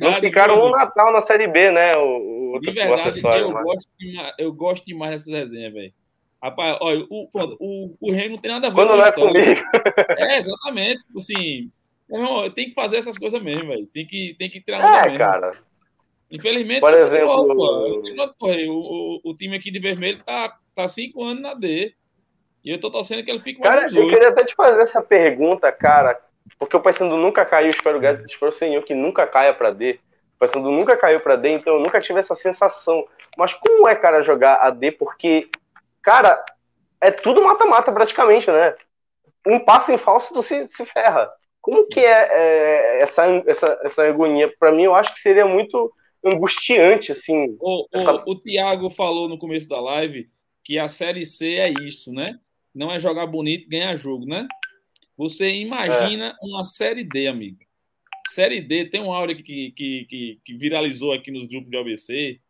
Não 0.00 0.14
ficaram 0.20 0.66
um 0.66 0.70
Natal 0.70 1.12
na 1.12 1.22
Série 1.22 1.46
B, 1.46 1.70
né? 1.70 1.96
O, 1.96 2.56
o, 2.56 2.60
de 2.60 2.72
verdade, 2.72 3.24
o 3.24 3.28
eu, 3.28 3.52
gosto 3.52 3.88
demais, 3.98 4.34
eu 4.38 4.52
gosto 4.52 4.84
demais 4.84 5.10
dessas 5.12 5.32
resenhas, 5.32 5.72
velho. 5.72 5.92
Rapaz, 6.42 6.76
olha, 6.80 7.06
o, 7.08 7.28
o, 7.32 7.96
o 8.00 8.12
Rei 8.12 8.28
não 8.28 8.38
tem 8.38 8.50
nada 8.50 8.66
a 8.66 8.70
ver 8.70 8.76
Quando 8.76 8.90
com 8.90 8.96
não 8.96 9.04
é 9.04 9.12
comigo. 9.12 9.60
É, 10.18 10.38
exatamente. 10.38 11.00
Assim, 11.16 11.70
não, 12.08 12.50
tem 12.50 12.68
que 12.68 12.74
fazer 12.74 12.96
essas 12.96 13.16
coisas 13.16 13.40
mesmo, 13.42 13.68
velho. 13.68 13.86
Tem 13.86 14.06
que, 14.06 14.34
tem 14.38 14.50
que 14.50 14.60
tirar 14.60 15.06
É, 15.06 15.10
mesmo. 15.10 15.65
Infelizmente, 16.30 16.80
por 16.80 16.92
exemplo, 16.92 17.30
o, 17.30 18.20
o, 18.68 19.20
o, 19.30 19.36
time 19.36 19.56
aqui 19.56 19.70
de 19.70 19.78
vermelho 19.78 20.22
tá, 20.24 20.56
tá 20.74 20.88
cinco 20.88 21.22
anos 21.22 21.40
na 21.40 21.54
D. 21.54 21.94
E 22.64 22.70
eu 22.72 22.80
tô 22.80 22.90
torcendo 22.90 23.24
que 23.24 23.30
ele 23.30 23.40
fique 23.40 23.60
mais 23.60 23.92
Cara, 23.92 24.00
eu 24.00 24.08
queria 24.08 24.30
até 24.30 24.44
te 24.44 24.54
fazer 24.54 24.82
essa 24.82 25.00
pergunta, 25.00 25.70
cara. 25.70 26.20
Porque 26.58 26.76
o 26.76 26.80
Paysandu 26.80 27.16
nunca 27.16 27.44
caiu, 27.44 27.70
espero, 27.70 28.00
espero 28.24 28.52
Senhor 28.52 28.82
que 28.82 28.94
nunca 28.94 29.26
caia 29.26 29.54
para 29.54 29.70
D. 29.70 30.00
O 30.34 30.38
Paysandu 30.40 30.70
nunca 30.70 30.96
caiu 30.96 31.20
para 31.20 31.36
D, 31.36 31.50
então 31.50 31.74
eu 31.74 31.80
nunca 31.80 32.00
tive 32.00 32.18
essa 32.18 32.34
sensação. 32.34 33.06
Mas 33.36 33.54
como 33.54 33.86
é, 33.88 33.94
cara, 33.94 34.22
jogar 34.22 34.56
a 34.56 34.70
D? 34.70 34.90
Porque, 34.90 35.48
cara, 36.02 36.44
é 37.00 37.10
tudo 37.12 37.42
mata-mata 37.42 37.92
praticamente, 37.92 38.50
né? 38.50 38.74
Um 39.46 39.60
passo 39.60 39.92
em 39.92 39.98
falso 39.98 40.34
tu 40.34 40.42
se, 40.42 40.66
se 40.68 40.84
ferra. 40.86 41.30
Como 41.60 41.86
que 41.88 42.00
é, 42.00 42.28
é 42.32 43.02
essa, 43.02 43.26
essa, 43.46 43.80
essa 43.84 44.02
agonia? 44.04 44.52
Para 44.58 44.72
mim, 44.72 44.84
eu 44.84 44.94
acho 44.94 45.14
que 45.14 45.20
seria 45.20 45.46
muito 45.46 45.92
angustiante, 46.26 47.12
assim. 47.12 47.56
O, 47.60 47.86
essa... 47.92 48.24
o, 48.26 48.32
o 48.32 48.40
Thiago 48.40 48.90
falou 48.90 49.28
no 49.28 49.38
começo 49.38 49.68
da 49.68 49.80
live 49.80 50.28
que 50.64 50.78
a 50.78 50.88
Série 50.88 51.24
C 51.24 51.54
é 51.54 51.72
isso, 51.82 52.12
né? 52.12 52.38
Não 52.74 52.90
é 52.90 52.98
jogar 52.98 53.26
bonito 53.26 53.66
e 53.66 53.70
ganhar 53.70 53.96
jogo, 53.96 54.26
né? 54.26 54.46
Você 55.16 55.54
imagina 55.54 56.28
é. 56.30 56.34
uma 56.46 56.64
série 56.64 57.04
D, 57.04 57.26
amigo. 57.26 57.58
Série 58.28 58.60
D 58.60 58.86
tem 58.86 59.00
um 59.00 59.12
áudio 59.12 59.36
que, 59.36 59.70
que, 59.70 60.04
que, 60.04 60.40
que, 60.44 60.54
viralizou 60.54 61.12
aqui 61.12 61.30
nos 61.30 61.46
grupos 61.46 61.70
de 61.70 61.76
ABC, 61.76 62.40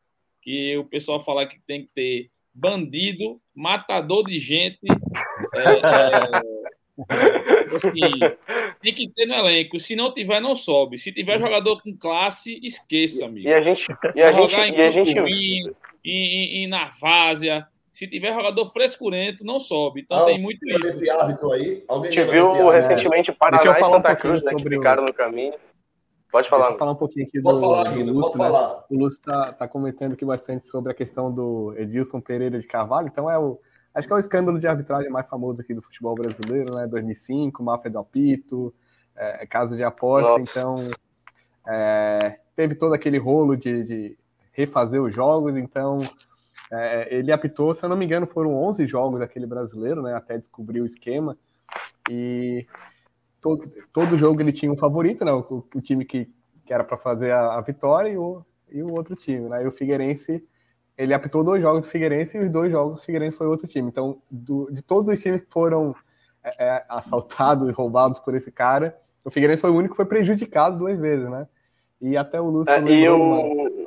que 0.43 0.77
o 0.78 0.85
pessoal 0.85 1.23
fala 1.23 1.47
que 1.47 1.61
tem 1.66 1.82
que 1.82 1.90
ter 1.94 2.31
bandido, 2.53 3.40
matador 3.55 4.24
de 4.24 4.39
gente. 4.39 4.81
É, 5.55 5.62
é, 5.62 6.57
assim, 7.77 7.90
tem 8.94 9.08
que 9.08 9.14
ter 9.14 9.26
no 9.26 9.34
elenco. 9.34 9.80
Se 9.80 9.96
não 9.96 10.12
tiver, 10.12 10.40
não 10.40 10.54
sobe. 10.54 10.98
Se 10.98 11.12
tiver 11.12 11.38
jogador 11.38 11.82
com 11.82 11.96
classe, 11.96 12.58
esqueça, 12.62 13.26
amigo. 13.26 13.48
E 13.48 13.52
a 13.52 13.60
gente. 13.62 13.86
E 14.14 14.22
a 14.22 14.32
gente, 14.32 14.54
e 14.54 14.82
a 14.82 14.90
gente... 14.90 15.18
Em, 15.18 15.74
em, 16.04 16.64
em 16.64 16.66
Narvásia, 16.68 17.66
se 17.90 18.06
tiver 18.06 18.32
jogador 18.32 18.70
frescurento, 18.72 19.44
não 19.44 19.58
sobe. 19.58 20.02
Então 20.02 20.26
tem 20.26 20.40
muito 20.40 20.60
isso. 20.68 20.86
Esse 20.86 21.10
árbitro 21.10 21.50
aí, 21.50 21.82
alguém 21.88 22.12
a 22.12 22.14
gente 22.14 22.30
viu 22.30 22.68
recentemente 22.68 23.32
Paraná 23.32 23.78
e 23.78 23.84
Santa 23.84 24.12
um 24.12 24.16
Cruz, 24.16 24.44
né, 24.44 24.54
que 24.54 24.68
ficaram 24.68 25.02
o... 25.02 25.06
no 25.06 25.12
caminho. 25.12 25.54
Pode 26.30 26.48
falar. 26.48 26.64
Deixa 26.64 26.74
eu 26.74 26.78
falar 26.78 26.92
um 26.92 26.96
pouquinho 26.96 27.26
aqui 27.26 27.40
pode 27.40 27.58
do, 27.58 27.62
falar, 27.62 27.84
do 27.84 28.04
Lúcio, 28.04 28.38
né? 28.38 28.48
O 28.90 28.98
Lúcio 28.98 29.18
está 29.18 29.52
tá 29.52 29.66
comentando 29.66 30.12
aqui 30.12 30.24
bastante 30.24 30.66
sobre 30.66 30.92
a 30.92 30.94
questão 30.94 31.32
do 31.32 31.74
Edilson 31.76 32.20
Pereira 32.20 32.60
de 32.60 32.66
Carvalho. 32.66 33.08
Então 33.08 33.30
é 33.30 33.38
o. 33.38 33.58
Acho 33.97 34.06
que 34.06 34.12
é 34.12 34.16
o 34.16 34.20
escândalo 34.20 34.59
de 34.59 34.68
arbitragem 34.68 35.10
mais 35.10 35.27
famoso 35.27 35.62
aqui 35.62 35.73
do 35.73 35.81
futebol 35.81 36.14
brasileiro, 36.14 36.74
né? 36.74 36.86
2005, 36.86 37.62
máfia 37.62 37.90
do 37.90 37.98
apito, 37.98 38.74
é, 39.16 39.47
casa 39.47 39.74
de 39.74 39.82
aposta. 39.82 40.39
Nossa. 40.39 40.43
Então, 40.43 40.90
é, 41.66 42.39
teve 42.55 42.74
todo 42.74 42.93
aquele 42.93 43.16
rolo 43.16 43.56
de, 43.56 43.82
de 43.85 44.18
refazer 44.52 45.02
os 45.02 45.14
jogos, 45.14 45.56
então 45.56 46.01
é, 46.70 47.14
ele 47.14 47.32
apitou, 47.32 47.73
se 47.73 47.82
eu 47.85 47.89
não 47.89 47.97
me 47.97 48.05
engano, 48.05 48.27
foram 48.27 48.55
11 48.55 48.86
jogos 48.86 49.20
daquele 49.20 49.47
brasileiro, 49.47 50.02
né, 50.02 50.14
até 50.14 50.36
descobrir 50.36 50.82
o 50.82 50.86
esquema, 50.86 51.36
e 52.10 52.66
todo, 53.40 53.70
todo 53.93 54.18
jogo 54.18 54.40
ele 54.40 54.52
tinha 54.52 54.70
um 54.70 54.77
favorito, 54.77 55.24
né, 55.24 55.32
o, 55.32 55.64
o 55.74 55.81
time 55.81 56.05
que, 56.05 56.31
que 56.66 56.73
era 56.73 56.85
para 56.85 56.97
fazer 56.97 57.32
a, 57.32 57.55
a, 57.55 57.60
vitória 57.62 58.10
e 58.10 58.18
o, 58.18 58.44
e 58.70 58.82
o 58.82 58.93
outro 58.93 59.14
time, 59.14 59.48
né, 59.48 59.64
e 59.64 59.66
o 59.66 59.73
Figueirense, 59.73 60.47
ele 60.97 61.14
apitou 61.14 61.44
dois 61.44 61.60
jogos 61.62 61.82
do 61.82 61.89
Figueirense 61.89 62.39
e 62.39 62.40
os 62.40 62.51
dois 62.51 62.70
jogos 62.70 62.97
do 62.97 63.02
Figueirense 63.02 63.36
foi 63.36 63.47
outro 63.47 63.66
time, 63.66 63.89
então 63.89 64.18
do, 64.31 64.70
de 64.70 64.82
todos 64.82 65.10
os 65.12 65.20
times 65.20 65.43
que 65.43 65.51
foram 65.51 65.94
é, 66.44 66.64
é 66.64 66.85
assaltados 66.89 67.68
e 67.68 67.73
roubados 67.73 68.18
por 68.18 68.35
esse 68.35 68.51
cara, 68.51 68.97
o 69.24 69.31
Figueirense 69.31 69.60
foi 69.60 69.70
o 69.70 69.74
único 69.74 69.93
que 69.93 69.97
foi 69.97 70.06
prejudicado 70.06 70.78
duas 70.78 70.98
vezes, 70.98 71.28
né, 71.28 71.47
e 72.01 72.16
até 72.16 72.40
o 72.40 72.47
Lúcio... 72.47 72.73
É, 72.73 72.81
e 72.81 73.09
o, 73.09 73.86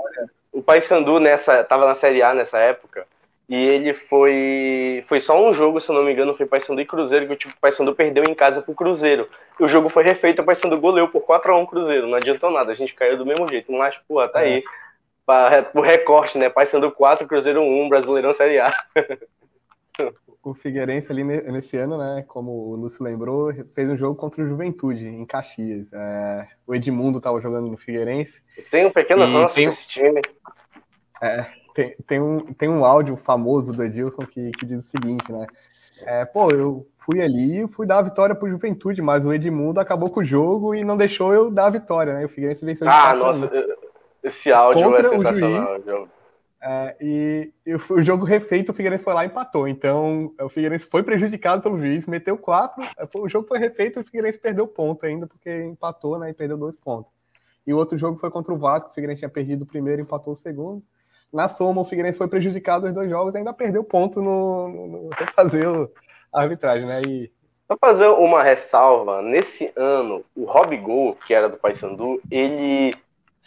o 0.51 0.61
Paysandu 0.61 1.19
nessa 1.19 1.63
tava 1.63 1.85
na 1.85 1.95
Série 1.95 2.21
A 2.21 2.33
nessa 2.33 2.57
época 2.57 3.05
e 3.49 3.55
ele 3.55 3.95
foi 3.95 5.03
foi 5.07 5.19
só 5.19 5.43
um 5.43 5.51
jogo, 5.51 5.81
se 5.81 5.89
eu 5.89 5.95
não 5.95 6.03
me 6.03 6.13
engano, 6.13 6.35
foi 6.35 6.45
Paysandu 6.45 6.81
e 6.81 6.85
Cruzeiro 6.85 7.25
que 7.25 7.33
o 7.33 7.35
tipo 7.35 7.55
Paysandu 7.59 7.95
perdeu 7.95 8.23
em 8.23 8.35
casa 8.35 8.61
pro 8.61 8.75
Cruzeiro. 8.75 9.27
E 9.59 9.63
o 9.63 9.67
jogo 9.67 9.89
foi 9.89 10.03
refeito, 10.03 10.43
o 10.43 10.45
Paysandu 10.45 10.79
goleou 10.79 11.07
por 11.07 11.21
4 11.21 11.51
a 11.51 11.57
1 11.57 11.65
Cruzeiro, 11.65 12.07
não 12.07 12.15
adiantou 12.15 12.51
nada, 12.51 12.71
a 12.71 12.75
gente 12.75 12.93
caiu 12.93 13.17
do 13.17 13.25
mesmo 13.25 13.47
jeito, 13.47 13.71
mas 13.71 13.97
pô, 14.07 14.25
tá 14.27 14.45
é. 14.45 14.61
Aí. 15.31 15.65
o 15.73 15.81
recorte, 15.81 16.37
né? 16.37 16.49
Paysandu 16.49 16.91
4, 16.91 17.27
Cruzeiro 17.27 17.61
1, 17.61 17.89
Brasileirão 17.89 18.33
Série 18.33 18.59
A. 18.59 18.73
o 20.43 20.53
Figueirense 20.53 21.11
ali 21.11 21.23
nesse 21.23 21.77
ano, 21.77 21.97
né, 21.97 22.23
como 22.27 22.51
o 22.51 22.75
Lúcio 22.75 23.03
lembrou, 23.03 23.53
fez 23.73 23.89
um 23.89 23.97
jogo 23.97 24.15
contra 24.15 24.41
o 24.41 24.47
Juventude, 24.47 25.07
em 25.07 25.25
Caxias. 25.25 25.91
É, 25.93 26.47
o 26.65 26.73
Edmundo 26.73 27.17
estava 27.17 27.39
jogando 27.41 27.67
no 27.67 27.77
Figueirense. 27.77 28.41
Tem 28.71 28.85
um 28.85 28.91
pequeno 28.91 29.25
ranço 29.25 29.55
tem, 29.55 29.67
esse 29.67 29.87
time. 29.87 30.21
É, 31.21 31.45
tem, 31.73 31.95
tem, 32.07 32.21
um, 32.21 32.53
tem 32.53 32.69
um 32.69 32.85
áudio 32.85 33.15
famoso 33.15 33.73
do 33.73 33.83
Edilson 33.83 34.25
que, 34.25 34.51
que 34.51 34.65
diz 34.65 34.85
o 34.85 34.89
seguinte, 34.89 35.31
né? 35.31 35.45
É, 36.05 36.23
pô, 36.23 36.49
eu 36.49 36.87
fui 36.97 37.21
ali 37.21 37.63
e 37.63 37.67
fui 37.67 37.85
dar 37.85 37.99
a 37.99 38.03
vitória 38.03 38.33
pro 38.33 38.49
Juventude, 38.49 39.01
mas 39.01 39.25
o 39.25 39.33
Edmundo 39.33 39.81
acabou 39.81 40.09
com 40.09 40.21
o 40.21 40.25
jogo 40.25 40.73
e 40.73 40.83
não 40.83 40.95
deixou 40.95 41.33
eu 41.33 41.51
dar 41.51 41.67
a 41.67 41.71
vitória, 41.71 42.13
né? 42.13 42.25
O 42.25 42.29
Figueirense 42.29 42.65
venceu 42.65 42.87
de 42.87 42.93
Ah, 42.93 43.13
nossa, 43.13 43.51
esse 44.23 44.51
áudio 44.51 44.83
contra 44.83 45.07
é 45.07 45.09
sensacional. 45.09 45.63
O 45.63 45.83
juiz, 45.83 46.09
é, 46.61 46.95
e, 46.99 47.53
e, 47.65 47.75
o 47.75 48.01
jogo 48.01 48.25
refeito, 48.25 48.71
o 48.71 48.75
Figueirense 48.75 49.03
foi 49.03 49.13
lá 49.13 49.23
e 49.23 49.27
empatou. 49.27 49.67
Então, 49.67 50.33
o 50.39 50.49
Figueirense 50.49 50.85
foi 50.85 51.03
prejudicado 51.03 51.61
pelo 51.61 51.79
juiz, 51.79 52.05
meteu 52.05 52.37
quatro. 52.37 52.83
É, 52.83 53.07
o 53.15 53.29
jogo 53.29 53.47
foi 53.47 53.59
refeito 53.59 53.99
e 53.99 54.01
o 54.01 54.05
Figueirense 54.05 54.37
perdeu 54.37 54.67
ponto 54.67 55.05
ainda, 55.05 55.25
porque 55.25 55.63
empatou 55.63 56.19
né, 56.19 56.29
e 56.29 56.33
perdeu 56.33 56.57
dois 56.57 56.75
pontos. 56.75 57.11
E 57.65 57.73
o 57.73 57.77
outro 57.77 57.97
jogo 57.97 58.17
foi 58.17 58.29
contra 58.29 58.53
o 58.53 58.57
Vasco, 58.57 58.89
o 58.89 58.93
Figueirense 58.93 59.21
tinha 59.21 59.29
perdido 59.29 59.61
o 59.61 59.67
primeiro 59.67 60.01
e 60.01 60.03
empatou 60.03 60.33
o 60.33 60.35
segundo. 60.35 60.83
Na 61.31 61.47
soma, 61.47 61.81
o 61.81 61.85
Figueirense 61.85 62.17
foi 62.17 62.27
prejudicado 62.27 62.87
os 62.87 62.93
dois 62.93 63.09
jogos 63.09 63.35
e 63.35 63.37
ainda 63.37 63.53
perdeu 63.53 63.83
ponto 63.83 64.21
no, 64.21 64.67
no, 64.67 64.87
no 64.87 65.09
refazer 65.09 65.67
a 66.33 66.41
arbitragem, 66.41 66.87
né? 66.87 67.01
E... 67.03 67.31
Só 67.67 67.77
fazer 67.79 68.07
uma 68.07 68.41
ressalva, 68.41 69.21
nesse 69.21 69.71
ano, 69.75 70.25
o 70.35 70.45
Rob 70.45 70.75
Gol, 70.77 71.15
que 71.27 71.33
era 71.33 71.47
do 71.47 71.57
Paysandu, 71.57 72.19
ele 72.31 72.95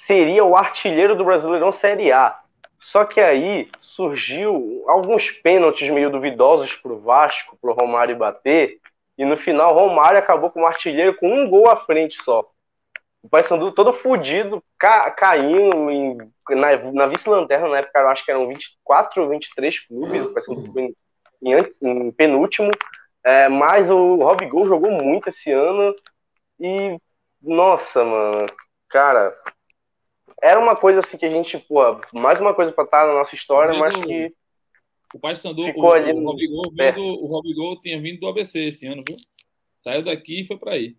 seria 0.06 0.44
o 0.44 0.56
artilheiro 0.56 1.16
do 1.16 1.24
Brasileirão 1.24 1.72
Série 1.72 2.12
A 2.12 2.42
só 2.82 3.04
que 3.04 3.20
aí 3.20 3.70
surgiu 3.78 4.84
alguns 4.88 5.30
pênaltis 5.30 5.88
meio 5.88 6.10
duvidosos 6.10 6.74
para 6.74 6.92
o 6.92 6.98
Vasco, 6.98 7.56
para 7.62 7.70
o 7.70 7.74
Romário 7.74 8.16
bater, 8.16 8.80
e 9.16 9.24
no 9.24 9.36
final 9.36 9.72
Romário 9.72 10.18
acabou 10.18 10.50
como 10.50 10.66
artilheiro 10.66 11.16
com 11.16 11.32
um 11.32 11.48
gol 11.48 11.70
à 11.70 11.76
frente 11.76 12.20
só. 12.24 12.44
O 13.22 13.28
Paysandu 13.28 13.70
todo 13.70 13.92
fodido, 13.92 14.62
ca 14.76 15.12
caindo 15.12 15.90
em, 15.92 16.18
na, 16.50 16.76
na 16.92 17.06
vice-lanterna, 17.06 17.68
na 17.68 17.78
época 17.78 18.00
eu 18.00 18.08
acho 18.08 18.24
que 18.24 18.32
eram 18.32 18.48
24 18.48 19.22
ou 19.22 19.28
23 19.28 19.86
clubes, 19.86 20.26
o 20.26 20.34
Paysandu 20.34 20.62
ficou 20.62 20.82
em, 20.82 20.94
em, 21.40 21.74
em, 21.80 22.10
penúltimo, 22.10 22.72
é, 23.22 23.48
mas 23.48 23.88
o 23.88 24.16
Rob 24.16 24.44
Gol 24.46 24.66
jogou 24.66 24.90
muito 24.90 25.28
esse 25.28 25.52
ano, 25.52 25.94
e 26.58 26.98
nossa, 27.40 28.04
mano, 28.04 28.46
cara, 28.88 29.32
era 30.43 30.59
uma 30.59 30.74
coisa 30.74 31.01
assim 31.01 31.16
que 31.16 31.24
a 31.24 31.31
gente, 31.31 31.56
pô, 31.56 31.81
mais 32.12 32.40
uma 32.40 32.52
coisa 32.52 32.73
para 32.73 32.85
estar 32.85 33.06
na 33.06 33.14
nossa 33.14 33.35
história, 33.35 33.78
mas 33.78 33.94
que. 33.97 34.35
O 35.14 35.19
Pai 35.19 35.36
Sandu, 35.36 35.66
ficou 35.66 35.90
o, 35.90 35.93
ali 35.93 36.10
o, 36.10 36.24
Robigol 36.24 36.70
vindo, 36.70 37.02
o 37.02 37.27
Robigol 37.27 37.81
tinha 37.81 38.01
vindo 38.01 38.20
do 38.20 38.28
ABC 38.28 38.64
esse 38.64 38.86
ano, 38.86 39.05
viu? 39.06 39.16
Saiu 39.81 40.02
daqui 40.02 40.40
e 40.40 40.47
foi 40.47 40.56
para 40.56 40.73
aí. 40.73 40.97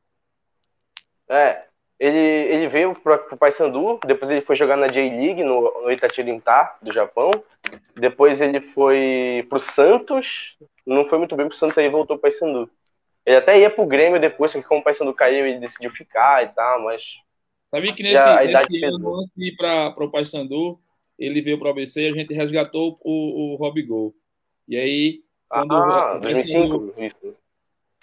É, 1.28 1.66
ele, 2.00 2.20
ele 2.20 2.68
veio 2.68 2.94
para 2.94 3.16
o 3.32 3.38
Paysandu, 3.38 4.00
depois 4.06 4.30
ele 4.30 4.42
foi 4.42 4.56
jogar 4.56 4.78
na 4.78 4.88
J-League, 4.88 5.44
no, 5.44 5.62
no 5.62 5.90
do 6.82 6.94
Japão. 6.94 7.32
Depois 7.96 8.40
ele 8.40 8.62
foi 8.62 9.46
para 9.50 9.58
o 9.58 9.62
Santos, 9.62 10.56
não 10.86 11.06
foi 11.06 11.18
muito 11.18 11.36
bem 11.36 11.48
para 11.48 11.56
o 11.56 11.58
Santos, 11.58 11.78
aí 11.78 11.90
voltou 11.90 12.18
para 12.18 12.30
o 12.30 12.32
Paysandu. 12.32 12.70
Ele 13.26 13.38
até 13.38 13.58
ia 13.58 13.70
para 13.70 13.84
o 13.84 13.88
Grêmio 13.88 14.20
depois, 14.20 14.52
que 14.52 14.62
como 14.62 14.82
o 14.82 14.84
Paysandu 14.84 15.14
caiu, 15.14 15.48
ele 15.48 15.60
decidiu 15.60 15.92
ficar 15.92 16.44
e 16.44 16.50
tal, 16.50 16.84
mas 16.84 17.02
Sabia 17.74 17.92
que 17.96 18.04
nesse, 18.04 18.46
nesse 18.46 18.86
ano, 18.86 19.16
antes 19.18 19.32
de 19.36 19.48
ir 19.48 19.56
para 19.56 19.96
o 19.98 20.12
Paysandu, 20.12 20.80
ele 21.18 21.42
veio 21.42 21.58
para 21.58 21.70
o 21.70 21.72
ABC 21.72 22.04
e 22.04 22.08
a 22.08 22.14
gente 22.14 22.32
resgatou 22.32 23.00
o, 23.02 23.54
o 23.54 23.56
Rob 23.56 23.82
Gol. 23.82 24.16
E 24.68 24.78
aí, 24.78 25.24
quando 25.50 25.74
ah, 25.74 26.18
o, 26.18 26.20
2005, 26.20 26.94
isso. 27.00 27.36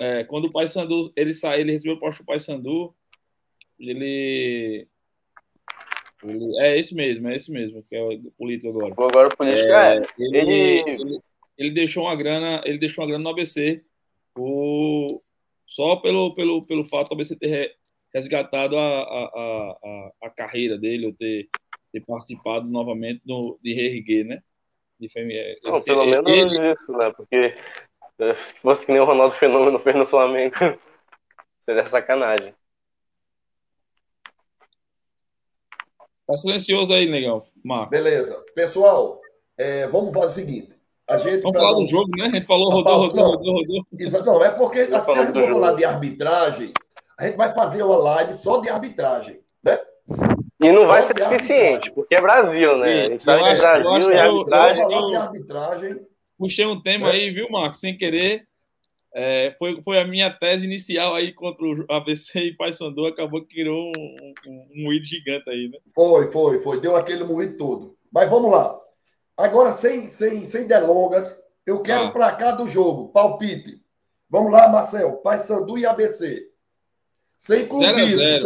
É, 0.00 0.24
quando 0.24 0.46
o 0.46 0.50
Paysandu, 0.50 1.12
ele 1.14 1.32
saiu, 1.32 1.60
ele 1.60 1.70
recebeu 1.70 1.94
o 1.94 2.00
posto 2.00 2.18
do 2.18 2.26
Paysandu, 2.26 2.92
ele, 3.78 4.88
ele... 6.24 6.58
É 6.58 6.76
esse 6.76 6.92
mesmo, 6.92 7.28
é 7.28 7.36
esse 7.36 7.52
mesmo, 7.52 7.80
que 7.88 7.94
é 7.94 8.02
o 8.02 8.32
político 8.32 8.70
agora. 8.70 8.92
Agora 8.92 9.28
o 9.28 9.36
político 9.36 9.72
é. 9.72 9.98
é 9.98 10.06
ele, 10.18 10.36
ele... 10.36 10.90
ele, 10.90 11.20
ele 11.56 11.70
deixou 11.70 12.06
uma 12.06 12.16
grana, 12.16 12.60
ele 12.64 12.78
deixou 12.78 13.04
uma 13.04 13.08
grana 13.10 13.22
no 13.22 13.30
ABC, 13.30 13.84
o, 14.36 15.22
só 15.64 15.94
pelo, 15.94 16.34
pelo, 16.34 16.66
pelo 16.66 16.82
fato 16.82 17.10
do 17.10 17.14
ABC 17.14 17.36
ter 17.36 17.78
resgatado 18.12 18.76
a, 18.76 19.02
a, 19.02 19.76
a, 19.84 20.10
a 20.24 20.30
carreira 20.30 20.78
dele, 20.78 21.06
ou 21.06 21.12
ter, 21.12 21.48
ter 21.92 22.04
participado 22.04 22.68
novamente 22.68 23.22
do, 23.24 23.58
de 23.62 23.74
reerguer, 23.74 24.24
né? 24.24 24.42
De, 24.98 25.08
Não, 25.64 25.74
assim, 25.74 25.92
pelo 25.92 26.04
menos 26.04 26.30
ele... 26.30 26.72
isso, 26.72 26.92
né? 26.92 27.10
Porque 27.16 27.56
eh, 28.18 28.34
se 28.34 28.54
fosse 28.60 28.84
que 28.84 28.92
nem 28.92 29.00
o 29.00 29.06
Ronaldo 29.06 29.34
Fenômeno 29.36 29.78
fez 29.78 29.96
no 29.96 30.06
Flamengo, 30.06 30.54
seria 31.64 31.86
sacanagem. 31.86 32.54
Tá 36.26 36.36
silencioso 36.36 36.92
aí, 36.92 37.10
negão, 37.10 37.42
Marco. 37.64 37.90
Beleza. 37.90 38.44
Pessoal, 38.54 39.20
é, 39.56 39.86
vamos 39.88 40.12
fazer 40.12 40.26
o 40.26 40.32
seguinte. 40.32 40.80
A 41.08 41.18
gente, 41.18 41.40
vamos 41.40 41.58
falar 41.58 41.72
do 41.72 41.86
jogo, 41.88 42.10
né? 42.16 42.26
A 42.26 42.30
gente 42.30 42.46
falou, 42.46 42.70
rodou, 42.70 42.98
rodou, 42.98 43.36
rodou, 43.36 43.54
rodou. 43.54 43.86
Exato, 43.98 44.24
não, 44.24 44.44
é 44.44 44.50
porque 44.50 44.84
se 44.84 44.94
a 44.94 45.02
gente 45.02 45.32
for 45.32 45.52
falar 45.52 45.72
de 45.72 45.84
arbitragem, 45.84 46.72
a 47.20 47.26
gente 47.26 47.36
vai 47.36 47.54
fazer 47.54 47.82
uma 47.82 47.96
live 47.98 48.32
só 48.32 48.62
de 48.62 48.70
arbitragem, 48.70 49.40
né? 49.62 49.78
E 50.58 50.72
não 50.72 50.82
só 50.82 50.86
vai 50.86 51.02
ser 51.02 51.22
suficiente, 51.22 51.92
porque 51.92 52.14
é 52.14 52.20
Brasil, 52.20 52.78
né? 52.78 53.06
a 53.06 53.08
gente 53.10 53.24
sabe 53.24 53.42
que 53.42 53.48
é 53.50 53.56
Brasil 53.56 54.10
e 54.10 54.18
arbitragem. 54.18 54.84
Eu, 54.90 55.06
de 55.06 55.16
arbitragem. 55.16 56.06
Puxei 56.38 56.64
um 56.64 56.80
tema 56.80 57.10
é. 57.10 57.12
aí, 57.12 57.30
viu, 57.30 57.50
Marcos? 57.50 57.80
Sem 57.80 57.96
querer. 57.98 58.48
É, 59.14 59.54
foi, 59.58 59.82
foi 59.82 60.00
a 60.00 60.06
minha 60.06 60.30
tese 60.30 60.64
inicial 60.64 61.14
aí 61.14 61.34
contra 61.34 61.62
o 61.62 61.84
ABC 61.90 62.38
e 62.38 62.56
Paysandu, 62.56 63.04
acabou 63.04 63.42
que 63.42 63.54
criou 63.54 63.92
um, 63.94 64.32
um, 64.46 64.68
um 64.74 64.84
moído 64.84 65.04
gigante 65.04 65.50
aí, 65.50 65.68
né? 65.68 65.78
Foi, 65.94 66.30
foi, 66.30 66.60
foi. 66.60 66.80
Deu 66.80 66.96
aquele 66.96 67.24
moído 67.24 67.58
todo. 67.58 67.98
Mas 68.10 68.30
vamos 68.30 68.50
lá. 68.50 68.80
Agora, 69.36 69.72
sem, 69.72 70.06
sem, 70.06 70.46
sem 70.46 70.66
delongas, 70.66 71.42
eu 71.66 71.82
quero 71.82 72.04
ah. 72.04 72.10
para 72.12 72.32
cá 72.32 72.52
do 72.52 72.66
jogo. 72.66 73.08
Palpite. 73.08 73.82
Vamos 74.30 74.52
lá, 74.52 74.68
Marcel. 74.68 75.18
Paysandu 75.18 75.76
e 75.76 75.84
ABC. 75.84 76.49
Sem 77.40 77.66
clubismo. 77.66 78.18
0 78.18 78.34
x 78.36 78.42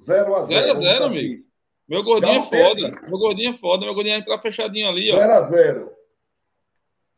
0 0.00 0.44
0 0.44 0.70
x 0.70 0.78
0 0.78 1.04
amigo. 1.06 1.44
Meu 1.88 2.04
gordinho 2.04 2.40
é 2.40 2.44
foda. 2.44 3.00
Meu 3.08 3.18
gordinho 3.18 3.50
é 3.50 3.54
foda. 3.54 3.84
Meu 3.84 3.94
gordinho 3.94 4.14
entrar 4.14 4.38
fechadinho 4.38 4.88
ali, 4.88 5.10
ó. 5.10 5.16
0 5.16 5.32
x 5.32 5.48
0 5.48 5.92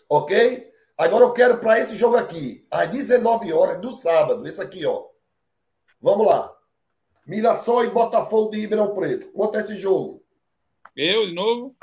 Ok? 0.08 0.72
Agora 0.96 1.24
eu 1.26 1.32
quero 1.34 1.58
para 1.58 1.78
esse 1.78 1.94
jogo 1.94 2.16
aqui, 2.16 2.66
às 2.70 2.88
19 2.88 3.52
horas 3.52 3.82
do 3.82 3.92
sábado, 3.92 4.46
esse 4.48 4.62
aqui, 4.62 4.86
ó. 4.86 5.04
Vamos 6.00 6.26
lá. 6.26 6.56
Mirassol 7.26 7.84
e 7.84 7.90
Botafogo 7.90 8.50
de 8.50 8.60
Ribeirão 8.60 8.94
Preto. 8.94 9.30
Quanto 9.32 9.58
é 9.58 9.60
esse 9.60 9.76
jogo? 9.76 10.24
Eu, 10.96 11.26
de 11.26 11.34
novo? 11.34 11.76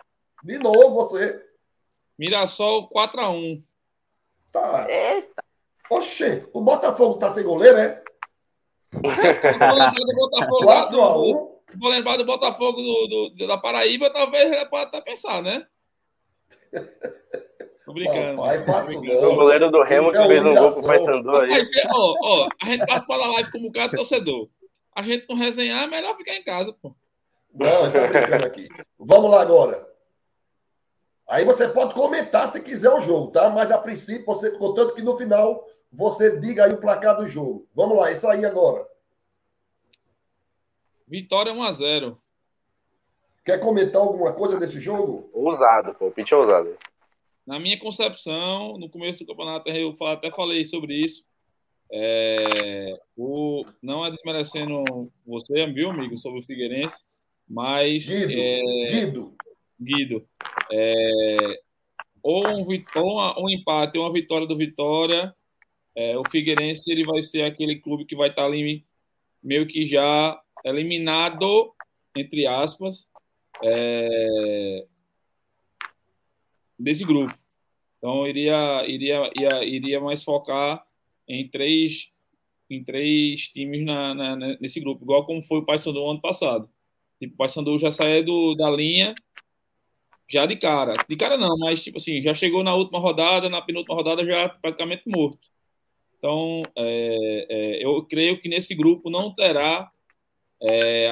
De 0.43 0.57
novo, 0.57 0.95
você. 0.95 1.45
Mirassol 2.17 2.89
4x1. 2.89 3.63
Tá. 4.51 4.87
Eita. 4.89 5.43
Oxê, 5.91 6.49
o 6.51 6.61
Botafogo 6.61 7.19
tá 7.19 7.29
sem 7.29 7.43
goleiro, 7.43 7.77
é? 7.77 8.03
Se 8.91 8.99
for 9.53 9.71
lembrar 9.71 9.91
do 9.91 10.15
Botafogo, 10.15 10.91
do, 10.91 11.61
se 11.71 11.79
for 11.79 11.89
lembrar 11.89 12.17
do 12.17 12.25
Botafogo 12.25 12.81
do, 12.81 13.29
do, 13.35 13.47
da 13.47 13.57
Paraíba, 13.57 14.09
talvez 14.09 14.51
ele 14.51 14.65
pode 14.67 14.85
até 14.85 15.01
pensar, 15.01 15.41
né? 15.41 15.65
Tô 17.85 17.93
brincando. 17.93 18.37
Papai, 18.37 18.95
O 18.95 19.35
goleiro 19.35 19.69
do 19.69 19.83
Remo 19.83 20.11
que 20.11 20.17
é 20.17 20.27
fez 20.27 20.45
um 20.45 20.55
gol 20.55 20.73
pro 20.73 20.83
Paysandu 20.83 21.35
aí. 21.37 21.61
ó, 21.91 22.15
ó, 22.23 22.49
a 22.61 22.65
gente 22.65 22.85
passa 22.85 23.05
para 23.05 23.23
a 23.23 23.31
live 23.33 23.51
como 23.51 23.71
cara 23.71 23.95
torcedor. 23.95 24.49
A 24.95 25.03
gente 25.03 25.25
não 25.29 25.35
resenhar, 25.35 25.83
é 25.83 25.87
melhor 25.87 26.15
ficar 26.15 26.33
em 26.33 26.43
casa, 26.43 26.73
pô. 26.81 26.95
Não, 27.53 27.91
tá 27.91 28.07
brincando 28.07 28.45
aqui. 28.45 28.67
Vamos 28.97 29.29
lá 29.29 29.41
agora. 29.41 29.85
Aí 31.27 31.43
você 31.43 31.67
pode 31.67 31.93
comentar 31.93 32.47
se 32.47 32.61
quiser 32.61 32.89
o 32.91 32.99
jogo, 32.99 33.31
tá? 33.31 33.49
Mas 33.49 33.71
a 33.71 33.77
princípio, 33.77 34.25
você, 34.25 34.51
contanto 34.51 34.93
que 34.93 35.01
no 35.01 35.17
final 35.17 35.65
você 35.95 36.39
diga 36.39 36.65
aí 36.65 36.73
o 36.73 36.81
placar 36.81 37.17
do 37.17 37.27
jogo. 37.27 37.67
Vamos 37.73 37.97
lá, 37.97 38.11
isso 38.11 38.27
aí 38.27 38.45
agora. 38.45 38.85
Vitória 41.07 41.53
1x0. 41.53 42.17
Quer 43.45 43.59
comentar 43.59 44.01
alguma 44.01 44.33
coisa 44.33 44.59
desse 44.59 44.79
jogo? 44.79 45.29
Ousado, 45.31 45.93
pô. 45.93 46.07
O 46.07 46.11
pitch 46.11 46.31
é 46.31 46.35
ousado. 46.35 46.75
Na 47.45 47.59
minha 47.59 47.79
concepção, 47.79 48.77
no 48.77 48.89
começo 48.89 49.23
do 49.23 49.27
campeonato, 49.27 49.69
eu 49.69 49.95
até 50.07 50.31
falei 50.31 50.65
sobre 50.65 50.95
isso. 50.95 51.23
É, 51.91 52.99
o, 53.15 53.63
não 53.81 54.03
é 54.03 54.09
desmerecendo 54.09 55.11
você, 55.25 55.67
viu, 55.67 55.91
amigo, 55.91 56.17
sobre 56.17 56.39
o 56.39 56.43
Figueirense, 56.43 57.03
mas. 57.47 58.09
Guido. 58.09 58.33
É, 58.33 58.61
Guido. 58.89 59.35
Guido. 59.79 60.27
É, 60.71 61.59
ou, 62.23 62.47
um, 62.47 62.65
ou 62.95 63.45
um 63.45 63.49
empate 63.51 63.99
ou 63.99 64.05
uma 64.05 64.13
vitória 64.13 64.47
do 64.47 64.57
Vitória, 64.57 65.35
é, 65.95 66.17
o 66.17 66.23
Figueirense 66.29 66.91
ele 66.91 67.05
vai 67.05 67.23
ser 67.23 67.43
aquele 67.43 67.79
clube 67.79 68.05
que 68.05 68.15
vai 68.15 68.29
estar 68.29 68.45
ali 68.45 68.85
meio 69.41 69.67
que 69.67 69.87
já 69.87 70.39
eliminado, 70.63 71.73
entre 72.15 72.47
aspas, 72.47 73.07
é, 73.63 74.85
desse 76.77 77.05
grupo. 77.05 77.33
Então 77.97 78.27
iria, 78.27 78.85
iria, 78.87 79.31
iria, 79.35 79.63
iria 79.63 80.01
mais 80.01 80.23
focar 80.23 80.85
em 81.27 81.47
três, 81.47 82.11
em 82.69 82.83
três 82.83 83.47
times 83.47 83.85
na, 83.85 84.13
na, 84.13 84.35
nesse 84.59 84.79
grupo, 84.79 85.03
igual 85.03 85.25
como 85.25 85.41
foi 85.41 85.59
o 85.59 85.65
Paysandu 85.65 86.05
ano 86.07 86.21
passado. 86.21 86.69
Tipo, 87.19 87.33
o 87.35 87.37
Paysandu 87.37 87.79
já 87.79 87.91
saiu 87.91 88.55
da 88.55 88.69
linha 88.69 89.15
já 90.29 90.45
de 90.45 90.55
cara. 90.57 90.93
De 91.07 91.15
cara 91.15 91.37
não, 91.37 91.57
mas 91.57 91.83
tipo 91.83 91.97
assim, 91.97 92.21
já 92.21 92.33
chegou 92.33 92.63
na 92.63 92.75
última 92.75 92.99
rodada, 92.99 93.49
na 93.49 93.61
penúltima 93.61 93.95
rodada 93.95 94.25
já 94.25 94.49
praticamente 94.49 95.03
morto. 95.07 95.54
Então, 96.17 96.63
é, 96.75 97.45
é, 97.49 97.85
eu 97.85 98.03
creio 98.05 98.39
que 98.39 98.49
nesse 98.49 98.73
grupo 98.73 99.09
não 99.09 99.33
terá 99.33 99.91
é, 100.61 101.11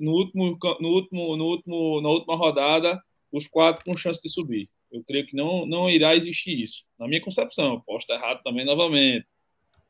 no 0.00 0.12
último, 0.12 0.58
no 0.80 0.88
último, 0.88 1.36
no 1.36 1.44
último, 1.44 2.00
na 2.00 2.08
última 2.08 2.36
rodada 2.36 3.02
os 3.30 3.46
quatro 3.46 3.84
com 3.84 3.98
chance 3.98 4.20
de 4.22 4.28
subir. 4.28 4.68
Eu 4.90 5.02
creio 5.04 5.26
que 5.26 5.36
não, 5.36 5.66
não 5.66 5.90
irá 5.90 6.14
existir 6.14 6.60
isso. 6.60 6.84
Na 6.98 7.08
minha 7.08 7.20
concepção, 7.20 7.80
posso 7.80 8.04
estar 8.04 8.14
errado 8.14 8.42
também 8.44 8.64
novamente, 8.64 9.26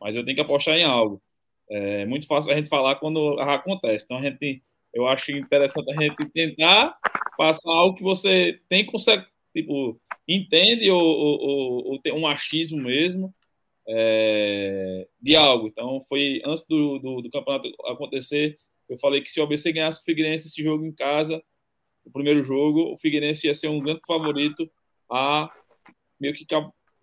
mas 0.00 0.16
eu 0.16 0.24
tenho 0.24 0.34
que 0.34 0.40
apostar 0.40 0.76
em 0.76 0.84
algo. 0.84 1.22
É 1.70 2.06
muito 2.06 2.26
fácil 2.26 2.52
a 2.52 2.56
gente 2.56 2.68
falar 2.68 2.96
quando 2.96 3.38
acontece. 3.40 4.04
Então, 4.04 4.18
a 4.18 4.22
gente, 4.22 4.62
eu 4.92 5.06
acho 5.06 5.30
interessante 5.30 5.90
a 5.90 6.02
gente 6.02 6.16
tentar 6.30 6.96
passar 7.36 7.70
algo 7.70 7.96
que 7.96 8.02
você 8.02 8.60
tem 8.68 8.86
consegue, 8.86 9.26
tipo, 9.54 10.00
entende 10.26 10.90
ou, 10.90 11.02
ou, 11.02 11.86
ou, 11.88 11.98
tem 11.98 12.12
um 12.12 12.22
machismo 12.22 12.80
mesmo 12.80 13.34
é, 13.88 15.06
de 15.20 15.36
algo. 15.36 15.68
Então, 15.68 16.04
foi 16.08 16.40
antes 16.44 16.64
do, 16.66 16.98
do, 16.98 17.22
do, 17.22 17.30
campeonato 17.30 17.68
acontecer, 17.86 18.58
eu 18.88 18.98
falei 18.98 19.22
que 19.22 19.30
se 19.30 19.40
o 19.40 19.44
ABC 19.44 19.72
ganhasse 19.72 20.00
o 20.00 20.04
Figueirense 20.04 20.48
esse 20.48 20.62
jogo 20.62 20.84
em 20.84 20.94
casa, 20.94 21.42
o 22.04 22.10
primeiro 22.10 22.44
jogo, 22.44 22.92
o 22.92 22.98
Figueirense 22.98 23.46
ia 23.46 23.54
ser 23.54 23.68
um 23.68 23.80
grande 23.80 24.00
favorito 24.06 24.70
a 25.10 25.50
meio 26.20 26.34
que 26.34 26.46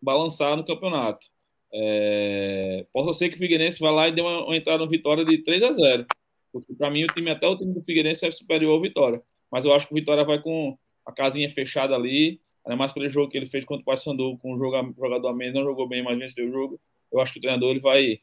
balançar 0.02 0.56
no 0.58 0.66
campeonato. 0.66 1.28
É, 1.74 2.86
possa 2.94 3.14
ser 3.14 3.30
que 3.30 3.36
o 3.36 3.40
Figueirense 3.40 3.80
vá 3.80 3.92
lá 3.92 4.10
e 4.10 4.12
dê 4.14 4.22
uma, 4.22 4.46
uma 4.46 4.58
entrada 4.58 4.84
no 4.84 4.90
Vitória 4.90 5.24
de 5.24 5.38
3 5.44 5.64
a 5.64 5.74
0 5.74 6.06
porque 6.52 6.74
para 6.74 6.90
mim 6.90 7.06
o 7.06 7.08
time 7.08 7.32
até 7.32 7.48
o 7.48 7.56
time 7.58 7.74
do 7.74 7.82
Figueirense 7.82 8.26
é 8.26 8.32
superior 8.32 8.74
ao 8.74 8.82
Vitória 8.82 9.24
mas 9.52 9.66
eu 9.66 9.74
acho 9.74 9.88
que 9.88 9.94
o 9.94 9.96
Vitória 9.96 10.24
vai 10.24 10.42
com 10.42 10.78
a 11.06 11.12
casinha 11.12 11.50
fechada 11.50 11.94
ali, 11.94 12.40
ainda 12.66 12.78
mais 12.78 12.94
pelo 12.94 13.10
jogo 13.10 13.30
que 13.30 13.38
ele 13.38 13.48
fez 13.48 13.66
contra 13.66 13.82
o 13.82 13.86
Paysandu 13.86 14.38
com 14.38 14.54
o 14.54 14.58
jogador 14.58 15.28
a 15.28 15.34
menos, 15.34 15.56
não 15.56 15.64
jogou 15.64 15.88
bem, 15.88 16.04
mas 16.04 16.18
venceu 16.18 16.48
o 16.48 16.52
jogo. 16.52 16.80
Eu 17.12 17.20
acho 17.20 17.34
que 17.34 17.40
o 17.40 17.42
treinador 17.42 17.72
ele 17.72 17.80
vai, 17.80 18.20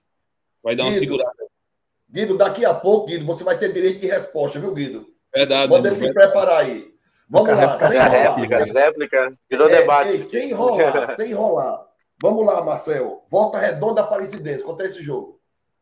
vai 0.63 0.75
dar 0.75 0.85
Guido, 0.85 0.95
uma 0.95 1.01
segurada. 1.01 1.47
Guido, 2.11 2.37
daqui 2.37 2.65
a 2.65 2.73
pouco, 2.73 3.07
Guido, 3.07 3.25
você 3.25 3.45
vai 3.45 3.59
ter 3.59 3.73
direito 3.73 4.01
de 4.01 4.07
resposta, 4.07 4.59
viu, 4.59 4.73
Guido? 4.73 5.07
Verdade. 5.35 5.71
Manda 5.71 5.89
ele 5.89 5.97
se 5.97 6.13
preparar 6.13 6.65
aí. 6.65 6.93
Vamos 7.29 7.51
lá, 7.51 7.79
sem 7.79 7.99
enrolar. 7.99 8.11
Réplica, 8.11 8.65
sem... 8.65 8.73
réplica, 8.73 9.39
virou 9.51 9.69
é, 9.69 9.81
debate. 9.81 10.11
Ei, 10.11 10.21
sem 10.21 10.51
enrolar, 10.51 11.09
sem 11.15 11.31
enrolar. 11.31 11.87
Vamos 12.21 12.47
lá, 12.47 12.65
Marcel. 12.65 13.25
Volta 13.29 13.59
Redonda 13.59 14.01
Aparecidense. 14.01 14.65
Quanto 14.65 14.81
é 14.83 14.87
esse 14.87 15.03
jogo? 15.03 15.39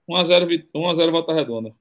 1x0 0.08 1.10
Volta 1.10 1.32
Redonda. 1.32 1.74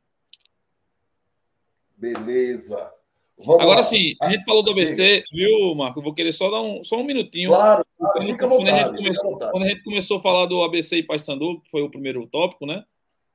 Beleza. 1.98 2.94
Vamos 3.38 3.62
Agora 3.62 3.84
sim, 3.84 4.16
a 4.22 4.32
gente 4.32 4.46
falou 4.46 4.64
do 4.64 4.72
ABC, 4.72 5.24
viu, 5.32 5.76
Marco? 5.76 6.02
vou 6.02 6.14
querer 6.14 6.32
só 6.32 6.50
dar 6.50 6.62
um, 6.62 6.84
só 6.84 6.98
um 6.98 7.04
minutinho. 7.04 7.50
Claro, 7.50 7.86
claro 7.98 8.22
fica 8.22 8.48
quando, 8.48 8.60
vontade, 8.60 8.80
a 8.80 8.88
gente 8.88 8.98
começou, 8.98 9.38
quando 9.38 9.64
a 9.64 9.68
gente 9.68 9.84
começou 9.84 10.18
a 10.18 10.22
falar 10.22 10.46
do 10.46 10.64
ABC 10.64 10.98
e 10.98 11.04
Paysandu, 11.04 11.62
que 11.62 11.70
foi 11.70 11.82
o 11.82 11.90
primeiro 11.90 12.26
tópico, 12.28 12.66
né? 12.66 12.84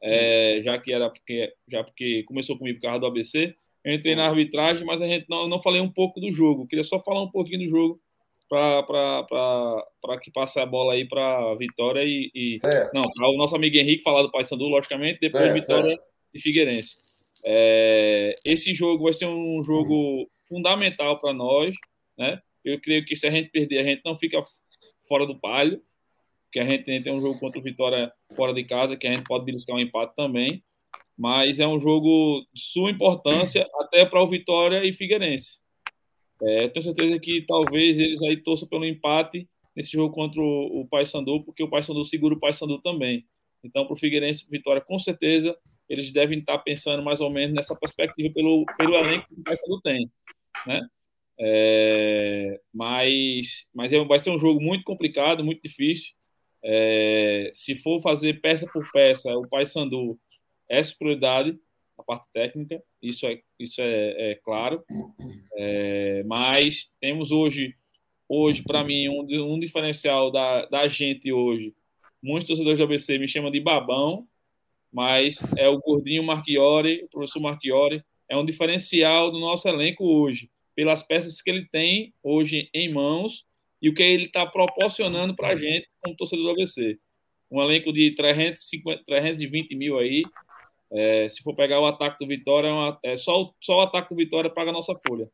É, 0.03 0.63
já 0.65 0.79
que 0.79 0.91
era 0.91 1.11
porque, 1.11 1.53
já 1.69 1.85
porque 1.85 2.23
começou 2.23 2.57
comigo 2.57 2.81
por 2.81 2.87
causa 2.87 3.01
do 3.01 3.07
ABC, 3.07 3.55
eu 3.85 3.95
entrei 3.95 4.15
na 4.15 4.27
arbitragem, 4.27 4.85
mas 4.87 5.03
a 5.03 5.07
gente 5.07 5.27
não, 5.29 5.47
não 5.47 5.61
falei 5.61 5.83
um 5.83 5.91
pouco 5.91 6.19
do 6.19 6.33
jogo. 6.33 6.67
queria 6.67 6.85
só 6.85 6.99
falar 6.99 7.23
um 7.23 7.31
pouquinho 7.31 7.61
do 7.61 7.69
jogo 7.69 8.01
para 8.49 10.19
que 10.21 10.31
passe 10.31 10.59
a 10.59 10.67
bola 10.67 10.95
aí 10.95 11.07
para 11.07 11.55
Vitória 11.55 12.03
e, 12.03 12.31
e 12.35 12.59
não, 12.93 13.05
para 13.13 13.29
o 13.29 13.37
nosso 13.37 13.55
amigo 13.55 13.77
Henrique 13.77 14.03
falar 14.03 14.23
do 14.23 14.31
Paysandu, 14.31 14.65
logicamente, 14.65 15.21
depois 15.21 15.45
certo, 15.45 15.61
Vitória 15.61 15.89
certo. 15.91 16.03
e 16.35 16.41
Figueirense. 16.41 17.10
É, 17.47 18.35
esse 18.45 18.75
jogo 18.75 19.05
vai 19.05 19.13
ser 19.13 19.27
um 19.27 19.63
jogo 19.63 20.29
fundamental 20.49 21.21
para 21.21 21.33
nós, 21.33 21.75
né? 22.19 22.41
Eu 22.65 22.81
creio 22.81 23.05
que 23.05 23.17
se 23.17 23.27
a 23.27 23.31
gente 23.31 23.51
perder, 23.51 23.79
a 23.79 23.85
gente 23.85 24.03
não 24.05 24.17
fica 24.17 24.43
fora 25.09 25.27
do 25.27 25.39
palio, 25.39 25.83
que 26.53 26.59
a 26.59 26.65
gente 26.65 26.85
tem 26.85 27.13
um 27.13 27.21
jogo 27.21 27.39
contra 27.39 27.59
o 27.59 27.63
Vitória 27.63 28.13
fora 28.35 28.53
de 28.53 28.65
casa, 28.65 28.97
que 28.97 29.07
a 29.07 29.15
gente 29.15 29.25
pode 29.25 29.45
beliscar 29.45 29.77
um 29.77 29.81
empate 29.81 30.15
também, 30.17 30.63
mas 31.17 31.61
é 31.61 31.67
um 31.67 31.81
jogo 31.81 32.45
de 32.53 32.63
sua 32.63 32.91
importância 32.91 33.69
até 33.81 34.05
para 34.05 34.23
o 34.23 34.29
Vitória 34.29 34.85
e 34.85 34.93
Figueirense. 34.93 35.59
É, 36.43 36.69
tenho 36.69 36.83
certeza 36.83 37.19
que 37.21 37.43
talvez 37.43 37.99
eles 37.99 38.23
aí 38.23 38.37
torçam 38.39 38.69
pelo 38.69 38.85
empate 38.85 39.49
nesse 39.77 39.93
jogo 39.93 40.15
contra 40.15 40.41
o, 40.41 40.81
o 40.81 40.89
Paysandu, 40.89 41.45
porque 41.45 41.63
o 41.63 41.69
Paysandu 41.69 42.05
segura 42.05 42.35
o 42.35 42.41
Paysandu 42.41 42.81
também. 42.81 43.27
Então, 43.63 43.85
para 43.85 43.95
o 43.95 43.99
Figueirense, 43.99 44.47
Vitória 44.51 44.81
com 44.81 44.99
certeza 44.99 45.57
eles 45.91 46.11
devem 46.11 46.39
estar 46.39 46.57
pensando 46.59 47.03
mais 47.03 47.21
ou 47.21 47.29
menos 47.29 47.53
nessa 47.55 47.75
perspectiva 47.75 48.33
pelo, 48.33 48.65
pelo 48.79 48.95
elenco 48.95 49.27
que 49.29 49.41
o 49.41 49.43
Paysandu 49.43 49.81
tem, 49.81 50.09
né? 50.65 50.81
É, 51.43 52.61
mas 52.73 53.69
mas 53.75 53.93
é, 53.93 54.05
vai 54.05 54.19
ser 54.19 54.31
um 54.31 54.39
jogo 54.39 54.61
muito 54.61 54.85
complicado, 54.85 55.45
muito 55.45 55.61
difícil. 55.63 56.13
É, 56.63 57.51
se 57.55 57.75
for 57.75 58.01
fazer 58.03 58.41
peça 58.41 58.67
por 58.73 58.89
peça, 58.93 59.35
o 59.37 59.49
Paysandu 59.49 60.19
é 60.69 60.81
prioridade, 60.97 61.59
a 61.99 62.03
parte 62.05 62.29
técnica, 62.33 62.81
isso 63.03 63.27
é, 63.27 63.41
isso 63.59 63.81
é, 63.81 64.33
é 64.33 64.35
claro. 64.37 64.85
É, 65.57 66.23
mas 66.25 66.91
temos 67.01 67.33
hoje, 67.33 67.75
hoje 68.29 68.63
para 68.63 68.85
mim, 68.85 69.09
um, 69.09 69.55
um 69.55 69.59
diferencial 69.59 70.31
da, 70.31 70.67
da 70.67 70.87
gente 70.87 71.33
hoje. 71.33 71.75
Muitos 72.23 72.49
torcedores 72.49 72.79
do 72.79 72.85
ABC 72.85 73.19
me 73.19 73.27
chamam 73.27 73.51
de 73.51 73.61
babão, 73.61 74.29
mas 74.93 75.39
é 75.57 75.69
o 75.69 75.79
gordinho 75.79 76.23
Marchiori, 76.23 77.05
o 77.05 77.09
professor 77.09 77.41
Marchiori, 77.41 78.03
é 78.29 78.37
um 78.37 78.45
diferencial 78.45 79.31
do 79.31 79.39
nosso 79.39 79.69
elenco 79.69 80.05
hoje, 80.05 80.51
pelas 80.75 81.03
peças 81.03 81.41
que 81.43 81.51
ele 81.51 81.67
tem 81.71 82.15
hoje 82.23 82.69
em 82.73 82.93
mãos 82.93 83.45
e 83.83 83.89
o 83.89 83.95
que 83.95 84.03
ele 84.03 84.27
está 84.27 84.47
proporcionando 84.47 85.35
para 85.35 85.49
a 85.49 85.57
gente 85.57 85.89
como 86.01 86.17
torcedor 86.17 86.45
do 86.45 86.51
ABC. 86.51 86.99
Um 87.51 87.61
elenco 87.61 87.93
de 87.93 88.13
350, 88.15 89.05
320 89.05 89.75
mil 89.75 89.99
aí. 89.99 90.23
É, 90.93 91.29
se 91.29 91.43
for 91.43 91.55
pegar 91.55 91.81
o 91.81 91.87
ataque 91.87 92.19
do 92.19 92.27
Vitória, 92.27 92.69
é, 92.69 92.73
uma, 92.73 92.99
é 93.03 93.17
só, 93.17 93.53
só 93.61 93.79
o 93.79 93.81
ataque 93.81 94.11
do 94.11 94.17
Vitória 94.17 94.51
paga 94.51 94.71
a 94.71 94.73
nossa 94.73 94.95
folha. 95.07 95.29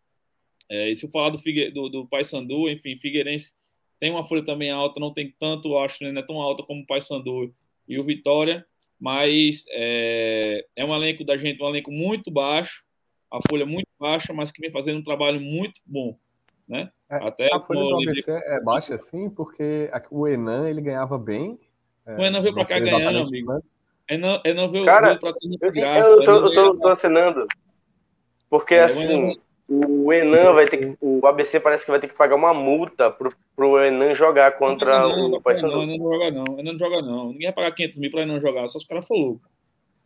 É, 0.68 0.90
e 0.90 0.96
se 0.96 1.06
eu 1.06 1.10
falar 1.10 1.30
do, 1.30 1.38
Figue, 1.38 1.70
do, 1.70 1.88
do 1.88 2.06
Paysandu, 2.06 2.68
enfim, 2.68 2.96
Figueirense 2.96 3.54
tem 3.98 4.10
uma 4.10 4.24
folha 4.24 4.44
também 4.44 4.70
alta, 4.70 5.00
não 5.00 5.12
tem 5.12 5.34
tanto, 5.38 5.78
acho 5.78 5.98
que 5.98 6.10
não 6.10 6.20
é 6.20 6.24
tão 6.24 6.40
alta 6.40 6.62
como 6.62 6.82
o 6.82 6.86
Paysandu 6.86 7.54
e 7.88 7.98
o 7.98 8.04
Vitória, 8.04 8.66
mas 8.98 9.64
é, 9.70 10.64
é 10.74 10.84
um 10.84 10.94
elenco 10.94 11.24
da 11.24 11.36
gente, 11.36 11.62
um 11.62 11.68
elenco 11.68 11.90
muito 11.90 12.30
baixo, 12.30 12.82
a 13.30 13.38
folha 13.48 13.66
muito 13.66 13.88
baixa, 13.98 14.32
mas 14.32 14.50
que 14.50 14.60
vem 14.60 14.70
fazendo 14.70 14.98
um 14.98 15.04
trabalho 15.04 15.40
muito 15.40 15.80
bom, 15.84 16.16
né? 16.68 16.90
É, 17.10 17.16
Até 17.16 17.48
a 17.52 17.60
folha 17.60 17.80
do 17.80 17.96
ABC 17.96 18.30
é 18.30 18.60
baixa 18.62 18.94
assim, 18.94 19.30
porque 19.30 19.90
o 20.10 20.26
Enan 20.26 20.68
ele 20.68 20.80
ganhava 20.80 21.18
bem. 21.18 21.58
É, 22.06 22.16
o 22.16 22.24
Enan 22.24 22.42
veio 22.42 22.54
para 22.54 22.64
cá 22.64 22.78
ganhando, 22.78 23.28
amigo. 23.28 23.62
Enan, 24.08 24.40
Enan 24.44 24.68
veio, 24.68 24.84
Cara, 24.84 25.08
veio 25.08 25.20
para 25.20 25.32
cá 25.32 25.38
de 25.42 25.70
graça. 25.72 26.08
Eu, 26.08 26.22
eu, 26.22 26.52
tô, 26.52 26.58
eu 26.58 26.78
tô 26.78 26.88
assinando, 26.88 27.46
porque 28.48 28.74
é, 28.74 28.84
assim 28.84 29.36
o 29.68 30.12
Enan 30.12 30.52
vai 30.52 30.68
ter 30.68 30.76
que, 30.78 30.96
o 31.00 31.26
ABC 31.26 31.58
parece 31.58 31.84
que 31.84 31.90
vai 31.90 31.98
ter 32.00 32.06
que 32.08 32.16
pagar 32.16 32.36
uma 32.36 32.54
multa 32.54 33.10
pro, 33.10 33.30
pro 33.56 33.78
Enan 33.84 34.14
jogar 34.14 34.52
contra 34.58 35.00
não, 35.00 35.28
não, 35.28 35.38
o 35.38 35.42
Paysandu. 35.42 35.74
Não, 35.76 35.82
Enan 35.82 35.96
não 35.98 36.12
joga 36.12 36.30
não, 36.30 36.58
Enan 36.58 36.72
não 36.72 36.78
joga 36.78 37.02
não. 37.02 37.28
Ninguém 37.32 37.46
vai 37.48 37.52
pagar 37.54 37.72
500 37.72 37.98
mil 37.98 38.10
para 38.10 38.22
Enan 38.22 38.40
jogar, 38.40 38.68
só 38.68 38.78
os 38.78 38.84
caras 38.84 39.04
for 39.06 39.16
louco. 39.16 39.40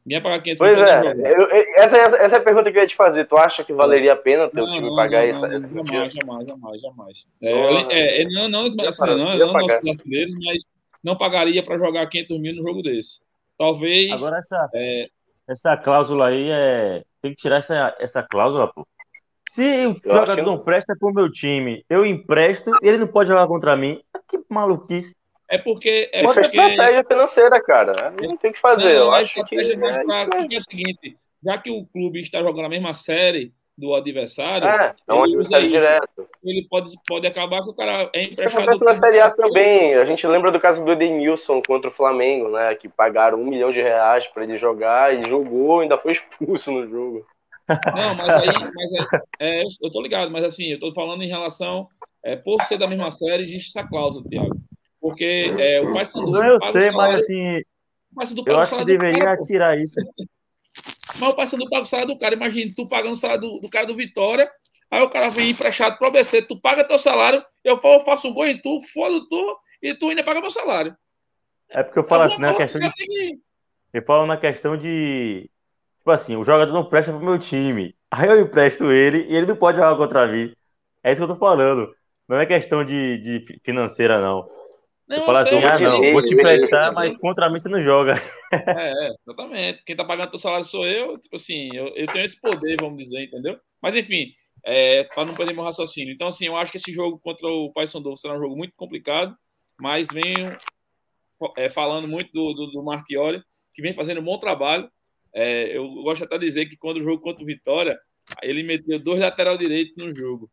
Ninguém 0.07 0.17
ia 0.17 0.23
pagar 0.23 0.43
500 0.43 0.59
Pois 0.59 0.77
mil 0.79 0.87
é, 0.87 1.01
pra 1.01 1.13
jogar. 1.15 1.31
eu- 1.31 1.49
essa, 1.77 1.97
é- 1.97 2.25
essa 2.25 2.37
é 2.37 2.39
a 2.39 2.43
pergunta 2.43 2.73
que 2.73 2.79
eu 2.79 2.83
ia 2.83 2.89
te 2.89 2.97
fazer. 2.97 3.27
Tu 3.27 3.37
acha 3.37 3.63
que 3.63 3.73
valeria 3.75 4.15
a 4.15 4.17
pena 4.17 4.49
teu 4.49 4.65
Não, 4.65 4.73
time 4.75 4.89
não, 4.89 4.97
pagar 4.97 5.23
não, 5.25 5.29
essa, 5.29 5.47
não, 5.49 5.55
essa 5.57 5.69
jamais, 5.69 6.15
jamais, 6.15 6.47
jamais, 6.47 6.81
jamais. 6.81 7.27
É, 7.43 7.53
Porra. 7.53 7.93
é, 7.93 8.23
é, 8.23 8.25
não, 8.31 8.49
não, 8.49 8.67
assim, 8.67 8.77
não, 9.07 9.17
não 9.39 9.53
nossos 9.53 9.81
brasileiros, 9.83 10.35
mas 10.43 10.63
não 11.05 11.17
pagaria 11.17 11.63
para 11.63 11.77
jogar 11.77 12.07
500 12.07 12.41
mil 12.41 12.55
num 12.57 12.63
jogo 12.63 12.83
desse. 12.83 13.21
Talvez. 13.59 14.11
Agora 14.13 14.39
essa, 14.39 14.71
é, 14.75 15.09
essa 15.47 15.77
cláusula 15.77 16.29
aí 16.29 16.49
é. 16.51 17.03
Tem 17.21 17.33
que 17.33 17.37
tirar 17.37 17.57
essa, 17.57 17.95
essa 18.01 18.23
cláusula, 18.23 18.69
pô. 18.73 18.87
Se 19.53 19.87
o 19.87 19.91
acho 19.91 20.01
jogador 20.21 20.43
não 20.43 20.59
presta 20.59 20.95
pro 20.99 21.13
meu 21.13 21.31
time, 21.31 21.85
eu 21.91 22.07
empresto 22.07 22.71
e 22.83 22.89
ele 22.89 22.99
não 22.99 23.09
pode 23.09 23.29
jogar 23.29 23.49
contra 23.49 23.77
mim. 23.77 24.01
Que 24.29 24.39
maluquice. 24.49 25.13
é 25.49 25.59
porque. 25.59 26.09
É 26.13 26.23
Isso 26.25 26.39
é 26.39 26.43
porque 26.43 26.57
estratégia 26.57 27.05
financeira, 27.05 27.61
cara. 27.63 28.13
Não 28.13 28.37
tem 28.37 28.51
o 28.51 28.55
que 28.55 28.61
fazer. 28.61 28.95
eu 28.97 29.07
Não, 29.07 29.15
é 29.17 29.23
acho 29.23 29.35
que. 29.35 29.41
é 29.41 29.45
pra- 29.45 29.63
isso 29.63 30.55
é 30.55 30.59
o 30.59 30.63
seguinte: 30.63 31.17
já 31.45 31.59
que 31.59 31.69
o 31.71 31.85
clube 31.87 32.21
está 32.21 32.41
jogando 32.43 32.67
a 32.67 32.69
mesma 32.69 32.93
série 32.93 33.53
do 33.77 33.93
adversário, 33.95 34.69
É, 34.69 34.95
é 35.09 35.15
um 35.15 35.25
adversário 35.25 35.67
isso. 35.67 35.81
direto. 35.81 36.29
ele 36.45 36.67
pode, 36.69 36.93
pode 37.09 37.27
acabar 37.27 37.63
que 37.65 37.71
o 37.71 37.75
cara 37.75 38.09
é 38.15 38.23
Isso 38.23 38.33
emprestado. 38.35 38.63
acontece 38.63 38.85
na 38.85 38.95
Série 38.95 39.21
A 39.21 39.31
também. 39.31 39.95
A 39.97 40.05
gente 40.05 40.25
lembra 40.29 40.53
do 40.53 40.61
caso 40.61 40.85
do 40.85 40.93
Edenilson 40.93 41.61
contra 41.67 41.91
o 41.91 41.93
Flamengo, 41.95 42.51
né? 42.51 42.73
Que 42.77 42.89
pagaram 42.89 43.41
um 43.41 43.47
milhão 43.47 43.73
de 43.73 43.81
reais 43.83 44.27
pra 44.29 44.45
ele 44.45 44.59
jogar 44.59 45.13
e 45.13 45.29
jogou, 45.29 45.81
ainda 45.81 45.99
foi 45.99 46.13
expulso 46.13 46.71
no 46.71 46.87
jogo. 46.89 47.27
Não, 47.95 48.15
mas 48.15 48.37
aí, 48.37 48.53
mas 48.75 48.93
é, 48.93 49.61
é, 49.61 49.65
eu, 49.65 49.91
tô 49.91 50.01
ligado, 50.03 50.31
mas 50.31 50.45
assim, 50.45 50.67
eu 50.67 50.79
tô 50.79 50.93
falando 50.93 51.23
em 51.23 51.29
relação, 51.29 51.89
é, 52.25 52.37
por 52.37 52.63
ser 52.65 52.79
da 52.79 52.87
mesma 52.89 53.11
série, 53.11 53.43
existe 53.43 53.69
essa 53.77 53.87
cláusula, 53.89 54.25
Thiago. 54.29 54.57
Porque 55.01 55.25
é, 55.59 55.81
o 55.81 55.93
Paysandu 55.93 56.31
Não, 56.33 56.45
eu 56.45 56.59
sei, 56.61 56.91
salário- 56.91 56.95
mas 56.97 57.23
assim, 57.23 57.63
eu 58.47 58.59
acho 58.61 58.77
que 58.77 58.85
deveria 58.85 59.25
cara, 59.25 59.41
tirar 59.41 59.79
isso. 59.79 59.95
Mas 61.19 61.31
o 61.31 61.37
Paysandu 61.37 61.69
paga 61.69 61.83
o 61.83 61.87
salário 61.87 62.13
do 62.15 62.19
cara. 62.19 62.35
Imagina, 62.35 62.73
tu 62.77 62.87
pagando 62.89 63.13
o 63.13 63.17
salário 63.17 63.43
do, 63.43 63.61
do 63.61 63.71
cara 63.71 63.87
do 63.87 63.95
Vitória, 63.95 64.51
aí 64.91 65.03
o 65.03 65.11
cara 65.11 65.29
vem 65.29 65.51
emprestado 65.51 65.97
pro 65.99 66.09
ABC, 66.09 66.43
tu 66.43 66.61
paga 66.61 66.85
teu 66.85 66.99
salário, 66.99 67.45
eu 67.65 67.81
fa- 67.81 67.89
eu 67.95 68.05
faço 68.05 68.29
um 68.29 68.35
gol 68.35 68.47
em 68.47 68.61
tu, 68.61 68.81
foda 68.93 69.19
tu, 69.29 69.59
e 69.83 69.95
tu 69.95 70.09
ainda 70.09 70.25
paga 70.25 70.41
meu 70.41 70.51
salário. 70.51 70.97
É 71.69 71.83
porque 71.83 71.99
eu 71.99 72.05
falo 72.07 72.25
assim, 72.25 72.41
né? 72.41 72.49
Alguma 72.49 72.67
Questão 72.67 72.81
de, 72.81 72.93
que- 72.95 73.39
eu 73.93 74.03
falo 74.05 74.27
na 74.27 74.37
questão 74.37 74.77
de. 74.77 75.51
Tipo 76.01 76.11
assim, 76.11 76.37
o 76.37 76.43
jogador 76.43 76.73
não 76.73 76.89
presta 76.89 77.13
pro 77.13 77.23
meu 77.23 77.39
time. 77.39 77.95
Aí 78.11 78.27
eu 78.27 78.41
empresto 78.41 78.91
ele 78.91 79.27
e 79.29 79.37
ele 79.37 79.47
não 79.47 79.57
pode 79.57 79.77
jogar 79.77 79.97
contra 79.97 80.27
mim. 80.27 80.53
É 81.05 81.13
isso 81.13 81.25
que 81.25 81.31
eu 81.31 81.35
tô 81.35 81.37
falando. 81.37 81.95
Não 82.27 82.39
é 82.39 82.47
questão 82.47 82.83
de, 82.85 83.19
de 83.19 83.61
financeira, 83.63 84.19
não. 84.21 84.49
Não, 85.07 85.27
sei, 85.27 85.59
assim, 85.59 85.65
ah, 85.65 85.79
não, 85.79 86.01
vou 86.13 86.23
te 86.23 86.33
emprestar, 86.33 86.93
mas 86.95 87.17
contra 87.17 87.51
mim 87.51 87.59
você 87.59 87.69
não 87.69 87.81
joga. 87.81 88.15
É, 88.53 88.93
é, 88.93 89.11
exatamente. 89.27 89.85
Quem 89.85 89.95
tá 89.95 90.05
pagando 90.05 90.31
teu 90.31 90.39
salário 90.39 90.65
sou 90.65 90.87
eu. 90.87 91.19
Tipo 91.19 91.37
assim, 91.37 91.69
eu, 91.73 91.89
eu 91.89 92.07
tenho 92.07 92.25
esse 92.25 92.41
poder, 92.41 92.77
vamos 92.81 92.99
dizer, 92.99 93.25
entendeu? 93.25 93.59
Mas 93.81 93.95
enfim, 93.95 94.33
é, 94.65 95.05
para 95.05 95.25
não 95.25 95.35
perder 95.35 95.53
meu 95.53 95.63
raciocínio. 95.63 96.13
Então, 96.13 96.29
assim, 96.29 96.47
eu 96.47 96.57
acho 96.57 96.73
que 96.73 96.79
esse 96.79 96.93
jogo 96.93 97.19
contra 97.19 97.47
o 97.47 97.73
Paysandu 97.73 98.17
será 98.17 98.35
um 98.35 98.41
jogo 98.41 98.57
muito 98.57 98.75
complicado, 98.77 99.37
mas 99.81 100.09
venho 100.13 100.57
é, 101.57 101.71
falando 101.71 102.09
muito 102.09 102.33
do, 102.33 102.53
do, 102.53 102.71
do 102.71 102.83
Marchiori, 102.83 103.43
que 103.75 103.83
vem 103.83 103.95
fazendo 103.95 104.21
um 104.21 104.25
bom 104.25 104.39
trabalho. 104.39 104.91
É, 105.35 105.77
eu 105.77 105.89
gosto 106.03 106.25
até 106.25 106.39
de 106.39 106.47
dizer 106.47 106.67
que 106.67 106.77
quando 106.77 106.99
o 106.99 107.03
jogo 107.05 107.23
contra 107.23 107.43
o 107.43 107.47
Vitória, 107.47 107.99
ele 108.43 108.63
meteu 108.63 108.99
dois 108.99 109.19
lateral 109.21 109.57
direito 109.57 109.95
no 110.05 110.15
jogo. 110.15 110.49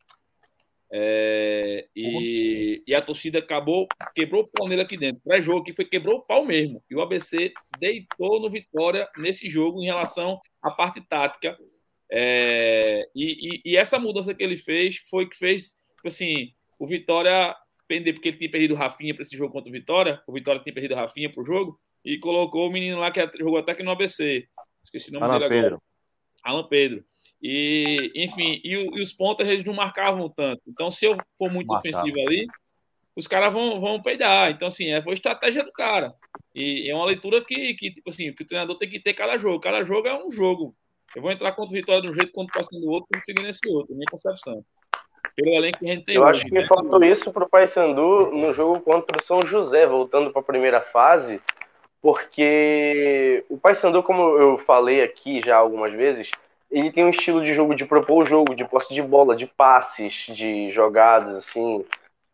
É, 0.90 1.86
e, 1.94 2.82
e 2.88 2.96
a 2.96 3.02
torcida 3.02 3.40
acabou, 3.40 3.88
quebrou 4.16 4.44
o 4.44 4.48
pau 4.48 4.68
nele 4.68 4.82
aqui 4.82 4.98
dentro. 4.98 5.22
Pré-jogo 5.24 5.64
que 5.64 5.74
foi 5.74 5.86
quebrou 5.86 6.18
o 6.20 6.22
pau 6.22 6.46
mesmo. 6.46 6.82
E 6.90 6.96
o 6.96 7.02
ABC 7.02 7.52
deitou 7.80 8.40
no 8.40 8.50
Vitória 8.50 9.08
nesse 9.18 9.50
jogo 9.50 9.82
em 9.82 9.86
relação 9.86 10.40
à 10.62 10.72
parte 10.72 11.02
tática. 11.02 11.58
É, 12.10 13.06
e, 13.14 13.58
e- 13.58 13.72
e 13.74 13.78
essa 13.78 14.00
mudança 14.00 14.34
que 14.34 14.44
ele 14.44 14.56
fez 14.56 14.98
foi 15.10 15.28
que 15.28 15.38
fez, 15.38 15.72
tipo 15.96 16.08
assim, 16.08 16.54
o 16.80 16.88
Vitória 16.88 17.54
pender, 17.88 18.14
porque 18.14 18.30
ele 18.30 18.38
tinha 18.38 18.52
perdido 18.52 18.74
o 18.74 18.78
Rafinha 18.78 19.14
para 19.14 19.24
esse 19.24 19.36
jogo 19.36 19.52
contra 19.52 19.70
o 19.70 19.74
Vitória. 19.74 20.22
O 20.26 20.34
Vitória 20.34 20.62
tinha 20.62 20.74
perdido 20.74 20.94
o 20.94 20.98
Rafinha 20.98 21.30
pro 21.30 21.44
jogo 21.46 21.78
e 22.04 22.18
colocou 22.18 22.68
o 22.68 22.72
menino 22.72 22.98
lá 23.00 23.12
que 23.12 23.20
jogou 23.38 23.58
até 23.58 23.74
aqui 23.74 23.84
no 23.84 23.92
ABC. 23.92 24.48
Esqueci 24.88 25.12
o 25.12 25.14
nome 25.14 25.26
Alan 25.26 25.34
dele 25.40 25.46
agora. 25.46 25.62
Pedro. 25.64 25.82
Alan 26.44 26.68
Pedro. 26.68 27.04
E, 27.42 28.12
enfim, 28.16 28.60
e, 28.64 28.76
o- 28.78 28.98
e 28.98 29.02
os 29.02 29.14
pontas 29.14 29.48
eles 29.48 29.64
não 29.64 29.74
marcavam 29.74 30.28
tanto. 30.30 30.62
Então, 30.68 30.90
se 30.90 31.06
eu 31.06 31.16
for 31.38 31.52
muito 31.52 31.68
Marcava. 31.68 31.98
ofensivo 31.98 32.20
ali, 32.28 32.48
os 33.16 33.28
caras 33.28 33.54
vão, 33.54 33.80
vão 33.80 34.02
peidar. 34.02 34.50
Então, 34.52 34.68
assim, 34.68 34.92
é, 34.92 35.02
foi 35.02 35.14
estratégia 35.14 35.64
do 35.64 35.72
cara. 35.72 36.14
E 36.56 36.90
é 36.90 36.96
uma 36.96 37.06
leitura 37.06 37.44
que, 37.44 37.74
que, 37.76 37.92
tipo 37.92 38.10
assim, 38.10 38.34
que 38.34 38.44
o 38.44 38.48
treinador 38.48 38.78
tem 38.78 38.90
que 38.90 39.00
ter 39.00 39.14
cada 39.14 39.38
jogo. 39.38 39.60
Cada 39.60 39.84
jogo 39.84 40.08
é 40.08 40.18
um 40.26 40.32
jogo. 40.32 40.76
Eu 41.16 41.22
vou 41.22 41.32
entrar 41.32 41.52
contra 41.54 41.72
o 41.72 41.74
Vitória 41.74 42.02
de 42.02 42.10
um 42.10 42.14
jeito, 42.14 42.32
contra 42.32 42.58
o 42.58 42.62
passando 42.64 42.82
do 42.82 42.90
outro, 42.92 43.08
consigo 43.14 43.42
nesse 43.42 43.68
outro, 43.68 43.94
minha 43.96 44.10
concepção. 44.10 44.64
Pelo 45.36 45.50
elenco 45.56 45.80
que 45.80 45.90
a 45.90 45.94
gente 45.94 46.04
tem 46.06 46.16
Eu 46.16 46.24
hoje, 46.24 46.42
acho 46.42 46.46
que 46.48 46.54
né? 46.54 46.66
faltou 46.68 47.04
isso 47.04 47.32
pro 47.32 47.48
Paysandu 47.48 48.32
no 48.32 48.54
jogo 48.54 48.80
contra 48.82 49.18
o 49.20 49.24
São 49.24 49.42
José, 49.44 49.86
voltando 49.86 50.32
para 50.32 50.42
a 50.42 50.46
primeira 50.46 50.82
fase, 50.82 51.40
porque 52.02 53.44
o 53.50 53.58
Paysandu, 53.58 54.04
como 54.04 54.38
eu 54.38 54.58
falei 54.60 55.02
aqui 55.02 55.42
já 55.44 55.58
algumas 55.58 55.92
vezes, 55.94 56.30
ele 56.70 56.92
tem 56.92 57.06
um 57.06 57.10
estilo 57.10 57.44
de 57.44 57.54
jogo 57.54 57.76
de 57.76 57.86
propor 57.86 58.24
o 58.24 58.26
jogo, 58.26 58.56
de 58.56 58.66
posse 58.66 58.94
de 58.94 59.02
bola, 59.02 59.36
de 59.36 59.48
passes, 59.48 60.14
de 60.36 60.70
jogadas, 60.72 61.36
assim, 61.38 61.86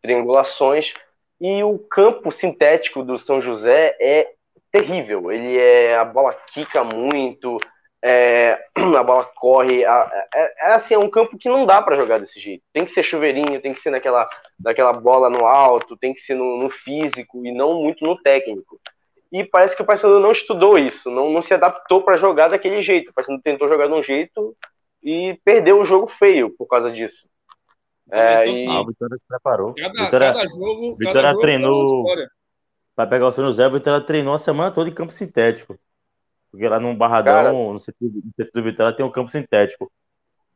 triangulações. 0.02 0.92
E 1.40 1.62
o 1.62 1.78
campo 1.78 2.30
sintético 2.32 3.02
do 3.02 3.18
São 3.18 3.40
José 3.40 3.96
é 4.00 4.32
terrível. 4.72 5.30
Ele 5.30 5.56
é 5.58 5.96
a 5.96 6.04
bola 6.04 6.34
quica 6.52 6.82
muito, 6.84 7.58
é, 8.02 8.58
a 8.96 9.02
bola 9.02 9.24
corre. 9.36 9.84
a- 9.84 10.26
É, 10.34 10.68
é 10.70 10.72
assim, 10.74 10.94
é 10.94 10.98
um 10.98 11.10
campo 11.10 11.38
que 11.38 11.48
não 11.48 11.66
dá 11.66 11.80
para 11.82 11.96
jogar 11.96 12.18
desse 12.18 12.40
jeito. 12.40 12.62
Tem 12.72 12.84
que 12.84 12.92
ser 12.92 13.02
chuveirinho, 13.02 13.60
tem 13.60 13.72
que 13.72 13.80
ser 13.80 13.90
naquela, 13.90 14.28
naquela 14.58 14.92
bola 14.92 15.30
no 15.30 15.46
alto, 15.46 15.96
tem 15.96 16.12
que 16.14 16.20
ser 16.20 16.34
no, 16.34 16.58
no 16.62 16.70
físico 16.70 17.44
e 17.46 17.52
não 17.52 17.82
muito 17.82 18.04
no 18.04 18.20
técnico. 18.20 18.80
E 19.36 19.42
parece 19.42 19.74
que 19.74 19.82
o 19.82 19.84
Paysandu 19.84 20.20
não 20.20 20.30
estudou 20.30 20.78
isso, 20.78 21.10
não, 21.10 21.28
não 21.32 21.42
se 21.42 21.52
adaptou 21.52 22.02
para 22.02 22.16
jogar 22.16 22.46
daquele 22.48 22.80
jeito. 22.80 23.10
O 23.10 23.12
Paysandu 23.12 23.42
tentou 23.42 23.68
jogar 23.68 23.88
de 23.88 23.92
um 23.92 24.00
jeito 24.02 24.56
e 25.02 25.36
perdeu 25.44 25.80
o 25.80 25.84
jogo 25.84 26.06
feio 26.06 26.50
por 26.56 26.66
causa 26.66 26.88
disso. 26.88 27.26
É, 28.12 28.42
Então, 28.48 28.54
e- 28.54 28.68
Ah, 28.68 28.80
o 28.82 28.86
Vitória 28.86 29.16
se 29.16 29.24
preparou. 29.26 29.74
cada, 29.74 30.04
Vitória, 30.04 30.32
cada 30.34 30.46
jogo. 30.46 30.94
Vitória 30.96 31.12
cada 31.20 31.28
jogo 31.30 31.40
treinou- 31.40 32.08
é. 32.18 32.26
Vai 32.96 33.08
pegar 33.08 33.26
o 33.26 33.32
São 33.32 33.44
José, 33.44 33.66
o 33.66 33.72
Vitória 33.72 34.00
treinou 34.06 34.34
a 34.34 34.38
semana 34.38 34.70
toda 34.70 34.88
em 34.88 34.94
campo 34.94 35.12
sintético. 35.12 35.76
Porque 36.52 36.68
lá 36.68 36.78
no 36.78 36.94
Barradão, 36.94 37.32
Cara- 37.34 37.52
no 37.52 37.78
setor, 37.80 38.08
do 38.54 38.62
Vitória, 38.62 38.96
tem 38.96 39.04
um 39.04 39.10
campo 39.10 39.32
sintético. 39.32 39.90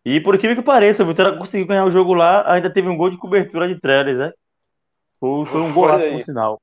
E 0.05 0.21
por 0.21 0.37
incrível 0.37 0.57
que 0.57 0.63
pareça, 0.63 1.03
o 1.03 1.07
Vitória 1.07 1.37
conseguiu 1.37 1.67
ganhar 1.67 1.85
o 1.85 1.91
jogo 1.91 2.15
lá, 2.15 2.49
ainda 2.53 2.71
teve 2.71 2.89
um 2.89 2.97
gol 2.97 3.11
de 3.11 3.17
cobertura 3.19 3.67
de 3.67 3.81
Trellis, 3.81 4.19
né? 4.19 4.33
Foi, 5.19 5.45
foi 5.47 5.61
um 5.61 5.75
golaço, 5.75 6.07
por 6.13 6.21
sinal. 6.21 6.63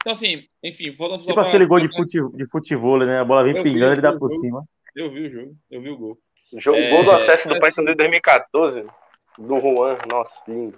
Então, 0.00 0.12
assim, 0.12 0.44
enfim, 0.62 0.92
voltando 0.92 1.20
só 1.22 1.28
Tipo 1.30 1.40
pra- 1.40 1.48
aquele 1.48 1.66
gol 1.66 1.80
de, 1.80 1.88
pra- 1.88 1.96
fute, 1.98 2.18
de 2.36 2.46
futebol, 2.50 2.98
né? 3.00 3.18
A 3.20 3.24
bola 3.24 3.44
vem 3.44 3.56
Eu 3.56 3.62
pingando, 3.62 3.94
ele 3.94 4.00
dá 4.00 4.10
eu 4.10 4.18
por 4.18 4.26
o 4.26 4.28
jogo. 4.28 4.40
cima. 4.40 4.64
Eu 4.96 5.10
vi 5.10 5.26
o 5.26 5.30
jogo, 5.30 5.56
eu 5.70 5.80
vi 5.82 5.90
o 5.90 5.96
gol. 5.98 6.18
Jogo, 6.56 6.78
É, 6.78 6.90
gol 6.90 7.04
do 7.04 7.10
acesso 7.10 7.44
do 7.44 7.50
mas- 7.50 7.60
Paysandu 7.60 7.90
em 7.90 7.96
2014, 7.96 8.84
do 9.38 9.60
Juan, 9.60 9.98
nossa, 10.08 10.40
lindo. 10.48 10.76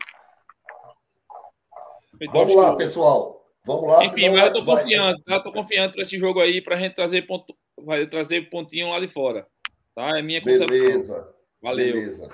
Vamos 2.33 2.55
lá, 2.55 2.77
pessoal. 2.77 3.47
Vamos 3.65 3.89
lá. 3.89 4.05
Enfim, 4.05 4.31
mas 4.31 4.47
eu 4.47 4.53
tô 4.55 4.65
vai- 4.65 4.83
confiante, 4.83 5.23
tá? 5.23 5.41
Tô 5.41 5.53
confiante 5.53 5.93
pra 5.95 6.03
esse 6.03 6.19
jogo 6.19 6.41
aí, 6.41 6.61
pra 6.61 6.77
gente 6.77 6.95
trazer 6.95 7.23
ponto, 7.27 7.55
vai 7.79 8.07
trazer 8.07 8.49
pontinho 8.51 8.89
lá 8.91 8.99
de 9.01 9.09
fora. 9.09 9.47
Tá? 9.95 10.19
É 10.19 10.23
minha 10.23 10.41
concepção. 10.43 10.67
Beleza, 10.67 11.35
Valeu. 11.63 11.93
beleza. 11.93 12.29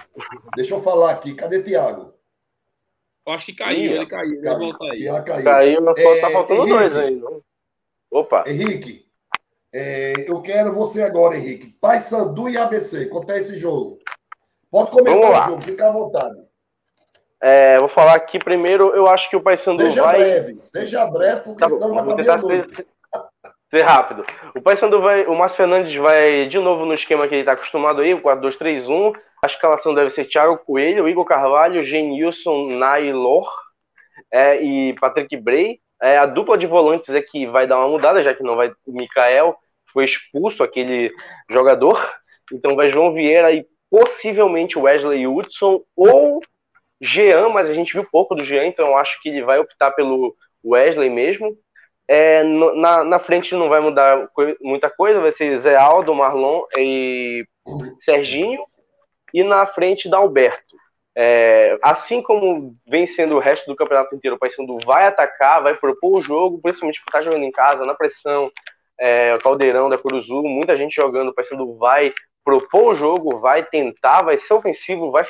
Deixa 0.54 0.74
eu 0.74 0.80
falar 0.80 1.10
aqui. 1.12 1.34
Cadê 1.34 1.62
Thiago? 1.62 2.14
Eu 3.27 3.32
acho 3.32 3.47
que 3.47 3.55
caiu, 3.55 3.78
Ih, 3.93 3.93
ele 3.97 4.07
caiu, 4.07 4.40
Caiu. 4.43 4.59
voltar 4.59 4.85
aí. 4.93 5.01
Thiago 5.03 5.27
caiu. 5.27 5.44
Caiu, 5.44 5.82
mas 5.82 5.98
É, 5.98 6.20
tá 6.20 6.31
faltando 6.31 6.61
Henrique. 6.61 6.78
dois 6.78 6.97
aí. 6.97 7.16
Não? 7.16 7.40
Opa, 8.11 8.44
Henrique, 8.47 9.05
é, 9.73 10.12
eu 10.28 10.40
quero 10.40 10.73
você 10.73 11.03
agora, 11.03 11.36
Henrique. 11.36 11.74
Paysandu 11.81 12.48
e 12.48 12.57
ABC, 12.57 13.07
quanto 13.07 13.31
é 13.32 13.39
esse 13.39 13.59
jogo? 13.59 13.98
Pode 14.70 14.90
Vamos 14.90 15.11
comentar 15.11 15.31
lá. 15.31 15.47
o 15.47 15.51
jogo, 15.51 15.62
fica 15.62 15.89
à 15.89 15.93
vontade. 15.93 16.36
é, 17.43 17.78
vou 17.78 17.89
falar 17.89 18.15
aqui 18.15 18.39
primeiro, 18.39 18.94
eu 18.94 19.07
acho 19.09 19.28
que 19.28 19.36
o 19.36 19.43
Paysandu 19.43 19.82
Seja 19.82 20.03
vai... 20.03 20.19
breve, 20.19 20.57
seja 20.62 21.07
breve, 21.07 21.40
porque 21.43 21.61
Tá 21.61 21.69
bom, 21.69 21.81
senão 21.81 21.94
vai 22.07 22.16
tentar 22.16 22.40
ser, 22.40 22.86
ser 23.70 23.82
rápido. 23.82 24.24
O 24.55 24.62
Paysandu 24.62 25.03
vai, 25.03 25.27
o 25.27 25.35
Márcio 25.35 25.57
Fernandes 25.57 25.94
vai 25.97 26.47
de 26.47 26.59
novo 26.61 26.85
no 26.85 26.94
esquema 26.94 27.27
que 27.27 27.35
ele 27.35 27.43
está 27.43 27.53
acostumado 27.53 28.01
aí, 28.01 28.15
o 28.15 28.23
4-2-3-1. 28.23 29.15
A 29.47 29.48
escalação 29.48 29.94
deve 29.94 30.10
ser 30.10 30.24
Thiago 30.24 30.59
Coelho, 30.59 31.09
Igor 31.09 31.24
Carvalho, 31.24 31.85
Genilson 31.85 32.70
Nailor 32.70 33.48
é, 34.28 34.60
e 34.60 34.93
Patrick 34.94 35.36
Bray. 35.36 35.78
É, 36.02 36.18
a 36.18 36.27
dupla 36.27 36.59
de 36.59 36.66
volantes 36.66 37.14
é 37.14 37.23
que 37.23 37.47
vai 37.47 37.64
dar 37.64 37.78
uma 37.78 37.89
mudada, 37.89 38.24
já 38.24 38.35
que 38.35 38.43
não 38.43 38.56
vai 38.56 38.73
Mikael, 38.85 39.56
foi 39.93 40.05
expulso 40.05 40.64
aquele 40.64 41.12
jogador. 41.48 42.12
Então 42.52 42.74
vai 42.74 42.90
João 42.90 43.14
Vieira 43.14 43.52
e 43.52 43.64
possivelmente 43.89 44.77
Wesley 44.78 45.28
Hudson 45.28 45.81
ou 45.94 46.40
Jean, 47.01 47.48
mas 47.48 47.70
a 47.70 47.73
gente 47.73 47.93
viu 47.93 48.05
pouco 48.05 48.35
do 48.35 48.44
Jean, 48.44 48.66
então 48.66 48.89
eu 48.89 48.97
acho 48.97 49.23
que 49.23 49.28
ele 49.28 49.44
vai 49.44 49.60
optar 49.60 49.93
pelo 49.93 50.35
Wesley 50.64 51.09
mesmo. 51.09 51.56
É, 52.09 52.43
na, 52.43 53.05
na 53.05 53.18
frente 53.20 53.55
não 53.55 53.68
vai 53.68 53.81
mudar 53.81 54.28
muita 54.60 54.90
coisa, 54.90 55.20
vai 55.20 55.31
ser 55.31 55.56
Zé 55.59 55.77
Aldo, 55.77 56.12
Marlon 56.14 56.62
e 56.77 57.47
Serginho, 58.01 58.64
e 59.32 59.43
na 59.43 59.66
frente 59.66 60.09
da 60.09 60.19
Alberto. 60.19 60.77
É, 61.19 61.78
assim 61.82 62.20
como 62.20 62.77
vem 62.86 63.07
sendo 63.07 63.36
o 63.36 63.39
resto 63.39 63.66
do 63.66 63.77
campeonato 63.77 64.15
inteiro, 64.15 64.36
o 64.36 64.39
Paysandu 64.39 64.78
vai 64.85 65.07
atacar, 65.07 65.62
vai 65.62 65.74
propor 65.74 66.19
o 66.19 66.20
jogo, 66.20 66.61
principalmente 66.61 67.01
por 67.01 67.09
estar 67.09 67.23
jogando 67.23 67.44
em 67.44 67.51
casa, 67.51 67.85
na 67.85 67.94
pressão, 67.94 68.53
é, 68.98 69.35
o 69.35 69.39
Caldeirão 69.39 69.89
da 69.89 69.97
Curuzu, 69.97 70.43
muita 70.43 70.77
gente 70.77 70.94
jogando, 70.94 71.28
o 71.28 71.35
Paysandu 71.35 71.74
vai 71.77 72.12
propor 72.44 72.93
o 72.93 72.94
jogo, 72.94 73.40
vai 73.40 73.65
tentar, 73.65 74.23
vai 74.23 74.36
ser 74.36 74.55
ofensivo, 74.55 75.11
vai 75.11 75.24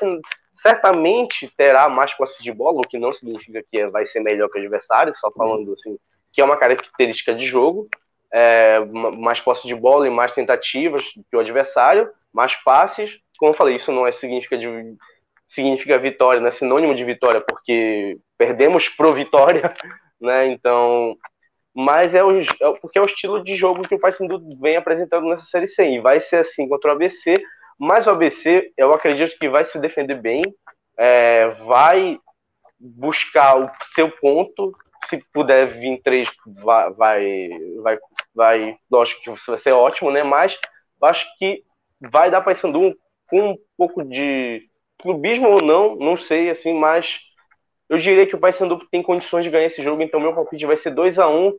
certamente 0.52 1.50
terá 1.56 1.88
mais 1.88 2.12
posse 2.14 2.42
de 2.42 2.52
bola, 2.52 2.78
o 2.78 2.88
que 2.88 2.98
não 2.98 3.12
significa 3.12 3.62
que 3.70 3.86
vai 3.86 4.06
ser 4.06 4.20
melhor 4.20 4.48
que 4.48 4.58
o 4.58 4.60
adversário, 4.60 5.14
só 5.14 5.30
falando 5.30 5.72
assim, 5.72 5.96
que 6.32 6.40
é 6.40 6.44
uma 6.44 6.56
característica 6.56 7.34
de 7.34 7.46
jogo, 7.46 7.88
é, 8.32 8.80
mais 8.80 9.40
posse 9.40 9.66
de 9.66 9.74
bola 9.74 10.06
e 10.06 10.10
mais 10.10 10.32
tentativas 10.32 11.04
que 11.30 11.36
o 11.36 11.40
adversário, 11.40 12.10
mais 12.32 12.54
passes, 12.56 13.18
como 13.36 13.52
eu 13.52 13.56
falei, 13.56 13.76
isso 13.76 13.92
não 13.92 14.06
é 14.06 14.12
significa 14.12 14.56
de 14.58 14.96
significa 15.46 15.98
vitória, 15.98 16.44
é 16.46 16.50
sinônimo 16.50 16.94
de 16.94 17.04
vitória, 17.04 17.40
porque 17.40 18.18
perdemos 18.36 18.88
pro 18.88 19.12
vitória, 19.12 19.72
né? 20.20 20.48
Então, 20.48 21.16
mas 21.74 22.14
é, 22.14 22.24
o, 22.24 22.40
é 22.40 22.46
porque 22.80 22.98
é 22.98 23.02
o 23.02 23.06
estilo 23.06 23.42
de 23.44 23.54
jogo 23.54 23.86
que 23.86 23.94
o 23.94 24.00
Paysandu 24.00 24.40
vem 24.58 24.76
apresentando 24.76 25.28
nessa 25.28 25.44
série 25.44 25.68
C. 25.68 25.86
E 25.88 26.00
vai 26.00 26.20
ser 26.20 26.36
assim 26.36 26.68
contra 26.68 26.90
o 26.90 26.94
ABC, 26.94 27.42
mas 27.78 28.06
o 28.06 28.10
ABC, 28.10 28.72
eu 28.76 28.92
acredito 28.92 29.38
que 29.38 29.48
vai 29.48 29.64
se 29.64 29.78
defender 29.78 30.20
bem, 30.20 30.42
é, 30.98 31.48
vai 31.66 32.18
buscar 32.78 33.58
o 33.58 33.70
seu 33.94 34.10
ponto. 34.10 34.74
Se 35.04 35.22
puder 35.32 35.78
vir 35.78 36.00
três, 36.02 36.28
vai, 36.64 36.90
vai, 37.82 37.98
vai, 38.34 38.76
lógico 38.90 39.20
que 39.20 39.46
vai 39.46 39.58
ser 39.58 39.72
ótimo, 39.72 40.10
né? 40.10 40.22
Mas 40.22 40.58
acho 41.02 41.26
que 41.38 41.62
vai 42.00 42.30
dar 42.30 42.40
para 42.40 42.54
Paysandu 42.54 42.96
com 43.28 43.50
um 43.50 43.58
pouco 43.76 44.04
de 44.04 44.68
clubismo 44.98 45.48
ou 45.48 45.62
não, 45.62 45.96
não 45.96 46.16
sei, 46.16 46.50
assim, 46.50 46.74
mas 46.74 47.18
eu 47.88 47.98
diria 47.98 48.26
que 48.26 48.34
o 48.34 48.38
Paysandu 48.38 48.78
tem 48.90 49.02
condições 49.02 49.44
de 49.44 49.50
ganhar 49.50 49.66
esse 49.66 49.82
jogo, 49.82 50.02
então 50.02 50.20
meu 50.20 50.34
palpite 50.34 50.66
vai 50.66 50.76
ser 50.76 50.90
2 50.90 51.18
a 51.18 51.28
1 51.28 51.56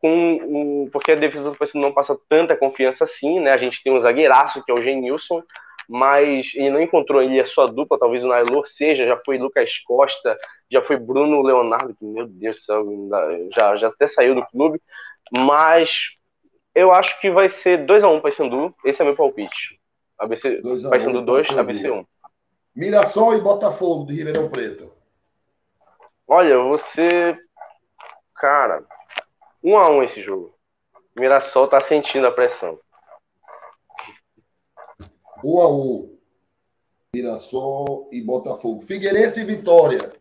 com 0.00 0.84
o, 0.84 0.90
porque 0.90 1.12
a 1.12 1.16
defesa 1.16 1.50
do 1.50 1.56
Paysandu 1.56 1.84
não 1.84 1.92
passa 1.92 2.16
tanta 2.28 2.56
confiança 2.56 3.04
assim, 3.04 3.40
né? 3.40 3.52
A 3.52 3.56
gente 3.56 3.82
tem 3.82 3.92
um 3.92 3.98
zagueiraço 3.98 4.64
que 4.64 4.70
é 4.70 4.74
o 4.74 4.82
Genilson, 4.82 5.42
mas 5.88 6.52
ele 6.54 6.70
não 6.70 6.80
encontrou 6.80 7.20
ali 7.20 7.40
a 7.40 7.46
sua 7.46 7.66
dupla, 7.66 7.98
talvez 7.98 8.22
o 8.22 8.28
Nailor 8.28 8.66
seja, 8.66 9.06
já 9.06 9.16
foi 9.24 9.38
Lucas 9.38 9.78
Costa, 9.78 10.36
já 10.70 10.82
foi 10.82 10.96
Bruno 10.96 11.42
Leonardo, 11.42 11.94
que 11.94 12.04
meu 12.04 12.26
Deus 12.26 12.58
do 12.58 12.62
céu, 12.62 12.84
já, 13.54 13.76
já 13.76 13.88
até 13.88 14.06
saiu 14.06 14.34
do 14.34 14.46
clube, 14.46 14.80
mas 15.36 16.10
eu 16.74 16.92
acho 16.92 17.18
que 17.20 17.30
vai 17.30 17.48
ser 17.48 17.78
2 17.78 18.04
a 18.04 18.08
1 18.08 18.14
um 18.14 18.20
Paysandu, 18.20 18.74
esse 18.84 19.00
é 19.00 19.04
meu 19.04 19.16
palpite. 19.16 19.78
ABC, 20.18 20.60
Paysandu 20.88 21.22
2, 21.22 21.58
ABC 21.58 21.90
1. 21.90 22.04
Mirassol 22.74 23.36
e 23.36 23.40
Botafogo 23.40 24.06
de 24.06 24.14
Ribeirão 24.14 24.48
Preto. 24.48 24.92
Olha, 26.26 26.58
você. 26.58 27.36
Cara, 28.34 28.84
um 29.62 29.76
a 29.76 29.90
um 29.90 30.02
esse 30.02 30.22
jogo. 30.22 30.54
Mirassol 31.16 31.68
tá 31.68 31.80
sentindo 31.80 32.26
a 32.26 32.32
pressão. 32.32 32.78
Um 35.42 35.60
a 35.60 35.68
um. 35.68 36.18
Mirassol 37.14 38.08
e 38.12 38.20
Botafogo. 38.20 38.80
Figueirense 38.82 39.40
e 39.40 39.44
Vitória. 39.44 40.12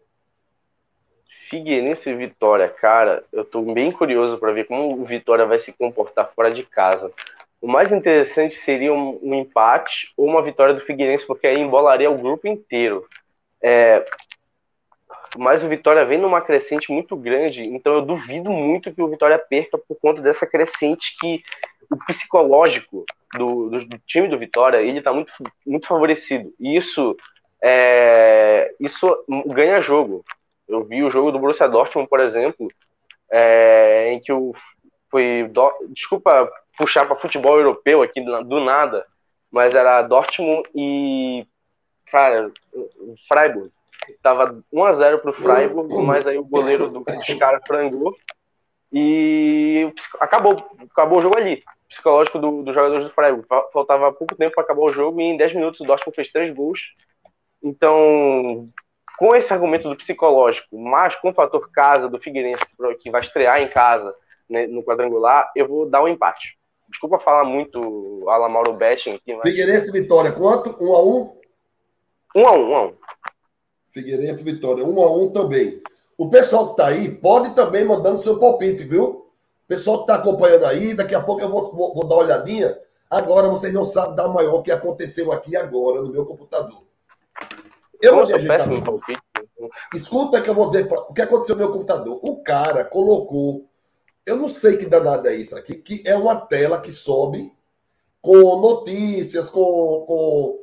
Figueirense 1.50 2.10
e 2.10 2.16
Vitória, 2.16 2.68
cara, 2.68 3.24
eu 3.32 3.46
tô 3.46 3.62
bem 3.62 3.92
curioso 3.92 4.38
para 4.38 4.52
ver 4.52 4.66
como 4.66 5.02
o 5.02 5.06
Vitória 5.06 5.46
vai 5.46 5.60
se 5.60 5.72
comportar 5.72 6.32
fora 6.34 6.54
de 6.54 6.64
casa. 6.64 7.12
O 7.62 7.68
mais 7.68 7.92
interessante 7.92 8.56
seria 8.56 8.94
um, 8.94 9.20
um, 9.22 9.34
empate 9.34 10.12
ou 10.16 10.28
uma 10.28 10.42
vitória 10.42 10.74
do 10.74 10.82
Figueirense, 10.82 11.26
porque 11.26 11.48
aí 11.48 11.60
embolaria 11.60 12.10
o 12.10 12.18
grupo 12.18 12.48
inteiro. 12.48 13.06
É, 13.62 14.06
mas 15.36 15.64
o 15.64 15.68
Vitória 15.68 16.06
vem 16.06 16.20
numa 16.20 16.42
crescente 16.42 16.92
muito 16.92 17.16
grande, 17.16 17.64
então 17.64 17.94
eu 17.96 18.02
duvido 18.02 18.52
muito 18.52 18.94
que 18.94 19.02
o 19.02 19.10
Vitória 19.10 19.38
perca 19.38 19.78
por 19.78 19.98
conta 20.00 20.22
dessa 20.22 20.46
crescente 20.46 21.16
que 21.20 21.42
o 21.92 21.98
psicológico 22.06 23.06
do, 23.34 23.70
do, 23.70 23.86
do 23.86 24.00
time 24.06 24.28
do 24.28 24.38
Vitória 24.38 24.78
ele 24.78 25.00
está 25.00 25.12
muito, 25.12 25.32
muito 25.66 25.88
favorecido. 25.88 26.54
E 26.60 26.78
isso, 26.78 27.16
é, 27.62 28.74
isso 28.80 29.26
ganha 29.48 29.82
jogo. 29.82 30.24
Eu 30.68 30.84
vi 30.84 31.04
o 31.04 31.10
jogo 31.10 31.32
do 31.32 31.40
Borussia 31.40 31.68
Dortmund, 31.68 32.10
por 32.10 32.20
exemplo, 32.20 32.68
é, 33.32 34.12
em 34.14 34.20
que 34.20 34.32
o 34.32 34.54
foi 35.10 35.50
desculpa 35.90 36.52
puxar 36.78 37.06
para 37.06 37.16
futebol 37.16 37.58
europeu 37.58 38.02
aqui 38.02 38.22
do 38.22 38.60
nada, 38.60 39.06
mas 39.52 39.74
era 39.74 40.02
Dortmund 40.04 40.68
e 40.76 41.46
cara, 42.12 42.52
Freiburg. 43.28 43.72
Tava 44.22 44.64
1 44.72 44.84
a 44.84 44.94
0 44.94 45.20
pro 45.20 45.34
Freiburg, 45.34 45.94
mas 46.06 46.26
aí 46.26 46.38
o 46.38 46.46
goleiro 46.46 46.88
do, 46.88 47.02
dos 47.02 47.40
caras 47.40 47.62
frangou 47.68 48.16
e 48.92 49.92
acabou, 50.20 50.56
acabou 50.90 51.20
o 51.20 51.22
jogo 51.22 51.38
ali. 51.38 51.64
Psicológico 51.90 52.40
dos 52.40 52.66
do 52.66 52.74
jogadores 52.74 53.06
do 53.06 53.14
Freiburg. 53.14 53.46
Faltava 53.74 54.14
pouco 54.14 54.36
tempo 54.36 54.56
para 54.56 54.64
acabar 54.64 54.82
o 54.82 54.92
jogo 54.92 55.20
e 55.20 55.26
em 55.26 55.38
10 55.38 55.56
minutos 55.56 55.82
o 55.82 55.86
Dortmund 55.86 56.16
fez 56.16 56.32
três 56.32 56.54
gols. 56.54 56.80
Então, 57.62 58.70
com 59.18 59.36
esse 59.36 59.52
argumento 59.52 59.90
do 59.90 59.96
psicológico, 59.96 60.78
mas 60.78 61.16
com 61.16 61.30
o 61.30 61.34
fator 61.34 61.70
casa 61.72 62.08
do 62.08 62.20
Figueirense, 62.20 62.64
que 63.02 63.10
vai 63.10 63.22
estrear 63.22 63.62
em 63.62 63.68
casa 63.68 64.16
né, 64.50 64.68
no 64.68 64.84
quadrangular, 64.84 65.52
eu 65.56 65.68
vou 65.68 65.90
dar 65.90 66.04
um 66.04 66.08
empate. 66.08 66.58
Desculpa 66.90 67.20
falar 67.20 67.44
muito 67.44 68.26
a 68.30 68.50
Mauro 68.50 68.74
Betting 68.74 69.12
aqui. 69.12 69.34
Mas... 69.34 69.44
Figueirense 69.44 69.92
Vitória, 69.92 70.32
quanto? 70.32 70.76
1 70.82 70.90
um 70.90 70.96
a 70.96 71.02
1 71.02 71.08
um? 71.08 71.38
1 72.36 72.42
um 72.42 72.48
a 72.48 72.52
1 72.54 72.58
um, 72.58 72.72
1 72.72 72.76
a 72.76 72.86
1 72.88 72.94
Figueirense 73.92 74.44
Vitória, 74.44 74.86
1 74.86 74.90
um 74.90 75.02
a 75.02 75.12
1 75.12 75.30
também. 75.32 75.82
O 76.18 76.30
pessoal 76.30 76.70
que 76.70 76.78
tá 76.78 76.88
aí 76.88 77.10
pode 77.10 77.54
também 77.56 77.86
mandando 77.86 78.18
seu 78.18 78.40
palpite, 78.40 78.84
viu? 78.84 79.04
O 79.04 79.68
pessoal 79.68 80.02
que 80.02 80.08
tá 80.08 80.16
acompanhando 80.16 80.66
aí, 80.66 80.94
daqui 80.94 81.14
a 81.14 81.22
pouco 81.22 81.42
eu 81.42 81.50
vou, 81.50 81.72
vou, 81.74 81.94
vou 81.94 82.08
dar 82.08 82.16
uma 82.16 82.24
olhadinha. 82.24 82.78
Agora 83.10 83.48
vocês 83.48 83.74
não 83.74 83.86
sabem 83.86 84.16
da 84.16 84.28
maior 84.28 84.56
o 84.56 84.62
que 84.62 84.72
aconteceu 84.72 85.32
aqui 85.32 85.56
agora 85.56 86.02
no 86.02 86.12
meu 86.12 86.26
computador. 86.26 86.82
Eu 88.02 88.16
vou 88.16 88.24
ajeitar 88.24 88.68
meu 88.68 88.82
palpite. 88.82 89.22
Escuta 89.94 90.42
que 90.42 90.50
eu 90.50 90.56
vou 90.56 90.70
dizer 90.70 90.88
o 90.92 91.14
que 91.14 91.22
aconteceu 91.22 91.56
no 91.56 91.62
meu 91.62 91.72
computador. 91.72 92.20
O 92.22 92.42
cara 92.44 92.84
colocou 92.84 93.66
eu 94.28 94.36
não 94.36 94.50
sei 94.50 94.76
que 94.76 94.86
danada 94.86 95.34
é 95.34 95.38
isso 95.38 95.56
aqui, 95.56 95.74
que 95.74 96.04
é 96.06 96.14
uma 96.14 96.36
tela 96.36 96.82
que 96.82 96.92
sobe 96.92 97.50
com 98.22 98.60
notícias, 98.60 99.50
com, 99.50 100.04
com, 100.06 100.60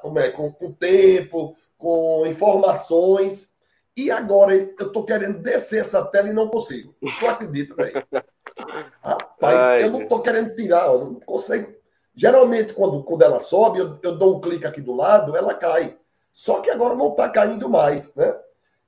como 0.00 0.18
é, 0.20 0.30
com, 0.30 0.52
com 0.52 0.72
tempo, 0.72 1.56
com 1.76 2.24
informações. 2.26 3.52
E 3.96 4.08
agora 4.08 4.54
eu 4.54 4.86
estou 4.86 5.04
querendo 5.04 5.40
descer 5.40 5.80
essa 5.80 6.04
tela 6.06 6.28
e 6.28 6.32
não 6.32 6.46
consigo. 6.46 6.94
Tu 7.00 7.26
acredita, 7.26 7.74
velho? 7.74 8.06
Rapaz, 9.02 9.62
Ai, 9.64 9.84
eu 9.84 9.90
não 9.90 10.02
estou 10.02 10.22
querendo 10.22 10.54
tirar, 10.54 10.86
eu 10.86 11.04
não 11.04 11.14
consigo. 11.20 11.74
Geralmente, 12.14 12.72
quando, 12.72 13.02
quando 13.02 13.22
ela 13.22 13.40
sobe, 13.40 13.80
eu, 13.80 13.98
eu 14.00 14.16
dou 14.16 14.36
um 14.36 14.40
clique 14.40 14.66
aqui 14.66 14.80
do 14.80 14.94
lado, 14.94 15.36
ela 15.36 15.54
cai. 15.54 15.98
Só 16.32 16.60
que 16.60 16.70
agora 16.70 16.94
não 16.94 17.08
está 17.08 17.28
caindo 17.28 17.68
mais, 17.68 18.14
né? 18.14 18.32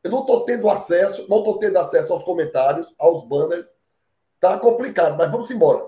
Eu 0.05 0.13
não 0.13 0.21
estou 0.21 0.45
tendo 0.45 0.71
acesso, 0.71 1.27
não 1.29 1.39
estou 1.39 1.59
tendo 1.59 1.79
acesso 1.79 2.13
aos 2.13 2.23
comentários, 2.23 2.95
aos 2.97 3.25
banners. 3.25 3.75
Tá 4.41 4.59
complicado, 4.59 5.17
mas 5.19 5.31
vamos 5.31 5.51
embora. 5.51 5.85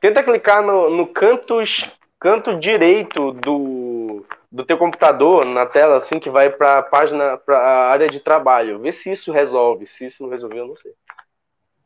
Tenta 0.00 0.22
clicar 0.22 0.62
no, 0.62 0.88
no 0.90 1.06
canto, 1.06 1.56
canto 2.20 2.58
direito 2.58 3.32
do, 3.32 4.24
do 4.50 4.64
teu 4.64 4.78
computador, 4.78 5.44
na 5.44 5.66
tela, 5.66 5.98
assim, 5.98 6.20
que 6.20 6.30
vai 6.30 6.50
para 6.50 6.78
a 6.78 6.82
página, 6.82 7.36
para 7.38 7.58
a 7.58 7.90
área 7.90 8.08
de 8.08 8.20
trabalho. 8.20 8.78
Vê 8.78 8.92
se 8.92 9.10
isso 9.10 9.32
resolve. 9.32 9.86
Se 9.86 10.06
isso 10.06 10.22
não 10.22 10.30
resolver, 10.30 10.60
eu 10.60 10.68
não 10.68 10.76
sei. 10.76 10.92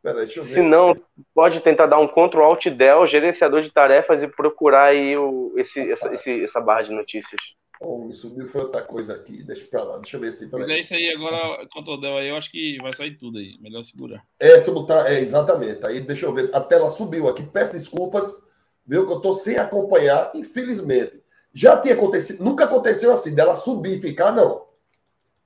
Pera, 0.03 0.19
deixa 0.19 0.41
eu 0.41 0.45
ver. 0.45 0.55
Se 0.55 0.63
não, 0.63 0.97
pode 1.35 1.61
tentar 1.61 1.87
dar 1.87 1.99
um 1.99 2.07
Ctrl 2.07 2.43
Alt 2.43 2.67
Del, 2.67 3.07
gerenciador 3.07 3.63
de 3.63 3.71
tarefas, 3.71 4.23
e 4.23 4.29
procurar 4.29 4.85
aí 4.85 5.17
o, 5.17 5.55
esse, 5.57 5.91
essa, 5.91 6.13
esse, 6.13 6.45
essa 6.45 6.61
barra 6.61 6.83
de 6.83 6.93
notícias. 6.93 7.41
Oh, 7.81 8.13
subiu 8.13 8.47
foi 8.47 8.63
outra 8.63 8.83
coisa 8.83 9.15
aqui. 9.15 9.43
Deixa 9.43 9.65
pra 9.67 9.85
lá, 9.85 9.99
deixa 9.99 10.17
eu 10.17 10.21
ver 10.21 10.33
se. 10.33 10.49
Mas 10.51 10.69
é 10.69 10.81
isso 10.81 10.95
aí, 10.95 11.11
agora, 11.11 11.65
Ctrl 11.69 12.01
Del 12.01 12.17
aí, 12.17 12.29
eu 12.29 12.37
acho 12.37 12.51
que 12.51 12.77
vai 12.83 12.93
sair 12.93 13.17
tudo 13.17 13.39
aí. 13.39 13.57
Melhor 13.61 13.85
segurar. 13.85 14.25
É, 14.41 14.61
se 14.61 14.71
botar, 14.71 15.11
é, 15.13 15.21
exatamente. 15.21 15.87
Aí 15.87 16.01
deixa 16.01 16.27
eu 16.27 16.35
ver. 16.35 16.51
A 16.53 16.61
tela 16.61 16.89
subiu 16.89 17.29
aqui. 17.29 17.45
Peço 17.45 17.73
desculpas, 17.73 18.43
viu? 18.85 19.07
Que 19.07 19.13
eu 19.13 19.21
tô 19.21 19.33
sem 19.33 19.57
acompanhar, 19.59 20.33
infelizmente. 20.35 21.23
Já 21.53 21.81
tinha 21.81 21.95
acontecido, 21.95 22.45
nunca 22.45 22.65
aconteceu 22.65 23.13
assim, 23.13 23.35
dela 23.35 23.55
subir 23.55 23.99
e 23.99 24.01
ficar, 24.01 24.33
não. 24.33 24.67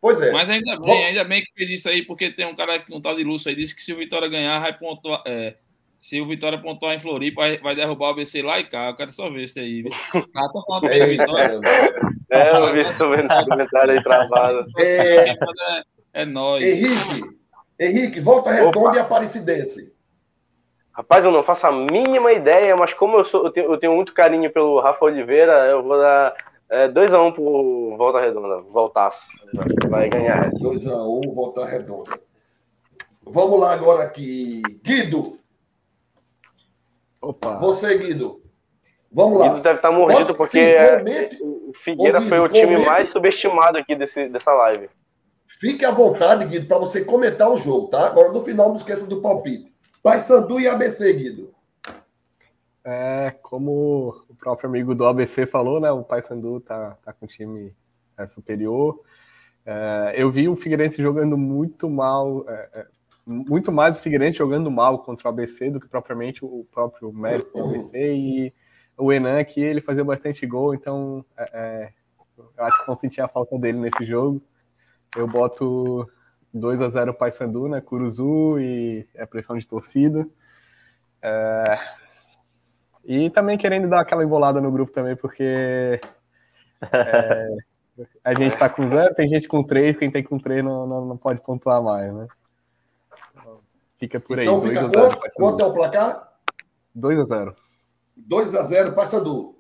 Pois 0.00 0.20
é. 0.20 0.32
Mas 0.32 0.50
ainda 0.50 0.80
bem, 0.80 1.04
ainda 1.04 1.24
bem 1.24 1.44
que 1.44 1.52
fez 1.54 1.70
isso 1.70 1.88
aí, 1.88 2.04
porque 2.04 2.30
tem 2.32 2.44
um 2.44 2.56
cara 2.56 2.80
que 2.80 2.92
um 2.92 3.00
tal 3.00 3.14
de 3.14 3.22
Lúcio 3.22 3.48
aí 3.48 3.54
disse 3.54 3.74
que 3.74 3.82
se 3.82 3.92
o 3.92 3.98
Vitória 3.98 4.28
ganhar, 4.28 4.58
vai 4.58 4.76
pontuar. 4.76 5.22
É, 5.24 5.56
se 6.02 6.20
o 6.20 6.26
Vitória 6.26 6.60
pontuar 6.60 6.96
em 6.96 7.00
Floripa, 7.00 7.42
vai 7.62 7.76
derrubar 7.76 8.08
o 8.08 8.10
ABC 8.10 8.42
lá 8.42 8.58
e 8.58 8.68
cá. 8.68 8.88
Eu 8.88 8.96
quero 8.96 9.12
só 9.12 9.30
ver 9.30 9.44
isso 9.44 9.60
aí. 9.60 9.84
Ah, 10.34 10.48
tô 10.52 10.60
falando 10.66 10.88
é, 10.88 11.06
Vitória. 11.06 11.60
É, 12.28 12.56
eu 12.56 12.72
vi 12.72 12.80
esse 12.80 12.98
comentário 13.48 13.92
aí 13.92 14.02
travado. 14.02 14.66
É, 14.78 15.28
é, 15.28 15.36
é 16.12 16.24
nóis. 16.26 16.66
Henrique, 16.66 17.38
Henrique, 17.78 18.20
volta 18.20 18.50
redonda 18.50 18.80
Opa. 18.80 18.96
e 18.96 18.98
Aparecidense. 18.98 19.94
Rapaz, 20.90 21.24
eu 21.24 21.30
não 21.30 21.44
faço 21.44 21.68
a 21.68 21.72
mínima 21.72 22.32
ideia, 22.32 22.76
mas 22.76 22.92
como 22.92 23.18
eu, 23.18 23.24
sou, 23.24 23.44
eu, 23.44 23.52
tenho, 23.52 23.72
eu 23.72 23.78
tenho 23.78 23.94
muito 23.94 24.12
carinho 24.12 24.50
pelo 24.50 24.80
Rafa 24.80 25.04
Oliveira, 25.04 25.66
eu 25.68 25.84
vou 25.84 25.98
dar 25.98 26.34
2x1 26.68 27.14
é, 27.14 27.18
um 27.18 27.32
pro 27.32 27.94
Volta 27.96 28.20
Redonda. 28.20 28.60
Voltaço. 28.62 29.22
Vai 29.88 30.08
ganhar 30.08 30.48
essa. 30.48 30.64
2x1, 30.64 31.28
um, 31.28 31.30
Volta 31.30 31.64
Redonda. 31.64 32.18
Vamos 33.24 33.60
lá 33.60 33.72
agora 33.72 34.02
aqui. 34.02 34.62
Guido. 34.82 35.40
Opa. 37.22 37.56
Você, 37.60 37.96
Guido. 37.96 38.42
Vamos 39.10 39.38
lá. 39.38 39.48
Guido 39.48 39.62
deve 39.62 39.76
estar 39.76 39.92
mordido 39.92 40.26
Pode, 40.26 40.36
porque 40.36 40.58
sim, 40.58 40.98
comente, 40.98 41.38
o 41.42 41.72
Figueira 41.84 42.18
Guido, 42.18 42.28
foi 42.28 42.40
o 42.40 42.48
time 42.48 42.84
mais 42.84 43.08
subestimado 43.10 43.78
aqui 43.78 43.94
desse, 43.94 44.28
dessa 44.28 44.52
live. 44.52 44.90
Fique 45.46 45.84
à 45.84 45.90
vontade, 45.92 46.46
Guido, 46.46 46.66
para 46.66 46.78
você 46.78 47.04
comentar 47.04 47.50
o 47.50 47.56
jogo, 47.56 47.88
tá? 47.88 48.06
Agora 48.06 48.32
no 48.32 48.42
final 48.42 48.68
não 48.68 48.76
esqueça 48.76 49.06
do 49.06 49.20
palpite. 49.20 49.72
Paysandu 50.02 50.58
e 50.58 50.66
ABC, 50.66 51.12
Guido. 51.12 51.54
É, 52.84 53.32
como 53.42 54.24
o 54.28 54.34
próprio 54.34 54.68
amigo 54.68 54.94
do 54.94 55.06
ABC 55.06 55.46
falou, 55.46 55.80
né? 55.80 55.92
O 55.92 56.02
Paysandu 56.02 56.58
tá, 56.60 56.98
tá 57.04 57.12
com 57.12 57.26
um 57.26 57.28
time 57.28 57.72
é, 58.18 58.26
superior. 58.26 59.00
É, 59.64 60.14
eu 60.16 60.30
vi 60.30 60.48
o 60.48 60.56
Figueirense 60.56 61.00
jogando 61.00 61.38
muito 61.38 61.88
mal, 61.88 62.44
é, 62.48 62.68
é 62.74 62.86
muito 63.26 63.70
mais 63.70 63.96
o 63.96 64.00
Figueirense 64.00 64.38
jogando 64.38 64.70
mal 64.70 64.98
contra 64.98 65.28
o 65.28 65.30
ABC 65.30 65.70
do 65.70 65.80
que 65.80 65.88
propriamente 65.88 66.44
o 66.44 66.66
próprio 66.70 67.12
mérito 67.12 67.52
do 67.52 67.64
ABC 67.64 68.14
e 68.14 68.52
o 68.96 69.12
Enan 69.12 69.38
aqui 69.38 69.60
ele 69.60 69.80
fazia 69.80 70.04
bastante 70.04 70.46
gol, 70.46 70.74
então 70.74 71.24
é, 71.36 71.50
é, 71.52 71.92
eu 72.56 72.64
acho 72.64 72.80
que 72.80 72.86
vão 72.86 72.96
sentir 72.96 73.20
a 73.20 73.28
falta 73.28 73.58
dele 73.58 73.78
nesse 73.78 74.04
jogo. 74.04 74.42
Eu 75.16 75.26
boto 75.26 76.08
2 76.52 76.80
a 76.80 76.88
0 76.88 77.14
Paysandu, 77.14 77.68
né? 77.68 77.80
Curuzu 77.80 78.58
e 78.58 79.06
a 79.18 79.26
pressão 79.26 79.56
de 79.56 79.66
torcida. 79.66 80.26
É... 81.20 81.78
E 83.04 83.30
também 83.30 83.58
querendo 83.58 83.88
dar 83.88 84.00
aquela 84.00 84.24
embolada 84.24 84.60
no 84.60 84.70
grupo 84.70 84.92
também, 84.92 85.16
porque 85.16 86.00
é... 86.92 87.56
a 88.24 88.34
gente 88.34 88.56
tá 88.56 88.68
com 88.68 88.88
zero, 88.88 89.14
tem 89.14 89.28
gente 89.28 89.48
com 89.48 89.62
três, 89.62 89.96
quem 89.96 90.10
tem 90.10 90.22
com 90.22 90.38
três 90.38 90.64
não, 90.64 90.86
não, 90.86 91.04
não 91.06 91.16
pode 91.16 91.40
pontuar 91.42 91.82
mais, 91.82 92.12
né? 92.12 92.26
Fica 94.02 94.18
por 94.18 94.36
aí. 94.36 94.44
Então 94.44 94.60
fica 94.60 94.90
quanto, 94.90 95.20
quanto 95.36 95.62
é 95.62 95.64
o 95.64 95.72
placar? 95.72 96.28
2 96.92 97.20
a 97.20 97.24
0 97.24 97.56
2 98.16 98.54
a 98.56 98.62
0 98.64 98.92
Paysandu. 98.94 99.56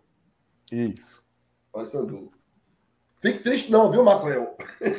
Isso. 0.72 1.22
Paysandu. 1.72 2.32
Fique 3.20 3.38
triste 3.38 3.70
não, 3.70 3.88
viu, 3.88 4.02
Marcel? 4.02 4.56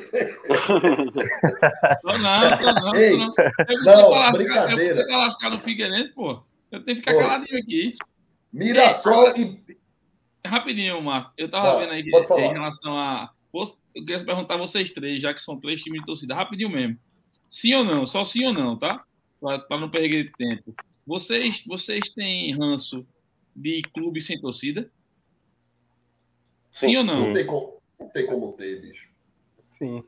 Não, 2.05 2.17
não, 2.17 2.57
tô 2.57 2.71
não. 2.71 2.95
Ei, 2.95 3.17
não, 3.17 4.11
não 4.11 4.31
brincadeira. 4.31 4.71
Eu 4.71 4.95
tenho 4.95 5.07
que 5.07 5.11
lascar 5.11 5.49
no 5.49 5.59
Figueirense, 5.59 6.13
pô. 6.13 6.41
Eu 6.71 6.81
tenho 6.85 6.97
que 6.97 7.01
ficar 7.01 7.13
pô. 7.13 7.19
caladinho 7.19 7.59
aqui. 7.59 7.89
Mirassol 8.53 9.35
Ei, 9.35 9.61
e... 9.67 9.77
Rapidinho, 10.47 11.01
Marco. 11.01 11.33
Eu 11.37 11.49
tava 11.49 11.73
ah, 11.73 11.79
vendo 11.79 11.91
aí 11.91 12.01
em 12.01 12.53
relação 12.53 12.97
a... 12.97 13.29
Eu 13.53 13.65
queria 14.05 14.23
perguntar 14.23 14.53
a 14.53 14.57
vocês 14.57 14.89
três, 14.91 15.21
já 15.21 15.33
que 15.33 15.41
são 15.41 15.59
três 15.59 15.81
times 15.81 15.99
de 15.99 16.05
torcida. 16.05 16.33
Rapidinho 16.33 16.69
mesmo. 16.69 16.97
Sim 17.49 17.73
ou 17.73 17.83
não? 17.83 18.05
Só 18.05 18.23
sim 18.23 18.45
ou 18.45 18.53
não, 18.53 18.77
tá? 18.77 19.03
Para 19.43 19.77
não 19.77 19.89
perder 19.89 20.31
tempo. 20.37 20.73
Vocês, 21.05 21.61
vocês 21.67 22.09
têm 22.09 22.55
ranço 22.55 23.05
de 23.53 23.81
clube 23.93 24.21
sem 24.21 24.39
torcida? 24.39 24.89
Sim, 26.71 26.87
sim 26.87 26.97
ou 26.97 27.03
não? 27.03 27.25
Não 27.27 27.33
tem 27.33 27.45
como. 27.45 27.73
Não 27.99 28.09
tem 28.09 28.25
como 28.25 28.53
ter, 28.53 28.81
bicho. 28.81 29.09
Sim. 29.59 30.01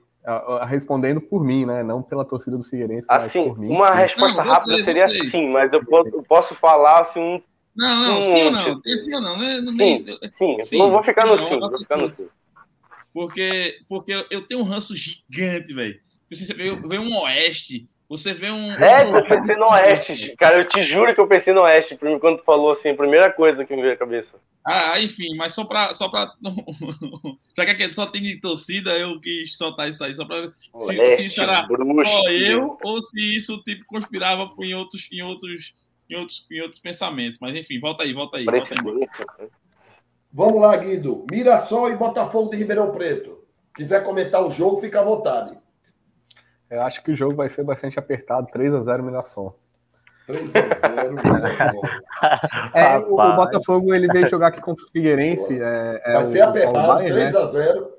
Respondendo 0.68 1.20
por 1.20 1.44
mim, 1.44 1.66
né? 1.66 1.84
Não 1.84 2.02
pela 2.02 2.24
torcida 2.24 2.58
do 2.58 2.64
Figueirense, 2.64 3.06
assim, 3.10 3.44
por 3.44 3.60
mim. 3.60 3.68
Uma 3.68 3.92
sim. 3.92 3.98
resposta 3.98 4.44
não, 4.44 4.52
rápida 4.52 4.84
seria 4.84 5.10
vocês. 5.10 5.30
sim, 5.30 5.50
mas 5.50 5.74
eu 5.74 5.86
posso, 5.86 6.10
eu 6.10 6.24
posso 6.24 6.56
falar 6.56 7.02
assim 7.02 7.20
um. 7.20 7.42
Não, 7.76 8.02
não, 8.02 8.18
um 8.18 8.22
sim 8.22 8.44
ou 8.44 8.52
não? 8.52 8.82
Sim 8.98 9.14
ou 9.16 9.22
não? 9.22 9.38
Né? 9.38 9.72
Sim, 9.78 10.06
sim, 10.32 10.64
sim, 10.64 10.78
não 10.78 10.92
vou 10.92 11.04
ficar 11.04 11.26
no 11.26 11.38
sim, 11.38 11.60
vou 11.60 11.78
ficar 11.78 11.98
no 11.98 12.08
sim. 12.08 12.28
Porque, 13.14 13.80
porque 13.88 14.26
eu 14.32 14.48
tenho 14.48 14.62
um 14.62 14.64
ranço 14.64 14.96
gigante, 14.96 15.74
velho. 15.74 16.00
Você 16.30 16.54
vê 16.54 16.98
um 16.98 17.16
Oeste 17.20 17.88
você 18.08 18.34
vê 18.34 18.52
um. 18.52 18.72
É, 18.72 19.04
eu 19.04 19.24
pensei 19.24 19.56
no 19.56 19.68
Oeste, 19.72 20.36
cara. 20.38 20.58
Eu 20.58 20.68
te 20.68 20.84
juro 20.84 21.14
que 21.14 21.20
eu 21.20 21.28
pensei 21.28 21.54
no 21.54 21.62
Oeste 21.62 21.98
quando 21.98 22.38
tu 22.38 22.44
falou 22.44 22.72
assim, 22.72 22.90
a 22.90 22.96
primeira 22.96 23.32
coisa 23.32 23.66
que 23.66 23.76
me 23.76 23.82
veio 23.82 23.94
à 23.94 23.98
cabeça. 23.98 24.38
Ah, 24.64 25.00
enfim, 25.02 25.36
mas 25.36 25.54
só 25.54 25.66
pra. 25.66 25.94
Só 25.94 26.08
pra, 26.08 26.32
pra 27.56 27.76
que 27.76 27.94
só 27.94 28.06
tem 28.06 28.22
de 28.22 28.40
torcida, 28.40 28.92
eu 28.92 29.20
quis 29.20 29.58
soltar 29.58 29.90
isso 29.90 30.04
aí. 30.04 30.14
Só 30.14 30.24
pra. 30.26 30.52
Se, 30.54 30.70
Oeste, 30.74 31.18
se 31.18 31.26
isso 31.26 31.42
era 31.42 31.64
bruxo, 31.64 32.12
só 32.12 32.30
eu, 32.30 32.78
ou 32.84 33.02
se 33.02 33.36
isso 33.36 33.58
tipo, 33.64 33.84
conspirava 33.86 34.52
em 34.60 34.76
outros, 34.76 35.08
em 35.12 35.24
outros, 35.24 35.74
em 36.08 36.16
outros, 36.16 36.46
em 36.52 36.62
outros 36.62 36.80
pensamentos. 36.80 37.40
Mas 37.42 37.56
enfim, 37.56 37.80
volta 37.80 38.04
aí, 38.04 38.14
volta 38.14 38.38
aí. 38.38 38.46
Volta 38.46 38.76
aí. 38.76 39.50
Vamos 40.32 40.62
lá, 40.62 40.76
Guido. 40.78 41.26
Mirassol 41.32 41.90
e 41.92 41.96
Botafogo 41.96 42.52
de 42.52 42.58
Ribeirão 42.58 42.92
Preto. 42.92 43.46
Quiser 43.76 44.04
comentar 44.04 44.46
o 44.46 44.50
jogo, 44.50 44.82
fica 44.82 45.00
à 45.00 45.04
vontade. 45.04 45.58
Eu 46.70 46.82
acho 46.82 47.04
que 47.04 47.12
o 47.12 47.16
jogo 47.16 47.36
vai 47.36 47.50
ser 47.50 47.64
bastante 47.64 48.00
apertado, 48.00 48.48
3 48.52 48.74
a 48.74 48.82
0 48.82 49.04
Mirassol. 49.04 49.60
3 50.28 50.56
a 50.56 50.88
0 50.90 51.14
Mirassol. 51.14 51.82
é, 52.74 52.98
o, 52.98 53.14
o, 53.14 53.36
Botafogo 53.36 53.94
ele 53.94 54.08
veio 54.08 54.28
jogar 54.30 54.48
aqui 54.48 54.62
contra 54.62 54.84
o 54.84 54.88
Figueirense. 54.90 55.62
É, 55.62 56.02
é 56.04 56.14
vai 56.14 56.24
o, 56.24 56.28
ser 56.28 56.42
apertado, 56.42 56.88
Bayer, 56.88 57.12
3 57.12 57.34
né? 57.34 57.40
a 57.40 57.46
0 57.46 57.96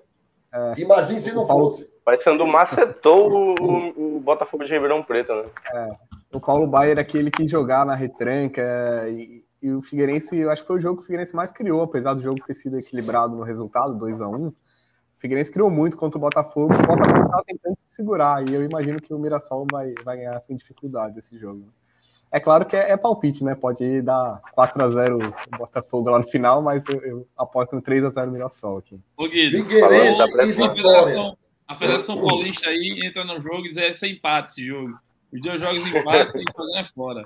é, 0.53 0.75
Imagine 0.79 1.21
se 1.21 1.33
não 1.33 1.47
Paulo, 1.47 1.71
fosse. 1.71 1.91
Vai 2.05 2.19
sendo 2.19 2.47
macetou 2.47 3.55
o, 3.61 4.17
o, 4.17 4.21
Botafogo 4.21 4.65
de 4.65 4.73
Ribeirão 4.73 5.03
Preto, 5.03 5.35
né? 5.35 5.45
É, 5.73 5.91
o 6.33 6.41
Paulo 6.41 6.67
Baier 6.67 6.99
é 6.99 7.01
aquele 7.01 7.31
que 7.31 7.49
jogar 7.49 7.85
na 7.85 7.95
retranca 7.95 8.63
e, 9.09 9.45
e, 9.63 9.73
o 9.73 9.83
Figueirense, 9.83 10.37
eu 10.39 10.51
acho 10.51 10.63
que 10.63 10.69
foi 10.69 10.79
o 10.79 10.81
jogo 10.81 10.97
que 10.97 11.03
o 11.03 11.07
Figueirense 11.07 11.35
mais 11.35 11.53
criou, 11.53 11.83
apesar 11.83 12.15
do 12.15 12.23
jogo 12.23 12.45
ter 12.45 12.55
sido 12.55 12.79
equilibrado 12.79 13.37
no 13.37 13.43
resultado, 13.43 13.99
2 13.99 14.21
a 14.21 14.29
1 14.29 14.53
o 15.17 15.21
Figueirense 15.21 15.51
criou 15.51 15.71
muito 15.71 15.97
contra 15.97 16.19
o 16.19 16.21
Botafogo. 16.21 16.75
O 16.75 16.77
Botafogo 16.77 17.25
estava 17.25 17.45
tentando 17.47 17.79
se 17.87 17.97
segurar. 17.97 18.47
E 18.49 18.55
eu 18.55 18.63
imagino 18.63 19.01
que 19.01 19.15
o 19.15 19.19
Mirassol 19.19 19.67
vai, 19.71 19.95
vai 20.05 20.19
ganhar 20.19 20.39
sem 20.41 20.57
dificuldade 20.57 21.19
esse 21.19 21.39
jogo. 21.39 21.73
É 22.31 22.39
claro 22.39 22.67
que 22.67 22.77
é, 22.77 22.91
é 22.91 22.97
palpite, 22.97 23.43
né? 23.43 23.55
Pode 23.55 24.03
dar 24.03 24.43
4x0 24.57 25.35
o 25.55 25.59
Botafogo 25.59 26.11
lá 26.11 26.19
no 26.19 26.27
final, 26.27 26.61
mas 26.61 26.85
eu, 26.87 27.01
eu 27.01 27.29
aposto 27.37 27.75
no 27.75 27.83
3x0 27.83 28.31
Mirassol 28.31 28.79
aqui. 28.79 29.01
O 29.17 29.29
Guido, 29.29 29.57
Figueirense 29.57 30.23
e 30.23 30.53
Federação, 30.53 31.39
a 31.67 31.77
Federação 31.77 32.21
Paulista 32.21 32.69
aí 32.69 33.01
entra 33.07 33.25
no 33.25 33.41
jogo 33.41 33.65
e 33.65 33.71
diz 33.71 33.77
é 33.79 33.93
sem 33.93 34.13
empate 34.15 34.53
esse 34.53 34.67
jogo. 34.67 34.99
Os 35.33 35.41
dois 35.41 35.61
jogos 35.61 35.87
empate 35.87 36.37
e 36.37 36.45
só 36.55 36.67
ganha 36.67 36.85
fora. 36.85 37.25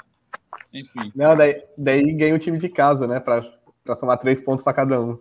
Enfim. 0.72 1.10
Não, 1.14 1.36
daí, 1.36 1.60
daí 1.76 2.12
ganha 2.12 2.34
o 2.34 2.38
time 2.38 2.58
de 2.58 2.68
casa, 2.68 3.06
né? 3.06 3.18
Para 3.18 3.94
somar 3.96 4.18
três 4.18 4.40
pontos 4.40 4.62
para 4.62 4.74
cada 4.74 5.00
um. 5.00 5.18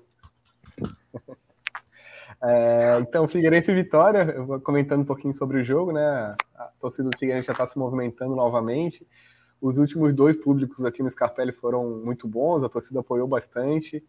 É, 2.42 3.00
então, 3.02 3.28
Figueirense 3.28 3.72
e 3.72 3.76
Vitória, 3.76 4.34
eu 4.36 4.46
vou 4.46 4.60
comentando 4.62 5.02
um 5.02 5.06
pouquinho 5.06 5.34
sobre 5.34 5.60
o 5.60 5.64
jogo, 5.64 5.92
né? 5.92 6.36
A 6.56 6.72
torcida 6.80 7.10
do 7.10 7.18
Figueirense 7.18 7.48
já 7.48 7.54
está 7.54 7.68
se 7.68 7.78
movimentando 7.78 8.36
novamente. 8.36 9.06
Os 9.62 9.78
últimos 9.78 10.14
dois 10.14 10.38
públicos 10.38 10.86
aqui 10.86 11.04
no 11.04 11.10
Scarpelli 11.10 11.52
foram 11.52 12.02
muito 12.04 12.28
bons, 12.28 12.64
a 12.64 12.70
torcida 12.70 13.02
apoiou 13.02 13.28
bastante. 13.28 14.04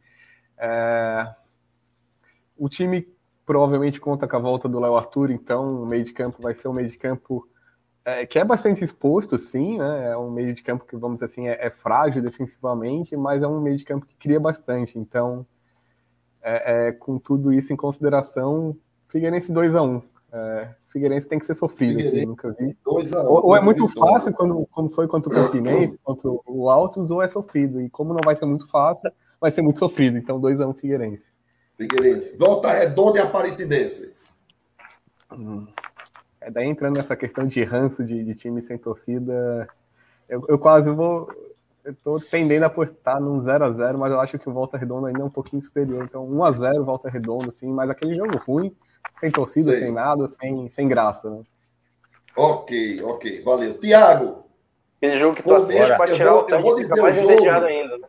É, 0.57 1.35
o 2.57 2.69
time 2.69 3.09
provavelmente 3.45 4.01
conta 4.01 4.29
com 4.29 4.37
a 4.37 4.39
volta 4.39 4.69
do 4.69 4.79
Léo 4.79 4.95
Arthur, 4.95 5.31
então 5.31 5.83
o 5.83 5.87
meio 5.87 6.05
de 6.05 6.13
campo 6.13 6.41
vai 6.41 6.55
ser 6.55 6.69
um 6.69 6.73
meio 6.73 6.89
de 6.89 6.97
campo 6.97 7.49
é, 8.05 8.25
que 8.25 8.39
é 8.39 8.45
bastante 8.45 8.85
exposto, 8.85 9.39
sim, 9.39 9.79
né? 9.79 10.13
É 10.13 10.17
um 10.17 10.31
meio 10.31 10.55
de 10.55 10.63
campo 10.63 10.85
que, 10.85 10.97
vamos 10.97 11.17
dizer 11.17 11.27
assim, 11.27 11.49
é, 11.49 11.67
é 11.67 11.71
frágil 11.71 12.23
defensivamente, 12.23 13.17
mas 13.17 13.43
é 13.43 13.49
um 13.49 13.61
meio 13.61 13.77
de 13.77 13.85
campo 13.85 14.07
que 14.07 14.17
cria 14.17 14.39
bastante. 14.39 14.99
Então, 14.99 15.47
é, 16.43 16.89
é, 16.89 16.93
com 16.93 17.19
tudo 17.19 17.53
isso 17.53 17.73
em 17.73 17.77
consideração, 17.77 18.77
Figueirense 19.07 19.53
2x1. 19.53 20.03
É, 20.33 20.69
Figueirense 20.89 21.29
tem 21.29 21.39
que 21.39 21.47
ser 21.47 21.55
sofrido, 21.55 22.01
aqui, 22.01 22.25
nunca 22.25 22.53
vi. 22.53 22.77
Ou, 22.85 23.47
ou, 23.47 23.57
é 23.57 23.61
muito 23.61 23.87
fácil, 23.89 24.33
quando, 24.33 24.67
como 24.71 24.89
foi 24.89 25.07
contra 25.07 25.31
o 25.31 25.35
Campinense, 25.35 25.99
contra 26.03 26.31
o 26.47 26.71
Altos, 26.71 27.11
ou 27.11 27.21
é 27.21 27.29
sofrido. 27.29 27.81
E 27.81 27.91
como 27.91 28.15
não 28.15 28.21
vai 28.25 28.37
ser 28.37 28.47
muito 28.47 28.69
fácil, 28.69 29.11
vai 29.41 29.51
ser 29.51 29.63
muito 29.63 29.79
sofrido. 29.79 30.19
Então 30.19 30.41
2x1 30.41 30.79
Figueirense. 30.79 31.33
Figueirense. 31.77 32.37
Volta 32.37 32.73
Redonda 32.73 33.19
e 33.19 33.23
Aparecidense. 33.23 34.15
Hum. 35.33 35.67
É, 36.41 36.51
daí 36.51 36.67
entrando 36.67 36.97
nessa 36.97 37.17
questão 37.17 37.47
de 37.47 37.63
ranço 37.63 38.05
de, 38.05 38.25
de 38.25 38.35
time 38.35 38.63
sem 38.63 38.79
torcida, 38.79 39.69
eu, 40.29 40.45
eu 40.49 40.59
quase 40.59 40.91
vou 40.91 41.29
eu 41.85 41.95
tô 41.95 42.21
tendendo 42.21 42.65
a 42.65 42.67
apostar 42.67 43.21
num 43.21 43.39
0x0, 43.41 43.97
mas 43.97 44.13
eu 44.13 44.21
acho 44.21 44.39
que 44.39 44.49
o 44.49 44.53
Volta 44.53 44.77
Redonda 44.77 45.09
ainda 45.09 45.21
é 45.21 45.25
um 45.25 45.31
pouquinho 45.31 45.63
superior. 45.63 46.05
Então, 46.05 46.27
1x0 46.27 46.85
Volta 46.85 47.09
Redonda, 47.09 47.49
assim, 47.49 47.73
mas 47.73 47.91
aquele 47.91 48.15
jogo 48.15 48.37
ruim, 48.39 48.75
sem 49.19 49.31
torcida, 49.31 49.71
Sei. 49.73 49.81
sem 49.81 49.93
nada, 49.93 50.27
sem, 50.29 50.69
sem 50.69 50.89
graça, 50.89 51.31
né? 51.31 51.43
Ok, 52.37 53.03
ok, 53.03 53.43
valeu. 53.43 53.79
Tiago! 53.79 54.45
Aquele 54.97 55.19
jogo 55.19 55.37
que 55.37 55.43
tu 55.43 55.55
assiste 55.55 55.97
pra 55.97 56.07
tirar 56.07 56.33
vou, 56.33 56.45
o 56.45 56.51
eu 56.51 56.61
vou 56.61 56.77
dizer 56.77 57.01
o 57.01 57.13
jogo, 57.13 57.51
ainda. 57.65 57.99
Né? 57.99 58.09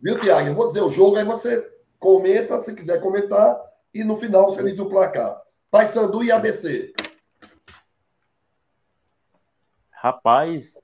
Viu, 0.00 0.20
Tiago? 0.20 0.48
Eu 0.48 0.54
vou 0.54 0.66
dizer 0.66 0.80
o 0.80 0.88
jogo, 0.88 1.16
aí 1.16 1.24
você 1.24 1.68
comenta, 1.98 2.62
se 2.62 2.74
quiser 2.74 3.00
comentar, 3.00 3.60
e 3.92 4.04
no 4.04 4.16
final 4.16 4.46
você 4.46 4.62
diz 4.62 4.78
o 4.78 4.88
placar. 4.88 5.40
Paysandu 5.70 6.22
e 6.22 6.30
ABC. 6.30 6.92
Rapaz, 9.90 10.80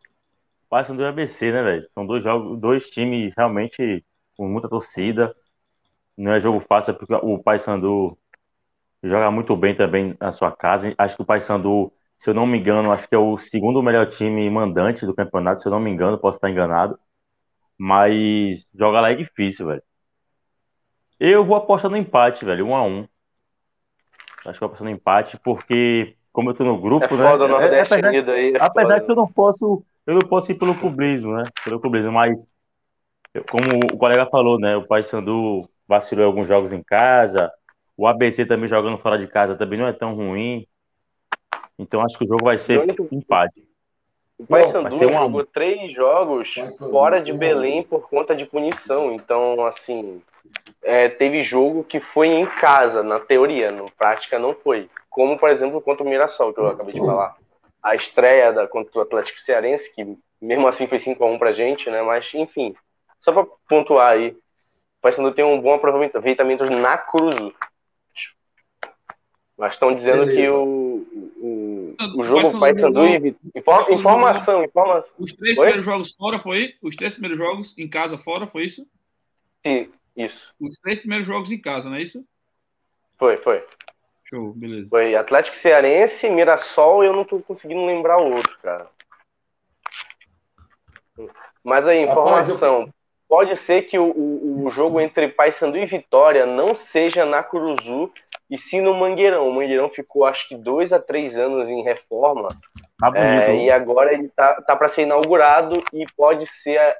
Paysandu 0.69 1.03
e 1.03 1.07
ABC, 1.07 1.51
né, 1.53 1.63
velho? 1.63 1.89
São 1.95 2.07
dois 2.07 2.23
jogos, 2.23 2.61
dois 2.61 2.91
times 2.91 3.35
realmente 3.37 4.05
com 4.37 4.49
muita 4.49 4.69
torcida. 4.69 5.35
Não 6.17 6.33
é 6.33 6.41
jogo 6.41 6.61
fácil, 6.61 6.95
porque 6.95 7.15
o 7.15 7.39
Paysandu 7.43 8.19
joga 9.03 9.31
muito 9.31 9.57
bem 9.57 9.75
também 9.75 10.17
na 10.21 10.33
sua 10.33 10.53
casa. 10.55 10.95
Acho 10.99 11.17
que 11.17 11.23
o 11.23 11.27
Paysandu, 11.27 11.93
se 12.19 12.31
eu 12.31 12.35
não 12.35 12.47
me 12.47 12.59
engano, 12.59 12.93
acho 12.93 13.09
que 13.09 13.15
é 13.15 13.19
o 13.19 13.39
segundo 13.39 13.83
melhor 13.83 14.09
time 14.09 14.49
mandante 14.51 15.07
do 15.07 15.15
campeonato, 15.15 15.63
se 15.63 15.69
eu 15.69 15.73
não 15.73 15.81
me 15.81 15.91
engano, 15.91 16.19
posso 16.19 16.39
estar 16.39 16.51
enganado. 16.51 16.99
Mas 17.79 18.67
jogar 18.75 19.01
lá 19.01 19.13
é 19.13 19.15
difícil, 19.15 19.67
velho. 19.69 19.83
Eu 21.21 21.45
vou 21.45 21.57
apostar 21.57 21.91
no 21.91 21.97
empate, 21.97 22.45
velho, 22.45 22.67
um 22.67 22.77
a 22.77 22.85
um. 22.85 23.07
Acho 24.45 24.55
que 24.55 24.61
vou 24.61 24.67
apostar 24.67 24.85
no 24.89 24.95
empate, 24.95 25.39
porque 25.43 26.17
como 26.33 26.51
eu 26.51 26.55
tô 26.55 26.65
no 26.65 26.81
grupo, 26.81 27.05
É 27.05 27.09
né? 27.09 27.25
foda 27.33 27.45
o 27.45 27.47
é- 27.47 27.51
Nordeste 27.51 27.95
apesar, 27.95 28.11
Unido 28.11 28.31
aí. 28.31 28.55
é 28.55 28.59
apesar 28.61 28.95
foda. 28.95 29.07
que 29.07 29.11
eu 29.13 29.17
não 29.17 29.27
posso, 29.33 29.85
eu 30.09 30.15
não 30.15 30.23
posso 30.23 30.51
ir 30.51 30.55
pelo 30.55 30.75
clubismo, 30.75 31.35
né? 31.37 31.45
Pelo 31.63 31.79
clubismo, 31.79 32.11
mas 32.11 32.49
eu- 33.35 33.45
como 33.45 33.67
o 33.93 33.99
colega 33.99 34.25
falou, 34.27 34.59
né? 34.59 34.75
O 34.75 34.87
Paysandu 34.87 35.69
vacilou 35.87 36.25
em 36.25 36.27
alguns 36.27 36.49
jogos 36.49 36.73
em 36.73 36.83
casa, 36.83 37.53
o 37.97 38.07
ABC 38.07 38.47
também 38.47 38.69
jogando 38.69 38.97
fora 38.99 39.19
de 39.19 39.27
casa 39.27 39.55
também 39.55 39.79
não 39.79 39.87
é 39.87 39.93
tão 39.93 40.15
ruim. 40.15 40.67
Então 41.79 42.01
acho 42.01 42.17
que 42.17 42.25
o 42.25 42.27
jogo 42.27 42.45
vai 42.45 42.57
ser 42.57 42.79
Muito- 42.79 43.07
empate. 43.13 43.63
O 44.39 44.45
vai 44.49 44.63
Paysandu 44.63 44.97
um 44.97 45.09
um. 45.09 45.13
jogou 45.13 45.45
três 45.45 45.93
jogos 45.93 46.55
Paysandu, 46.55 46.91
fora 46.91 47.21
de 47.21 47.33
um 47.33 47.35
um. 47.35 47.39
Belém 47.39 47.83
por 47.83 48.09
conta 48.09 48.35
de 48.35 48.47
punição. 48.47 49.13
Então, 49.13 49.67
assim, 49.67 50.23
é, 50.83 51.09
teve 51.09 51.43
jogo 51.43 51.85
que 51.85 52.01
foi 52.01 52.29
em 52.29 52.47
casa, 52.47 53.03
na 53.03 53.21
teoria, 53.21 53.71
na 53.71 53.85
prática 53.99 54.39
não 54.39 54.55
foi. 54.55 54.89
Como, 55.11 55.37
por 55.39 55.51
exemplo, 55.51 55.81
contra 55.83 56.03
o 56.05 56.09
Mirassol, 56.09 56.55
que 56.55 56.61
eu 56.61 56.67
acabei 56.69 56.95
de 56.95 57.01
falar. 57.01 57.37
A 57.83 57.95
estreia 57.95 58.53
da, 58.53 58.67
contra 58.67 58.99
o 58.99 59.03
Atlético 59.03 59.41
Cearense, 59.41 59.93
que 59.95 60.17
mesmo 60.41 60.67
assim 60.67 60.87
foi 60.87 60.99
5x1 60.99 61.39
pra 61.39 61.53
gente, 61.53 61.89
né? 61.91 62.03
Mas, 62.03 62.33
enfim, 62.35 62.75
só 63.19 63.33
pra 63.33 63.47
pontuar 63.69 64.13
aí, 64.13 64.31
o 64.31 64.37
Paysandu 65.01 65.33
tem 65.33 65.45
um 65.45 65.61
bom 65.61 65.75
aproveitamento 65.75 66.65
na 66.71 66.99
Cruz. 66.99 67.53
Mas 69.57 69.73
estão 69.73 69.93
dizendo 69.95 70.25
Beleza. 70.27 70.33
que 70.35 70.49
o, 70.49 71.07
o, 71.37 71.97
o 72.21 72.25
jogo 72.25 72.59
Paysandu 72.61 73.05
e 73.07 73.37
informa- 73.57 73.91
informação, 73.91 74.65
informação. 74.65 75.13
Os 75.19 75.35
três 75.35 75.59
Oi? 75.59 75.65
primeiros 75.65 75.85
jogos 75.85 76.15
fora 76.15 76.39
foi? 76.39 76.75
Os 76.81 76.95
três 76.95 77.15
primeiros 77.15 77.39
jogos 77.39 77.77
em 77.77 77.89
casa 77.89 78.17
fora, 78.17 78.47
foi 78.47 78.67
isso? 78.67 78.87
Sim, 79.67 79.91
Isso, 80.17 80.55
Os 80.61 80.79
três 80.79 81.01
primeiros 81.01 81.27
jogos 81.27 81.51
em 81.51 81.61
casa, 81.61 81.89
não 81.89 81.97
é 81.97 82.03
isso? 82.03 82.25
foi, 83.19 83.37
foi. 83.39 83.65
Show, 84.29 84.53
beleza. 84.53 84.89
Foi 84.91 85.15
Atlético 85.15 85.57
Cearense, 85.57 86.29
Mirassol 86.29 87.03
e 87.03 87.07
eu 87.07 87.13
não 87.13 87.25
tô 87.25 87.41
conseguindo 87.41 87.87
lembrar 87.87 88.19
o 88.19 88.35
outro, 88.35 88.57
cara. 88.63 88.87
Mas 91.65 91.87
aí, 91.87 92.05
Rapaz, 92.05 92.49
informação. 92.49 92.93
Pode 93.29 93.57
ser 93.57 93.83
que 93.83 93.99
o, 93.99 94.05
o, 94.05 94.67
o 94.67 94.71
jogo 94.71 95.01
entre 95.01 95.29
Paysandu 95.29 95.77
e 95.77 95.85
Vitória 95.85 96.47
não 96.47 96.75
seja 96.75 97.27
na 97.27 97.43
Curuzu 97.43 98.11
e 98.51 98.57
sim 98.57 98.81
no 98.81 98.95
Mangueirão. 98.95 99.47
O 99.47 99.53
Mangueirão 99.53 99.91
ficou 99.91 100.25
acho 100.25 100.49
que 100.49 100.57
dois 100.57 100.93
a 100.93 100.99
três 100.99 101.37
anos 101.37 101.69
em 101.69 101.83
reforma 101.83 102.49
Tá 102.99 103.11
bonito. 103.11 103.51
é, 103.51 103.57
e 103.65 103.71
agora 103.71 104.13
ele 104.13 104.29
tá, 104.29 104.55
tá 104.63 104.75
para 104.75 104.89
ser 104.89 105.03
inaugurado 105.03 105.85
e 105.93 106.07
pode 106.17 106.47
ser 106.63 106.97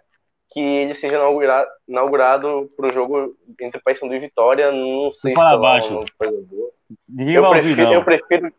que 0.51 0.61
ele 0.61 0.95
seja 0.95 1.17
inaugurado, 1.17 1.69
inaugurado 1.87 2.71
pro 2.77 2.91
jogo 2.93 3.37
entre 3.61 3.81
Paysandu 3.81 4.15
e 4.15 4.19
Vitória. 4.19 4.73
Não 4.73 5.13
sei 5.15 5.35
Fala 5.35 5.81
se 5.81 5.93
é 5.93 5.97
uma 5.97 6.05
coisa 6.19 6.47
boa. 6.47 6.71
Ninguém 7.09 7.35
Eu 7.35 7.43
vai 7.43 7.51
ouvir, 7.59 7.63
prefiro, 7.75 7.87
não. 7.87 7.95
eu 7.95 8.05
prefiro 8.05 8.53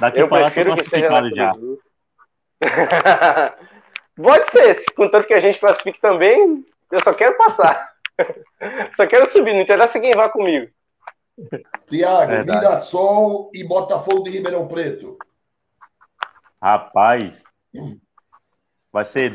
Daqui 0.00 0.20
eu 0.20 0.28
para 0.28 0.42
lá 0.42 0.50
prefiro 0.50 0.76
que 0.76 0.82
seja 0.84 1.08
na 1.10 1.20
classificado 1.20 1.36
já. 1.36 1.52
Pode 4.16 4.50
ser, 4.50 4.74
se- 4.76 4.94
contanto 4.94 5.26
que 5.26 5.34
a 5.34 5.40
gente 5.40 5.60
classifique 5.60 6.00
também, 6.00 6.64
eu 6.90 7.02
só 7.02 7.12
quero 7.12 7.36
passar. 7.36 7.92
só 8.96 9.06
quero 9.06 9.30
subir, 9.30 9.52
não 9.52 9.60
interessa 9.60 10.00
quem 10.00 10.12
vá 10.12 10.28
comigo. 10.28 10.70
Tiago, 11.86 12.30
Verdade. 12.30 12.58
Mirassol 12.60 13.50
e 13.52 13.62
Botafogo 13.62 14.22
de 14.24 14.30
Ribeirão 14.30 14.66
Preto. 14.66 15.18
Rapaz, 16.62 17.44
vai 18.90 19.04
ser 19.04 19.34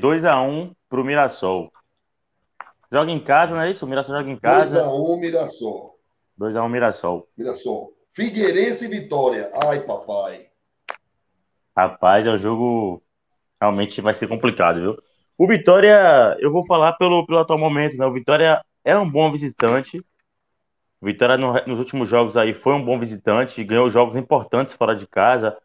2x1 0.91 0.95
pro 0.95 1.05
Mirassol. 1.05 1.72
Joga 2.91 3.11
em 3.11 3.19
casa, 3.19 3.55
não 3.55 3.61
é 3.61 3.69
isso? 3.69 3.85
O 3.85 3.88
Mirassol 3.89 4.18
joga 4.18 4.30
em 4.30 4.35
casa. 4.38 4.84
2x1 4.84 5.18
Mirassol. 5.19 5.97
2x1 6.38 6.69
Mirassol. 6.69 7.27
Mirassol. 7.38 7.93
Figueirense 8.13 8.85
e 8.85 8.88
Vitória. 8.89 9.49
Ai, 9.55 9.81
papai. 9.81 10.47
Rapaz, 11.76 12.27
é 12.27 12.31
um 12.31 12.38
jogo 12.38 13.01
realmente 13.59 14.01
vai 14.01 14.13
ser 14.13 14.27
complicado, 14.27 14.81
viu? 14.81 14.97
O 15.38 15.47
Vitória, 15.47 16.35
eu 16.39 16.51
vou 16.51 16.65
falar 16.65 16.93
pelo, 16.93 17.26
pelo 17.26 17.39
atual 17.39 17.57
momento, 17.57 17.95
né? 17.95 18.05
O 18.05 18.11
Vitória 18.13 18.61
é 18.84 18.97
um 18.97 19.09
bom 19.09 19.31
visitante. 19.31 19.99
O 20.99 21.05
Vitória 21.05 21.38
no- 21.38 21.53
nos 21.65 21.80
últimos 21.80 22.09
jogos 22.09 22.35
aí 22.35 22.53
foi 22.53 22.73
um 22.73 22.84
bom 22.84 22.99
visitante, 22.99 23.63
ganhou 23.63 23.89
jogos 23.89 24.18
importantes 24.18 24.73
fora 24.73 24.95
de 24.95 25.07
casa, 25.07 25.57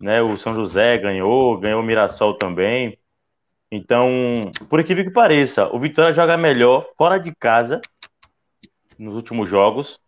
né? 0.00 0.22
O 0.22 0.36
São 0.38 0.54
José 0.54 0.96
ganhou, 0.98 1.58
ganhou 1.58 1.80
o 1.82 1.84
Mirassol 1.84 2.34
também. 2.34 2.97
Então, 3.70 4.34
por 4.68 4.80
incrível 4.80 5.04
que 5.04 5.10
pareça, 5.10 5.68
o 5.74 5.78
Vitória 5.78 6.12
joga 6.12 6.36
melhor 6.36 6.86
fora 6.96 7.18
de 7.18 7.34
casa 7.34 7.80
nos 8.98 9.14
últimos 9.14 9.48
jogos. 9.48 10.00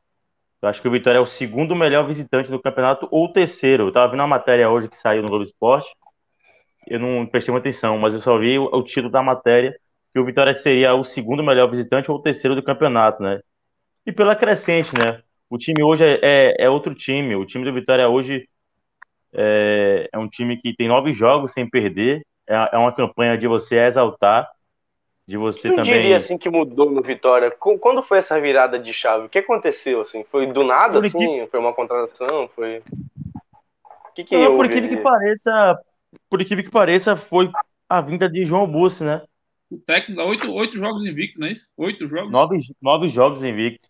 Eu 0.62 0.68
acho 0.68 0.80
que 0.80 0.88
o 0.88 0.90
Vitória 0.90 1.18
é 1.18 1.20
o 1.20 1.26
segundo 1.26 1.76
melhor 1.76 2.06
visitante 2.06 2.50
do 2.50 2.60
campeonato 2.60 3.08
ou 3.10 3.26
o 3.26 3.32
terceiro. 3.32 3.88
Eu 3.88 3.92
tava 3.92 4.10
vendo 4.10 4.20
uma 4.20 4.26
matéria 4.26 4.70
hoje 4.70 4.88
que 4.88 4.96
saiu 4.96 5.22
no 5.22 5.28
Globo 5.28 5.44
Esporte. 5.44 5.88
Eu 6.86 6.98
não 6.98 7.26
prestei 7.26 7.52
muita 7.52 7.68
atenção, 7.68 7.98
mas 7.98 8.14
eu 8.14 8.20
só 8.20 8.38
vi 8.38 8.58
o, 8.58 8.64
o 8.64 8.82
título 8.82 9.10
da 9.10 9.22
matéria 9.22 9.78
que 10.12 10.18
o 10.18 10.24
Vitória 10.24 10.54
seria 10.54 10.94
o 10.94 11.04
segundo 11.04 11.42
melhor 11.42 11.70
visitante 11.70 12.10
ou 12.10 12.18
o 12.18 12.22
terceiro 12.22 12.54
do 12.54 12.62
campeonato, 12.62 13.22
né? 13.22 13.40
E 14.04 14.12
pela 14.12 14.34
crescente, 14.34 14.96
né? 14.98 15.22
O 15.48 15.56
time 15.56 15.82
hoje 15.82 16.04
é, 16.04 16.18
é, 16.22 16.64
é 16.64 16.70
outro 16.70 16.94
time. 16.94 17.34
O 17.36 17.46
time 17.46 17.64
do 17.64 17.72
Vitória 17.72 18.08
hoje 18.08 18.48
é, 19.32 20.08
é 20.12 20.18
um 20.18 20.28
time 20.28 20.56
que 20.56 20.74
tem 20.74 20.88
nove 20.88 21.12
jogos 21.12 21.52
sem 21.52 21.68
perder. 21.68 22.22
É, 22.50 22.70
é 22.72 22.78
uma 22.78 22.92
campanha 22.92 23.38
de 23.38 23.46
você 23.46 23.78
exaltar, 23.78 24.50
de 25.26 25.36
você 25.36 25.68
Eu 25.70 25.76
também. 25.76 25.92
diria 25.92 26.16
assim 26.16 26.36
que 26.36 26.50
mudou 26.50 26.90
no 26.90 27.00
Vitória. 27.00 27.50
Quando 27.52 28.02
foi 28.02 28.18
essa 28.18 28.40
virada 28.40 28.76
de 28.76 28.92
chave? 28.92 29.26
O 29.26 29.28
que 29.28 29.38
aconteceu 29.38 30.00
assim? 30.00 30.24
Foi 30.24 30.46
do 30.48 30.64
nada 30.64 30.94
Por 30.98 31.06
assim? 31.06 31.46
Foi 31.46 31.60
uma 31.60 31.72
contratação? 31.72 32.48
Foi 32.54 32.82
O 34.08 34.12
que 34.14 34.24
que 34.24 34.36
Não, 34.36 34.56
por 34.56 34.66
incrível 34.66 34.88
que 34.88 34.96
pareça, 34.96 35.78
por 36.28 36.42
incrível 36.42 36.64
que 36.64 36.70
pareça, 36.70 37.16
foi 37.16 37.48
a 37.88 38.00
vinda 38.00 38.28
de 38.28 38.44
João 38.44 38.66
Bussi, 38.66 39.04
né? 39.04 39.22
O 39.70 39.78
técnico 39.78 40.20
dá 40.20 40.26
oito, 40.26 40.52
oito 40.52 40.76
jogos 40.76 41.06
invicto, 41.06 41.38
não 41.38 41.46
é 41.46 41.52
isso? 41.52 41.70
Oito 41.76 42.08
jogos. 42.08 42.32
Nove, 42.32 42.56
nove 42.82 43.06
jogos 43.06 43.44
invictos. 43.44 43.88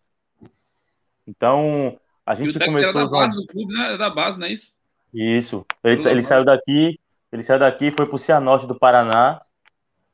Então, 1.27 1.99
a 2.27 2.32
E 2.32 2.35
o 2.35 2.37
gente 2.37 2.59
técnico 2.59 2.78
era 2.78 2.93
começou. 2.93 3.11
da 3.11 3.19
base 3.24 3.37
do 3.41 3.47
clube, 3.47 3.73
né? 3.73 3.85
Era 3.87 3.97
da 3.97 4.11
base, 4.11 4.39
não 4.39 4.47
é 4.47 4.53
isso? 4.53 4.74
Isso. 5.15 5.65
Ele, 5.82 6.07
ele 6.09 6.23
saiu 6.23 6.45
daqui, 6.45 7.01
ele 7.32 7.43
saiu 7.43 7.59
daqui, 7.59 7.90
foi 7.90 8.07
pro 8.07 8.19
Cianorte 8.19 8.66
do 8.66 8.78
Paraná, 8.78 9.40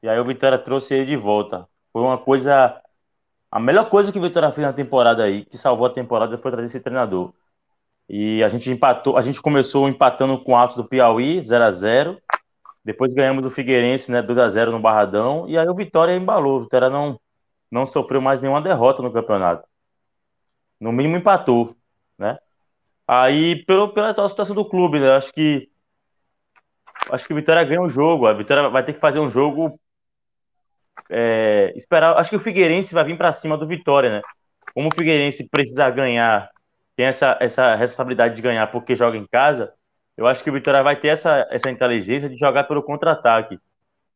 e 0.03 0.09
aí 0.09 0.19
o 0.19 0.25
Vitória 0.25 0.59
trouxe 0.59 0.95
ele 0.95 1.07
de 1.07 1.17
volta. 1.17 1.67
Foi 1.93 2.03
uma 2.03 2.19
coisa. 2.19 2.81
A 3.51 3.59
melhor 3.59 3.89
coisa 3.89 4.13
que 4.13 4.19
o 4.19 4.23
Vitória 4.23 4.51
fez 4.53 4.67
na 4.67 4.73
temporada 4.73 5.25
aí, 5.25 5.45
que 5.45 5.57
salvou 5.57 5.87
a 5.87 5.91
temporada, 5.91 6.37
foi 6.37 6.51
trazer 6.51 6.67
esse 6.67 6.81
treinador. 6.81 7.33
E 8.09 8.43
a 8.45 8.49
gente 8.49 8.71
empatou, 8.71 9.17
a 9.17 9.23
gente 9.23 9.41
começou 9.43 9.89
empatando 9.89 10.39
com 10.39 10.53
o 10.53 10.57
Altos 10.57 10.77
do 10.77 10.85
Piauí, 10.85 11.43
0 11.43 11.65
a 11.65 11.71
0 11.71 12.23
Depois 12.85 13.13
ganhamos 13.15 13.45
o 13.45 13.51
Figueirense, 13.51 14.13
né, 14.13 14.23
2 14.23 14.39
a 14.39 14.49
0 14.49 14.71
no 14.71 14.81
Barradão, 14.81 15.49
e 15.49 15.59
aí 15.59 15.69
o 15.69 15.75
Vitória 15.75 16.15
embalou. 16.15 16.59
O 16.59 16.63
Vitória 16.63 16.89
não, 16.89 17.19
não 17.71 17.85
sofreu 17.87 18.21
mais 18.21 18.41
nenhuma 18.41 18.63
derrota 18.63 19.03
no 19.03 19.13
campeonato. 19.13 19.67
No 20.81 20.93
mínimo 20.93 21.17
empatou, 21.17 21.75
né? 22.19 22.39
Aí, 23.09 23.65
pelo, 23.65 23.93
pela 23.93 24.29
situação 24.29 24.55
do 24.55 24.65
clube, 24.65 25.01
né? 25.01 25.13
Acho 25.17 25.33
que. 25.33 25.69
Acho 27.11 27.27
que 27.27 27.33
o 27.33 27.37
Vitória 27.37 27.65
ganha 27.65 27.81
o 27.83 27.89
jogo. 27.91 28.27
A 28.27 28.33
Vitória 28.33 28.69
vai 28.69 28.85
ter 28.85 28.93
que 28.95 29.01
fazer 29.01 29.21
um 29.21 29.31
jogo. 29.31 29.79
é, 31.11 31.73
esperar. 31.77 32.17
Acho 32.17 32.31
que 32.31 32.37
o 32.37 32.41
Figueirense 32.41 32.95
vai 32.95 33.05
vir 33.05 33.17
para 33.17 33.33
cima 33.33 33.57
do 33.57 33.67
Vitória, 33.67 34.11
né? 34.11 34.23
Como 34.75 34.89
o 34.89 34.95
Figueirense 34.95 35.49
precisa 35.49 35.89
ganhar, 35.91 36.51
tem 36.97 37.07
essa, 37.07 37.37
essa 37.41 37.75
responsabilidade 37.75 38.35
de 38.35 38.43
ganhar 38.43 38.67
porque 38.69 38.97
joga 38.97 39.17
em 39.17 39.27
casa. 39.27 39.73
Eu 40.17 40.27
acho 40.27 40.43
que 40.43 40.51
o 40.51 40.53
Vitória 40.53 40.83
vai 40.83 40.97
ter 40.97 41.09
essa, 41.09 41.47
essa 41.51 41.71
inteligência 41.71 42.29
de 42.29 42.37
jogar 42.39 42.65
pelo 42.65 42.83
contra-ataque. 42.83 43.59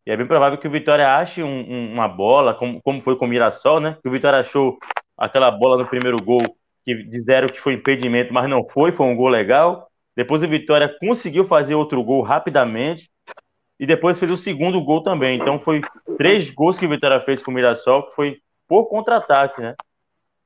E 0.07 0.11
é 0.11 0.17
bem 0.17 0.27
provável 0.27 0.59
que 0.59 0.67
o 0.67 0.71
Vitória 0.71 1.15
ache 1.17 1.43
um- 1.43 1.49
um- 1.49 1.93
uma 1.93 2.09
bola, 2.09 2.55
como, 2.55 2.81
como 2.83 3.03
foi 3.03 3.17
com 3.17 3.27
o 3.27 3.29
Mirassol, 3.29 3.81
né? 3.81 3.97
Que 4.03 4.09
o 4.09 4.13
Vitória 4.13 4.39
achou 4.41 4.79
aquela 5.17 5.51
bola 5.51 5.77
no 5.79 5.87
primeiro 5.87 6.17
gol 6.23 6.41
que 6.85 6.95
disseram 7.05 7.49
que 7.49 7.61
foi 7.61 7.75
impedimento, 7.75 8.33
mas 8.33 8.49
não 8.49 8.67
foi, 8.67 8.93
foi 8.93 9.07
um 9.07 9.17
gol 9.17 9.29
legal. 9.29 9.90
Depois 10.17 10.43
o 10.43 10.49
Vitória 10.49 10.95
conseguiu 11.01 11.45
fazer 11.45 11.75
outro 11.75 12.03
gol 12.03 12.23
rapidamente 12.23 13.11
e 13.79 13.87
depois 13.87 14.19
fez 14.19 14.31
o 14.31 14.37
segundo 14.37 14.83
gol 14.83 15.03
também. 15.03 15.39
Então 15.39 15.59
foi 15.59 15.81
três 16.19 16.51
gols 16.51 16.79
que 16.79 16.87
o 16.87 16.89
Vitória 16.89 17.21
fez 17.21 17.43
com 17.43 17.51
o 17.51 17.55
Mirassol, 17.55 18.09
que 18.09 18.15
foi 18.15 18.41
por 18.69 18.87
contra-ataque, 18.87 19.61
né? 19.61 19.75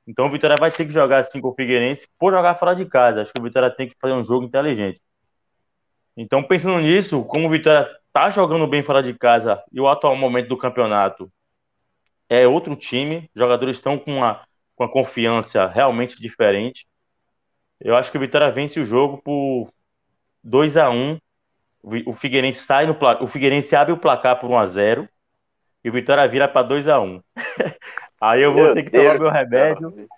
Então 0.06 0.26
o 0.26 0.30
Vitória 0.30 0.56
vai 0.56 0.70
ter 0.70 0.84
que 0.84 0.92
jogar 0.92 1.18
assim 1.18 1.40
com 1.40 1.48
o 1.48 1.54
Figueirense 1.54 2.06
por 2.18 2.32
jogar 2.32 2.54
fora 2.56 2.74
de 2.74 2.84
casa. 2.84 3.22
Acho 3.22 3.32
que 3.32 3.40
o 3.40 3.44
Vitória 3.44 3.70
tem 3.70 3.88
que 3.88 3.96
fazer 4.00 4.14
um 4.14 4.22
jogo 4.22 4.44
inteligente. 4.44 5.00
Então 6.16 6.42
pensando 6.42 6.78
nisso, 6.80 7.24
como 7.24 7.48
o 7.48 7.50
Vitória 7.50 7.90
tá 8.12 8.30
jogando 8.30 8.66
bem 8.66 8.82
fora 8.82 9.02
de 9.02 9.12
casa 9.14 9.60
e 9.72 9.80
o 9.80 9.88
atual 9.88 10.14
momento 10.14 10.48
do 10.48 10.56
campeonato 10.56 11.28
é 12.28 12.46
outro 12.46 12.76
time. 12.76 13.28
Os 13.34 13.40
jogadores 13.40 13.76
estão 13.76 13.98
com 13.98 14.18
uma, 14.18 14.44
com 14.76 14.84
uma 14.84 14.92
confiança 14.92 15.66
realmente 15.66 16.20
diferente. 16.20 16.86
Eu 17.80 17.96
acho 17.96 18.10
que 18.10 18.16
o 18.16 18.20
Vitória 18.20 18.50
vence 18.50 18.80
o 18.80 18.84
jogo 18.84 19.18
por 19.18 19.68
2 20.42 20.76
a 20.76 20.90
1 20.90 21.18
O 22.06 22.12
Figueirense 22.14 22.60
sai 22.60 22.86
no 22.86 22.94
placar, 22.94 23.22
o 23.22 23.26
Figueirense 23.26 23.74
abre 23.76 23.92
o 23.92 23.98
placar 23.98 24.40
por 24.40 24.50
1 24.50 24.58
a 24.58 24.66
0 24.66 25.08
e 25.82 25.90
o 25.90 25.92
Vitória 25.92 26.26
vira 26.28 26.48
para 26.48 26.66
2 26.66 26.88
a 26.88 27.00
1 27.00 27.22
Aí 28.20 28.42
eu 28.42 28.54
vou 28.54 28.64
meu 28.64 28.74
ter 28.74 28.84
que 28.84 28.90
Deus 28.90 29.04
tomar 29.04 29.18
meu 29.18 29.30
remédio. 29.30 30.08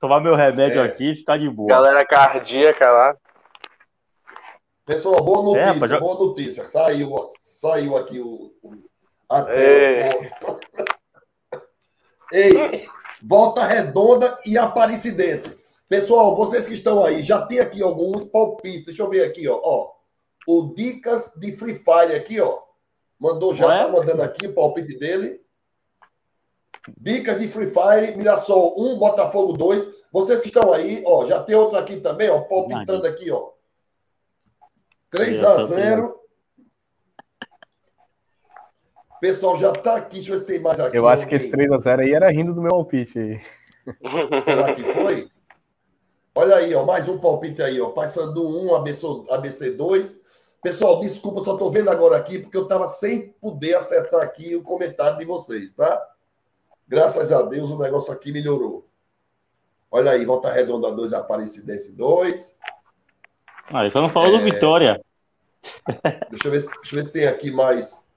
Tomar 0.00 0.20
meu 0.20 0.34
remédio 0.34 0.80
é. 0.80 0.84
aqui 0.84 1.12
e 1.12 1.16
ficar 1.16 1.38
de 1.38 1.48
boa. 1.50 1.68
Galera 1.68 2.06
cardíaca 2.06 2.90
lá. 2.90 3.16
Pessoal, 4.86 5.22
boa 5.22 5.58
é, 5.58 5.66
notícia, 5.66 5.96
é, 5.96 6.00
boa 6.00 6.18
notícia. 6.18 6.66
Saiu, 6.66 7.26
saiu 7.38 7.98
aqui 7.98 8.18
o, 8.18 8.54
o 8.62 8.74
a 9.28 9.42
tela. 9.42 10.26
Ei, 12.32 12.88
volta 13.22 13.66
redonda 13.66 14.38
e 14.46 14.56
aparecidense. 14.56 15.57
Pessoal, 15.88 16.36
vocês 16.36 16.66
que 16.66 16.74
estão 16.74 17.02
aí, 17.02 17.22
já 17.22 17.46
tem 17.46 17.60
aqui 17.60 17.82
alguns 17.82 18.24
palpites. 18.24 18.84
Deixa 18.86 19.02
eu 19.02 19.08
ver 19.08 19.24
aqui, 19.24 19.48
ó. 19.48 19.58
ó. 19.62 19.92
O 20.46 20.74
Dicas 20.74 21.32
de 21.36 21.56
Free 21.56 21.74
Fire 21.74 22.14
aqui, 22.14 22.40
ó. 22.40 22.60
Mandou, 23.18 23.54
já 23.54 23.74
é? 23.74 23.78
tá 23.78 23.88
mandando 23.88 24.22
aqui 24.22 24.46
o 24.46 24.54
palpite 24.54 24.98
dele. 24.98 25.40
Dicas 26.96 27.40
de 27.40 27.48
Free 27.48 27.68
Fire, 27.68 28.16
Mirassol 28.16 28.74
1, 28.78 28.98
Botafogo 28.98 29.54
2. 29.54 29.98
Vocês 30.12 30.40
que 30.40 30.48
estão 30.48 30.72
aí, 30.72 31.02
ó, 31.06 31.26
já 31.26 31.42
tem 31.42 31.56
outro 31.56 31.78
aqui 31.78 32.00
também, 32.00 32.28
ó, 32.30 32.40
palpitando 32.40 33.06
aqui, 33.06 33.30
ó. 33.30 33.50
3 35.10 35.42
a 35.42 35.64
0 35.64 36.18
Pessoal, 39.20 39.56
já 39.56 39.72
tá 39.72 39.96
aqui. 39.96 40.16
Deixa 40.16 40.30
eu 40.30 40.34
ver 40.34 40.40
se 40.40 40.46
tem 40.46 40.60
mais 40.60 40.78
aqui. 40.78 40.96
Eu 40.96 41.08
acho 41.08 41.26
que 41.26 41.34
esse 41.34 41.50
3x0 41.50 42.00
aí 42.00 42.12
era 42.12 42.30
rindo 42.30 42.54
do 42.54 42.62
meu 42.62 42.70
palpite 42.70 43.18
aí. 43.18 43.40
Será 44.42 44.72
que 44.72 44.82
foi? 44.82 45.28
Olha 46.40 46.54
aí, 46.54 46.72
ó, 46.72 46.84
mais 46.84 47.08
um 47.08 47.18
palpite 47.18 47.60
aí, 47.60 47.80
ó. 47.80 47.90
Passando 47.90 48.48
1, 48.48 48.76
ABC, 48.76 49.06
ABC 49.28 49.70
2. 49.72 50.22
Pessoal, 50.62 51.00
desculpa, 51.00 51.42
só 51.42 51.56
tô 51.56 51.68
vendo 51.68 51.90
agora 51.90 52.16
aqui 52.16 52.38
porque 52.38 52.56
eu 52.56 52.68
tava 52.68 52.86
sem 52.86 53.32
poder 53.40 53.74
acessar 53.74 54.22
aqui 54.22 54.54
o 54.54 54.62
comentário 54.62 55.18
de 55.18 55.24
vocês, 55.24 55.72
tá? 55.72 56.00
Graças 56.86 57.32
a 57.32 57.42
Deus 57.42 57.72
o 57.72 57.78
negócio 57.78 58.12
aqui 58.12 58.30
melhorou. 58.30 58.86
Olha 59.90 60.12
aí, 60.12 60.24
Volta 60.24 60.52
Redonda 60.52 60.92
2, 60.92 61.12
Aparecidense 61.12 61.96
2. 61.96 62.56
Ah, 63.72 63.80
ele 63.80 63.90
só 63.90 64.00
não 64.00 64.08
falou 64.08 64.36
é... 64.36 64.38
do 64.38 64.44
Vitória. 64.44 65.04
Deixa 66.30 66.46
eu, 66.46 66.52
ver, 66.52 66.64
deixa 66.66 66.94
eu 66.94 66.98
ver 66.98 67.02
se 67.02 67.12
tem 67.12 67.26
aqui 67.26 67.50
mais. 67.50 68.08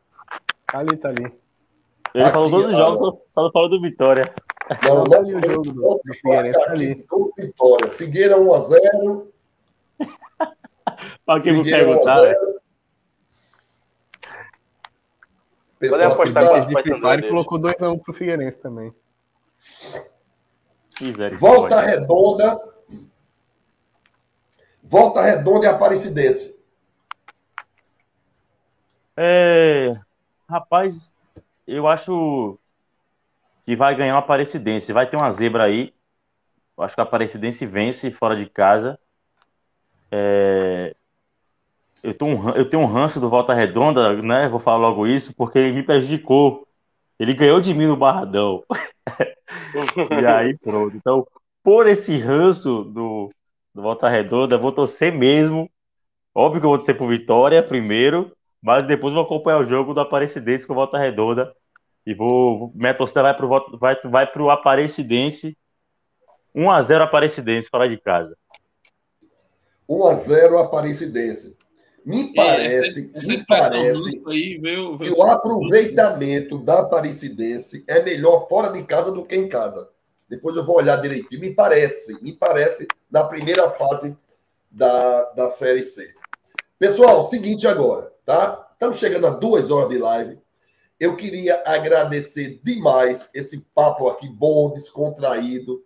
Tá 0.67 0.77
ali, 0.77 0.95
tá 0.95 1.09
ali. 1.09 1.23
Ele 2.13 2.23
aqui, 2.23 2.33
falou 2.33 2.51
todos 2.51 2.69
os 2.69 2.77
jogos, 2.77 2.99
só, 2.99 3.13
só 3.31 3.43
não 3.45 3.51
falou 3.51 3.67
do 3.67 3.81
Vitória. 3.81 4.31
Não, 4.83 5.03
não, 5.03 5.17
ali 5.19 5.35
o 5.35 5.41
jogo 5.41 5.63
do, 5.63 6.01
do 6.03 6.13
Figueirense 6.13 6.65
tá 6.65 6.71
ali. 6.71 7.05
Vitória. 7.37 7.89
Figueira 7.91 8.37
1x0. 8.37 9.27
Olha 11.27 11.41
quem 11.41 11.53
vou 11.53 11.63
perguntar. 11.63 12.35
Pessoal 15.79 16.11
apostar 16.11 16.65
que 16.67 16.73
de 16.75 16.99
Free 16.99 17.29
colocou 17.29 17.59
2x1 17.59 18.01
pro 18.01 18.13
Figueirense 18.13 18.59
também. 18.59 18.93
Volta 21.39 21.81
redonda 21.81 22.61
Volta 24.83 25.21
Redonda 25.21 25.67
e 25.67 25.69
Aparecidense. 25.69 26.61
É, 29.15 29.95
rapaz, 30.49 31.13
eu 31.65 31.87
acho 31.87 32.59
que 33.65 33.75
vai 33.75 33.95
ganhar 33.95 34.13
uma 34.13 34.19
Aparecidense. 34.19 34.93
Vai 34.93 35.07
ter 35.07 35.17
uma 35.17 35.29
zebra 35.29 35.63
aí. 35.63 35.93
Acho 36.77 36.95
que 36.95 37.01
a 37.01 37.03
Aparecidense 37.03 37.65
vence 37.65 38.11
fora 38.11 38.35
de 38.35 38.47
casa. 38.47 38.99
É, 40.11 40.95
eu, 42.03 42.15
um, 42.23 42.49
eu, 42.49 42.67
tenho 42.67 42.81
um 42.81 42.87
ranço 42.87 43.19
do 43.19 43.29
Volta 43.29 43.53
Redonda, 43.53 44.13
né? 44.21 44.49
Vou 44.49 44.59
falar 44.59 44.77
logo 44.77 45.05
isso, 45.05 45.35
porque 45.35 45.59
ele 45.59 45.71
me 45.71 45.83
prejudicou. 45.83 46.67
Ele 47.19 47.33
ganhou 47.33 47.61
de 47.61 47.73
mim 47.73 47.85
no 47.85 47.95
Barradão. 47.95 48.63
e 50.19 50.25
aí, 50.25 50.57
pronto. 50.57 50.97
Então, 50.97 51.27
por 51.63 51.85
esse 51.87 52.17
ranço 52.17 52.83
do, 52.85 53.29
do 53.73 53.81
Volta 53.83 54.09
Redonda, 54.09 54.57
vou 54.57 54.71
torcer 54.71 55.13
mesmo. 55.13 55.69
Óbvio 56.33 56.59
que 56.59 56.65
eu 56.65 56.69
vou 56.69 56.77
torcer 56.77 56.97
por 56.97 57.07
Vitória 57.07 57.61
primeiro, 57.61 58.31
mas 58.61 58.87
depois 58.87 59.13
vou 59.13 59.21
acompanhar 59.21 59.59
o 59.59 59.63
jogo 59.63 59.93
do 59.93 59.99
Aparecidense 59.99 60.65
com 60.65 60.73
Volta 60.73 60.97
Redonda. 60.97 61.53
E 62.05 62.13
vou. 62.13 62.71
Minha 62.73 62.93
torcida 62.93 63.21
vai 63.21 63.35
pro, 63.35 63.77
vai, 63.77 63.95
vai 64.03 64.27
pro 64.27 64.49
Aparecidense. 64.49 65.57
1x0 66.55 67.01
Aparecidense, 67.01 67.69
fora 67.69 67.87
de 67.87 67.97
casa. 67.97 68.35
1x0 69.89 70.63
Aparecidense. 70.63 71.57
Me 72.03 72.33
parece, 72.33 73.09
essa, 73.11 73.17
essa 73.19 73.27
me 73.27 73.45
parece 73.45 74.21
aí 74.27 74.57
veio, 74.57 74.97
veio... 74.97 75.13
que 75.13 75.19
o 75.19 75.23
aproveitamento 75.23 76.57
da 76.57 76.79
Aparecidense 76.79 77.83
é 77.87 78.01
melhor 78.01 78.47
fora 78.49 78.71
de 78.71 78.81
casa 78.83 79.11
do 79.11 79.23
que 79.23 79.35
em 79.35 79.47
casa. 79.47 79.87
Depois 80.27 80.55
eu 80.55 80.65
vou 80.65 80.77
olhar 80.77 80.95
direitinho. 80.95 81.39
Me 81.39 81.53
parece, 81.53 82.21
me 82.23 82.33
parece, 82.33 82.87
na 83.09 83.23
primeira 83.23 83.69
fase 83.71 84.17
da, 84.71 85.25
da 85.31 85.51
Série 85.51 85.83
C. 85.83 86.15
Pessoal, 86.79 87.23
seguinte 87.23 87.67
agora, 87.67 88.11
tá? 88.25 88.69
Estamos 88.73 88.97
chegando 88.97 89.27
a 89.27 89.31
duas 89.31 89.69
horas 89.69 89.89
de 89.89 89.99
live. 89.99 90.40
Eu 91.01 91.15
queria 91.15 91.63
agradecer 91.65 92.61
demais 92.63 93.31
esse 93.33 93.65
papo 93.73 94.07
aqui 94.07 94.29
bom, 94.29 94.71
descontraído, 94.71 95.83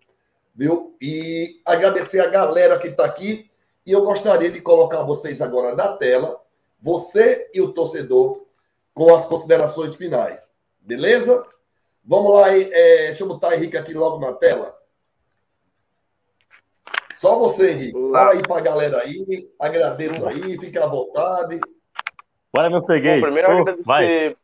viu? 0.54 0.94
E 1.02 1.62
agradecer 1.64 2.20
a 2.20 2.28
galera 2.28 2.78
que 2.78 2.90
está 2.90 3.06
aqui. 3.06 3.50
E 3.88 3.94
eu 3.94 4.02
gostaria 4.02 4.52
de 4.52 4.60
colocar 4.60 5.04
vocês 5.04 5.42
agora 5.42 5.74
na 5.74 5.96
tela, 5.96 6.38
você 6.82 7.50
e 7.54 7.62
o 7.62 7.72
torcedor, 7.72 8.46
com 8.94 9.16
as 9.16 9.26
considerações 9.26 9.96
finais. 9.96 10.54
Beleza? 10.82 11.46
Vamos 12.04 12.34
lá, 12.34 12.54
é, 12.54 13.08
deixa 13.08 13.24
eu 13.24 13.30
botar 13.30 13.48
o 13.48 13.54
Henrique 13.54 13.78
aqui 13.78 13.94
logo 13.94 14.20
na 14.20 14.34
tela. 14.34 14.78
Só 17.14 17.40
você, 17.40 17.72
Henrique. 17.72 18.12
Fala 18.12 18.34
aí 18.34 18.42
pra 18.42 18.60
galera 18.60 19.00
aí, 19.00 19.50
agradeço 19.58 20.28
aí, 20.28 20.60
fica 20.60 20.84
à 20.84 20.88
vontade. 20.88 21.58
Bora, 22.54 22.70
meu 22.70 22.82
freguês. 22.82 23.22
Bom, 23.22 23.28
primeiro, 23.28 23.48
oh, 23.48 23.62
agradecer... 23.62 24.38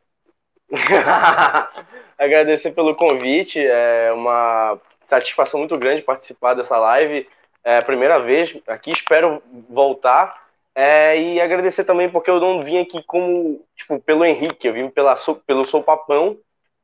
agradecer 2.18 2.70
pelo 2.72 2.94
convite, 2.94 3.58
é 3.60 4.12
uma 4.12 4.78
satisfação 5.04 5.60
muito 5.60 5.76
grande 5.76 6.02
participar 6.02 6.54
dessa 6.54 6.76
live. 6.78 7.28
É 7.64 7.78
a 7.78 7.82
primeira 7.82 8.18
vez 8.18 8.56
aqui, 8.66 8.90
espero 8.90 9.42
voltar. 9.68 10.42
É, 10.74 11.20
e 11.20 11.40
agradecer 11.40 11.84
também 11.84 12.08
porque 12.08 12.30
eu 12.30 12.40
não 12.40 12.62
vim 12.62 12.78
aqui 12.78 13.02
como, 13.04 13.62
tipo, 13.76 14.00
pelo 14.00 14.24
Henrique, 14.24 14.66
eu 14.66 14.72
vim 14.72 14.88
pela, 14.88 15.14
pelo 15.46 15.66
Sou 15.66 15.82
Papão, 15.82 16.38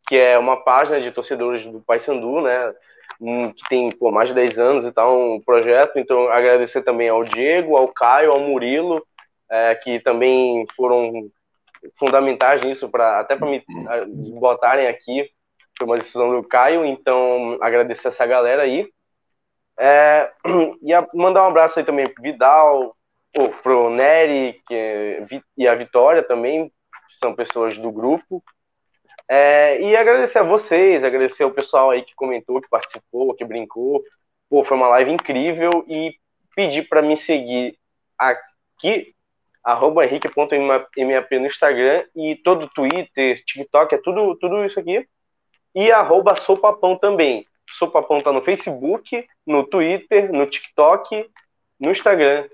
que 0.07 0.17
é 0.17 0.39
uma 0.39 0.59
página 0.59 1.01
de 1.01 1.11
torcedores 1.11 1.65
do 1.65 1.81
Paysandu, 1.81 2.43
né? 2.43 2.75
Que 3.19 3.69
tem 3.69 3.91
pô, 3.91 4.11
mais 4.13 4.29
de 4.29 4.35
10 4.35 4.59
anos 4.59 4.85
e 4.85 4.93
tal, 4.93 5.19
um 5.19 5.41
projeto. 5.41 5.99
Então, 5.99 6.29
agradecer 6.29 6.83
também 6.83 7.09
ao 7.09 7.25
Diego, 7.25 7.77
ao 7.77 7.89
Caio, 7.89 8.31
ao 8.31 8.41
Murilo, 8.41 9.05
é, 9.51 9.75
que 9.75 9.99
também 10.01 10.67
foram 10.77 11.31
fundamentais 11.99 12.63
nisso, 12.63 12.89
pra, 12.89 13.21
até 13.21 13.37
para 13.37 13.49
me 13.49 13.65
botarem 14.39 14.87
aqui. 14.87 15.31
Foi 15.77 15.87
uma 15.87 15.99
decisão 15.99 16.31
do 16.31 16.47
Caio, 16.47 16.85
então 16.85 17.57
agradecer 17.61 18.09
essa 18.09 18.27
galera 18.27 18.63
aí. 18.63 18.89
É, 19.79 20.33
e 20.83 20.93
a, 20.93 21.07
mandar 21.15 21.45
um 21.45 21.49
abraço 21.49 21.79
aí 21.79 21.85
também 21.85 22.09
pro 22.09 22.23
Vidal, 22.23 22.97
oh, 23.37 23.49
pro 23.63 23.91
Nery 23.91 24.61
que, 24.67 25.43
e 25.57 25.69
a 25.69 25.75
Vitória 25.75 26.23
também, 26.23 26.69
que 26.69 27.19
são 27.21 27.35
pessoas 27.35 27.79
do 27.79 27.93
grupo. 27.93 28.43
É, 29.29 29.81
e 29.83 29.95
agradecer 29.95 30.39
a 30.39 30.43
vocês, 30.43 31.05
agradecer 31.05 31.45
o 31.45 31.51
pessoal 31.51 31.91
aí 31.91 32.03
que 32.03 32.15
comentou, 32.15 32.61
que 32.61 32.69
participou, 32.69 33.35
que 33.35 33.45
brincou. 33.45 34.03
Pô, 34.49 34.65
foi 34.65 34.77
uma 34.77 34.89
live 34.89 35.13
incrível 35.13 35.85
e 35.87 36.15
pedir 36.57 36.89
para 36.89 37.03
me 37.03 37.17
seguir 37.17 37.79
aqui, 38.19 39.15
arroba 39.69 40.07
henrique.map 40.07 41.39
no 41.39 41.47
Instagram 41.47 42.03
e 42.17 42.37
todo 42.37 42.71
Twitter, 42.71 43.45
TikTok, 43.45 43.95
é 43.95 43.99
tudo, 43.99 44.35
tudo 44.37 44.65
isso 44.65 44.81
aqui. 44.81 45.07
E 45.75 45.93
arroba 45.93 46.37
sopapão 46.37 46.97
também. 46.97 47.45
Sopapão 47.73 48.19
tá 48.23 48.33
no 48.33 48.41
Facebook, 48.41 49.27
no 49.47 49.65
Twitter, 49.65 50.33
no 50.33 50.47
TikTok, 50.47 51.29
no 51.79 51.91
Instagram. 51.91 52.49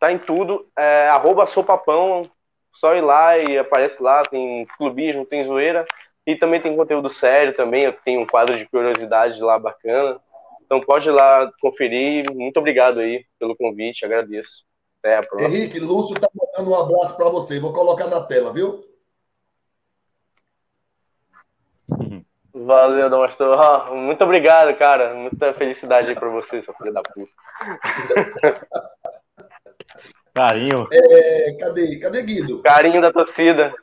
Tá 0.00 0.10
em 0.10 0.18
tudo. 0.18 0.68
É, 0.76 1.08
arroba 1.08 1.46
sopapão, 1.46 2.28
só 2.72 2.96
ir 2.96 3.00
lá 3.00 3.38
e 3.38 3.56
aparece 3.56 4.02
lá, 4.02 4.24
tem 4.24 4.66
clubismo, 4.76 5.24
tem 5.24 5.44
zoeira. 5.44 5.86
E 6.26 6.34
também 6.34 6.60
tem 6.60 6.76
conteúdo 6.76 7.08
sério 7.08 7.54
também, 7.54 7.84
eu 7.84 7.92
tenho 8.04 8.22
um 8.22 8.26
quadro 8.26 8.58
de 8.58 8.66
curiosidades 8.66 9.38
lá 9.38 9.56
bacana. 9.56 10.20
Então 10.64 10.80
pode 10.80 11.08
ir 11.08 11.12
lá 11.12 11.48
conferir. 11.60 12.28
Muito 12.34 12.56
obrigado 12.58 12.98
aí 12.98 13.24
pelo 13.38 13.56
convite, 13.56 14.04
agradeço. 14.04 14.67
Até 14.98 15.16
a 15.16 15.22
próxima. 15.22 15.48
Henrique, 15.48 15.78
Lúcio 15.78 16.14
está 16.14 16.28
mandando 16.34 16.70
um 16.70 16.80
abraço 16.80 17.16
para 17.16 17.28
você. 17.28 17.60
Vou 17.60 17.72
colocar 17.72 18.06
na 18.08 18.20
tela, 18.22 18.52
viu? 18.52 18.84
Valeu, 22.52 23.08
Damastor. 23.08 23.94
Muito 23.94 24.22
obrigado, 24.24 24.76
cara. 24.76 25.14
Muita 25.14 25.54
felicidade 25.54 26.08
aí 26.08 26.14
pra 26.14 26.28
você, 26.28 26.62
seu 26.62 26.74
filho 26.74 26.92
da 26.92 27.02
puta. 27.02 27.32
Carinho. 30.34 30.86
É, 30.92 31.52
cadê, 31.58 31.98
cadê 31.98 32.22
Guido? 32.22 32.62
Carinho 32.62 33.00
da 33.00 33.12
torcida. 33.12 33.74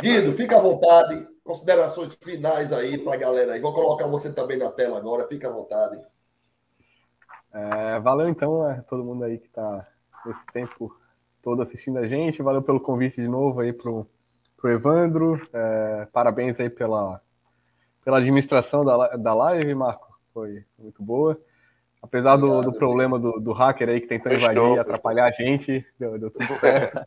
Guido, 0.00 0.32
fica 0.34 0.56
à 0.56 0.60
vontade. 0.60 1.28
Considerações 1.44 2.16
finais 2.22 2.72
aí 2.72 2.96
para 2.98 3.14
a 3.14 3.18
galera 3.18 3.54
aí. 3.54 3.60
Vou 3.60 3.74
colocar 3.74 4.06
você 4.06 4.32
também 4.32 4.56
na 4.56 4.70
tela 4.70 4.96
agora. 4.96 5.26
Fica 5.26 5.48
à 5.48 5.52
vontade. 5.52 6.00
É, 7.52 7.98
valeu 8.00 8.28
então 8.28 8.62
a 8.62 8.82
todo 8.82 9.04
mundo 9.04 9.24
aí 9.24 9.38
que 9.38 9.46
está 9.46 9.86
nesse 10.24 10.46
tempo 10.46 10.94
todo 11.42 11.62
assistindo 11.62 11.98
a 11.98 12.06
gente. 12.06 12.42
Valeu 12.42 12.62
pelo 12.62 12.80
convite 12.80 13.20
de 13.20 13.28
novo 13.28 13.60
aí 13.60 13.72
pro, 13.72 14.06
pro 14.56 14.70
Evandro. 14.70 15.40
É, 15.52 16.08
parabéns 16.12 16.60
aí 16.60 16.70
pela, 16.70 17.20
pela 18.04 18.18
administração 18.18 18.84
da, 18.84 19.16
da 19.16 19.34
live, 19.34 19.74
Marco. 19.74 20.08
Foi 20.32 20.64
muito 20.78 21.02
boa. 21.02 21.38
Apesar 22.02 22.36
do, 22.36 22.62
do 22.62 22.72
problema 22.72 23.18
do, 23.18 23.38
do, 23.38 23.52
hacker 23.52 23.88
aí 23.88 24.00
que 24.00 24.06
tentou 24.06 24.32
invadir 24.32 24.76
e 24.76 24.78
atrapalhar 24.78 25.26
a 25.26 25.30
gente, 25.30 25.84
deu, 25.98 26.18
deu 26.18 26.30
tudo 26.30 26.46
certo. 26.58 27.06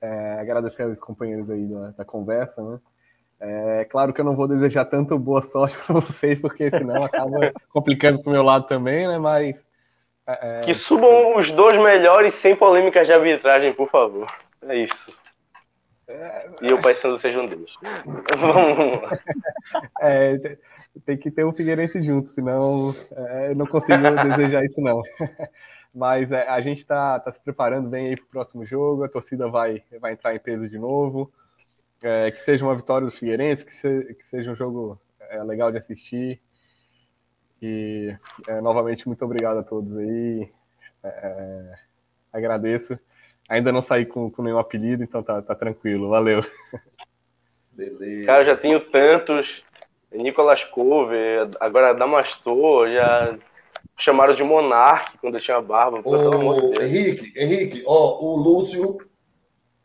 É, 0.00 0.40
agradecer 0.40 0.84
aos 0.84 0.98
companheiros 0.98 1.50
aí 1.50 1.66
da, 1.66 1.90
da 1.90 2.04
conversa, 2.04 2.62
né? 2.62 2.80
É 3.38 3.84
claro 3.84 4.12
que 4.12 4.20
eu 4.20 4.24
não 4.24 4.34
vou 4.34 4.48
desejar 4.48 4.86
tanto 4.86 5.18
boa 5.18 5.42
sorte 5.42 5.76
para 5.84 5.96
vocês, 5.96 6.40
porque 6.40 6.70
senão 6.70 7.02
acaba 7.02 7.52
complicando 7.68 8.20
para 8.20 8.30
o 8.30 8.32
meu 8.32 8.42
lado 8.42 8.66
também, 8.66 9.06
né? 9.06 9.18
Mas. 9.18 9.66
É, 10.26 10.60
é... 10.60 10.60
Que 10.62 10.74
subam 10.74 11.36
os 11.36 11.50
dois 11.52 11.78
melhores 11.78 12.34
sem 12.34 12.56
polêmicas 12.56 13.06
de 13.06 13.12
arbitragem, 13.12 13.74
por 13.74 13.90
favor. 13.90 14.26
É 14.62 14.76
isso. 14.76 15.14
É... 16.08 16.48
E 16.62 16.72
o 16.72 16.80
Paysandu 16.80 17.18
seja 17.18 17.40
um 17.40 17.46
deles. 17.46 17.72
Vamos 18.38 19.20
É, 20.00 20.56
tem 21.04 21.18
que 21.18 21.30
ter 21.30 21.44
um 21.44 21.52
Figueirense 21.52 22.02
junto, 22.02 22.28
senão 22.28 22.94
é, 23.12 23.54
não 23.54 23.66
consigo 23.66 23.98
desejar 24.30 24.64
isso, 24.64 24.80
não. 24.80 25.02
Mas 25.94 26.32
é, 26.32 26.48
a 26.48 26.60
gente 26.60 26.78
está 26.78 27.20
tá 27.20 27.30
se 27.30 27.42
preparando 27.42 27.88
bem 27.88 28.08
aí 28.08 28.16
para 28.16 28.24
o 28.24 28.28
próximo 28.28 28.64
jogo, 28.64 29.04
a 29.04 29.08
torcida 29.08 29.48
vai, 29.48 29.82
vai 30.00 30.12
entrar 30.12 30.34
em 30.34 30.38
peso 30.38 30.68
de 30.68 30.78
novo 30.78 31.30
é, 32.02 32.30
que 32.30 32.40
seja 32.40 32.64
uma 32.64 32.74
vitória 32.74 33.06
do 33.06 33.12
Figueirense, 33.12 33.64
que, 33.64 33.74
se, 33.74 34.14
que 34.14 34.26
seja 34.26 34.50
um 34.50 34.56
jogo 34.56 35.00
é, 35.20 35.42
legal 35.42 35.70
de 35.70 35.78
assistir. 35.78 36.40
E 37.60 38.14
é, 38.46 38.60
novamente, 38.60 39.06
muito 39.06 39.24
obrigado 39.24 39.58
a 39.58 39.62
todos 39.62 39.96
aí. 39.96 40.50
É, 41.02 41.08
é, 41.08 41.74
agradeço. 42.32 42.98
Ainda 43.48 43.72
não 43.72 43.82
saí 43.82 44.04
com, 44.04 44.30
com 44.30 44.42
nenhum 44.42 44.58
apelido, 44.58 45.02
então 45.02 45.22
tá, 45.22 45.40
tá 45.40 45.54
tranquilo. 45.54 46.10
Valeu. 46.10 46.42
Beleza. 47.72 48.26
Cara, 48.26 48.44
já 48.44 48.56
tenho 48.56 48.80
tantos. 48.90 49.64
Nicolas 50.12 50.64
Cover, 50.64 51.50
agora 51.60 51.92
Damastor, 51.92 52.88
já 52.90 53.36
chamaram 53.98 54.34
de 54.34 54.42
Monarque 54.42 55.18
quando 55.18 55.34
eu 55.34 55.40
tinha 55.40 55.60
barba. 55.60 56.00
Ô, 56.04 56.80
Henrique, 56.80 57.32
Henrique, 57.36 57.82
ó, 57.86 58.24
o 58.24 58.36
Lúcio 58.36 58.98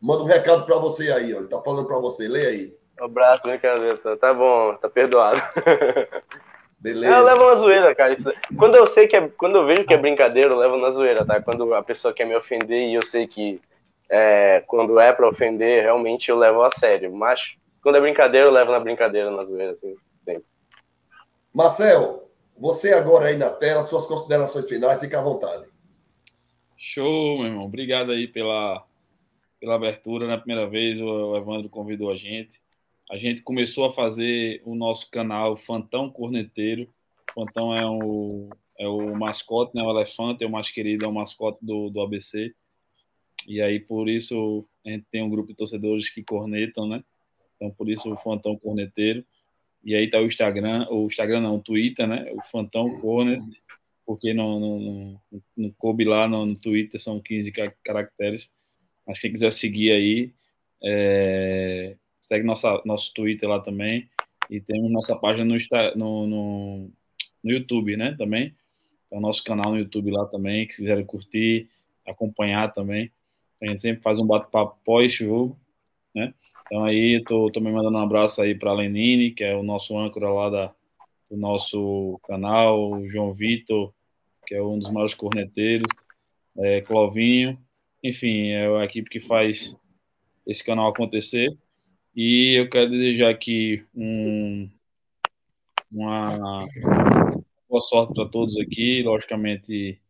manda 0.02 0.24
um 0.24 0.26
recado 0.26 0.66
para 0.66 0.76
você 0.76 1.12
aí, 1.12 1.32
ó. 1.32 1.38
Ele 1.38 1.46
tá 1.46 1.62
falando 1.62 1.86
para 1.86 1.98
você, 1.98 2.26
lê 2.26 2.46
aí. 2.46 2.74
Um 3.00 3.04
abraço, 3.04 3.44
brincadeira. 3.44 3.96
Tá, 3.98 4.16
tá 4.16 4.34
bom, 4.34 4.74
tá 4.74 4.90
perdoado. 4.90 5.40
Beleza. 6.80 7.14
Eu 7.14 7.24
levo 7.24 7.46
na 7.46 7.54
zoeira, 7.54 7.94
cara. 7.94 8.12
Isso... 8.12 8.32
Quando 8.58 8.74
eu 8.74 8.88
sei 8.88 9.06
que 9.06 9.14
é... 9.14 9.28
quando 9.28 9.56
eu 9.56 9.66
vejo 9.66 9.86
que 9.86 9.94
é 9.94 9.96
brincadeira, 9.96 10.50
eu 10.50 10.58
levo 10.58 10.76
na 10.76 10.90
zoeira, 10.90 11.24
tá? 11.24 11.40
Quando 11.40 11.72
a 11.72 11.82
pessoa 11.82 12.12
quer 12.12 12.26
me 12.26 12.34
ofender 12.34 12.88
e 12.88 12.94
eu 12.94 13.06
sei 13.06 13.28
que 13.28 13.60
é... 14.10 14.64
quando 14.66 14.98
é 14.98 15.12
para 15.12 15.28
ofender, 15.28 15.84
realmente 15.84 16.28
eu 16.28 16.36
levo 16.36 16.62
a 16.62 16.70
sério. 16.72 17.14
Mas 17.14 17.40
quando 17.80 17.98
é 17.98 18.00
brincadeira, 18.00 18.48
eu 18.48 18.52
levo 18.52 18.72
na 18.72 18.80
brincadeira, 18.80 19.30
na 19.30 19.44
zoeira, 19.44 19.72
assim, 19.72 19.94
sempre. 20.24 20.44
Marcel, 21.54 22.28
você 22.58 22.92
agora 22.92 23.26
aí 23.26 23.36
na 23.36 23.50
tela, 23.50 23.84
suas 23.84 24.06
considerações 24.06 24.68
finais, 24.68 25.00
fica 25.00 25.20
à 25.20 25.22
vontade. 25.22 25.66
Show, 26.76 27.38
meu 27.38 27.46
irmão. 27.46 27.64
Obrigado 27.64 28.10
aí 28.10 28.26
pela 28.26 28.84
pela 29.62 29.76
abertura. 29.76 30.26
Na 30.26 30.36
primeira 30.36 30.68
vez, 30.68 31.00
o 31.00 31.36
Evandro 31.36 31.68
convidou 31.70 32.10
a 32.10 32.16
gente. 32.16 32.60
A 33.08 33.16
gente 33.16 33.42
começou 33.42 33.84
a 33.84 33.92
fazer 33.92 34.60
o 34.64 34.74
nosso 34.74 35.08
canal 35.08 35.56
Fantão 35.56 36.10
Corneteiro. 36.10 36.92
Fantão 37.32 37.72
é 37.72 37.86
o, 37.86 38.50
é 38.76 38.88
o 38.88 39.14
mascote, 39.16 39.76
né? 39.76 39.82
o 39.84 39.90
elefante, 39.96 40.42
é 40.42 40.46
o 40.48 40.50
mais 40.50 40.68
querido, 40.68 41.04
é 41.04 41.08
o 41.08 41.12
mascote 41.12 41.64
do, 41.64 41.88
do 41.90 42.00
ABC. 42.00 42.52
E 43.46 43.62
aí, 43.62 43.78
por 43.78 44.08
isso, 44.08 44.66
a 44.84 44.90
gente 44.90 45.06
tem 45.12 45.22
um 45.22 45.30
grupo 45.30 45.50
de 45.50 45.54
torcedores 45.54 46.10
que 46.10 46.24
cornetam, 46.24 46.88
né? 46.88 47.04
Então, 47.54 47.70
por 47.70 47.88
isso, 47.88 48.12
o 48.12 48.16
Fantão 48.16 48.56
Corneteiro. 48.56 49.24
E 49.84 49.94
aí 49.94 50.10
tá 50.10 50.18
o 50.18 50.26
Instagram, 50.26 50.88
o 50.90 51.06
Instagram 51.06 51.40
não, 51.40 51.56
o 51.56 51.62
Twitter, 51.62 52.08
né? 52.08 52.32
O 52.32 52.42
Fantão 52.50 53.00
Cornet, 53.00 53.40
porque 54.04 54.34
não, 54.34 55.20
não, 55.56 55.70
coube 55.78 56.04
lá 56.04 56.26
no, 56.26 56.46
no 56.46 56.60
Twitter, 56.60 57.00
são 57.00 57.20
15 57.20 57.52
caracteres. 57.84 58.50
Mas 59.06 59.18
quem 59.18 59.32
quiser 59.32 59.52
seguir 59.52 59.92
aí, 59.92 60.32
é, 60.82 61.96
segue 62.22 62.44
nossa, 62.44 62.80
nosso 62.84 63.12
Twitter 63.14 63.48
lá 63.48 63.60
também. 63.60 64.08
E 64.50 64.60
temos 64.60 64.90
nossa 64.90 65.16
página 65.16 65.44
no, 65.44 65.56
no, 65.96 66.26
no, 66.26 66.90
no 67.42 67.50
YouTube, 67.50 67.96
né? 67.96 68.14
Também. 68.16 68.54
Tem 69.08 69.18
o 69.18 69.22
nosso 69.22 69.42
canal 69.44 69.72
no 69.72 69.78
YouTube 69.78 70.10
lá 70.10 70.26
também. 70.26 70.66
Que 70.66 70.76
quiserem 70.76 71.04
curtir, 71.04 71.68
acompanhar 72.06 72.72
também. 72.72 73.10
A 73.62 73.66
gente 73.66 73.80
sempre 73.80 74.02
faz 74.02 74.18
um 74.18 74.26
bate-papo 74.26 74.76
pós-jogo, 74.84 75.56
né? 76.14 76.34
Então 76.66 76.84
aí, 76.84 77.22
tô 77.24 77.50
também 77.50 77.72
mandando 77.72 77.98
um 77.98 78.02
abraço 78.02 78.40
aí 78.40 78.54
para 78.54 78.70
a 78.70 78.74
Lenine, 78.74 79.30
que 79.30 79.44
é 79.44 79.54
o 79.54 79.62
nosso 79.62 79.96
âncora 79.96 80.30
lá 80.30 80.50
da, 80.50 80.74
do 81.30 81.36
nosso 81.36 82.18
canal, 82.24 82.92
o 82.92 83.08
João 83.08 83.32
Vitor, 83.32 83.92
que 84.46 84.54
é 84.54 84.62
um 84.62 84.78
dos 84.78 84.90
maiores 84.90 85.14
corneteiros, 85.14 85.86
é, 86.58 86.80
Clovinho, 86.80 87.58
enfim, 88.02 88.50
é 88.50 88.66
a 88.66 88.84
equipe 88.84 89.08
que 89.08 89.20
faz 89.20 89.76
esse 90.46 90.64
canal 90.64 90.88
acontecer. 90.88 91.56
E 92.14 92.54
eu 92.58 92.68
quero 92.68 92.90
desejar 92.90 93.30
aqui 93.30 93.84
um, 93.94 94.70
uma 95.92 96.66
boa 97.68 97.80
sorte 97.80 98.14
para 98.14 98.28
todos 98.28 98.58
aqui. 98.58 99.02
Logicamente, 99.02 100.00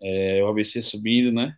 é, 0.00 0.42
o 0.42 0.48
ABC 0.48 0.80
subindo, 0.82 1.32
né? 1.32 1.56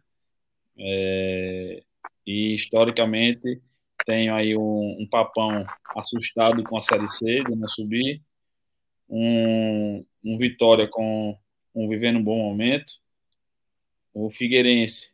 É, 0.78 1.82
e 2.26 2.54
historicamente 2.54 3.60
tenho 4.06 4.34
aí 4.34 4.56
um, 4.56 4.96
um, 5.00 5.06
papão 5.06 5.66
assustado 5.96 6.62
com 6.64 6.78
a 6.78 6.82
Série 6.82 7.08
C 7.08 7.44
de 7.44 7.54
não 7.56 7.68
subir, 7.68 8.22
um, 9.08 10.04
um 10.24 10.38
Vitória 10.38 10.88
com 10.88 11.38
um 11.74 11.88
vivendo 11.88 12.18
um 12.18 12.24
bom 12.24 12.38
momento, 12.38 12.94
o 14.14 14.30
Figueirense 14.30 15.10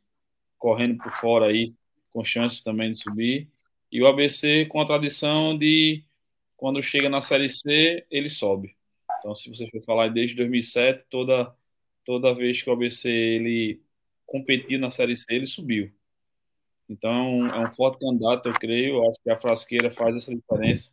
correndo 0.64 0.96
por 0.96 1.12
fora 1.12 1.48
aí, 1.48 1.74
com 2.10 2.24
chances 2.24 2.62
também 2.62 2.90
de 2.90 2.96
subir. 2.96 3.50
E 3.92 4.00
o 4.00 4.06
ABC 4.06 4.64
com 4.64 4.80
a 4.80 4.86
tradição 4.86 5.58
de, 5.58 6.02
quando 6.56 6.82
chega 6.82 7.10
na 7.10 7.20
Série 7.20 7.50
C, 7.50 8.06
ele 8.10 8.30
sobe. 8.30 8.74
Então, 9.18 9.34
se 9.34 9.50
você 9.50 9.68
for 9.68 9.82
falar 9.82 10.08
desde 10.08 10.34
2007, 10.36 11.04
toda, 11.10 11.54
toda 12.02 12.34
vez 12.34 12.62
que 12.62 12.70
o 12.70 12.72
ABC 12.72 13.10
ele 13.10 13.82
competiu 14.24 14.78
na 14.78 14.88
Série 14.88 15.14
C, 15.14 15.26
ele 15.34 15.44
subiu. 15.44 15.92
Então, 16.88 17.46
é 17.46 17.60
um 17.60 17.70
forte 17.70 17.98
candidato, 17.98 18.48
eu 18.48 18.54
creio. 18.54 18.94
Eu 18.94 19.10
acho 19.10 19.22
que 19.22 19.30
a 19.30 19.36
Frasqueira 19.36 19.90
faz 19.90 20.16
essa 20.16 20.34
diferença. 20.34 20.90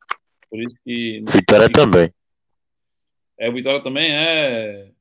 Por 0.49 0.59
isso 0.59 0.75
que. 0.83 1.23
Vitória 1.31 1.71
também. 1.71 2.13
É, 3.39 3.49
o 3.49 3.53
Vitória 3.53 3.81
também 3.81 4.11
é. 4.13 4.91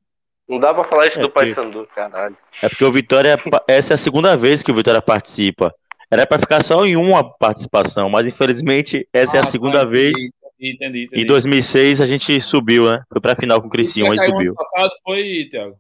Não 0.51 0.59
dá 0.59 0.75
pra 0.75 0.83
falar 0.83 1.07
isso 1.07 1.21
é 1.21 1.23
do 1.23 1.31
Paysandu, 1.31 1.87
caralho. 1.95 2.37
É 2.61 2.69
porque 2.69 2.85
o 2.85 2.91
Vitória, 2.91 3.37
essa 3.69 3.93
é 3.93 3.95
a 3.95 3.97
segunda 3.97 4.37
vez 4.37 4.65
que 4.65 4.73
o 4.73 4.75
Vitória 4.75 5.01
participa. 5.01 5.73
Era 6.11 6.27
para 6.27 6.41
ficar 6.41 6.61
só 6.65 6.85
em 6.85 6.97
uma 6.97 7.23
participação, 7.23 8.11
mas 8.11 8.27
infelizmente 8.27 9.09
essa 9.13 9.37
ah, 9.37 9.39
é 9.39 9.41
a 9.43 9.45
ah, 9.45 9.47
segunda 9.47 9.83
entendi, 9.83 9.93
vez. 9.93 10.31
Entendi, 10.59 11.05
entendi, 11.05 11.23
Em 11.23 11.25
2006 11.25 12.01
a 12.01 12.07
gente 12.07 12.41
subiu, 12.41 12.91
né? 12.91 13.05
Foi 13.09 13.21
pra 13.21 13.37
final 13.37 13.63
com 13.63 13.69
o 13.69 13.71
Criciúma 13.71 14.13
e 14.13 14.19
subiu. 14.19 14.51
Ano 14.51 14.57
passado 14.57 14.91
foi, 15.05 15.49
Thiago? 15.49 15.79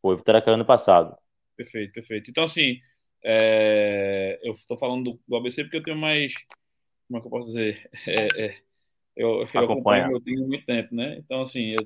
Foi, 0.00 0.14
Vitória 0.14 0.42
caiu 0.42 0.54
ano 0.54 0.64
passado. 0.64 1.16
Perfeito, 1.56 1.92
perfeito. 1.92 2.30
Então, 2.30 2.44
assim, 2.44 2.78
é... 3.24 4.38
eu 4.44 4.54
tô 4.68 4.76
falando 4.76 5.10
do, 5.10 5.20
do, 5.26 5.36
ABC 5.36 5.64
porque 5.64 5.78
eu 5.78 5.82
tenho 5.82 5.96
mais. 5.96 6.32
Como 7.08 7.18
é 7.18 7.20
que 7.20 7.26
eu 7.26 7.30
posso 7.32 7.48
dizer? 7.48 7.90
É, 8.06 8.44
é... 8.44 8.56
Eu, 9.16 9.44
eu 9.52 9.60
acompanho 9.60 10.20
time 10.20 10.44
há 10.44 10.46
muito 10.46 10.64
tempo, 10.64 10.94
né? 10.94 11.16
Então, 11.18 11.40
assim, 11.40 11.70
eu 11.72 11.84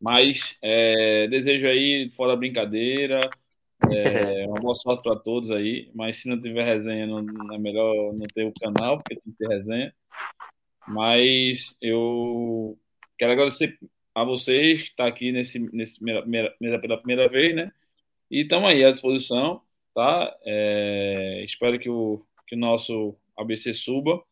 mas 0.00 0.58
é, 0.62 1.26
desejo 1.28 1.66
aí, 1.66 2.10
fora 2.16 2.36
brincadeira, 2.36 3.20
é, 3.90 4.46
uma 4.48 4.60
boa 4.60 4.74
sorte 4.74 5.02
para 5.02 5.16
todos 5.16 5.50
aí. 5.50 5.90
Mas 5.94 6.18
se 6.18 6.28
não 6.28 6.40
tiver 6.40 6.64
resenha, 6.64 7.06
não, 7.06 7.20
é 7.52 7.58
melhor 7.58 7.94
não 7.94 8.26
ter 8.34 8.44
o 8.44 8.52
canal, 8.60 8.96
porque 8.96 9.14
tem 9.16 9.32
que 9.32 9.38
ter 9.38 9.48
resenha. 9.48 9.94
Mas 10.86 11.76
eu 11.82 12.78
quero 13.18 13.32
agradecer 13.32 13.78
a 14.14 14.24
vocês 14.24 14.82
que 14.82 14.88
estão 14.90 15.06
tá 15.06 15.10
aqui 15.10 15.32
nesse, 15.32 15.58
nesse 15.72 15.98
primeira, 16.00 16.54
pela 16.80 16.98
primeira 16.98 17.28
vez, 17.28 17.54
né? 17.54 17.72
E 18.30 18.42
estamos 18.42 18.68
aí 18.68 18.84
à 18.84 18.90
disposição, 18.90 19.62
tá? 19.94 20.36
É, 20.44 21.42
espero 21.44 21.78
que 21.78 21.88
o, 21.88 22.24
que 22.46 22.54
o 22.54 22.58
nosso 22.58 23.16
ABC 23.36 23.72
suba 23.74 24.22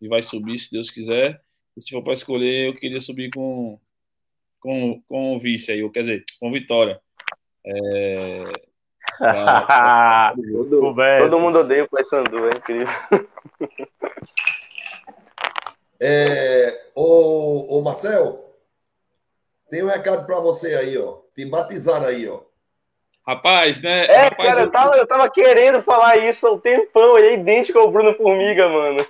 e 0.00 0.08
vai 0.08 0.22
subir 0.22 0.58
se 0.58 0.70
Deus 0.70 0.90
quiser. 0.90 1.42
E 1.76 1.82
se 1.82 1.90
for 1.90 2.02
para 2.02 2.12
escolher, 2.12 2.68
eu 2.68 2.74
queria 2.76 3.00
subir 3.00 3.30
com, 3.30 3.80
com, 4.62 5.02
com 5.08 5.36
o 5.36 5.38
vice 5.38 5.72
aí, 5.72 5.82
ou 5.82 5.90
quer 5.90 6.00
dizer, 6.00 6.24
com 6.40 6.52
vitória. 6.52 7.00
É, 7.66 8.44
pra... 9.18 10.32
todo, 10.52 10.94
todo, 10.94 11.38
mundo 11.40 11.58
odeia 11.58 11.84
o 11.84 11.88
Paysandu, 11.88 12.48
é 12.48 12.56
incrível. 12.56 12.88
É, 16.04 16.86
ô, 16.96 17.78
ô 17.78 17.80
Marcel, 17.80 18.56
tem 19.70 19.84
um 19.84 19.86
recado 19.86 20.26
para 20.26 20.40
você 20.40 20.74
aí, 20.74 20.98
ó. 20.98 21.18
Te 21.32 21.46
batizaram 21.46 22.08
aí, 22.08 22.28
ó. 22.28 22.40
Rapaz, 23.24 23.80
né? 23.82 24.06
É, 24.06 24.24
rapaz, 24.24 24.48
cara, 24.48 24.62
eu... 24.62 24.64
eu, 24.64 24.70
tava, 24.72 24.96
eu 24.96 25.06
tava 25.06 25.30
querendo 25.30 25.80
falar 25.84 26.16
isso 26.16 26.44
há 26.44 26.50
um 26.50 26.58
tempão. 26.58 27.16
Ele 27.16 27.28
é 27.28 27.34
idêntico 27.34 27.78
ao 27.78 27.92
Bruno 27.92 28.14
Formiga, 28.14 28.68
mano. 28.68 29.06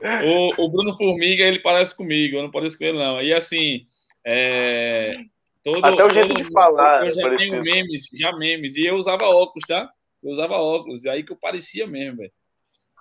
O, 0.00 0.64
o 0.64 0.70
Bruno 0.70 0.96
Formiga, 0.96 1.44
ele 1.44 1.60
parece 1.60 1.94
comigo, 1.94 2.38
eu 2.38 2.42
não 2.42 2.50
pareço 2.50 2.78
com 2.78 2.84
ele, 2.84 2.98
não. 2.98 3.20
E 3.20 3.34
assim, 3.34 3.86
é, 4.24 5.16
todo, 5.62 5.84
Até 5.84 6.04
o 6.04 6.10
jeito 6.10 6.34
todo, 6.34 6.44
de 6.44 6.52
falar. 6.52 7.06
Eu 7.06 7.14
já 7.14 7.36
tenho 7.36 7.62
memes, 7.62 8.08
já 8.12 8.32
memes. 8.36 8.76
E 8.76 8.86
eu 8.86 8.94
usava 8.94 9.24
óculos, 9.24 9.66
tá? 9.66 9.90
Eu 10.22 10.30
usava 10.30 10.54
óculos, 10.54 11.04
aí 11.06 11.22
que 11.22 11.32
eu 11.32 11.36
parecia 11.36 11.86
mesmo, 11.86 12.18
velho. 12.18 12.32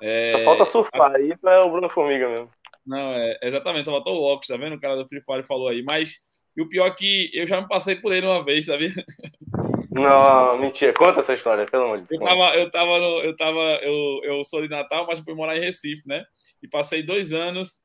É, 0.01 0.31
só 0.31 0.43
falta 0.45 0.65
surfar, 0.65 1.11
a... 1.11 1.17
aí 1.17 1.31
é 1.31 1.59
o 1.59 1.69
Bruno 1.69 1.89
Formiga 1.89 2.27
mesmo. 2.27 2.49
Não, 2.85 3.13
é, 3.13 3.37
exatamente, 3.43 3.85
só 3.85 3.91
faltou 3.91 4.15
o 4.15 4.23
óculos, 4.23 4.47
tá 4.47 4.57
vendo? 4.57 4.75
O 4.75 4.79
cara 4.79 4.95
do 4.95 5.07
Free 5.07 5.21
Fire 5.21 5.43
falou 5.43 5.67
aí. 5.67 5.83
Mas 5.83 6.19
e 6.55 6.61
o 6.61 6.67
pior 6.67 6.87
é 6.87 6.91
que 6.91 7.29
eu 7.33 7.47
já 7.47 7.61
me 7.61 7.67
passei 7.67 7.95
por 7.95 8.11
ele 8.11 8.25
uma 8.25 8.43
vez, 8.43 8.65
sabe? 8.65 8.91
Não, 9.91 10.57
mentira. 10.57 10.93
Conta 10.93 11.19
essa 11.19 11.33
história, 11.33 11.65
pelo 11.65 11.83
amor 11.83 11.99
de 11.99 12.07
Deus. 12.07 12.21
Eu 12.21 12.27
tava, 12.27 12.55
eu 12.55 12.71
tava, 12.71 12.99
no, 12.99 13.19
eu 13.19 13.35
tava, 13.35 13.59
eu, 13.81 14.21
eu 14.23 14.43
sou 14.43 14.61
de 14.61 14.69
Natal, 14.69 15.05
mas 15.05 15.19
fui 15.19 15.33
morar 15.33 15.57
em 15.57 15.61
Recife, 15.61 16.07
né? 16.07 16.23
E 16.63 16.67
passei 16.67 17.03
dois 17.03 17.33
anos 17.33 17.79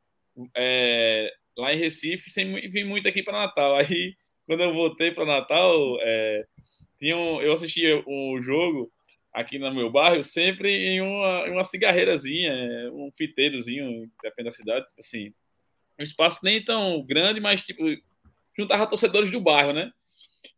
é, 0.56 1.32
lá 1.56 1.72
em 1.72 1.78
Recife 1.78 2.30
sem 2.30 2.52
vir 2.68 2.84
muito 2.84 3.08
aqui 3.08 3.22
para 3.22 3.38
Natal. 3.38 3.76
Aí, 3.78 4.16
quando 4.46 4.62
eu 4.62 4.72
voltei 4.72 5.10
para 5.10 5.24
Natal, 5.24 5.98
é, 6.00 6.46
tinha 6.98 7.16
um, 7.16 7.40
eu 7.40 7.52
assistia 7.52 8.02
o 8.06 8.40
jogo 8.42 8.90
aqui 9.32 9.58
no 9.58 9.72
meu 9.74 9.90
bairro 9.90 10.22
sempre 10.22 10.70
em 10.70 11.00
uma, 11.00 11.44
uma 11.44 11.64
cigarreirazinha, 11.64 12.52
um 12.92 13.10
fiteirozinho, 13.16 14.10
depende 14.22 14.48
da 14.48 14.56
cidade, 14.56 14.86
tipo 14.86 15.00
assim. 15.00 15.32
Um 15.98 16.02
espaço 16.02 16.40
nem 16.42 16.62
tão 16.62 17.02
grande, 17.04 17.40
mas 17.40 17.62
tipo 17.62 17.82
juntava 18.56 18.86
torcedores 18.86 19.30
do 19.30 19.40
bairro, 19.40 19.72
né? 19.72 19.90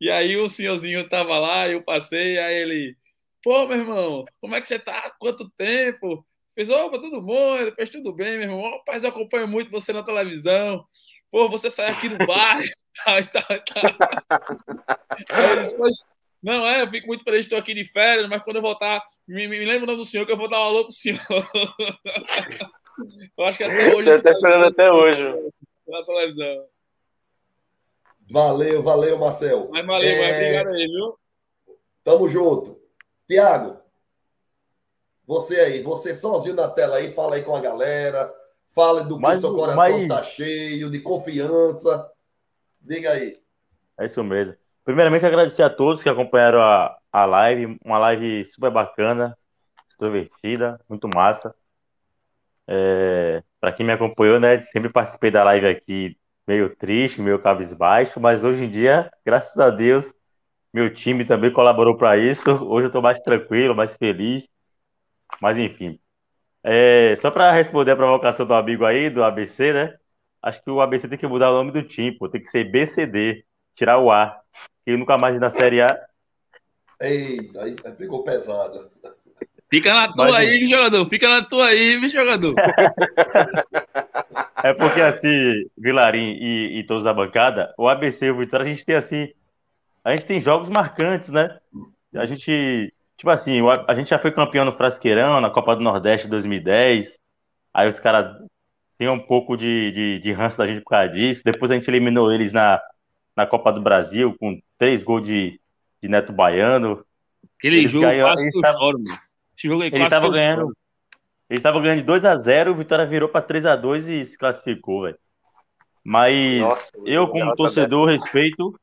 E 0.01 0.11
aí 0.11 0.37
o 0.37 0.49
senhorzinho 0.49 1.09
tava 1.09 1.39
lá, 1.39 1.69
eu 1.69 1.83
passei, 1.83 2.39
aí 2.39 2.55
ele, 2.55 2.97
pô, 3.43 3.67
meu 3.67 3.79
irmão, 3.79 4.25
como 4.41 4.55
é 4.55 4.61
que 4.61 4.69
você 4.69 4.79
tá? 4.79 5.11
Quanto 5.19 5.51
tempo? 5.51 6.25
Fez, 6.59 6.69
opa, 6.71 6.99
tudo 6.99 7.23
bom? 7.23 7.57
Ele 7.57 7.71
fez 7.71 7.89
tudo 7.89 8.13
bem, 8.13 8.33
meu 8.33 8.51
irmão. 8.51 8.83
Pai, 8.85 8.99
eu 8.99 9.09
acompanho 9.09 9.47
muito 9.47 9.71
você 9.71 9.93
na 9.93 10.03
televisão. 10.03 10.85
Pô, 11.31 11.49
você 11.49 11.71
sai 11.71 11.87
aqui 11.87 12.09
do 12.09 12.19
bairro, 12.27 12.69
tal, 13.05 13.25
tal, 13.27 13.45
tal. 13.65 13.85
Aí 15.31 15.63
disse, 15.63 16.05
não, 16.43 16.67
é, 16.67 16.83
eu 16.83 16.91
fico 16.91 17.07
muito 17.07 17.23
feliz, 17.23 17.43
estou 17.43 17.57
aqui 17.57 17.75
de 17.75 17.85
férias, 17.85 18.29
mas 18.29 18.43
quando 18.43 18.57
eu 18.57 18.63
voltar, 18.63 19.01
me, 19.29 19.47
me 19.47 19.65
lembra 19.65 19.85
o 19.85 19.87
nome 19.87 19.99
do 19.99 20.05
senhor 20.05 20.27
que 20.27 20.33
eu 20.33 20.37
vou 20.37 20.49
dar 20.49 20.59
um 20.59 20.65
alô 20.65 20.83
pro 20.83 20.93
senhor. 20.93 21.21
eu 23.39 23.45
acho 23.45 23.57
que 23.57 23.63
até 23.63 23.95
hoje. 23.95 24.11
Eu 24.11 24.21
tô 24.21 24.29
esperando 24.29 24.65
até 24.65 24.91
hoje. 24.91 25.23
Na 25.87 26.03
televisão. 26.03 26.67
Valeu, 28.29 28.83
valeu, 28.83 29.17
Marcel. 29.17 29.69
Mas 29.71 29.87
valeu, 29.87 30.11
é... 30.11 30.19
mas 30.19 30.35
obrigado 30.35 30.75
aí, 30.75 30.89
viu? 30.89 31.17
Tamo 32.03 32.27
junto. 32.27 32.83
Tiago, 33.29 33.81
você 35.29 35.61
aí, 35.61 35.83
você 35.83 36.15
sozinho 36.15 36.57
na 36.57 36.67
tela 36.69 36.97
aí, 36.97 37.13
fala 37.13 37.37
aí 37.37 37.43
com 37.43 37.55
a 37.55 37.61
galera, 37.61 38.33
fala 38.75 39.05
do 39.05 39.21
que 39.21 39.37
seu 39.37 39.53
coração 39.53 39.77
mas... 39.77 40.09
tá 40.09 40.23
cheio, 40.23 40.91
de 40.91 41.01
confiança. 41.01 42.11
Diga 42.81 43.11
aí. 43.11 43.37
É 43.99 44.07
isso 44.07 44.25
mesmo. 44.25 44.57
Primeiramente, 44.87 45.27
agradecer 45.27 45.63
a 45.63 45.69
todos 45.69 46.03
que 46.03 46.09
acompanharam 46.09 46.63
a, 46.63 46.97
a 47.13 47.27
live, 47.27 47.79
uma 47.85 47.99
live 47.99 48.47
super 48.47 48.71
bacana, 48.71 49.37
extrovertida, 49.87 50.81
muito 50.89 51.07
massa. 51.07 51.55
É, 52.67 53.43
para 53.61 53.73
quem 53.73 53.85
me 53.85 53.93
acompanhou, 53.93 54.41
né, 54.41 54.59
sempre 54.63 54.91
participei 54.91 55.31
da 55.31 55.45
live 55.45 55.67
aqui 55.67 56.17
meio 56.47 56.75
triste, 56.75 57.21
meio 57.21 57.39
cabisbaixo, 57.39 58.19
mas 58.19 58.45
hoje 58.45 58.65
em 58.65 58.71
dia, 58.71 59.11
graças 59.27 59.59
a 59.59 59.69
Deus, 59.69 60.15
meu 60.73 60.91
time 60.91 61.27
também 61.27 61.53
colaborou 61.53 61.99
para 61.99 62.17
isso. 62.17 62.51
Hoje 62.65 62.85
eu 62.85 62.89
estou 62.89 63.03
mais 63.03 63.21
tranquilo, 63.21 63.75
mais 63.75 63.95
feliz. 63.95 64.49
Mas 65.41 65.57
enfim. 65.59 65.99
É, 66.63 67.15
só 67.17 67.31
para 67.31 67.53
responder 67.53 67.93
a 67.93 67.97
provocação 67.97 68.47
do 68.47 68.55
amigo 68.55 68.85
aí, 68.85 69.09
do 69.11 69.23
ABC, 69.23 69.73
né? 69.73 69.97
Acho 70.43 70.63
que 70.63 70.71
o 70.71 70.81
ABC 70.81 71.09
tem 71.09 71.19
que 71.19 71.27
mudar 71.27 71.51
o 71.51 71.55
nome 71.55 71.73
do 71.73 71.83
time, 71.83 72.13
pô. 72.13 72.29
tem 72.29 72.41
que 72.41 72.49
ser 72.49 72.65
BCD, 72.65 73.45
tirar 73.75 73.99
o 73.99 74.11
A. 74.11 74.41
Que 74.85 74.97
nunca 74.97 75.19
mais 75.19 75.39
na 75.41 75.51
Série 75.51 75.81
A. 75.81 75.99
Eita, 77.01 77.63
aí 77.63 77.77
pegou 77.97 78.25
pesada. 78.25 78.91
Fica 79.71 79.93
na 79.93 80.13
tua 80.13 80.27
Mas, 80.27 80.35
aí, 80.37 80.67
jogador. 80.67 81.09
Fica 81.09 81.29
na 81.29 81.45
tua 81.45 81.67
aí, 81.67 82.09
jogador. 82.09 82.55
É 84.63 84.75
porque 84.75 85.01
assim, 85.01 85.65
Vilarim 85.77 86.37
e, 86.41 86.79
e, 86.79 86.85
todos 86.85 87.05
da 87.05 87.15
bancada, 87.15 87.73
o 87.79 87.89
ABC 87.89 88.27
e 88.27 88.31
o 88.31 88.39
Vitória, 88.39 88.67
a 88.67 88.69
gente 88.69 88.85
tem 88.85 88.97
assim. 88.97 89.29
A 90.05 90.11
gente 90.11 90.27
tem 90.27 90.41
jogos 90.41 90.69
marcantes, 90.69 91.29
né? 91.29 91.59
A 92.15 92.27
gente. 92.27 92.93
Tipo 93.19 93.31
assim, 93.31 93.59
a 93.89 93.95
gente 93.95 94.11
já 94.11 94.19
foi 94.19 94.31
campeão 94.31 94.65
no 94.65 94.73
Frasqueirão, 94.73 95.41
na 95.41 95.51
Copa 95.51 95.75
do 95.75 95.83
Nordeste 95.83 96.29
2010. 96.29 97.19
Aí 97.75 97.89
os 97.89 97.99
caras 97.99 98.41
têm 98.97 99.09
um 99.09 99.19
pouco 99.19 99.57
de, 99.57 99.91
de, 99.91 100.19
de 100.21 100.33
ranço 100.33 100.57
da 100.57 100.69
gente 100.69 100.83
por 100.83 100.91
causa 100.91 101.13
disso. 101.13 101.43
Depois 101.45 101.73
a 101.73 101.75
gente 101.75 101.89
eliminou 101.89 102.33
eles 102.33 102.53
na, 102.53 102.81
na 103.37 103.45
Copa 103.45 103.73
do 103.73 103.83
Brasil 103.83 104.37
com 104.39 104.61
três 104.79 105.03
gols 105.03 105.27
de, 105.27 105.61
de 106.01 106.09
Neto 106.09 106.33
Baiano. 106.33 107.05
Aquele 107.59 107.79
eles 107.79 107.91
jogo 107.91 108.07
quase 108.07 108.51
que 108.53 108.61
tava... 108.61 108.79
Esse 109.57 109.67
jogo 109.67 109.83
aí 109.83 109.91
ele 109.93 110.05
estava 110.05 110.31
ganhando. 110.31 110.77
Ele 111.51 111.59
estava 111.59 111.81
ganhando 111.81 111.99
de 111.99 112.05
2 112.05 112.25
a 112.25 112.37
0 112.37 112.71
o 112.71 112.77
Vitória 112.77 113.05
virou 113.05 113.29
para 113.29 113.43
3 113.43 113.67
a 113.67 113.75
2 113.75 114.09
e 114.09 114.25
se 114.25 114.39
classificou, 114.39 115.03
velho. 115.03 115.19
Mas 116.05 116.61
Nossa, 116.61 116.89
eu, 117.05 117.27
como 117.27 117.57
torcedor, 117.57 118.09
respeito, 118.09 118.79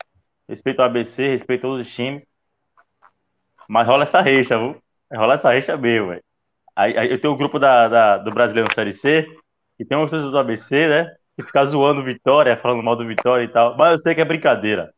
respeito 0.50 0.80
o 0.80 0.84
ABC, 0.84 1.30
respeito 1.30 1.62
todos 1.62 1.88
os 1.88 1.94
times. 1.94 2.28
Mas 3.68 3.88
rola 3.88 4.04
essa 4.04 4.22
reixa, 4.22 4.58
viu? 4.58 4.76
Rola 5.14 5.36
essa 5.36 5.52
reixa 5.52 5.78
mesmo, 5.78 6.10
velho. 6.10 6.24
Aí, 6.76 6.98
aí, 6.98 7.12
eu 7.12 7.20
tenho 7.20 7.34
o 7.34 7.36
um 7.36 7.40
grupo 7.40 7.58
da, 7.58 7.88
da, 7.88 8.18
do 8.18 8.32
Brasileiro 8.32 8.74
Série 8.74 8.92
C, 8.92 9.28
e 9.80 9.86
tem 9.86 9.98
um 9.98 10.02
torcedor 10.02 10.32
do 10.32 10.38
ABC, 10.38 10.88
né? 10.88 11.12
Que 11.36 11.44
fica 11.44 11.64
zoando 11.64 12.04
Vitória, 12.04 12.58
falando 12.58 12.84
mal 12.84 12.96
do 12.96 13.06
Vitória 13.06 13.44
e 13.44 13.48
tal. 13.48 13.76
Mas 13.78 13.92
eu 13.92 13.98
sei 14.00 14.16
que 14.16 14.22
é 14.22 14.26
brincadeira. 14.26 14.94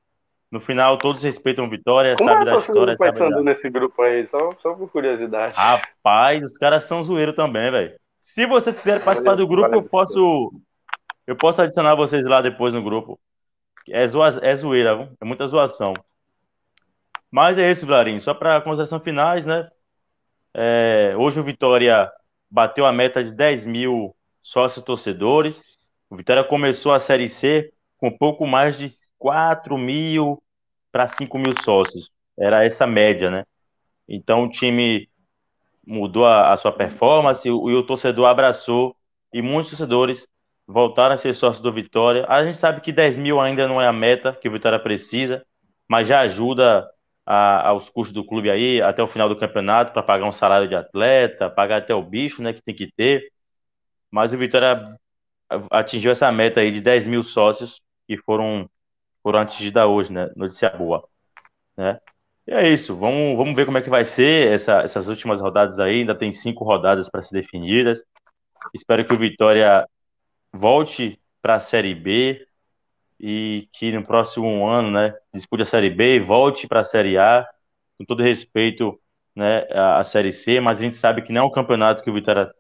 No 0.51 0.61
final, 0.61 0.97
todos 0.97 1.23
respeitam 1.23 1.69
Vitória, 1.69 2.15
Como 2.15 2.29
sabe 2.29 2.43
é 2.43 2.45
da 2.45 2.55
história. 2.55 2.95
Como 2.95 3.29
da... 3.29 3.43
nesse 3.43 3.69
grupo 3.69 4.01
aí? 4.01 4.25
Só, 4.27 4.53
só 4.61 4.73
por 4.73 4.89
curiosidade. 4.89 5.55
Rapaz, 5.55 6.43
os 6.43 6.57
caras 6.57 6.83
são 6.85 7.03
zoeiro 7.03 7.33
também, 7.33 7.69
velho. 7.71 7.95
Se 8.21 8.45
vocês 8.45 8.79
quiserem 8.79 9.03
participar 9.03 9.35
do 9.35 9.47
grupo, 9.47 9.73
eu 9.73 9.83
posso 9.83 10.51
eu 11.25 11.35
posso 11.35 11.61
adicionar 11.61 11.95
vocês 11.95 12.25
lá 12.25 12.41
depois 12.41 12.73
no 12.73 12.81
grupo. 12.81 13.19
É, 13.89 14.07
zoa, 14.07 14.29
é 14.41 14.55
zoeira, 14.55 14.95
viu? 14.95 15.09
é 15.19 15.25
muita 15.25 15.47
zoação. 15.47 15.93
Mas 17.31 17.57
é 17.57 17.69
isso, 17.69 17.85
Vlarinho. 17.85 18.19
Só 18.19 18.33
para 18.33 18.61
consideração 18.61 18.99
finais, 18.99 19.45
né? 19.45 19.69
É, 20.53 21.13
hoje 21.17 21.39
o 21.39 21.43
Vitória 21.43 22.11
bateu 22.49 22.85
a 22.85 22.91
meta 22.91 23.23
de 23.23 23.33
10 23.33 23.65
mil 23.65 24.15
sócios 24.41 24.83
torcedores. 24.83 25.63
O 26.09 26.15
Vitória 26.15 26.43
começou 26.43 26.93
a 26.93 26.99
Série 26.99 27.27
C 27.29 27.71
com 27.97 28.15
pouco 28.15 28.47
mais 28.47 28.77
de 28.77 28.87
4 29.17 29.77
mil 29.77 30.41
para 30.91 31.07
5 31.07 31.37
mil 31.37 31.53
sócios. 31.61 32.09
Era 32.37 32.63
essa 32.63 32.87
média, 32.87 33.29
né? 33.29 33.43
Então 34.07 34.45
o 34.45 34.49
time 34.49 35.09
mudou 35.85 36.25
a, 36.25 36.53
a 36.53 36.57
sua 36.57 36.71
performance 36.71 37.47
e 37.47 37.51
o, 37.51 37.63
o 37.63 37.83
torcedor 37.83 38.25
abraçou 38.25 38.95
e 39.33 39.41
muitos 39.41 39.71
torcedores 39.71 40.27
voltaram 40.65 41.15
a 41.15 41.17
ser 41.17 41.33
sócios 41.33 41.61
do 41.61 41.71
Vitória. 41.71 42.25
A 42.27 42.43
gente 42.43 42.57
sabe 42.57 42.81
que 42.81 42.91
10 42.91 43.19
mil 43.19 43.39
ainda 43.39 43.67
não 43.67 43.81
é 43.81 43.87
a 43.87 43.93
meta 43.93 44.33
que 44.33 44.47
o 44.47 44.51
Vitória 44.51 44.79
precisa, 44.79 45.45
mas 45.87 46.07
já 46.07 46.21
ajuda 46.21 46.87
a, 47.27 47.67
aos 47.67 47.89
custos 47.89 48.13
do 48.13 48.25
clube 48.25 48.49
aí 48.49 48.81
até 48.81 49.03
o 49.03 49.07
final 49.07 49.27
do 49.27 49.35
campeonato 49.35 49.91
para 49.91 50.01
pagar 50.01 50.25
um 50.25 50.31
salário 50.31 50.67
de 50.67 50.75
atleta, 50.75 51.49
pagar 51.49 51.77
até 51.79 51.93
o 51.93 52.01
bicho, 52.01 52.41
né, 52.41 52.53
que 52.53 52.61
tem 52.61 52.73
que 52.73 52.89
ter. 52.89 53.29
Mas 54.09 54.31
o 54.31 54.37
Vitória 54.37 54.97
atingiu 55.69 56.11
essa 56.11 56.31
meta 56.31 56.61
aí 56.61 56.71
de 56.71 56.79
10 56.79 57.07
mil 57.07 57.21
sócios 57.21 57.81
que 58.07 58.17
foram, 58.17 58.69
foram 59.21 59.39
atingidas 59.39 59.85
hoje, 59.85 60.11
né? 60.13 60.29
Notícia 60.37 60.69
boa. 60.69 61.05
Né? 61.75 61.99
E 62.47 62.53
é 62.53 62.69
isso, 62.69 62.95
vamos, 62.95 63.35
vamos 63.37 63.55
ver 63.55 63.65
como 63.65 63.77
é 63.77 63.81
que 63.81 63.89
vai 63.89 64.05
ser 64.05 64.47
essa, 64.53 64.81
essas 64.81 65.09
últimas 65.09 65.41
rodadas 65.41 65.79
aí. 65.79 65.99
Ainda 65.99 66.15
tem 66.15 66.31
cinco 66.31 66.63
rodadas 66.63 67.09
para 67.09 67.21
ser 67.23 67.41
definidas. 67.41 68.03
Espero 68.73 69.05
que 69.05 69.13
o 69.13 69.17
Vitória 69.17 69.85
volte 70.53 71.19
para 71.41 71.55
a 71.55 71.59
Série 71.59 71.93
B 71.93 72.46
e 73.19 73.67
que 73.73 73.91
no 73.91 74.03
próximo 74.05 74.67
ano, 74.67 74.91
né, 74.91 75.13
dispute 75.33 75.61
a 75.63 75.65
Série 75.65 75.89
B 75.89 76.15
e 76.15 76.19
volte 76.19 76.67
para 76.67 76.81
a 76.81 76.83
Série 76.83 77.17
A 77.17 77.47
com 77.97 78.05
todo 78.05 78.21
respeito 78.23 78.99
né, 79.35 79.67
a, 79.71 79.99
a 79.99 80.03
Série 80.03 80.31
C, 80.31 80.59
mas 80.59 80.79
a 80.79 80.83
gente 80.83 80.95
sabe 80.95 81.21
que 81.21 81.31
não 81.33 81.41
é 81.41 81.45
um 81.45 81.51
campeonato 81.51 82.03
que 82.03 82.09
o 82.09 82.13
Vitória 82.13 82.51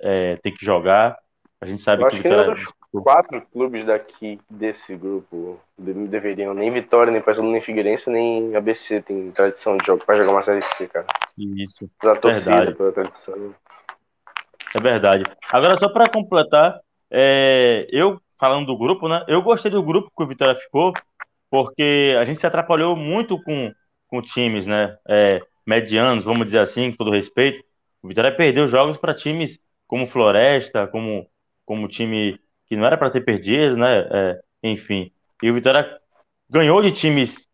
é, 0.00 0.36
tem 0.36 0.54
que 0.54 0.64
jogar. 0.64 1.16
A 1.60 1.66
gente 1.66 1.82
sabe 1.82 2.02
Eu 2.02 2.08
que 2.08 2.16
o 2.16 2.22
que 2.22 2.28
Vitória. 2.28 2.54
dos 2.54 2.72
quatro 3.02 3.42
clubes 3.52 3.84
daqui 3.84 4.40
desse 4.48 4.96
grupo 4.96 5.60
de- 5.78 6.08
deveriam, 6.08 6.54
nem 6.54 6.70
Vitória, 6.72 7.12
nem 7.12 7.20
Paysandu, 7.22 7.50
nem 7.50 7.60
Figueirense, 7.62 8.10
nem 8.10 8.56
ABC 8.56 9.02
tem 9.02 9.30
tradição 9.30 9.76
de 9.76 9.84
jogo 9.86 10.04
para 10.04 10.16
jogar 10.16 10.32
uma 10.32 10.42
Série 10.42 10.62
C, 10.62 10.88
cara. 10.88 11.06
Isso, 11.36 11.88
Pela 12.00 12.16
torcida, 12.16 12.50
Verdade. 12.50 12.74
pela 12.74 12.92
tradição. 12.92 13.54
é 14.74 14.80
verdade. 14.80 15.24
Agora, 15.50 15.76
só 15.78 15.88
para 15.92 16.08
completar, 16.10 16.78
é, 17.10 17.86
eu 17.90 18.20
falando 18.40 18.66
do 18.66 18.76
grupo, 18.76 19.08
né? 19.08 19.24
Eu 19.28 19.42
gostei 19.42 19.70
do 19.70 19.82
grupo 19.82 20.10
que 20.16 20.22
o 20.22 20.26
Vitória 20.26 20.56
ficou, 20.56 20.92
porque 21.50 22.16
a 22.18 22.24
gente 22.24 22.40
se 22.40 22.46
atrapalhou 22.46 22.96
muito 22.96 23.40
com, 23.42 23.72
com 24.08 24.22
times, 24.22 24.66
né? 24.66 24.96
é, 25.08 25.40
medianos, 25.66 26.24
vamos 26.24 26.46
dizer 26.46 26.60
assim, 26.60 26.90
com 26.90 26.96
todo 26.96 27.10
respeito. 27.10 27.62
O 28.02 28.08
Vitória 28.08 28.34
perdeu 28.34 28.66
jogos 28.66 28.96
para 28.96 29.14
times 29.14 29.58
como 29.86 30.06
Floresta, 30.06 30.86
como, 30.86 31.28
como 31.64 31.86
time 31.86 32.40
que 32.66 32.76
não 32.76 32.86
era 32.86 32.96
para 32.96 33.10
ter 33.10 33.20
perdido, 33.20 33.76
né? 33.76 34.08
É, 34.10 34.40
enfim. 34.62 35.12
E 35.42 35.50
o 35.50 35.54
Vitória 35.54 36.00
ganhou 36.48 36.80
de 36.82 36.90
times 36.92 37.46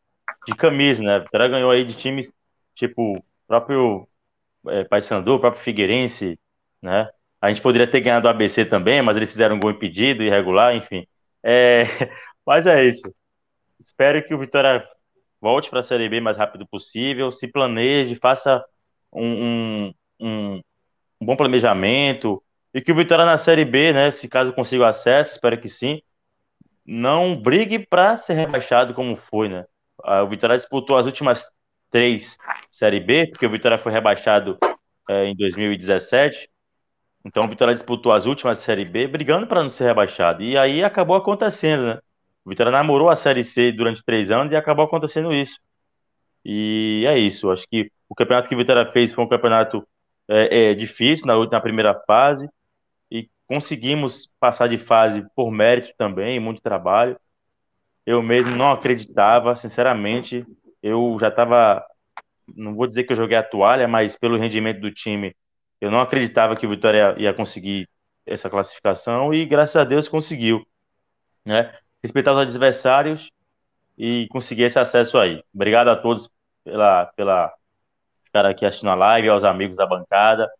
de 0.46 0.54
camisa, 0.54 1.02
né? 1.02 1.18
O 1.18 1.22
Vitória 1.22 1.48
ganhou 1.48 1.70
aí 1.70 1.84
de 1.84 1.96
times 1.96 2.32
tipo 2.74 3.24
próprio 3.46 4.06
é, 4.68 4.84
Paysandu, 4.84 5.40
próprio 5.40 5.62
Figueirense, 5.62 6.38
né? 6.80 7.08
A 7.40 7.48
gente 7.48 7.62
poderia 7.62 7.86
ter 7.90 8.00
ganhado 8.00 8.26
o 8.26 8.30
ABC 8.30 8.64
também, 8.64 9.02
mas 9.02 9.16
eles 9.16 9.30
fizeram 9.30 9.56
um 9.56 9.60
gol 9.60 9.70
impedido, 9.70 10.22
irregular, 10.22 10.74
enfim. 10.74 11.06
É, 11.42 11.82
mas 12.46 12.66
é 12.66 12.84
isso. 12.84 13.02
Espero 13.80 14.26
que 14.26 14.34
o 14.34 14.38
Vitória 14.38 14.86
volte 15.40 15.70
para 15.70 15.80
a 15.80 15.82
Série 15.82 16.08
B 16.08 16.20
mais 16.20 16.36
rápido 16.36 16.66
possível, 16.66 17.32
se 17.32 17.48
planeje, 17.48 18.16
faça 18.16 18.64
um, 19.12 19.88
um, 19.88 19.94
um- 20.20 20.62
um 21.20 21.26
bom 21.26 21.36
planejamento, 21.36 22.42
e 22.74 22.80
que 22.82 22.92
o 22.92 22.96
Vitória 22.96 23.24
na 23.26 23.38
Série 23.38 23.64
B, 23.64 23.92
né, 23.92 24.10
se 24.10 24.28
caso 24.28 24.52
consiga 24.52 24.88
acesso, 24.88 25.32
espero 25.32 25.60
que 25.60 25.68
sim, 25.68 26.02
não 26.84 27.36
brigue 27.40 27.78
para 27.78 28.16
ser 28.16 28.34
rebaixado 28.34 28.94
como 28.94 29.16
foi, 29.16 29.48
né? 29.48 29.64
O 30.24 30.28
Vitória 30.28 30.56
disputou 30.56 30.96
as 30.96 31.06
últimas 31.06 31.50
três 31.90 32.36
Série 32.70 33.00
B, 33.00 33.26
porque 33.28 33.46
o 33.46 33.50
Vitória 33.50 33.78
foi 33.78 33.92
rebaixado 33.92 34.58
eh, 35.08 35.26
em 35.26 35.36
2017. 35.36 36.48
Então 37.26 37.44
o 37.44 37.48
Vitória 37.48 37.74
disputou 37.74 38.12
as 38.12 38.24
últimas 38.24 38.60
Série 38.60 38.84
B, 38.84 39.08
brigando 39.08 39.48
para 39.48 39.60
não 39.60 39.68
ser 39.68 39.86
rebaixado. 39.86 40.44
E 40.44 40.56
aí 40.56 40.84
acabou 40.84 41.16
acontecendo, 41.16 41.84
né? 41.84 41.98
O 42.44 42.50
Vitória 42.50 42.70
namorou 42.70 43.10
a 43.10 43.16
Série 43.16 43.42
C 43.42 43.72
durante 43.72 44.04
três 44.04 44.30
anos 44.30 44.52
e 44.52 44.56
acabou 44.56 44.84
acontecendo 44.84 45.34
isso. 45.34 45.58
E 46.44 47.04
é 47.04 47.18
isso. 47.18 47.50
Acho 47.50 47.66
que 47.68 47.90
o 48.08 48.14
campeonato 48.14 48.48
que 48.48 48.54
o 48.54 48.58
Vitória 48.58 48.92
fez 48.92 49.12
foi 49.12 49.24
um 49.24 49.28
campeonato 49.28 49.84
é, 50.28 50.70
é, 50.70 50.74
difícil 50.74 51.26
na, 51.26 51.34
na 51.50 51.60
primeira 51.60 51.94
fase 52.06 52.48
e 53.10 53.28
conseguimos 53.48 54.30
passar 54.38 54.68
de 54.68 54.78
fase 54.78 55.26
por 55.34 55.50
mérito 55.50 55.88
também, 55.98 56.38
muito 56.38 56.62
trabalho. 56.62 57.18
Eu 58.06 58.22
mesmo 58.22 58.54
não 58.54 58.70
acreditava, 58.70 59.56
sinceramente. 59.56 60.46
Eu 60.80 61.16
já 61.18 61.26
estava, 61.26 61.84
não 62.54 62.72
vou 62.72 62.86
dizer 62.86 63.02
que 63.02 63.10
eu 63.10 63.16
joguei 63.16 63.36
a 63.36 63.42
toalha, 63.42 63.88
mas 63.88 64.16
pelo 64.16 64.38
rendimento 64.38 64.80
do 64.80 64.92
time, 64.92 65.34
eu 65.80 65.90
não 65.90 66.00
acreditava 66.00 66.56
que 66.56 66.66
o 66.66 66.70
Vitória 66.70 67.14
ia 67.18 67.34
conseguir 67.34 67.88
essa 68.24 68.50
classificação 68.50 69.32
e 69.32 69.44
graças 69.46 69.76
a 69.76 69.84
Deus 69.84 70.08
conseguiu, 70.08 70.66
né? 71.44 71.72
Respeitar 72.02 72.32
os 72.32 72.38
adversários 72.38 73.30
e 73.96 74.26
conseguir 74.30 74.64
esse 74.64 74.78
acesso 74.78 75.18
aí. 75.18 75.42
Obrigado 75.54 75.88
a 75.88 75.96
todos 75.96 76.28
pela 76.64 77.06
pela 77.16 77.52
ficar 78.24 78.46
aqui 78.46 78.66
assistindo 78.66 78.90
a 78.90 78.94
live, 78.94 79.28
aos 79.28 79.44
amigos 79.44 79.76
da 79.76 79.86
bancada. 79.86 80.50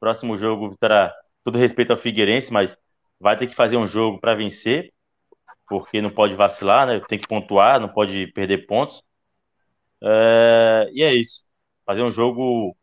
Próximo 0.00 0.36
jogo, 0.36 0.70
Vitória, 0.70 1.12
todo 1.44 1.58
respeito 1.58 1.92
ao 1.92 1.98
Figueirense, 1.98 2.52
mas 2.52 2.76
vai 3.20 3.36
ter 3.36 3.46
que 3.46 3.54
fazer 3.54 3.76
um 3.76 3.86
jogo 3.86 4.20
para 4.20 4.34
vencer, 4.34 4.92
porque 5.68 6.02
não 6.02 6.10
pode 6.10 6.34
vacilar, 6.34 6.86
né? 6.86 7.00
Tem 7.08 7.18
que 7.18 7.28
pontuar, 7.28 7.80
não 7.80 7.88
pode 7.88 8.26
perder 8.28 8.66
pontos. 8.66 9.02
É, 10.02 10.90
e 10.92 11.02
é 11.02 11.14
isso. 11.14 11.44
Fazer 11.84 12.02
um 12.02 12.10
jogo 12.10 12.76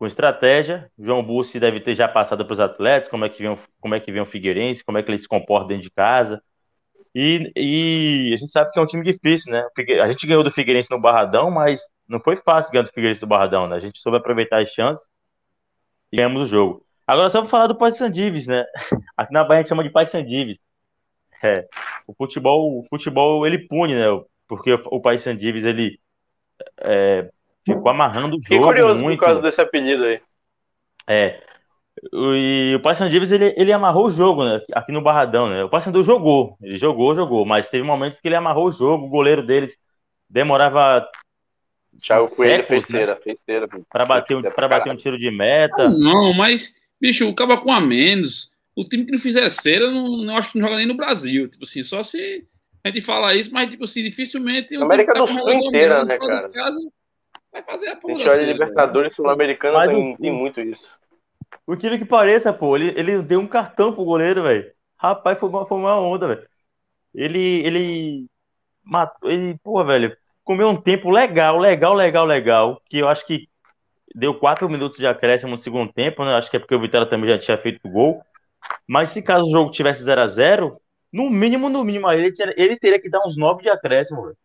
com 0.00 0.06
estratégia. 0.06 0.90
João 0.98 1.22
Bussi 1.22 1.60
deve 1.60 1.78
ter 1.78 1.94
já 1.94 2.08
passado 2.08 2.42
para 2.46 2.52
os 2.54 2.58
atletas, 2.58 3.06
como 3.06 3.26
é 3.26 3.28
que 3.28 3.42
vem, 3.42 3.54
como 3.78 3.94
é 3.94 4.00
que 4.00 4.10
vem 4.10 4.22
o 4.22 4.26
Figueirense, 4.26 4.82
como 4.82 4.96
é 4.96 5.02
que 5.02 5.10
ele 5.10 5.18
se 5.18 5.28
comporta 5.28 5.68
dentro 5.68 5.82
de 5.82 5.90
casa. 5.90 6.42
E, 7.14 7.52
e 7.54 8.32
a 8.32 8.36
gente 8.38 8.50
sabe 8.50 8.70
que 8.70 8.78
é 8.78 8.82
um 8.82 8.86
time 8.86 9.04
difícil, 9.04 9.52
né? 9.52 9.62
A 10.02 10.08
gente 10.08 10.26
ganhou 10.26 10.42
do 10.42 10.50
Figueirense 10.50 10.90
no 10.90 10.98
Barradão, 10.98 11.50
mas 11.50 11.82
não 12.08 12.18
foi 12.18 12.36
fácil 12.36 12.72
ganhar 12.72 12.84
do 12.84 12.92
Figueirense 12.92 13.20
no 13.20 13.28
Barradão, 13.28 13.66
né? 13.68 13.76
A 13.76 13.80
gente 13.80 14.00
soube 14.00 14.16
aproveitar 14.16 14.62
as 14.62 14.70
chances 14.70 15.10
e 16.10 16.16
ganhamos 16.16 16.40
o 16.42 16.46
jogo. 16.46 16.82
Agora 17.06 17.28
só 17.28 17.42
para 17.42 17.50
falar 17.50 17.66
do 17.66 17.76
Paysandives, 17.76 18.46
né? 18.46 18.64
Aqui 19.18 19.34
na 19.34 19.44
Bahia 19.44 19.58
a 19.58 19.62
gente 19.62 19.68
chama 19.68 19.84
de 19.84 19.90
Paysandives. 19.90 20.58
É, 21.42 21.68
o 22.06 22.14
futebol, 22.14 22.78
o 22.80 22.86
futebol 22.88 23.46
ele 23.46 23.58
pune, 23.66 23.94
né? 23.94 24.06
Porque 24.48 24.72
o, 24.72 24.82
o 24.86 25.00
Paysandives 25.00 25.66
ele 25.66 26.00
é, 26.78 27.30
ficou 27.74 27.90
amarrando 27.90 28.36
o 28.36 28.40
Fiquei 28.40 28.56
jogo 28.58 28.68
curioso 28.68 29.02
muito. 29.02 29.18
por 29.18 29.26
causa 29.26 29.42
desse 29.42 29.60
apelido 29.60 30.04
aí. 30.04 30.20
É. 31.08 31.40
E 32.12 32.72
o 32.76 32.80
Paysandu 32.80 33.10
Dives, 33.10 33.32
ele, 33.32 33.52
ele 33.56 33.72
amarrou 33.72 34.06
o 34.06 34.10
jogo, 34.10 34.44
né? 34.44 34.60
Aqui 34.72 34.92
no 34.92 35.02
Barradão, 35.02 35.48
né? 35.48 35.64
O 35.64 35.68
Paysandu 35.68 36.02
jogou, 36.02 36.56
ele 36.62 36.76
jogou, 36.76 37.14
jogou, 37.14 37.44
mas 37.44 37.68
teve 37.68 37.84
momentos 37.84 38.20
que 38.20 38.28
ele 38.28 38.36
amarrou 38.36 38.66
o 38.68 38.70
jogo, 38.70 39.06
o 39.06 39.10
goleiro 39.10 39.44
deles 39.44 39.76
demorava 40.28 41.06
Thiago 42.00 42.28
Coelho 42.34 42.66
fez 42.66 42.88
né? 42.88 42.98
cera, 42.98 43.16
fez 43.16 43.40
cera. 43.40 43.68
para 43.90 44.06
bater, 44.06 44.36
um- 44.36 44.42
pra 44.42 44.68
bater 44.68 44.92
um 44.92 44.96
tiro 44.96 45.18
de 45.18 45.30
meta. 45.30 45.88
Não, 45.90 46.32
mas, 46.32 46.74
bicho, 47.00 47.28
o 47.28 47.34
cara 47.34 47.56
com 47.56 47.72
a 47.72 47.80
menos. 47.80 48.50
O 48.74 48.84
time 48.84 49.04
que 49.04 49.12
não 49.12 49.18
fizer 49.18 49.48
cera, 49.50 49.90
não, 49.90 50.08
não 50.18 50.36
acho 50.36 50.52
que 50.52 50.58
não 50.58 50.66
joga 50.66 50.78
nem 50.78 50.86
no 50.86 50.96
Brasil. 50.96 51.48
Tipo 51.48 51.64
assim, 51.64 51.82
só 51.82 52.02
se 52.02 52.46
a 52.84 52.88
gente 52.88 53.02
fala 53.02 53.34
isso, 53.34 53.52
mas, 53.52 53.68
tipo 53.68 53.84
assim, 53.84 54.02
dificilmente. 54.02 54.74
América 54.76 55.12
time 55.12 55.26
do 55.26 55.34
tá 55.34 55.42
Sul 55.42 55.52
inteira, 55.52 56.04
né, 56.04 56.18
cara? 56.18 56.48
casa, 56.48 56.80
vai 57.52 57.62
fazer 57.62 57.88
a 57.88 57.92
A 57.92 57.96
porra 57.96 58.14
gente 58.14 58.24
da 58.26 58.30
olha 58.32 58.40
cera. 58.40 58.52
Libertadores 58.52 59.14
Sul-Americana, 59.14 59.78
Mas 59.78 59.92
tem, 59.92 60.12
o- 60.14 60.18
tem 60.18 60.32
muito 60.32 60.60
isso. 60.60 60.98
O 61.66 61.76
que 61.76 61.98
que 61.98 62.04
pareça, 62.04 62.52
pô, 62.52 62.76
ele, 62.76 62.92
ele 62.96 63.22
deu 63.22 63.40
um 63.40 63.46
cartão 63.46 63.92
pro 63.92 64.04
goleiro, 64.04 64.42
velho. 64.42 64.70
Rapaz, 64.96 65.38
foi 65.38 65.48
uma, 65.48 65.64
foi 65.66 65.78
uma 65.78 65.98
onda, 65.98 66.28
velho. 66.28 66.48
Ele, 67.14 67.66
ele 67.66 68.26
matou, 68.84 69.30
ele, 69.30 69.56
pô, 69.62 69.84
velho, 69.84 70.16
comeu 70.44 70.68
um 70.68 70.80
tempo 70.80 71.10
legal, 71.10 71.58
legal, 71.58 71.94
legal, 71.94 72.24
legal, 72.24 72.82
que 72.88 72.98
eu 72.98 73.08
acho 73.08 73.26
que 73.26 73.48
deu 74.14 74.34
quatro 74.34 74.68
minutos 74.68 74.98
de 74.98 75.06
acréscimo 75.06 75.52
no 75.52 75.58
segundo 75.58 75.92
tempo, 75.92 76.24
né? 76.24 76.34
Acho 76.34 76.50
que 76.50 76.56
é 76.56 76.60
porque 76.60 76.74
o 76.74 76.80
Vitória 76.80 77.08
também 77.08 77.30
já 77.30 77.38
tinha 77.38 77.58
feito 77.58 77.80
o 77.84 77.90
gol. 77.90 78.22
Mas 78.86 79.10
se 79.10 79.22
caso 79.22 79.46
o 79.46 79.50
jogo 79.52 79.70
tivesse 79.70 80.02
0 80.04 80.20
a 80.20 80.28
0 80.28 80.80
no 81.12 81.28
mínimo, 81.30 81.68
no 81.68 81.84
mínimo, 81.84 82.10
ele, 82.12 82.32
tinha- 82.32 82.54
ele 82.56 82.76
teria 82.76 83.00
que 83.00 83.08
dar 83.10 83.24
uns 83.24 83.36
9 83.36 83.62
de 83.62 83.70
acréscimo, 83.70 84.22
velho. 84.22 84.36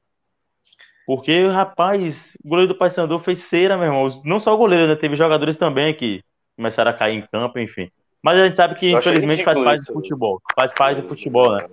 Porque, 1.06 1.46
rapaz, 1.48 2.36
o 2.44 2.50
goleiro 2.50 2.74
do 2.74 2.78
Paysandu 2.78 3.20
fez 3.20 3.40
cera, 3.40 3.78
meu 3.78 3.86
irmão. 3.88 4.08
Não 4.24 4.40
só 4.40 4.54
o 4.54 4.58
goleiro, 4.58 4.88
né? 4.88 4.96
Teve 4.96 5.16
jogadores 5.16 5.58
também 5.58 5.94
que 5.94 6.24
começaram 6.56 6.90
a 6.90 6.94
cair 6.94 7.18
em 7.18 7.28
campo, 7.32 7.60
enfim. 7.60 7.92
Mas 8.24 8.40
a 8.40 8.46
gente 8.46 8.56
sabe 8.56 8.76
que, 8.76 8.92
infelizmente, 8.92 9.44
faz 9.44 9.60
parte 9.60 9.82
isso. 9.82 9.94
do 9.94 10.00
futebol. 10.00 10.42
Faz 10.56 10.74
parte 10.74 11.02
do 11.02 11.08
futebol, 11.08 11.56
né? 11.56 11.68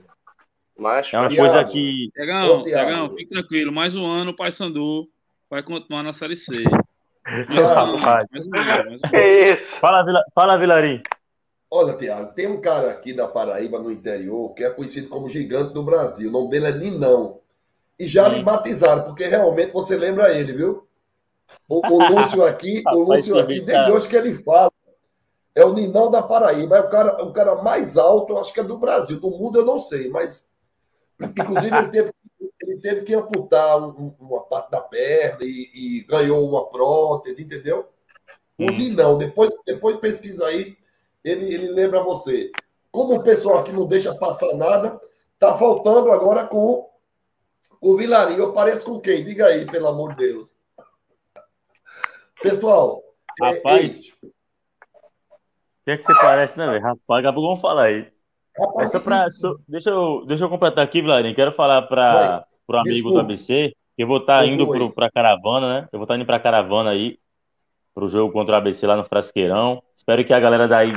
Mas, 0.77 1.09
É 1.13 1.19
uma 1.19 1.35
coisa 1.35 1.65
que. 1.65 2.11
Thiago. 2.15 2.65
Tiagão, 2.65 3.11
fique 3.11 3.31
tranquilo. 3.31 3.73
Mais 3.73 3.97
um 3.97 4.07
ano 4.07 4.33
o 4.33 4.37
Paysandu 4.37 5.09
vai 5.49 5.63
continuar 5.63 6.03
na 6.03 6.13
Série 6.13 6.37
C. 6.37 6.65
Mais 7.25 7.49
um 7.49 7.53
Thiago, 7.55 7.81
ano, 7.81 7.97
rapaz. 7.97 8.27
mais 8.33 8.47
um 8.47 8.57
ano, 8.57 8.67
mais 8.67 9.01
um 9.01 9.07
ano. 9.07 9.17
é 9.17 9.53
isso? 9.53 9.77
Fala, 9.77 10.05
Vila... 10.05 10.25
Fala 10.35 10.59
Vilarim. 10.59 11.03
Olha, 11.71 11.97
Tiago, 11.97 12.35
tem 12.35 12.49
um 12.49 12.61
cara 12.61 12.91
aqui 12.91 13.15
da 13.15 13.29
Paraíba, 13.29 13.79
no 13.79 13.93
interior, 13.93 14.53
que 14.55 14.65
é 14.65 14.71
conhecido 14.71 15.09
como 15.09 15.29
gigante 15.29 15.73
do 15.73 15.85
Brasil. 15.85 16.29
O 16.29 16.33
nome 16.33 16.51
dele 16.51 16.67
é 16.67 16.73
Ninão. 16.73 17.42
E 17.99 18.07
já 18.07 18.29
Sim. 18.29 18.37
lhe 18.37 18.43
batizaram, 18.43 19.05
porque 19.05 19.25
realmente 19.25 19.73
você 19.73 19.97
lembra 19.97 20.37
ele, 20.37 20.53
viu? 20.53 20.87
O, 21.69 21.87
o 21.87 22.09
Lúcio 22.09 22.45
aqui, 22.45 22.83
o 22.87 22.99
Lúcio 23.01 23.39
aqui, 23.39 23.61
desde 23.61 23.91
hoje 23.91 24.09
que 24.09 24.17
ele 24.17 24.35
fala, 24.43 24.73
é 25.55 25.65
o 25.65 25.73
Ninão 25.73 26.11
da 26.11 26.23
Paraíba. 26.23 26.77
É 26.77 26.81
o 26.81 26.91
cara, 26.91 27.25
o 27.25 27.33
cara 27.33 27.57
mais 27.63 27.97
alto, 27.97 28.37
acho 28.39 28.53
que 28.53 28.61
é 28.61 28.65
do 28.65 28.79
Brasil. 28.79 29.21
Do 29.21 29.31
mundo 29.31 29.61
eu 29.61 29.65
não 29.65 29.79
sei, 29.79 30.09
mas 30.09 30.51
inclusive 31.21 31.77
ele 31.77 31.89
teve, 31.89 32.13
ele 32.63 32.81
teve 32.81 33.03
que 33.03 33.15
amputar 33.15 33.79
um- 33.79 33.91
um- 33.91 34.15
uma 34.19 34.41
parte 34.41 34.71
da 34.71 34.81
perna 34.81 35.45
e, 35.45 35.71
e 35.75 36.05
ganhou 36.09 36.49
uma 36.49 36.67
prótese, 36.67 37.43
entendeu? 37.45 37.89
O 38.59 38.65
Hum. 38.65 38.77
Ninão, 38.77 39.19
depois, 39.19 39.51
depois 39.67 39.97
pesquisa 39.97 40.47
aí, 40.47 40.77
ele, 41.25 41.53
ele 41.55 41.69
lembra 41.69 42.03
você. 42.03 42.51
Como 42.91 43.15
o 43.15 43.23
pessoal 43.23 43.59
aqui 43.59 43.73
não 43.73 43.87
deixa 43.87 44.15
passar 44.15 44.53
nada, 44.55 45.01
tá 45.39 45.57
faltando 45.57 46.11
agora 46.13 46.47
com 46.47 46.89
o 47.83 47.97
Vilarinho. 47.97 48.39
Eu 48.39 48.53
pareço 48.53 48.87
com 48.87 49.01
quem? 49.01 49.25
Diga 49.25 49.47
aí, 49.47 49.67
pelo 49.67 49.89
amor 49.89 50.15
de 50.15 50.29
Deus. 50.29 50.57
Pessoal, 52.41 53.03
é- 53.43 53.45
é 53.45 53.55
Rapaz. 53.57 53.97
isso. 53.97 54.17
O 54.23 55.85
que 55.85 55.91
é 55.91 55.97
que 55.97 56.05
você 56.05 56.15
parece, 56.15 56.57
né, 56.57 56.67
velho? 56.67 56.81
Rapaz, 56.81 57.25
pouco 57.25 57.43
vamos 57.43 57.61
falar 57.61 57.87
aí. 57.87 58.13
É 58.79 58.87
só 58.87 59.01
pra, 59.01 59.29
só- 59.31 59.57
deixa, 59.67 59.91
eu, 59.91 60.25
deixa 60.27 60.45
eu 60.45 60.49
completar 60.49 60.85
aqui, 60.85 61.03
Vilarim. 61.03 61.35
Quero 61.35 61.53
falar 61.53 61.83
para 61.83 62.47
o 62.69 62.77
amigo 62.77 62.95
desculpa. 62.95 63.19
do 63.19 63.21
ABC 63.21 63.75
Eu 63.99 64.07
vou 64.07 64.19
estar 64.19 64.41
tá 64.41 64.47
indo 64.47 64.93
para 64.93 65.07
a 65.07 65.11
caravana, 65.11 65.81
né? 65.81 65.89
Eu 65.93 65.99
vou 65.99 66.05
estar 66.05 66.15
tá 66.15 66.19
indo 66.19 66.27
para 66.27 66.37
a 66.37 66.41
caravana 66.41 66.91
aí, 66.91 67.19
para 67.95 68.05
o 68.05 68.09
jogo 68.09 68.33
contra 68.33 68.55
o 68.55 68.59
ABC 68.59 68.87
lá 68.87 68.97
no 68.97 69.05
Frasqueirão. 69.05 69.83
Espero 69.95 70.25
que 70.25 70.33
a 70.33 70.41
galera 70.41 70.69
daí 70.69 70.93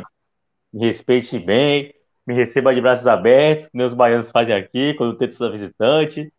me 0.72 0.86
respeite 0.86 1.40
bem, 1.40 1.94
me 2.28 2.34
receba 2.34 2.76
de 2.76 2.82
braços 2.82 3.08
abertos, 3.08 3.68
que 3.68 3.78
meus 3.78 3.94
baianos 3.94 4.30
fazem 4.30 4.56
aqui, 4.56 4.94
quando 4.94 5.18
tem 5.18 5.28
essa 5.28 5.50
visitante. 5.50 6.32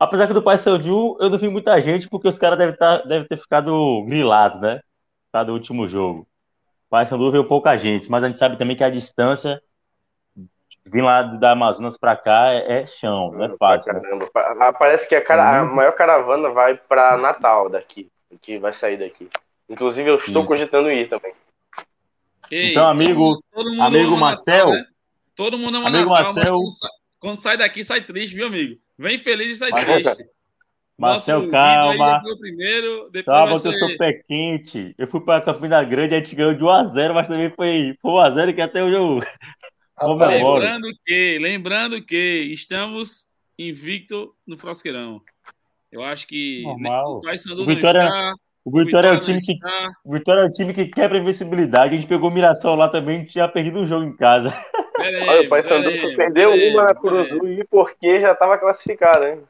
Apesar 0.00 0.26
que 0.26 0.32
do 0.32 0.42
Pai 0.42 0.56
Ju, 0.56 1.18
eu 1.20 1.28
não 1.28 1.36
vi 1.36 1.46
muita 1.46 1.78
gente, 1.78 2.08
porque 2.08 2.26
os 2.26 2.38
caras 2.38 2.56
devem, 2.56 2.74
tá, 2.74 3.02
devem 3.02 3.28
ter 3.28 3.36
ficado 3.36 4.02
grilados, 4.06 4.58
né? 4.58 4.80
Cada 5.30 5.52
último 5.52 5.86
jogo. 5.86 6.26
Pai 6.88 7.06
Sandu 7.06 7.30
veio 7.30 7.44
pouca 7.44 7.76
gente, 7.76 8.10
mas 8.10 8.24
a 8.24 8.26
gente 8.26 8.38
sabe 8.38 8.56
também 8.56 8.74
que 8.74 8.82
a 8.82 8.88
distância 8.88 9.62
vir 10.86 11.02
lá 11.02 11.22
da 11.22 11.52
Amazonas 11.52 11.98
para 11.98 12.16
cá 12.16 12.48
é, 12.48 12.80
é, 12.80 12.86
chão, 12.86 13.30
não 13.32 13.44
é 13.44 13.56
fácil. 13.58 13.92
Né? 13.92 14.00
Parece 14.78 15.06
que 15.06 15.14
a, 15.14 15.20
cara, 15.20 15.60
a 15.60 15.64
maior 15.66 15.92
caravana 15.92 16.48
vai 16.48 16.74
para 16.76 17.18
Natal 17.18 17.68
daqui, 17.68 18.10
que 18.40 18.58
vai 18.58 18.72
sair 18.72 18.96
daqui. 18.96 19.28
Inclusive 19.68 20.08
eu 20.08 20.16
estou 20.16 20.42
Isso. 20.42 20.52
cogitando 20.52 20.90
ir 20.90 21.08
também. 21.08 21.32
Ei, 22.50 22.70
então, 22.70 22.88
amigo, 22.88 23.40
todo 23.52 23.70
mundo 23.70 23.82
amigo 23.82 24.16
Marcel, 24.16 24.70
Natal, 24.70 24.80
né? 24.80 24.86
todo 25.36 25.58
mundo 25.58 25.76
ama 25.76 25.88
amigo 25.88 26.08
Natal, 26.10 26.34
Marcel, 26.34 26.58
quando 27.20 27.36
sai 27.36 27.56
daqui 27.56 27.84
sai 27.84 28.00
triste, 28.00 28.34
viu 28.34 28.46
amigo? 28.46 28.80
Vem 29.00 29.16
feliz 29.16 29.56
e 29.56 29.58
sai 29.58 29.70
Marcel, 29.70 30.02
triste. 30.02 30.24
Marcel, 30.98 31.50
calma. 31.50 32.20
Primeiro, 32.38 33.10
calma, 33.24 33.58
ser... 33.58 33.68
eu 33.68 33.72
sou 33.72 33.96
pé 33.96 34.12
quente. 34.28 34.94
Eu 34.98 35.08
fui 35.08 35.22
para 35.22 35.40
Campina 35.40 35.82
Grande, 35.82 36.14
a 36.14 36.18
gente 36.18 36.36
ganhou 36.36 36.52
de 36.52 36.62
1x0, 36.62 37.14
mas 37.14 37.26
também 37.26 37.48
foi, 37.48 37.96
foi 38.02 38.10
1x0 38.10 38.54
que 38.54 38.60
até 38.60 38.84
hoje 38.84 38.96
eu 38.96 39.20
Lembrando 40.28 40.88
que, 41.04 41.38
lembrando 41.38 42.04
que 42.04 42.50
estamos 42.52 43.24
invicto 43.58 44.34
no 44.46 44.58
Frosqueirão. 44.58 45.22
Eu 45.90 46.02
acho 46.04 46.26
que 46.26 46.62
Normal. 46.62 47.20
o 47.22 47.64
Vitória, 47.64 48.04
está, 48.04 48.34
o 48.66 48.70
Vitória, 48.70 49.08
é 49.08 49.12
o 49.12 49.20
time 49.20 49.40
que 49.40 49.54
o 50.04 50.12
Vitória 50.12 50.40
é 50.42 50.44
o 50.44 50.50
time 50.50 50.74
que 50.74 50.84
quebra 50.86 51.16
a 51.16 51.20
invencibilidade. 51.22 51.94
A 51.94 51.98
gente 51.98 52.08
pegou 52.08 52.28
o 52.28 52.32
Mirassol 52.32 52.76
lá 52.76 52.90
também, 52.90 53.16
a 53.16 53.18
gente 53.20 53.32
tinha 53.32 53.48
perdido 53.48 53.80
o 53.80 53.86
jogo 53.86 54.04
em 54.04 54.14
casa. 54.14 54.52
Aí, 55.00 55.28
Olha, 55.28 55.42
o 55.42 55.48
Paysandu 55.48 55.88
aí, 55.88 56.72
uma 56.72 56.84
na 56.84 56.94
Curuzuí 56.94 57.64
porque 57.68 58.20
já 58.20 58.32
estava 58.32 58.58
classificado, 58.58 59.24
hein? 59.24 59.42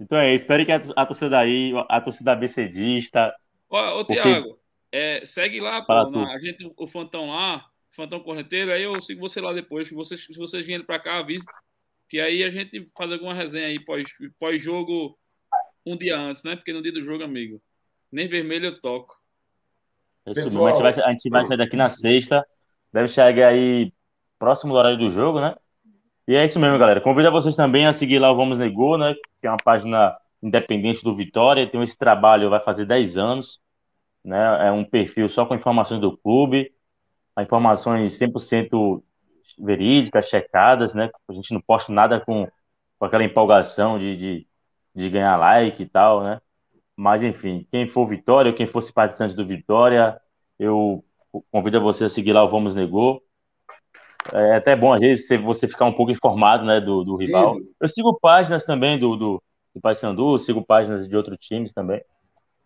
Então 0.00 0.18
é, 0.18 0.34
espero 0.34 0.64
que 0.66 0.72
a, 0.72 0.80
a 0.96 1.06
torcida 1.06 1.38
aí, 1.38 1.72
a 1.88 2.00
torcida 2.00 2.34
BCDista. 2.34 3.34
Ó, 3.70 4.00
ô, 4.00 4.04
porque... 4.04 4.20
Thiago, 4.20 4.58
é, 4.90 5.24
segue 5.24 5.60
lá, 5.60 5.82
pô, 5.82 6.10
na, 6.10 6.32
a 6.32 6.38
gente, 6.38 6.70
o 6.76 6.86
Fantão 6.86 7.30
lá, 7.30 7.64
Fantão 7.92 8.20
Correnteiro, 8.20 8.72
aí 8.72 8.82
eu 8.82 9.00
sigo 9.00 9.20
você 9.20 9.40
lá 9.40 9.52
depois. 9.52 9.88
Se 9.88 9.94
vocês, 9.94 10.24
se 10.24 10.36
vocês 10.36 10.66
vierem 10.66 10.84
para 10.84 10.98
cá, 10.98 11.18
avise. 11.18 11.46
Que 12.08 12.20
aí 12.20 12.42
a 12.44 12.50
gente 12.50 12.90
faz 12.96 13.10
alguma 13.10 13.32
resenha 13.32 13.68
aí 13.68 13.80
pós-jogo 14.38 15.08
pós 15.08 15.16
um 15.86 15.96
dia 15.96 16.18
antes, 16.18 16.42
né? 16.44 16.56
Porque 16.56 16.72
no 16.72 16.82
dia 16.82 16.92
do 16.92 17.02
jogo, 17.02 17.24
amigo, 17.24 17.60
nem 18.10 18.28
vermelho 18.28 18.66
eu 18.66 18.80
toco. 18.80 19.20
Pessoal, 20.24 20.66
a, 20.66 20.70
gente 20.70 20.82
vai, 20.82 21.04
a 21.04 21.10
gente 21.12 21.28
vai 21.30 21.46
sair 21.46 21.56
daqui 21.56 21.76
na 21.76 21.88
sexta. 21.88 22.46
Deve 22.92 23.08
chegar 23.08 23.48
aí 23.48 23.92
próximo 24.38 24.72
do 24.72 24.78
horário 24.78 24.98
do 24.98 25.10
jogo, 25.10 25.40
né? 25.40 25.54
E 26.26 26.34
é 26.36 26.44
isso 26.44 26.60
mesmo, 26.60 26.78
galera. 26.78 27.00
Convido 27.00 27.28
a 27.28 27.30
vocês 27.30 27.56
também 27.56 27.86
a 27.86 27.92
seguir 27.92 28.18
lá 28.18 28.30
o 28.30 28.36
Vamos 28.36 28.58
Negou, 28.58 28.98
né? 28.98 29.14
Que 29.40 29.46
é 29.46 29.50
uma 29.50 29.56
página 29.56 30.16
independente 30.42 31.02
do 31.02 31.14
Vitória. 31.14 31.68
Tem 31.68 31.82
esse 31.82 31.96
trabalho, 31.98 32.50
vai 32.50 32.60
fazer 32.62 32.84
10 32.84 33.16
anos. 33.18 33.60
Né? 34.24 34.68
É 34.68 34.70
um 34.70 34.84
perfil 34.84 35.28
só 35.28 35.44
com 35.44 35.54
informações 35.54 36.00
do 36.00 36.16
clube 36.16 36.72
informações 37.40 38.18
100% 38.18 39.02
verídicas, 39.58 40.28
checadas, 40.28 40.94
né? 40.94 41.10
A 41.28 41.32
gente 41.32 41.54
não 41.54 41.60
posta 41.60 41.92
nada 41.92 42.20
com, 42.20 42.46
com 42.98 43.04
aquela 43.04 43.24
empolgação 43.24 43.98
de, 43.98 44.16
de, 44.16 44.46
de, 44.94 45.08
ganhar 45.08 45.36
like 45.36 45.82
e 45.82 45.88
tal, 45.88 46.22
né? 46.22 46.40
Mas, 46.96 47.22
enfim, 47.22 47.66
quem 47.70 47.88
for 47.88 48.06
Vitória, 48.06 48.50
ou 48.50 48.56
quem 48.56 48.66
for 48.66 48.80
simpatizante 48.80 49.34
do 49.34 49.44
Vitória, 49.44 50.20
eu 50.58 51.04
convido 51.50 51.80
você 51.80 52.04
a 52.04 52.08
seguir 52.08 52.32
lá 52.32 52.44
o 52.44 52.48
Vamos 52.48 52.74
Negou. 52.74 53.22
É 54.32 54.56
até 54.56 54.76
bom, 54.76 54.92
às 54.92 55.00
vezes, 55.00 55.26
você 55.42 55.66
ficar 55.66 55.84
um 55.86 55.92
pouco 55.92 56.12
informado 56.12 56.64
né, 56.64 56.80
do, 56.80 57.02
do 57.02 57.16
rival. 57.16 57.56
Sim. 57.56 57.68
Eu 57.80 57.88
sigo 57.88 58.18
páginas 58.20 58.64
também 58.64 58.98
do, 58.98 59.16
do, 59.16 59.42
do 59.74 59.80
Paysandu, 59.80 60.38
sigo 60.38 60.64
páginas 60.64 61.08
de 61.08 61.16
outros 61.16 61.38
times 61.40 61.72
também. 61.72 62.00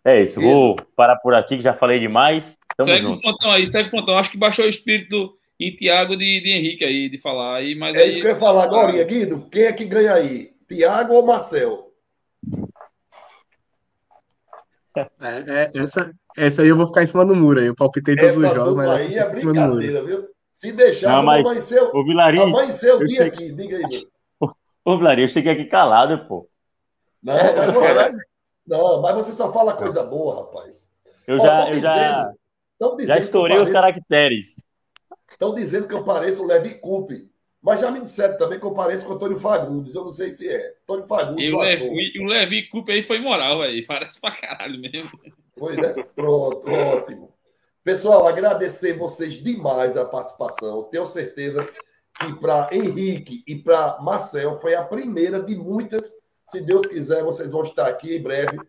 É 0.05 0.23
isso, 0.23 0.41
Sim. 0.41 0.47
vou 0.47 0.77
parar 0.95 1.17
por 1.17 1.35
aqui, 1.35 1.57
que 1.57 1.63
já 1.63 1.73
falei 1.73 1.99
demais. 1.99 2.59
Tamo 2.77 2.91
segue 2.91 3.03
junto. 3.03 3.19
o 3.19 3.23
Fontão 3.23 3.53
aí, 3.53 3.67
segue 3.67 3.89
o 3.89 3.91
Fontão. 3.91 4.19
Acho 4.19 4.31
que 4.31 4.37
baixou 4.37 4.65
o 4.65 4.69
espírito 4.69 5.37
em 5.59 5.75
Tiago 5.75 6.17
de, 6.17 6.41
de 6.41 6.51
Henrique 6.51 6.85
aí, 6.85 7.09
de 7.09 7.19
falar. 7.19 7.57
Aí, 7.57 7.75
mas 7.75 7.97
é 7.97 8.03
aí... 8.03 8.09
isso 8.11 8.21
que 8.21 8.27
eu 8.27 8.31
ia 8.31 8.37
falar 8.37 8.65
agora, 8.65 9.03
Guido. 9.05 9.49
Quem 9.51 9.63
é 9.63 9.73
que 9.73 9.85
ganha 9.87 10.13
aí? 10.13 10.51
Tiago 10.69 11.15
ou 11.15 11.27
Marcel? 11.27 11.86
É, 14.97 15.11
é, 15.21 15.71
essa, 15.75 16.13
essa 16.37 16.63
aí 16.63 16.69
eu 16.69 16.77
vou 16.77 16.87
ficar 16.87 17.03
em 17.03 17.07
cima 17.07 17.27
do 17.27 17.37
muro 17.37 17.61
aí. 17.61 17.67
Eu 17.67 17.75
palpitei 17.75 18.17
todos 18.17 18.43
essa 18.43 18.47
os 18.47 18.55
jogos, 18.55 18.77
mas. 18.77 18.89
aí 18.89 19.19
é 19.19 19.29
brincadeira, 19.29 20.05
viu? 20.05 20.29
Se 20.53 20.73
deixar, 20.73 21.17
não, 21.17 21.23
mas... 21.23 21.45
amanhecer, 21.45 21.83
o 21.83 22.05
Vilarinho, 22.05 22.45
amanhecer 22.45 22.95
o 22.95 23.05
dia 23.05 23.25
cheguei... 23.25 23.49
aqui. 23.49 23.53
Diga 23.53 23.77
aí, 23.77 23.83
meu. 24.41 24.53
Ô, 24.85 24.97
Vilarinho, 24.97 25.25
eu 25.25 25.29
cheguei 25.29 25.53
aqui 25.53 25.67
calado, 25.67 26.27
pô. 26.27 26.49
Não, 27.23 27.35
mas 27.35 27.75
você, 27.75 28.17
não, 28.67 29.03
mas 29.03 29.15
você 29.17 29.33
só 29.33 29.53
fala 29.53 29.75
coisa 29.75 30.03
boa, 30.03 30.37
rapaz. 30.37 30.91
Eu 31.27 31.41
já, 31.41 31.71
eu 31.71 31.81
já, 31.81 32.33
já 33.01 33.19
estourei 33.19 33.57
pareço, 33.57 33.73
os 33.73 33.79
caracteres. 33.79 34.63
Estão 35.31 35.55
dizendo 35.55 35.89
que 35.89 35.95
eu 35.95 36.05
pareço 36.05 36.43
o 36.43 36.47
Levi 36.47 36.75
Coupe. 36.79 37.31
Mas 37.67 37.81
já 37.81 37.91
me 37.91 38.01
disseram 38.01 38.39
também 38.39 38.61
que 38.61 38.65
eu 38.65 38.71
pareço 38.71 39.05
com 39.05 39.15
o 39.15 39.17
Antônio 39.17 39.41
Fagundes. 39.41 39.97
Eu 39.97 40.05
não 40.05 40.11
sei 40.13 40.31
se 40.31 40.49
é. 40.49 40.77
Antônio 40.85 41.05
Fagundes. 41.05 41.49
E 41.49 41.53
o 41.53 41.59
Levi, 41.59 42.21
o 42.21 42.25
Levi 42.25 42.69
Coupe 42.69 42.93
aí 42.93 43.03
foi 43.03 43.19
moral, 43.19 43.61
aí. 43.61 43.85
Parece 43.85 44.21
pra 44.21 44.31
caralho 44.31 44.79
mesmo. 44.79 45.11
Foi, 45.59 45.75
né? 45.75 45.93
Pronto, 46.15 46.71
ótimo. 46.71 47.35
Pessoal, 47.83 48.25
agradecer 48.29 48.93
vocês 48.93 49.43
demais 49.43 49.97
a 49.97 50.05
participação. 50.05 50.85
Tenho 50.85 51.05
certeza 51.07 51.69
que 52.21 52.35
para 52.35 52.69
Henrique 52.71 53.43
e 53.49 53.57
para 53.57 53.99
Marcel 54.01 54.61
foi 54.61 54.77
a 54.77 54.85
primeira 54.85 55.43
de 55.43 55.57
muitas. 55.57 56.13
Se 56.45 56.61
Deus 56.61 56.87
quiser, 56.87 57.25
vocês 57.25 57.51
vão 57.51 57.65
estar 57.65 57.89
aqui 57.89 58.15
em 58.15 58.23
breve. 58.23 58.61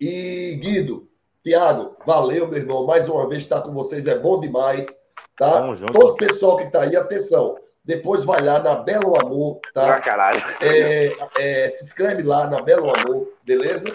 E 0.00 0.58
Guido, 0.62 1.10
Tiago, 1.44 1.94
valeu, 2.06 2.48
meu 2.48 2.58
irmão. 2.58 2.86
Mais 2.86 3.06
uma 3.06 3.28
vez 3.28 3.42
estar 3.42 3.60
com 3.60 3.74
vocês 3.74 4.06
é 4.06 4.18
bom 4.18 4.40
demais. 4.40 4.86
Tá? 5.40 5.62
Todo 5.90 6.16
pessoal 6.16 6.58
que 6.58 6.64
está 6.64 6.82
aí, 6.82 6.94
atenção. 6.94 7.56
Depois 7.82 8.24
vai 8.24 8.42
lá 8.42 8.58
na 8.58 8.76
Belo 8.76 9.18
Amor, 9.18 9.58
tá? 9.72 9.94
Ah, 9.94 10.00
caralho. 10.02 10.38
É, 10.60 11.16
é, 11.38 11.70
se 11.70 11.82
inscreve 11.82 12.22
lá 12.22 12.46
na 12.46 12.60
Belo 12.60 12.94
Amor, 12.94 13.26
beleza? 13.42 13.90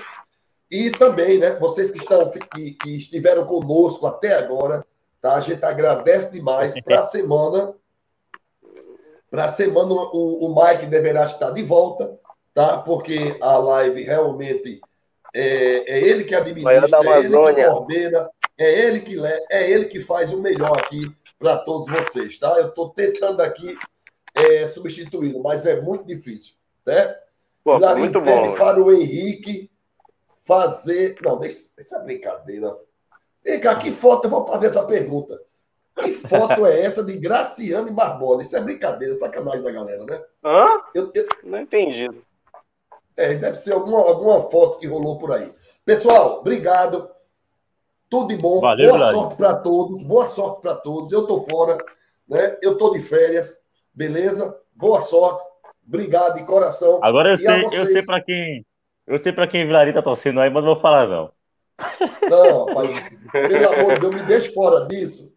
E 0.71 0.89
também, 0.89 1.37
né, 1.37 1.51
vocês 1.59 1.91
que, 1.91 1.99
estão, 1.99 2.31
que, 2.31 2.71
que 2.71 2.97
estiveram 2.97 3.45
conosco 3.45 4.07
até 4.07 4.33
agora, 4.33 4.83
tá? 5.21 5.35
A 5.35 5.39
gente 5.39 5.63
agradece 5.63 6.31
demais. 6.31 6.73
Para 6.83 7.01
a 7.01 7.05
semana, 7.05 7.75
para 9.29 9.45
a 9.45 9.49
semana, 9.49 9.91
o, 9.91 10.47
o 10.47 10.55
Mike 10.55 10.87
deverá 10.87 11.25
estar 11.25 11.51
de 11.51 11.61
volta, 11.61 12.17
tá? 12.55 12.79
Porque 12.79 13.37
a 13.39 13.57
live 13.57 14.01
realmente 14.01 14.81
é, 15.31 15.93
é 15.93 15.99
ele 15.99 16.23
que 16.23 16.33
administra, 16.33 16.73
é 16.73 17.19
ele 17.19 17.27
que 17.27 17.63
coordena, 17.63 18.29
é 18.57 18.79
ele 18.79 18.99
que, 19.01 19.19
é 19.51 19.69
ele 19.69 19.85
que 19.85 19.99
faz 19.99 20.33
o 20.33 20.41
melhor 20.41 20.79
aqui 20.79 21.15
para 21.39 21.57
todos 21.57 21.87
vocês, 21.87 22.37
tá? 22.37 22.59
Eu 22.59 22.69
estou 22.69 22.89
tentando 22.89 23.41
aqui 23.41 23.77
é, 24.33 24.67
substituí-lo, 24.67 25.41
mas 25.41 25.65
é 25.65 25.81
muito 25.81 26.05
difícil, 26.05 26.53
né? 26.85 27.15
Pô, 27.63 27.79
muito 27.95 28.21
bom. 28.21 28.55
para 28.55 28.81
o 28.81 28.91
Henrique 28.91 29.71
fazer. 30.43 31.17
Não, 31.21 31.39
deixa, 31.39 31.71
deixa 31.75 31.99
brincadeira. 31.99 32.77
Vem 33.43 33.59
cá, 33.59 33.75
que 33.75 33.91
foto? 33.91 34.25
Eu 34.25 34.31
vou 34.31 34.47
fazer 34.47 34.67
essa 34.67 34.83
pergunta. 34.83 35.41
Que 35.95 36.11
foto 36.11 36.65
é 36.65 36.81
essa 36.81 37.03
de 37.03 37.17
Graciano 37.17 37.87
e 37.87 37.91
Barbosa? 37.91 38.43
Isso 38.43 38.57
é 38.57 38.61
brincadeira, 38.61 39.13
sacanagem 39.13 39.63
da 39.63 39.71
galera, 39.71 40.03
né? 40.03 40.21
Hã? 40.43 40.81
Eu, 40.93 41.11
eu... 41.13 41.27
Não 41.43 41.61
entendi. 41.61 42.09
É, 43.15 43.33
deve 43.35 43.57
ser 43.57 43.71
alguma, 43.71 43.99
alguma 43.99 44.49
foto 44.49 44.77
que 44.77 44.87
rolou 44.87 45.17
por 45.17 45.31
aí. 45.31 45.53
Pessoal, 45.85 46.39
obrigado. 46.39 47.09
Tudo 48.09 48.27
de 48.27 48.37
bom. 48.37 48.59
Valeu, 48.59 48.91
boa 48.91 49.11
sorte 49.11 49.35
para 49.35 49.55
todos. 49.55 50.03
Boa 50.03 50.25
sorte 50.27 50.61
para 50.61 50.75
todos. 50.75 51.11
Eu 51.11 51.25
tô 51.25 51.41
fora, 51.41 51.77
né? 52.27 52.57
Eu 52.61 52.77
tô 52.77 52.91
de 52.91 53.01
férias. 53.01 53.59
Beleza? 53.93 54.57
Boa 54.75 55.01
sorte. 55.01 55.43
Obrigado 55.87 56.35
de 56.35 56.43
coração. 56.43 56.99
Agora 57.03 57.31
eu 57.31 57.37
sei, 57.37 57.65
eu 57.65 57.85
sei 57.85 58.03
para 58.03 58.21
quem, 58.21 58.65
eu 59.05 59.17
sei 59.19 59.31
para 59.31 59.47
quem 59.47 59.65
Vilarinho 59.65 59.95
tá 59.95 60.01
torcendo 60.01 60.39
aí, 60.39 60.49
mas 60.49 60.63
não 60.63 60.73
vou 60.73 60.81
falar 60.81 61.07
não. 61.07 61.31
Não, 62.29 62.65
rapaz, 62.65 63.03
pelo 63.31 63.73
amor 63.73 63.93
de 63.93 63.99
Deus, 63.99 64.15
me 64.15 64.27
deixe 64.27 64.53
fora 64.53 64.85
disso. 64.87 65.31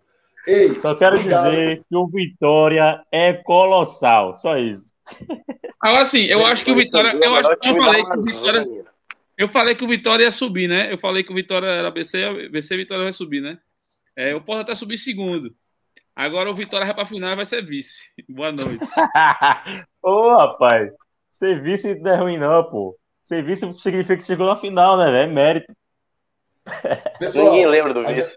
Ei, 0.46 0.80
Só 0.80 0.94
quero 0.94 1.16
obrigado. 1.16 1.50
dizer 1.50 1.82
que 1.88 1.96
o 1.96 2.06
Vitória 2.06 3.04
é 3.12 3.34
colossal, 3.34 4.34
só 4.34 4.56
isso. 4.56 4.94
Agora 5.80 6.04
sim, 6.04 6.24
eu 6.24 6.46
acho 6.46 6.64
que 6.64 6.70
o 6.70 6.76
Vitória. 6.76 7.12
Eu, 7.12 7.34
acho, 7.34 7.50
eu 7.50 7.76
falei 7.76 8.02
que 8.02 8.18
o 8.18 8.22
Vitória. 8.22 8.66
Eu 9.38 9.46
falei 9.46 9.76
que 9.76 9.84
o 9.84 9.88
Vitória 9.88 10.24
ia 10.24 10.32
subir, 10.32 10.66
né? 10.68 10.92
Eu 10.92 10.98
falei 10.98 11.22
que 11.22 11.30
o 11.30 11.34
Vitória 11.34 11.68
era 11.68 11.92
BC, 11.92 12.48
BC 12.48 12.76
Vitória 12.76 13.04
vai 13.04 13.12
subir, 13.12 13.40
né? 13.40 13.56
É, 14.16 14.32
eu 14.32 14.40
posso 14.40 14.62
até 14.62 14.74
subir 14.74 14.98
segundo. 14.98 15.54
Agora 16.14 16.50
o 16.50 16.54
Vitória 16.54 16.84
vai 16.84 16.92
para 16.92 17.04
final 17.04 17.30
e 17.30 17.36
vai 17.36 17.46
ser 17.46 17.64
vice. 17.64 18.10
Boa 18.28 18.50
noite. 18.50 18.84
Ô, 20.02 20.36
rapaz. 20.36 20.90
Ser 21.30 21.62
vice 21.62 21.94
não 21.94 22.10
é 22.10 22.16
ruim, 22.16 22.36
não, 22.36 22.64
pô. 22.64 22.98
Ser 23.22 23.44
vice 23.44 23.72
significa 23.78 24.16
que 24.16 24.24
chegou 24.24 24.48
na 24.48 24.56
final, 24.56 24.96
né, 24.96 25.04
velho? 25.12 25.30
É 25.30 25.32
mérito. 25.32 25.72
Pessoal, 27.20 27.52
Ninguém 27.52 27.68
lembra 27.68 27.94
do 27.94 28.04
vice. 28.04 28.36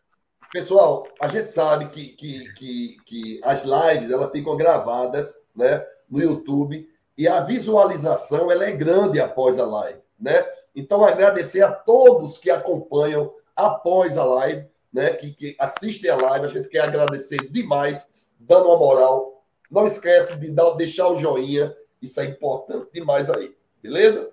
Pessoal, 0.53 1.07
a 1.19 1.27
gente 1.27 1.49
sabe 1.49 1.87
que, 1.89 2.09
que, 2.09 2.53
que, 2.53 2.97
que 3.05 3.41
as 3.43 3.63
lives 3.63 4.11
elas 4.11 4.31
ficam 4.31 4.55
gravadas 4.55 5.33
né, 5.55 5.83
no 6.07 6.21
YouTube 6.21 6.87
e 7.17 7.27
a 7.27 7.41
visualização 7.41 8.51
ela 8.51 8.65
é 8.65 8.71
grande 8.71 9.19
após 9.19 9.57
a 9.57 9.65
live. 9.65 9.99
Né? 10.19 10.45
Então, 10.75 11.03
agradecer 11.03 11.61
a 11.61 11.71
todos 11.71 12.37
que 12.37 12.49
acompanham 12.49 13.33
após 13.55 14.17
a 14.17 14.23
live, 14.23 14.67
né, 14.91 15.13
que, 15.13 15.31
que 15.33 15.55
assistem 15.59 16.09
a 16.09 16.15
live. 16.15 16.45
A 16.45 16.49
gente 16.49 16.69
quer 16.69 16.81
agradecer 16.81 17.49
demais, 17.49 18.13
dando 18.39 18.67
uma 18.67 18.77
moral. 18.77 19.43
Não 19.69 19.85
esquece 19.85 20.35
de 20.37 20.51
dar, 20.51 20.71
deixar 20.71 21.09
o 21.09 21.19
joinha, 21.19 21.75
isso 22.01 22.19
é 22.19 22.25
importante 22.25 22.89
demais 22.93 23.29
aí. 23.29 23.55
Beleza? 23.81 24.31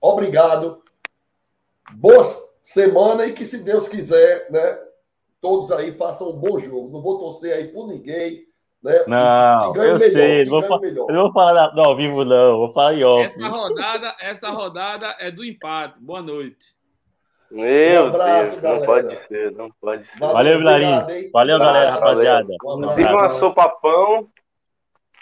Obrigado. 0.00 0.82
Boa 1.94 2.24
semana 2.62 3.26
e 3.26 3.32
que, 3.32 3.44
se 3.44 3.58
Deus 3.58 3.88
quiser, 3.88 4.50
né, 4.50 4.78
todos 5.40 5.70
aí 5.70 5.92
façam 5.92 6.30
um 6.30 6.38
bom 6.38 6.58
jogo. 6.58 6.90
Não 6.90 7.02
vou 7.02 7.18
torcer 7.18 7.54
aí 7.54 7.68
por 7.68 7.86
ninguém. 7.88 8.46
Né? 8.82 9.04
Não, 9.06 9.66
eu 9.76 9.82
melhor, 9.82 9.98
sei. 9.98 10.44
Não 10.44 10.60
vou, 10.60 10.84
eu 10.84 11.14
não 11.14 11.22
vou 11.22 11.32
falar 11.32 11.72
ao 11.78 11.96
vivo, 11.96 12.24
não. 12.24 12.58
Vou 12.58 12.72
falar 12.72 12.94
em 12.94 13.04
off. 13.04 13.24
Essa 13.24 13.48
rodada, 13.48 14.16
essa 14.20 14.50
rodada 14.50 15.16
é 15.20 15.30
do 15.30 15.44
empate. 15.44 16.00
Boa 16.00 16.20
noite. 16.20 16.74
Meu 17.48 18.04
um 18.04 18.06
abraço, 18.08 18.60
Deus, 18.60 18.62
galera. 18.62 18.78
não 18.78 18.86
pode 18.86 19.16
ser, 19.26 19.52
não 19.52 19.70
pode 19.80 20.06
ser. 20.06 20.18
Valeu, 20.18 20.34
Valeu 20.34 20.58
Vilarinho. 20.58 21.30
Valeu, 21.32 21.58
galera, 21.58 21.90
rapaziada. 21.90 22.54
Um 22.64 22.94
Sigam 22.94 23.18
a 23.18 23.30
Sopapão. 23.30 24.28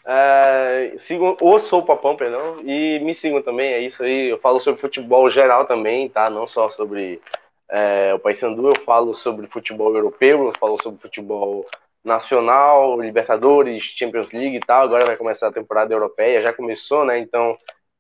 É, 0.06 0.94
sigam 0.98 1.36
o 1.40 1.58
Sopapão, 1.58 2.16
perdão. 2.16 2.60
E 2.64 2.98
me 3.00 3.14
sigam 3.14 3.42
também, 3.42 3.72
é 3.72 3.80
isso 3.80 4.02
aí. 4.02 4.30
Eu 4.30 4.38
falo 4.38 4.60
sobre 4.60 4.80
futebol 4.80 5.28
geral 5.28 5.66
também, 5.66 6.08
tá? 6.08 6.30
Não 6.30 6.46
só 6.46 6.70
sobre 6.70 7.20
é, 7.68 8.14
o 8.14 8.18
Paysandu, 8.18 8.68
eu 8.68 8.76
falo 8.84 9.14
sobre 9.14 9.46
futebol 9.48 9.94
europeu, 9.94 10.46
eu 10.46 10.52
falo 10.58 10.80
sobre 10.82 11.00
futebol 11.00 11.66
nacional, 12.04 13.00
Libertadores, 13.00 13.82
Champions 13.84 14.30
League 14.32 14.56
e 14.56 14.60
tal. 14.60 14.82
Agora 14.82 15.06
vai 15.06 15.16
começar 15.16 15.48
a 15.48 15.52
temporada 15.52 15.92
europeia, 15.92 16.40
já 16.40 16.52
começou, 16.52 17.04
né? 17.04 17.18
Então 17.18 17.56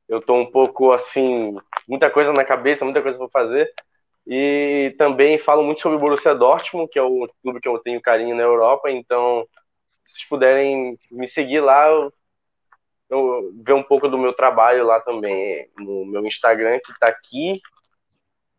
eu 0.08 0.20
tô 0.20 0.34
um 0.34 0.50
pouco 0.50 0.92
assim, 0.92 1.56
muita 1.88 2.10
coisa 2.10 2.32
na 2.32 2.44
cabeça, 2.44 2.84
muita 2.84 3.02
coisa 3.02 3.18
para 3.18 3.28
fazer. 3.28 3.72
E 4.26 4.94
também 4.98 5.38
falo 5.38 5.62
muito 5.62 5.80
sobre 5.80 5.96
o 5.96 6.00
Borussia 6.00 6.34
Dortmund, 6.34 6.90
que 6.90 6.98
é 6.98 7.02
o 7.02 7.28
clube 7.42 7.60
que 7.60 7.68
eu 7.68 7.78
tenho 7.78 8.00
carinho 8.00 8.34
na 8.36 8.42
Europa. 8.42 8.90
Então, 8.90 9.46
se 10.04 10.14
vocês 10.14 10.28
puderem 10.28 10.98
me 11.10 11.28
seguir 11.28 11.60
lá, 11.60 11.88
eu, 13.08 13.52
ver 13.64 13.72
um 13.72 13.82
pouco 13.82 14.08
do 14.08 14.18
meu 14.18 14.32
trabalho 14.32 14.86
lá 14.86 15.00
também, 15.00 15.68
no 15.78 16.04
meu 16.06 16.24
Instagram, 16.26 16.78
que 16.84 16.92
está 16.92 17.08
aqui. 17.08 17.60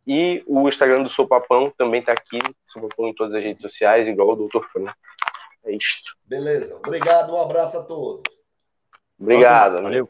E 0.06 0.44
o 0.48 0.68
Instagram 0.68 1.04
do 1.04 1.10
Sopapão 1.10 1.72
também 1.78 2.00
está 2.00 2.12
aqui, 2.12 2.40
Sopapão 2.66 3.08
em 3.08 3.14
todas 3.14 3.36
as 3.36 3.44
redes 3.44 3.62
sociais, 3.62 4.08
igual 4.08 4.30
o 4.30 4.48
Dr. 4.48 4.64
Fran. 4.72 4.92
É 5.64 5.76
isto. 5.76 6.16
Beleza. 6.26 6.76
Obrigado, 6.78 7.34
um 7.34 7.42
abraço 7.42 7.78
a 7.78 7.84
todos. 7.84 8.24
Obrigado. 9.20 9.82
Valeu. 9.82 10.10